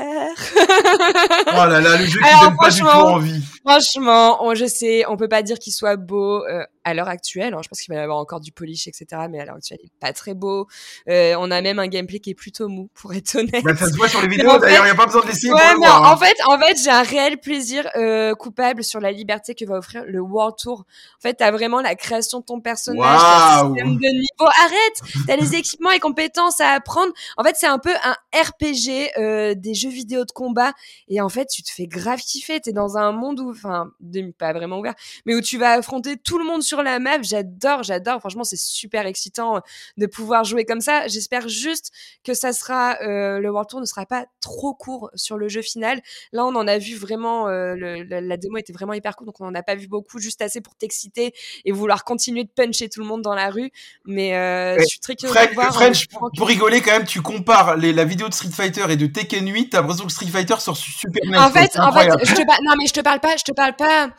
Oh 1.47 1.55
là 1.55 1.81
là, 1.81 1.97
le 1.97 2.05
jeu 2.05 2.19
qui 2.19 2.27
Alors, 2.27 2.41
donne 2.49 2.55
pas 2.57 2.69
du 2.69 2.79
tout 2.79 2.85
franchement, 2.85 3.13
envie. 3.13 3.41
Franchement, 3.65 4.37
on, 4.45 4.53
je 4.53 4.65
sais, 4.67 5.05
on 5.09 5.17
peut 5.17 5.27
pas 5.27 5.41
dire 5.41 5.57
qu'il 5.57 5.73
soit 5.73 5.95
beau 5.95 6.43
euh, 6.45 6.63
à 6.85 6.93
l'heure 6.93 7.09
actuelle. 7.09 7.53
hein. 7.53 7.59
je 7.61 7.67
pense 7.67 7.81
qu'il 7.81 7.93
va 7.93 7.99
y 7.99 8.03
avoir 8.03 8.17
encore 8.19 8.39
du 8.39 8.53
polish, 8.53 8.87
etc. 8.87 9.23
Mais 9.29 9.39
à 9.41 9.45
l'heure 9.45 9.55
actuelle, 9.55 9.79
il 9.83 9.87
est 9.87 9.99
pas 9.99 10.13
très 10.13 10.33
beau. 10.33 10.67
Euh, 11.09 11.35
on 11.39 11.51
a 11.51 11.61
même 11.61 11.79
un 11.79 11.87
gameplay 11.87 12.19
qui 12.19 12.29
est 12.29 12.35
plutôt 12.35 12.69
mou, 12.69 12.89
pour 12.93 13.13
être 13.13 13.35
honnête. 13.39 13.63
Bah, 13.63 13.75
ça 13.75 13.87
se 13.89 13.95
voit 13.97 14.07
sur 14.07 14.21
les 14.21 14.27
vidéos, 14.29 14.57
d'ailleurs, 14.59 14.83
il 14.83 14.91
n'y 14.91 14.91
a 14.91 14.95
pas 14.95 15.07
besoin 15.07 15.21
de 15.21 15.25
pour 15.27 15.55
Ouais, 15.55 15.71
le 15.73 15.77
voir. 15.77 16.01
en 16.03 16.13
hein. 16.13 16.17
fait, 16.17 16.37
en 16.45 16.57
fait, 16.59 16.77
j'ai 16.81 16.89
un 16.91 17.03
réel 17.03 17.39
plaisir 17.39 17.89
euh, 17.97 18.33
coupable 18.35 18.83
sur 18.83 18.99
la 19.01 19.11
liberté 19.11 19.55
que 19.55 19.65
va 19.65 19.75
offrir 19.77 20.03
le 20.07 20.19
World 20.21 20.55
Tour. 20.57 20.85
En 21.17 21.21
fait, 21.21 21.33
t'as 21.33 21.51
vraiment 21.51 21.81
la 21.81 21.95
création 21.95 22.39
de 22.39 22.45
ton 22.45 22.61
personnage, 22.61 23.19
t'as 23.19 23.63
le 23.63 23.69
système 23.75 23.95
de 23.97 24.07
niveau. 24.07 24.51
Arrête, 24.63 25.25
t'as 25.27 25.35
les 25.35 25.55
équipements 25.55 25.91
et 25.91 25.99
compétences 25.99 26.61
à 26.61 26.69
apprendre. 26.69 27.11
En 27.37 27.43
fait, 27.43 27.55
c'est 27.57 27.67
un 27.67 27.79
peu 27.79 27.93
un 28.03 28.15
RPG 28.39 29.11
euh, 29.17 29.55
des 29.55 29.73
jeux 29.73 29.89
vidéo 29.89 30.23
de 30.25 30.31
combat. 30.31 30.73
Et 31.07 31.19
en 31.21 31.29
fait, 31.29 31.47
tu 31.47 31.63
te 31.63 31.71
fais 31.71 31.87
grave 31.87 32.19
kiffer. 32.19 32.59
T'es 32.61 32.71
dans 32.73 32.97
un 32.97 33.11
monde 33.11 33.39
où, 33.39 33.49
enfin, 33.49 33.87
pas 34.37 34.53
vraiment 34.53 34.79
ouvert, 34.79 34.93
mais 35.25 35.33
où 35.35 35.41
tu 35.41 35.57
vas 35.57 35.71
affronter 35.71 36.17
tout 36.17 36.37
le 36.37 36.45
monde 36.45 36.61
sur 36.61 36.74
la 36.83 36.99
map. 36.99 37.21
J'adore, 37.21 37.83
j'adore. 37.83 38.19
Franchement, 38.19 38.43
c'est 38.43 38.59
super 38.59 39.05
excitant 39.05 39.57
euh, 39.57 39.59
de 39.97 40.05
pouvoir 40.05 40.43
jouer 40.43 40.65
comme 40.65 40.81
ça. 40.81 41.07
J'espère 41.07 41.47
juste 41.49 41.91
que 42.23 42.33
ça 42.33 42.53
sera 42.53 42.97
euh, 43.01 43.39
le 43.39 43.49
World 43.49 43.69
Tour 43.69 43.81
ne 43.81 43.85
sera 43.85 44.05
pas 44.05 44.25
trop 44.41 44.73
court 44.73 45.09
sur 45.15 45.37
le 45.37 45.47
jeu 45.49 45.61
final. 45.61 46.01
Là, 46.31 46.45
on 46.45 46.55
en 46.55 46.67
a 46.67 46.77
vu 46.77 46.95
vraiment 46.95 47.47
euh, 47.47 47.75
le- 47.75 48.03
la, 48.03 48.21
la 48.21 48.37
démo 48.37 48.57
était 48.57 48.73
vraiment 48.73 48.93
hyper 48.93 49.15
cool, 49.15 49.27
donc 49.27 49.39
on 49.41 49.45
en 49.47 49.55
a 49.55 49.63
pas 49.63 49.75
vu 49.75 49.87
beaucoup, 49.87 50.19
juste 50.19 50.41
assez 50.41 50.61
pour 50.61 50.75
t'exciter 50.75 51.33
et 51.65 51.71
vouloir 51.71 52.03
continuer 52.03 52.43
de 52.43 52.49
puncher 52.49 52.89
tout 52.89 52.99
le 53.01 53.05
monde 53.07 53.21
dans 53.21 53.35
la 53.35 53.49
rue. 53.49 53.71
Mais 54.05 54.35
euh, 54.35 54.77
je 54.79 54.85
suis 54.85 54.99
très 54.99 55.15
curieuse 55.15 55.35
French, 55.35 55.49
de 55.49 55.55
voir. 55.55 55.73
French, 55.73 56.07
pour, 56.07 56.29
pour 56.37 56.47
rigoler 56.47 56.81
quand 56.81 56.91
même, 56.91 57.05
tu 57.05 57.21
compares 57.21 57.75
les, 57.77 57.91
la 57.93 58.05
vidéo 58.05 58.29
de 58.29 58.33
Street 58.33 58.49
Fighter 58.51 58.85
et 58.89 58.95
de 58.97 59.07
Tekken 59.07 59.51
8, 59.51 59.69
t'as 59.71 59.81
l'impression 59.81 60.05
que 60.05 60.11
Street 60.11 60.27
Fighter 60.27 60.55
sort 60.59 60.75
Super. 60.77 61.21
En 61.39 61.49
fait, 61.49 61.79
en 61.79 61.91
fait, 61.91 62.09
je 62.23 62.33
te. 62.35 62.41
Non, 62.63 62.73
mais 62.77 62.85
je 62.87 62.93
te 62.93 62.99
parle 63.01 63.19
pas. 63.19 63.35
Je 63.37 63.43
te 63.43 63.51
parle 63.53 63.75
pas. 63.75 64.09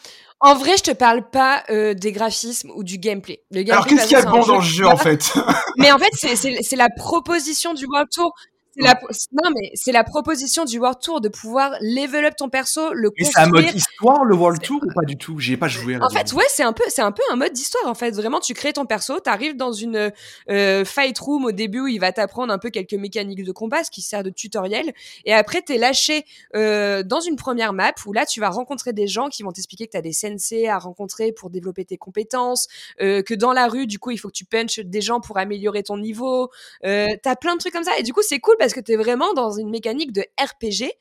En 0.41 0.55
vrai, 0.55 0.77
je 0.77 0.83
te 0.83 0.91
parle 0.91 1.31
pas 1.31 1.65
euh, 1.71 1.95
des 1.95 2.13
graphismes 2.13 2.71
ou 2.75 2.85
du 2.85 2.99
gameplay. 2.99 3.41
Le 3.51 3.63
gameplay, 3.63 3.73
Alors 3.73 3.87
qu'est-ce 3.87 4.09
qu'il 4.09 4.19
y 4.19 4.21
a 4.21 4.25
de 4.25 4.31
bon 4.31 4.45
dans 4.45 4.57
le 4.57 4.63
jeu 4.63 4.87
en 4.87 4.97
fait? 4.97 5.33
Mais 5.79 5.91
en 5.93 5.99
fait, 5.99 6.11
c'est 6.15 6.77
la 6.77 6.89
proposition 6.91 7.73
du 7.73 7.87
World 7.87 8.09
Tour. 8.13 8.33
C'est 8.77 8.85
la, 8.85 9.01
non, 9.33 9.51
mais 9.55 9.71
c'est 9.75 9.93
la 9.93 10.05
proposition 10.05 10.65
du 10.65 10.79
World 10.79 11.01
Tour 11.01 11.21
de 11.21 11.29
pouvoir 11.29 11.73
level 11.81 12.25
up 12.27 12.35
ton 12.37 12.49
perso, 12.49 12.93
le 12.93 13.11
Et 13.17 13.25
c'est 13.25 13.39
un 13.39 13.45
construire. 13.45 13.67
mode 13.67 13.75
histoire, 13.75 14.25
le 14.25 14.35
World 14.35 14.63
Tour, 14.63 14.81
ou 14.85 14.93
pas 14.93 15.05
du 15.05 15.17
tout? 15.17 15.39
J'y 15.39 15.55
ai 15.55 15.57
pas 15.57 15.69
joué. 15.69 15.95
à 15.95 15.99
la 15.99 16.07
En 16.07 16.11
fait, 16.11 16.33
ouais, 16.33 16.45
c'est 16.49 16.63
un 16.63 16.73
peu, 16.73 16.85
c'est 16.89 17.03
un 17.03 17.13
peu 17.13 17.23
un 17.31 17.37
mode 17.37 17.53
d'histoire. 17.53 17.87
En 17.87 17.95
fait, 17.95 18.11
vraiment, 18.11 18.41
tu 18.41 18.55
crées 18.55 18.73
ton 18.73 18.87
perso, 18.87 19.19
t'arrives 19.21 19.57
dans 19.57 19.73
une 19.73 20.13
euh, 20.51 20.85
fight 20.85 21.19
room 21.19 21.45
au 21.47 21.53
début 21.53 21.81
où 21.81 21.87
il 21.87 21.99
va 21.99 22.13
t'apprendre 22.13 22.53
un 22.53 22.59
peu 22.59 22.71
quelques 22.71 22.95
mécaniques 22.95 23.45
de 23.45 23.53
combat, 23.53 23.83
ce 23.85 23.91
qui 23.91 24.03
sert 24.03 24.23
de 24.23 24.31
tutoriel. 24.31 24.93
Et 25.25 25.33
après, 25.33 25.63
t'es 25.63 25.79
lâché 25.79 26.25
euh, 26.55 27.03
dans 27.03 27.21
une 27.21 27.37
première 27.37 27.73
map 27.73 27.93
où 28.07 28.13
là, 28.13 28.27
tu 28.27 28.41
vas 28.41 28.51
rencontrer 28.51 28.93
des 28.93 29.07
gens 29.07 29.29
qui 29.29 29.43
vont 29.43 29.53
t'expliquer 29.53 29.87
que 29.87 29.93
t'as 29.93 30.03
des 30.03 30.13
sensei 30.13 30.69
à 30.69 30.79
rencontrer 30.79 31.33
pour 31.33 31.51
développer 31.51 31.85
tes 31.85 31.97
compétences, 31.97 32.69
euh, 33.01 33.23
que 33.23 33.35
dans 33.35 33.53
la 33.53 33.69
rue, 33.69 33.87
du 33.87 33.99
coup, 33.99 34.11
il 34.11 34.19
faut 34.19 34.29
que 34.29 34.35
tu 34.35 34.45
punches 34.45 34.81
des 34.81 35.01
gens 35.01 35.21
pour 35.21 35.39
améliorer 35.39 35.83
ton 35.83 35.97
niveau. 35.97 36.51
Euh, 36.85 37.07
t'as 37.23 37.37
plein 37.37 37.55
de 37.55 37.61
trucs 37.61 37.73
comme 37.73 37.85
ça. 37.85 37.99
Et 37.99 38.03
du 38.03 38.13
coup, 38.13 38.23
c'est 38.23 38.39
cool 38.39 38.57
parce 38.59 38.66
que 38.75 38.81
t'es 38.81 38.97
vraiment 38.97 39.33
dans 39.35 39.53
une 39.53 39.71
mécanique 39.71 40.13
de 40.13 40.25
RPG 40.41 40.93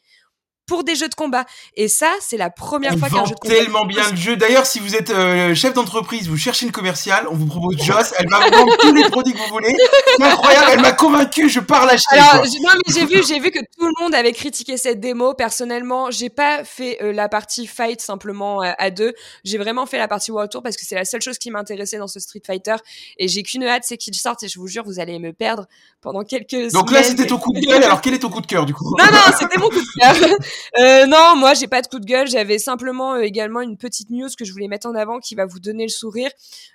pour 0.67 0.83
des 0.83 0.95
jeux 0.95 1.07
de 1.07 1.15
combat. 1.15 1.45
Et 1.75 1.87
ça, 1.87 2.11
c'est 2.21 2.37
la 2.37 2.49
première 2.49 2.93
On 2.95 2.97
fois 2.97 3.09
qu'un 3.09 3.25
jeu 3.25 3.35
de 3.35 3.39
combat 3.39 3.55
tellement 3.55 3.85
bien 3.85 4.09
le 4.09 4.15
jeu. 4.15 4.35
D'ailleurs, 4.35 4.65
si 4.65 4.79
vous 4.79 4.95
êtes 4.95 5.09
euh, 5.09 5.53
chef 5.53 5.73
d'entreprise, 5.73 6.27
vous 6.27 6.37
cherchez 6.37 6.65
une 6.65 6.71
commerciale, 6.71 7.27
on 7.29 7.35
vous 7.35 7.45
propose 7.45 7.77
Joss, 7.83 8.13
elle 8.17 8.29
va 8.29 8.39
vous 8.39 8.57
vendre 8.57 8.77
tous 8.77 8.93
les 8.93 9.03
produits 9.09 9.33
que 9.33 9.37
vous 9.37 9.49
voulez. 9.49 9.75
C'est 10.17 10.23
incroyable, 10.23 10.71
elle 10.73 10.81
m'a 10.81 10.91
convaincu, 10.91 11.49
je 11.49 11.59
pars 11.59 11.85
l'acheter. 11.85 12.17
Alors, 12.17 12.45
non, 12.45 12.69
mais 12.75 12.93
j'ai 12.93 13.05
vu, 13.05 13.23
j'ai 13.27 13.39
vu 13.39 13.51
que 13.51 13.59
tout 13.59 13.85
le 13.85 13.93
monde 14.01 14.15
avait 14.15 14.33
critiqué 14.33 14.77
cette 14.77 14.99
démo. 14.99 15.33
Personnellement, 15.33 16.09
j'ai 16.11 16.29
pas 16.29 16.63
fait 16.63 16.97
euh, 17.01 17.11
la 17.11 17.29
partie 17.29 17.67
fight 17.67 18.01
simplement 18.01 18.63
euh, 18.63 18.71
à 18.77 18.89
deux. 18.89 19.13
J'ai 19.43 19.57
vraiment 19.57 19.85
fait 19.85 19.97
la 19.97 20.07
partie 20.07 20.31
World 20.31 20.51
Tour 20.51 20.63
parce 20.63 20.77
que 20.77 20.85
c'est 20.85 20.95
la 20.95 21.05
seule 21.05 21.21
chose 21.21 21.37
qui 21.37 21.51
m'intéressait 21.51 21.97
dans 21.97 22.07
ce 22.07 22.19
Street 22.19 22.41
Fighter. 22.45 22.75
Et 23.17 23.27
j'ai 23.27 23.43
qu'une 23.43 23.63
hâte, 23.63 23.83
c'est 23.85 23.97
qu'il 23.97 24.15
sorte. 24.15 24.43
Et 24.43 24.47
je 24.47 24.59
vous 24.59 24.67
jure, 24.67 24.83
vous 24.83 24.99
allez 24.99 25.19
me 25.19 25.33
perdre 25.33 25.67
pendant 26.01 26.23
quelques 26.23 26.71
Donc 26.71 26.91
là, 26.91 27.03
c'était 27.03 27.27
ton 27.27 27.37
coup 27.37 27.53
de 27.53 27.59
gueule, 27.65 27.83
alors 27.83 28.01
quel 28.01 28.13
est 28.13 28.19
ton 28.19 28.29
coup 28.29 28.41
de 28.41 28.47
cœur 28.47 28.65
du 28.65 28.73
coup? 28.73 28.95
Non, 28.97 29.05
non, 29.05 29.37
c'était 29.37 29.57
mon 29.57 29.69
coup 29.69 29.81
de 29.81 29.99
cœur. 29.99 30.37
Euh, 30.79 31.05
non, 31.07 31.35
moi, 31.37 31.53
j'ai 31.53 31.67
pas 31.67 31.81
de 31.81 31.87
coup 31.87 31.99
de 31.99 32.05
gueule. 32.05 32.27
J'avais 32.27 32.57
simplement 32.59 33.13
euh, 33.15 33.21
également 33.21 33.61
une 33.61 33.77
petite 33.77 34.09
news 34.09 34.27
que 34.37 34.45
je 34.45 34.51
voulais 34.51 34.67
mettre 34.67 34.87
en 34.87 34.95
avant 34.95 35.19
qui 35.19 35.35
va 35.35 35.45
vous 35.45 35.59
donner 35.59 35.83
le 35.83 35.89
sourire. 35.89 36.29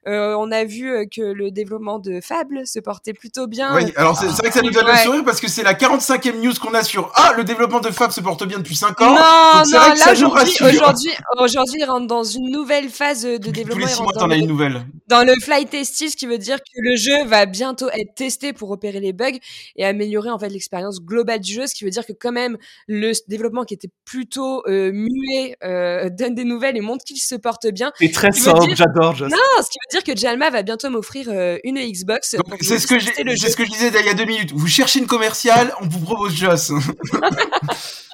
Euh, 0.06 0.34
on 0.38 0.50
a 0.52 0.64
vu 0.64 0.90
euh, 0.90 1.04
que 1.04 1.20
le 1.22 1.50
développement 1.50 1.98
de 1.98 2.20
Fable 2.20 2.66
se 2.66 2.78
portait 2.78 3.12
plutôt 3.12 3.46
bien. 3.46 3.74
Oui, 3.74 3.92
alors 3.96 4.16
c'est 4.16 4.26
vrai 4.26 4.48
que 4.48 4.54
ça 4.54 4.62
nous 4.62 4.70
donne 4.70 4.86
le 4.86 4.96
sourire 4.96 5.24
parce 5.24 5.40
que 5.40 5.48
c'est 5.48 5.62
la 5.62 5.74
45e 5.74 6.40
news 6.40 6.52
qu'on 6.60 6.74
a 6.74 6.82
sur 6.82 7.12
Ah, 7.16 7.34
le 7.36 7.44
développement 7.44 7.80
de 7.80 7.90
Fab 7.90 8.10
se 8.10 8.20
porte 8.20 8.44
bien 8.46 8.58
depuis 8.58 8.76
5 8.76 9.00
ans. 9.00 9.06
Non, 9.10 9.14
Donc 9.14 9.72
non, 9.72 9.78
vrai 9.78 9.94
que 9.94 9.98
là 9.98 10.12
aujourd'hui, 10.12 10.56
aujourd'hui, 10.62 11.10
aujourd'hui, 11.38 11.80
il 11.80 11.84
rentre 11.84 12.06
dans 12.06 12.24
une 12.24 12.50
nouvelle 12.50 12.88
phase 12.88 13.22
de 13.24 13.36
Tous 13.36 13.50
développement. 13.50 13.86
les 13.86 13.92
Il 13.92 13.96
6 13.96 14.02
mois, 14.02 14.12
t'en 14.12 14.30
as 14.30 14.36
une 14.36 14.46
nouvelle. 14.46 14.82
dans 15.08 15.24
le 15.26 15.34
flight 15.40 15.68
testing, 15.70 16.08
ce 16.08 16.16
qui 16.16 16.26
veut 16.26 16.38
dire 16.38 16.58
que 16.58 16.70
le 16.76 16.96
jeu 16.96 17.24
va 17.26 17.46
bientôt 17.46 17.88
être 17.90 18.14
testé 18.14 18.52
pour 18.52 18.68
repérer 18.68 19.00
les 19.00 19.12
bugs 19.12 19.38
et 19.76 19.84
améliorer 19.84 20.30
en 20.30 20.38
fait 20.38 20.48
l'expérience 20.48 21.00
globale 21.00 21.40
du 21.40 21.52
jeu, 21.52 21.66
ce 21.66 21.74
qui 21.74 21.84
veut 21.84 21.90
dire 21.90 22.06
que 22.06 22.12
quand 22.12 22.32
même 22.32 22.56
le 22.88 23.12
développement 23.28 23.64
qui 23.70 23.74
était 23.74 23.90
plutôt 24.04 24.64
euh, 24.66 24.90
muet, 24.92 25.54
euh, 25.62 26.10
donne 26.10 26.34
des 26.34 26.42
nouvelles 26.42 26.76
et 26.76 26.80
montre 26.80 27.04
qu'il 27.04 27.18
se 27.18 27.36
porte 27.36 27.68
bien. 27.68 27.92
Et 28.00 28.10
très 28.10 28.32
sobre, 28.32 28.66
dire- 28.66 28.74
j'adore. 28.74 29.14
Just. 29.14 29.30
Non, 29.30 29.38
ce 29.62 29.70
qui 29.70 29.78
veut 29.78 30.00
dire 30.00 30.02
que 30.02 30.18
Jalma 30.20 30.50
va 30.50 30.64
bientôt 30.64 30.90
m'offrir 30.90 31.28
euh, 31.28 31.58
une 31.62 31.78
Xbox. 31.78 32.34
C'est 32.60 32.78
ce 32.80 32.86
que 32.88 32.94
le 32.94 33.00
c'est 33.00 33.36
jeu. 33.36 33.48
ce 33.48 33.56
que 33.56 33.64
je 33.64 33.70
disais 33.70 33.92
il 33.96 34.06
y 34.06 34.08
a 34.08 34.14
deux 34.14 34.24
minutes. 34.24 34.50
Vous 34.52 34.66
cherchez 34.66 34.98
une 34.98 35.06
commerciale, 35.06 35.72
on 35.80 35.86
vous 35.86 36.00
propose 36.00 36.34
Joss. 36.34 36.72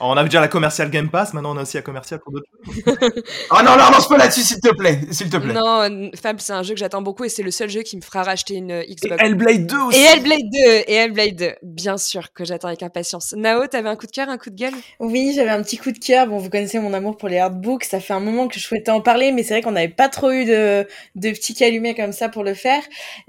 Alors, 0.00 0.12
on 0.12 0.16
a 0.16 0.24
déjà 0.24 0.40
la 0.40 0.48
commerciale 0.48 0.90
Game 0.90 1.10
Pass, 1.10 1.34
maintenant 1.34 1.54
on 1.54 1.58
a 1.58 1.62
aussi 1.62 1.76
la 1.76 1.82
commerciale 1.82 2.20
pour 2.20 2.32
d'autres 2.32 2.46
jeux. 2.68 3.22
Ah 3.50 3.62
non, 3.62 3.72
non, 3.72 3.90
lance 3.90 4.08
pas 4.08 4.16
là-dessus, 4.16 4.42
s'il 4.42 4.60
te 4.60 4.74
plaît, 4.74 5.00
s'il 5.10 5.30
te 5.30 5.36
plaît. 5.36 5.52
Non, 5.52 5.82
euh, 5.82 6.10
Fab, 6.20 6.38
c'est 6.40 6.52
un 6.52 6.62
jeu 6.62 6.74
que 6.74 6.80
j'attends 6.80 7.02
beaucoup 7.02 7.24
et 7.24 7.28
c'est 7.28 7.42
le 7.42 7.50
seul 7.50 7.70
jeu 7.70 7.82
qui 7.82 7.96
me 7.96 8.02
fera 8.02 8.22
racheter 8.22 8.54
une 8.54 8.72
euh, 8.72 8.82
Et 8.82 8.94
Xbox. 8.94 9.22
Hellblade 9.22 9.66
2 9.66 9.76
aussi. 9.78 9.98
Et 9.98 10.02
Hellblade 10.02 10.50
2, 10.52 10.58
et 10.86 10.94
Hellblade 10.94 11.36
2, 11.36 11.50
bien 11.62 11.96
sûr 11.96 12.32
que 12.32 12.44
j'attends 12.44 12.68
avec 12.68 12.82
impatience. 12.82 13.34
Nao, 13.36 13.66
t'avais 13.66 13.88
un 13.88 13.96
coup 13.96 14.06
de 14.06 14.12
cœur, 14.12 14.28
un 14.28 14.38
coup 14.38 14.50
de 14.50 14.56
gueule? 14.56 14.74
Oui, 15.00 15.32
j'avais 15.34 15.50
un 15.50 15.62
petit 15.62 15.78
coup 15.78 15.92
de 15.92 15.98
cœur. 15.98 16.26
Bon, 16.26 16.38
vous 16.38 16.50
connaissez 16.50 16.78
mon 16.78 16.92
amour 16.92 17.16
pour 17.16 17.28
les 17.28 17.38
artbooks. 17.38 17.84
Ça 17.84 18.00
fait 18.00 18.14
un 18.14 18.20
moment 18.20 18.48
que 18.48 18.58
je 18.58 18.64
souhaitais 18.64 18.90
en 18.90 19.00
parler, 19.00 19.32
mais 19.32 19.42
c'est 19.42 19.54
vrai 19.54 19.62
qu'on 19.62 19.72
n'avait 19.72 19.88
pas 19.88 20.08
trop 20.08 20.30
eu 20.30 20.44
de, 20.44 20.86
de 21.14 21.30
petits 21.30 21.54
calumets 21.54 21.94
comme 21.94 22.12
ça 22.12 22.28
pour 22.28 22.44
le 22.44 22.54
faire. 22.54 22.82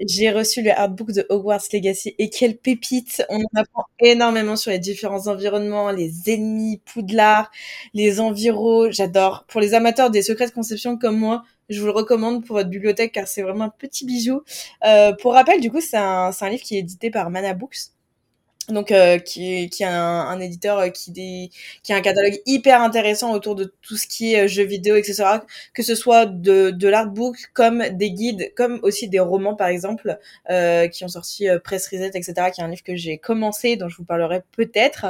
J'ai 0.06 0.30
reçu 0.30 0.62
le 0.62 0.70
artbook 0.70 1.12
de 1.12 1.26
Hogwarts 1.28 1.62
Legacy 1.72 2.14
et 2.18 2.30
quelle 2.30 2.56
pépite! 2.56 3.22
On 3.28 3.38
en 3.38 3.60
apprend 3.60 3.84
énormément 4.00 4.56
sur 4.56 4.70
les 4.70 4.78
différents 4.78 5.26
environnements, 5.26 5.90
les 5.90 6.28
Poudlard, 6.84 7.50
les 7.94 8.20
environs. 8.20 8.90
J'adore. 8.90 9.44
Pour 9.48 9.60
les 9.60 9.74
amateurs 9.74 10.10
des 10.10 10.22
secrets 10.22 10.46
de 10.46 10.52
conception 10.52 10.96
comme 10.96 11.16
moi, 11.16 11.44
je 11.68 11.80
vous 11.80 11.86
le 11.86 11.92
recommande 11.92 12.44
pour 12.44 12.56
votre 12.56 12.70
bibliothèque 12.70 13.12
car 13.12 13.28
c'est 13.28 13.42
vraiment 13.42 13.64
un 13.64 13.72
petit 13.76 14.04
bijou. 14.06 14.42
Euh, 14.84 15.12
pour 15.20 15.34
rappel, 15.34 15.60
du 15.60 15.70
coup, 15.70 15.80
c'est 15.80 15.96
un, 15.96 16.32
c'est 16.32 16.44
un 16.44 16.50
livre 16.50 16.62
qui 16.62 16.76
est 16.76 16.80
édité 16.80 17.10
par 17.10 17.30
Mana 17.30 17.54
Books. 17.54 17.92
Donc, 18.68 18.92
euh, 18.92 19.18
qui, 19.18 19.70
qui 19.70 19.82
est 19.82 19.86
un, 19.86 19.94
un 19.94 20.40
éditeur 20.40 20.78
euh, 20.78 20.88
qui, 20.90 21.10
dé- 21.10 21.50
qui 21.82 21.92
a 21.92 21.96
un 21.96 22.02
catalogue 22.02 22.38
hyper 22.44 22.82
intéressant 22.82 23.32
autour 23.32 23.54
de 23.54 23.72
tout 23.80 23.96
ce 23.96 24.06
qui 24.06 24.34
est 24.34 24.44
euh, 24.44 24.46
jeux 24.48 24.64
vidéo, 24.64 24.96
etc. 24.96 25.24
Que 25.72 25.82
ce 25.82 25.94
soit 25.94 26.26
de, 26.26 26.70
de 26.70 26.88
l'artbook, 26.88 27.36
comme 27.54 27.82
des 27.92 28.10
guides, 28.10 28.52
comme 28.56 28.78
aussi 28.82 29.08
des 29.08 29.20
romans, 29.20 29.54
par 29.54 29.68
exemple, 29.68 30.18
euh, 30.50 30.86
qui 30.88 31.02
ont 31.04 31.08
sorti 31.08 31.48
euh, 31.48 31.58
Press 31.58 31.86
Reset, 31.88 32.08
etc., 32.14 32.34
qui 32.54 32.60
est 32.60 32.64
un 32.64 32.68
livre 32.68 32.82
que 32.82 32.94
j'ai 32.94 33.16
commencé, 33.16 33.76
dont 33.76 33.88
je 33.88 33.96
vous 33.96 34.04
parlerai 34.04 34.42
peut-être. 34.54 35.06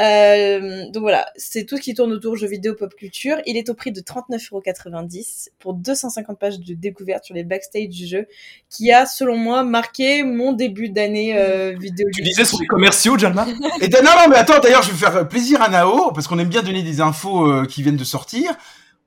Euh, 0.00 0.88
donc 0.90 1.02
voilà, 1.02 1.26
c'est 1.36 1.64
tout 1.64 1.76
ce 1.76 1.82
qui 1.82 1.94
tourne 1.94 2.12
autour 2.12 2.36
jeux 2.36 2.48
vidéo, 2.48 2.74
pop 2.74 2.94
culture. 2.94 3.36
Il 3.46 3.56
est 3.56 3.68
au 3.68 3.74
prix 3.74 3.92
de 3.92 4.00
39,90€ 4.00 5.48
pour 5.58 5.74
250 5.74 6.38
pages 6.38 6.58
de 6.60 6.74
découverte 6.74 7.24
sur 7.24 7.34
les 7.34 7.44
backstage 7.44 7.88
du 7.88 8.06
jeu, 8.06 8.26
qui 8.70 8.90
a, 8.92 9.06
selon 9.06 9.36
moi, 9.36 9.64
marqué 9.64 10.22
mon 10.22 10.52
début 10.52 10.88
d'année 10.88 11.36
euh, 11.38 11.74
vidéo. 11.78 12.08
Tu 12.14 12.22
disais 12.22 12.44
sur 12.44 12.58
les 12.60 12.66
commerciaux, 12.86 13.18
Jalma 13.18 13.46
Et 13.80 13.88
non, 13.88 13.98
non, 14.02 14.28
mais 14.30 14.36
attends, 14.36 14.60
d'ailleurs, 14.60 14.82
je 14.82 14.92
vais 14.92 14.96
faire 14.96 15.28
plaisir 15.28 15.60
à 15.60 15.68
Nao, 15.68 16.12
parce 16.12 16.28
qu'on 16.28 16.38
aime 16.38 16.48
bien 16.48 16.62
donner 16.62 16.82
des 16.82 17.00
infos 17.00 17.50
euh, 17.50 17.66
qui 17.66 17.82
viennent 17.82 17.96
de 17.96 18.04
sortir. 18.04 18.52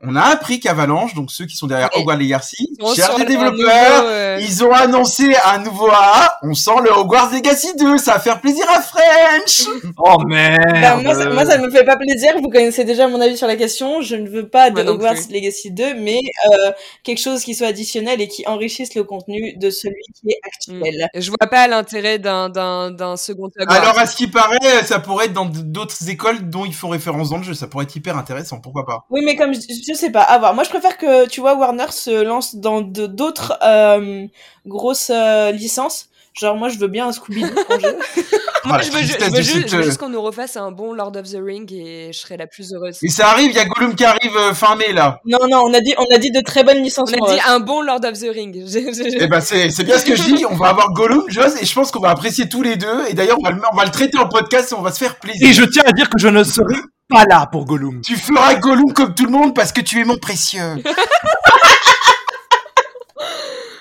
On 0.02 0.16
a 0.16 0.22
appris 0.22 0.62
qu'Avalanche, 0.62 1.14
donc 1.14 1.30
ceux 1.30 1.46
qui 1.46 1.58
sont 1.58 1.68
derrière. 1.68 1.90
Hogwarts 1.94 2.16
Legacy, 2.18 2.70
On 2.82 2.94
cherchent 2.96 3.18
des 3.18 3.26
développeurs. 3.26 3.56
nouveau, 4.04 4.08
euh, 4.08 4.40
Ils 4.40 4.64
ont 4.64 4.72
annoncé 4.72 5.36
un 5.44 5.58
nouveau 5.60 5.90
AA. 5.90 6.38
On 6.44 6.54
sent 6.54 6.72
le 6.86 6.92
Hogwarts 6.94 7.34
Legacy 7.34 7.76
2. 7.78 7.98
Ça 7.98 8.14
va 8.14 8.20
faire 8.20 8.40
plaisir 8.40 8.66
à 8.70 8.82
French. 8.82 9.68
Oh 9.98 10.18
Bah, 10.20 10.26
merde 10.30 11.04
moi, 11.04 11.14
ça, 11.16 11.30
moi, 11.30 11.46
ça 11.46 11.58
ne 11.58 11.66
me 11.66 11.72
fait 11.72 11.84
pas 11.84 11.98
plaisir. 11.98 12.32
Vous 12.42 12.50
connaissez 12.50 12.86
déjà 12.86 13.10
mon 13.10 13.20
avis 13.20 13.36
sur 13.36 13.48
la 13.48 13.58
question. 13.58 14.02
Je 14.02 14.16
ne 14.16 14.30
veux 14.30 14.48
pas 14.48 14.70
de 14.70 14.82
Hogwarts 14.82 15.16
plus. 15.16 15.32
Legacy 15.34 15.72
2, 15.72 15.96
mais 15.96 16.20
euh, 16.54 16.72
quelque 17.04 17.20
chose 17.20 17.44
qui 17.44 17.54
soit 17.54 17.68
additionnel 17.68 18.22
et 18.22 18.30
qui 18.30 18.48
enrichisse 18.48 18.96
le 18.96 19.04
contenu 19.04 19.58
de 19.58 19.70
celui 19.70 20.02
qui 20.16 20.30
est 20.32 20.40
actuel. 20.46 21.10
Je 21.14 21.28
vois 21.30 21.50
pas 21.50 21.68
l'intérêt 21.68 22.20
d'un, 22.20 22.48
d'un, 22.48 22.92
d'un 22.92 23.18
second 23.18 23.50
Hogwarts. 23.60 23.76
Alors, 23.78 24.00
à 24.00 24.06
ce 24.06 24.16
qui 24.16 24.28
paraît, 24.28 24.86
ça 24.86 25.00
pourrait 25.00 25.26
être 25.26 25.34
dans 25.34 25.46
d'autres 25.46 26.08
écoles 26.10 26.50
dont 26.50 26.64
ils 26.64 26.74
font 26.74 26.88
référence 26.90 27.32
dans 27.32 27.38
le 27.38 27.44
jeu. 27.44 27.54
Ça 27.54 27.68
pourrait 27.68 27.84
être 27.84 27.96
hyper 27.98 28.16
intéressant. 28.18 28.62
Pourquoi 28.62 28.86
pas? 28.86 29.06
Oui, 29.10 29.22
mais 29.26 29.36
comme 29.36 29.54
je, 29.54 29.60
je 29.90 29.94
sais 29.94 30.12
pas, 30.12 30.22
à 30.22 30.38
voir. 30.38 30.54
Moi, 30.54 30.64
je 30.64 30.70
préfère 30.70 30.98
que 30.98 31.28
tu 31.28 31.42
vois 31.42 31.56
Warner 31.56 31.92
se 31.92 32.24
lance 32.24 32.56
dans 32.56 32.82
d'autres 32.82 33.58
euh, 33.64 34.28
grosses 34.66 35.12
euh, 35.14 35.52
licences. 35.52 36.10
Genre, 36.40 36.56
moi, 36.56 36.70
je 36.70 36.78
veux 36.78 36.88
bien 36.88 37.08
un 37.08 37.12
Scooby-Doo 37.12 37.48
en 37.70 37.80
jeu. 37.80 37.98
Moi, 38.66 38.78
Ah, 38.80 38.82
je 38.84 38.92
veux, 38.92 39.02
je 39.02 39.14
je 39.14 39.76
euh, 39.78 39.84
juste 39.84 39.98
qu'on 39.98 40.10
nous 40.10 40.22
refasse 40.22 40.58
un 40.58 40.72
bon 40.72 40.92
Lord 40.92 41.14
of 41.16 41.30
the 41.30 41.38
Ring 41.42 41.72
et 41.72 42.12
je 42.12 42.20
serais 42.20 42.36
la 42.36 42.46
plus 42.46 42.74
heureuse. 42.74 42.98
Et 43.02 43.08
ça 43.08 43.30
arrive, 43.30 43.52
il 43.52 43.56
y 43.56 43.60
a 43.60 43.66
Gollum 43.66 43.96
qui 43.96 44.04
arrive 44.04 44.36
euh, 44.36 44.54
fin 44.54 44.76
mai, 44.76 44.92
là. 44.92 45.22
Non, 45.26 45.40
non, 45.50 45.64
on 45.64 45.74
a 45.74 45.80
dit, 45.80 45.94
on 45.98 46.14
a 46.14 46.18
dit 46.18 46.30
de 46.30 46.42
très 46.42 46.66
bonnes 46.66 46.84
licences. 46.84 47.10
On 47.18 47.26
a 47.26 47.34
dit 47.34 47.40
un 47.48 47.62
bon 47.62 47.82
Lord 47.82 48.02
of 48.04 48.20
the 48.20 48.28
Ring. 48.32 48.64
Eh 49.22 49.28
ben, 49.28 49.40
c'est, 49.42 49.70
c'est 49.70 49.84
bien 49.86 49.98
ce 49.98 50.06
que 50.06 50.16
je 50.16 50.24
dis. 50.36 50.46
On 50.46 50.56
va 50.56 50.68
avoir 50.68 50.92
Gollum, 50.92 51.24
Joss, 51.30 51.62
et 51.62 51.66
je 51.66 51.74
pense 51.74 51.90
qu'on 51.92 52.02
va 52.02 52.10
apprécier 52.10 52.50
tous 52.50 52.62
les 52.62 52.76
deux. 52.76 53.08
Et 53.08 53.14
d'ailleurs, 53.14 53.38
on 53.40 53.44
va 53.44 53.52
le, 53.52 53.62
on 53.72 53.76
va 53.76 53.86
le 53.86 53.92
traiter 53.92 54.18
en 54.18 54.28
podcast 54.28 54.72
et 54.72 54.76
on 54.76 54.82
va 54.82 54.92
se 54.92 55.00
faire 55.00 55.16
plaisir. 55.20 55.48
Et 55.48 55.54
je 55.54 55.64
tiens 55.64 55.84
à 55.86 55.92
dire 55.94 56.10
que 56.10 56.20
je 56.20 56.28
ne 56.28 56.44
serai 56.44 56.76
pas 57.10 57.26
là 57.26 57.48
pour 57.52 57.66
Gollum. 57.66 58.02
Tu 58.02 58.16
feras 58.16 58.56
Gollum 58.56 58.94
comme 58.94 59.14
tout 59.16 59.26
le 59.26 59.32
monde 59.32 59.54
parce 59.56 59.72
que 59.72 59.82
tu 59.82 60.00
es 60.00 60.06
mon 60.06 60.18
précieux. 60.18 60.76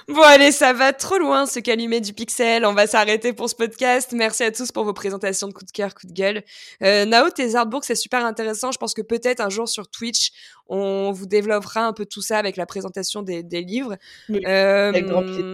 Bon 0.09 0.22
allez, 0.22 0.53
ça 0.53 0.72
va 0.72 0.95
trop 0.95 1.18
loin 1.18 1.45
ce 1.45 1.61
calumet 1.61 2.01
du 2.01 2.14
pixel. 2.14 2.64
On 2.64 2.72
va 2.72 2.87
s'arrêter 2.87 3.35
pour 3.35 3.51
ce 3.51 3.55
podcast. 3.55 4.12
Merci 4.14 4.43
à 4.43 4.51
tous 4.51 4.72
pour 4.72 4.85
vos 4.85 4.95
présentations 4.95 5.49
de 5.49 5.53
coup 5.53 5.66
de 5.66 5.70
cœur, 5.70 5.95
coup 5.95 6.07
de 6.07 6.12
gueule. 6.14 6.43
Euh, 6.83 7.05
Nao, 7.05 7.29
tes 7.29 7.55
artbooks, 7.55 7.85
c'est 7.85 7.95
super 7.95 8.24
intéressant. 8.24 8.72
Je 8.72 8.79
pense 8.79 8.95
que 8.95 9.03
peut-être 9.03 9.41
un 9.41 9.51
jour 9.51 9.68
sur 9.68 9.87
Twitch, 9.91 10.31
on 10.66 11.12
vous 11.12 11.26
développera 11.26 11.83
un 11.83 11.93
peu 11.93 12.07
tout 12.07 12.22
ça 12.22 12.39
avec 12.39 12.57
la 12.57 12.64
présentation 12.64 13.20
des, 13.22 13.43
des 13.43 13.61
livres. 13.61 13.97
Oui, 14.31 14.41
Euh, 14.47 14.89
avec 14.89 15.05
grand 15.05 15.22
plaisir. 15.22 15.45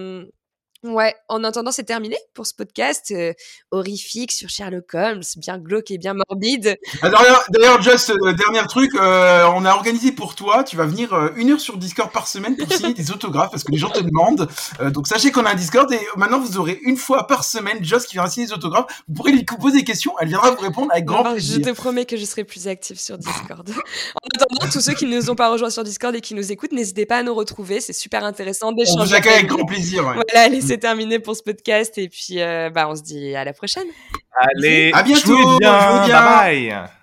Ouais, 0.84 1.14
en 1.30 1.42
attendant, 1.44 1.72
c'est 1.72 1.84
terminé 1.84 2.16
pour 2.34 2.46
ce 2.46 2.52
podcast 2.52 3.10
euh, 3.10 3.32
horrifique 3.70 4.30
sur 4.32 4.50
Sherlock 4.50 4.92
Holmes, 4.92 5.22
bien 5.38 5.56
glauque 5.56 5.90
et 5.90 5.96
bien 5.96 6.12
morbide. 6.12 6.76
D'ailleurs, 7.02 7.42
d'ailleurs, 7.48 7.80
Joss, 7.80 8.10
euh, 8.10 8.32
dernier 8.34 8.60
truc, 8.68 8.94
euh, 8.94 9.46
on 9.54 9.64
a 9.64 9.72
organisé 9.72 10.12
pour 10.12 10.34
toi, 10.34 10.62
tu 10.62 10.76
vas 10.76 10.84
venir 10.84 11.14
euh, 11.14 11.30
une 11.36 11.52
heure 11.52 11.60
sur 11.60 11.78
Discord 11.78 12.12
par 12.12 12.28
semaine 12.28 12.54
pour 12.56 12.70
signer 12.70 12.92
des 12.92 13.10
autographes 13.10 13.50
parce 13.50 13.64
que 13.64 13.72
les 13.72 13.78
gens 13.78 13.88
te 13.88 14.00
demandent. 14.00 14.46
Euh, 14.80 14.90
donc 14.90 15.06
sachez 15.06 15.32
qu'on 15.32 15.46
a 15.46 15.52
un 15.52 15.54
Discord 15.54 15.90
et 15.90 16.00
maintenant 16.16 16.38
vous 16.38 16.58
aurez 16.58 16.78
une 16.82 16.98
fois 16.98 17.26
par 17.26 17.44
semaine 17.44 17.82
Joss 17.82 18.04
qui 18.04 18.12
viendra 18.16 18.30
signer 18.30 18.46
des 18.48 18.52
autographes. 18.52 19.02
Vous 19.08 19.14
pourrez 19.14 19.32
lui 19.32 19.44
poser 19.44 19.78
des 19.78 19.84
questions, 19.84 20.12
elle 20.20 20.28
viendra 20.28 20.50
vous 20.50 20.60
répondre 20.60 20.92
avec 20.92 21.06
grand 21.06 21.20
Alors, 21.20 21.38
je 21.38 21.54
plaisir. 21.54 21.62
te 21.62 21.70
promets 21.70 22.04
que 22.04 22.18
je 22.18 22.26
serai 22.26 22.44
plus 22.44 22.68
active 22.68 23.00
sur 23.00 23.16
Discord. 23.16 23.66
en 23.70 24.28
attendant, 24.36 24.70
tous 24.70 24.80
ceux 24.82 24.92
qui 24.92 25.06
ne 25.06 25.16
nous 25.16 25.30
ont 25.30 25.34
pas 25.34 25.50
rejoints 25.50 25.70
sur 25.70 25.82
Discord 25.82 26.14
et 26.14 26.20
qui 26.20 26.34
nous 26.34 26.52
écoutent, 26.52 26.72
n'hésitez 26.72 27.06
pas 27.06 27.16
à 27.16 27.22
nous 27.22 27.34
retrouver. 27.34 27.80
C'est 27.80 27.94
super 27.94 28.22
intéressant 28.22 28.68
On 28.68 28.72
d'échanger. 28.72 29.06
vous 29.08 29.14
accueille 29.14 29.32
avec 29.34 29.46
grand 29.46 29.64
plaisir. 29.64 30.04
ouais. 30.06 30.12
Voilà, 30.14 30.46
allez, 30.46 30.60
c'est 30.74 30.78
terminé 30.80 31.20
pour 31.20 31.36
ce 31.36 31.42
podcast 31.42 31.96
et 31.98 32.08
puis 32.08 32.40
euh, 32.42 32.68
bah 32.70 32.88
on 32.88 32.96
se 32.96 33.02
dit 33.02 33.34
à 33.36 33.44
la 33.44 33.52
prochaine. 33.52 33.86
Allez, 34.36 34.90
À 34.92 35.02
bientôt, 35.04 35.58
bien, 35.58 36.04
bien. 36.06 36.20
bye 36.20 36.68
bye 36.68 36.88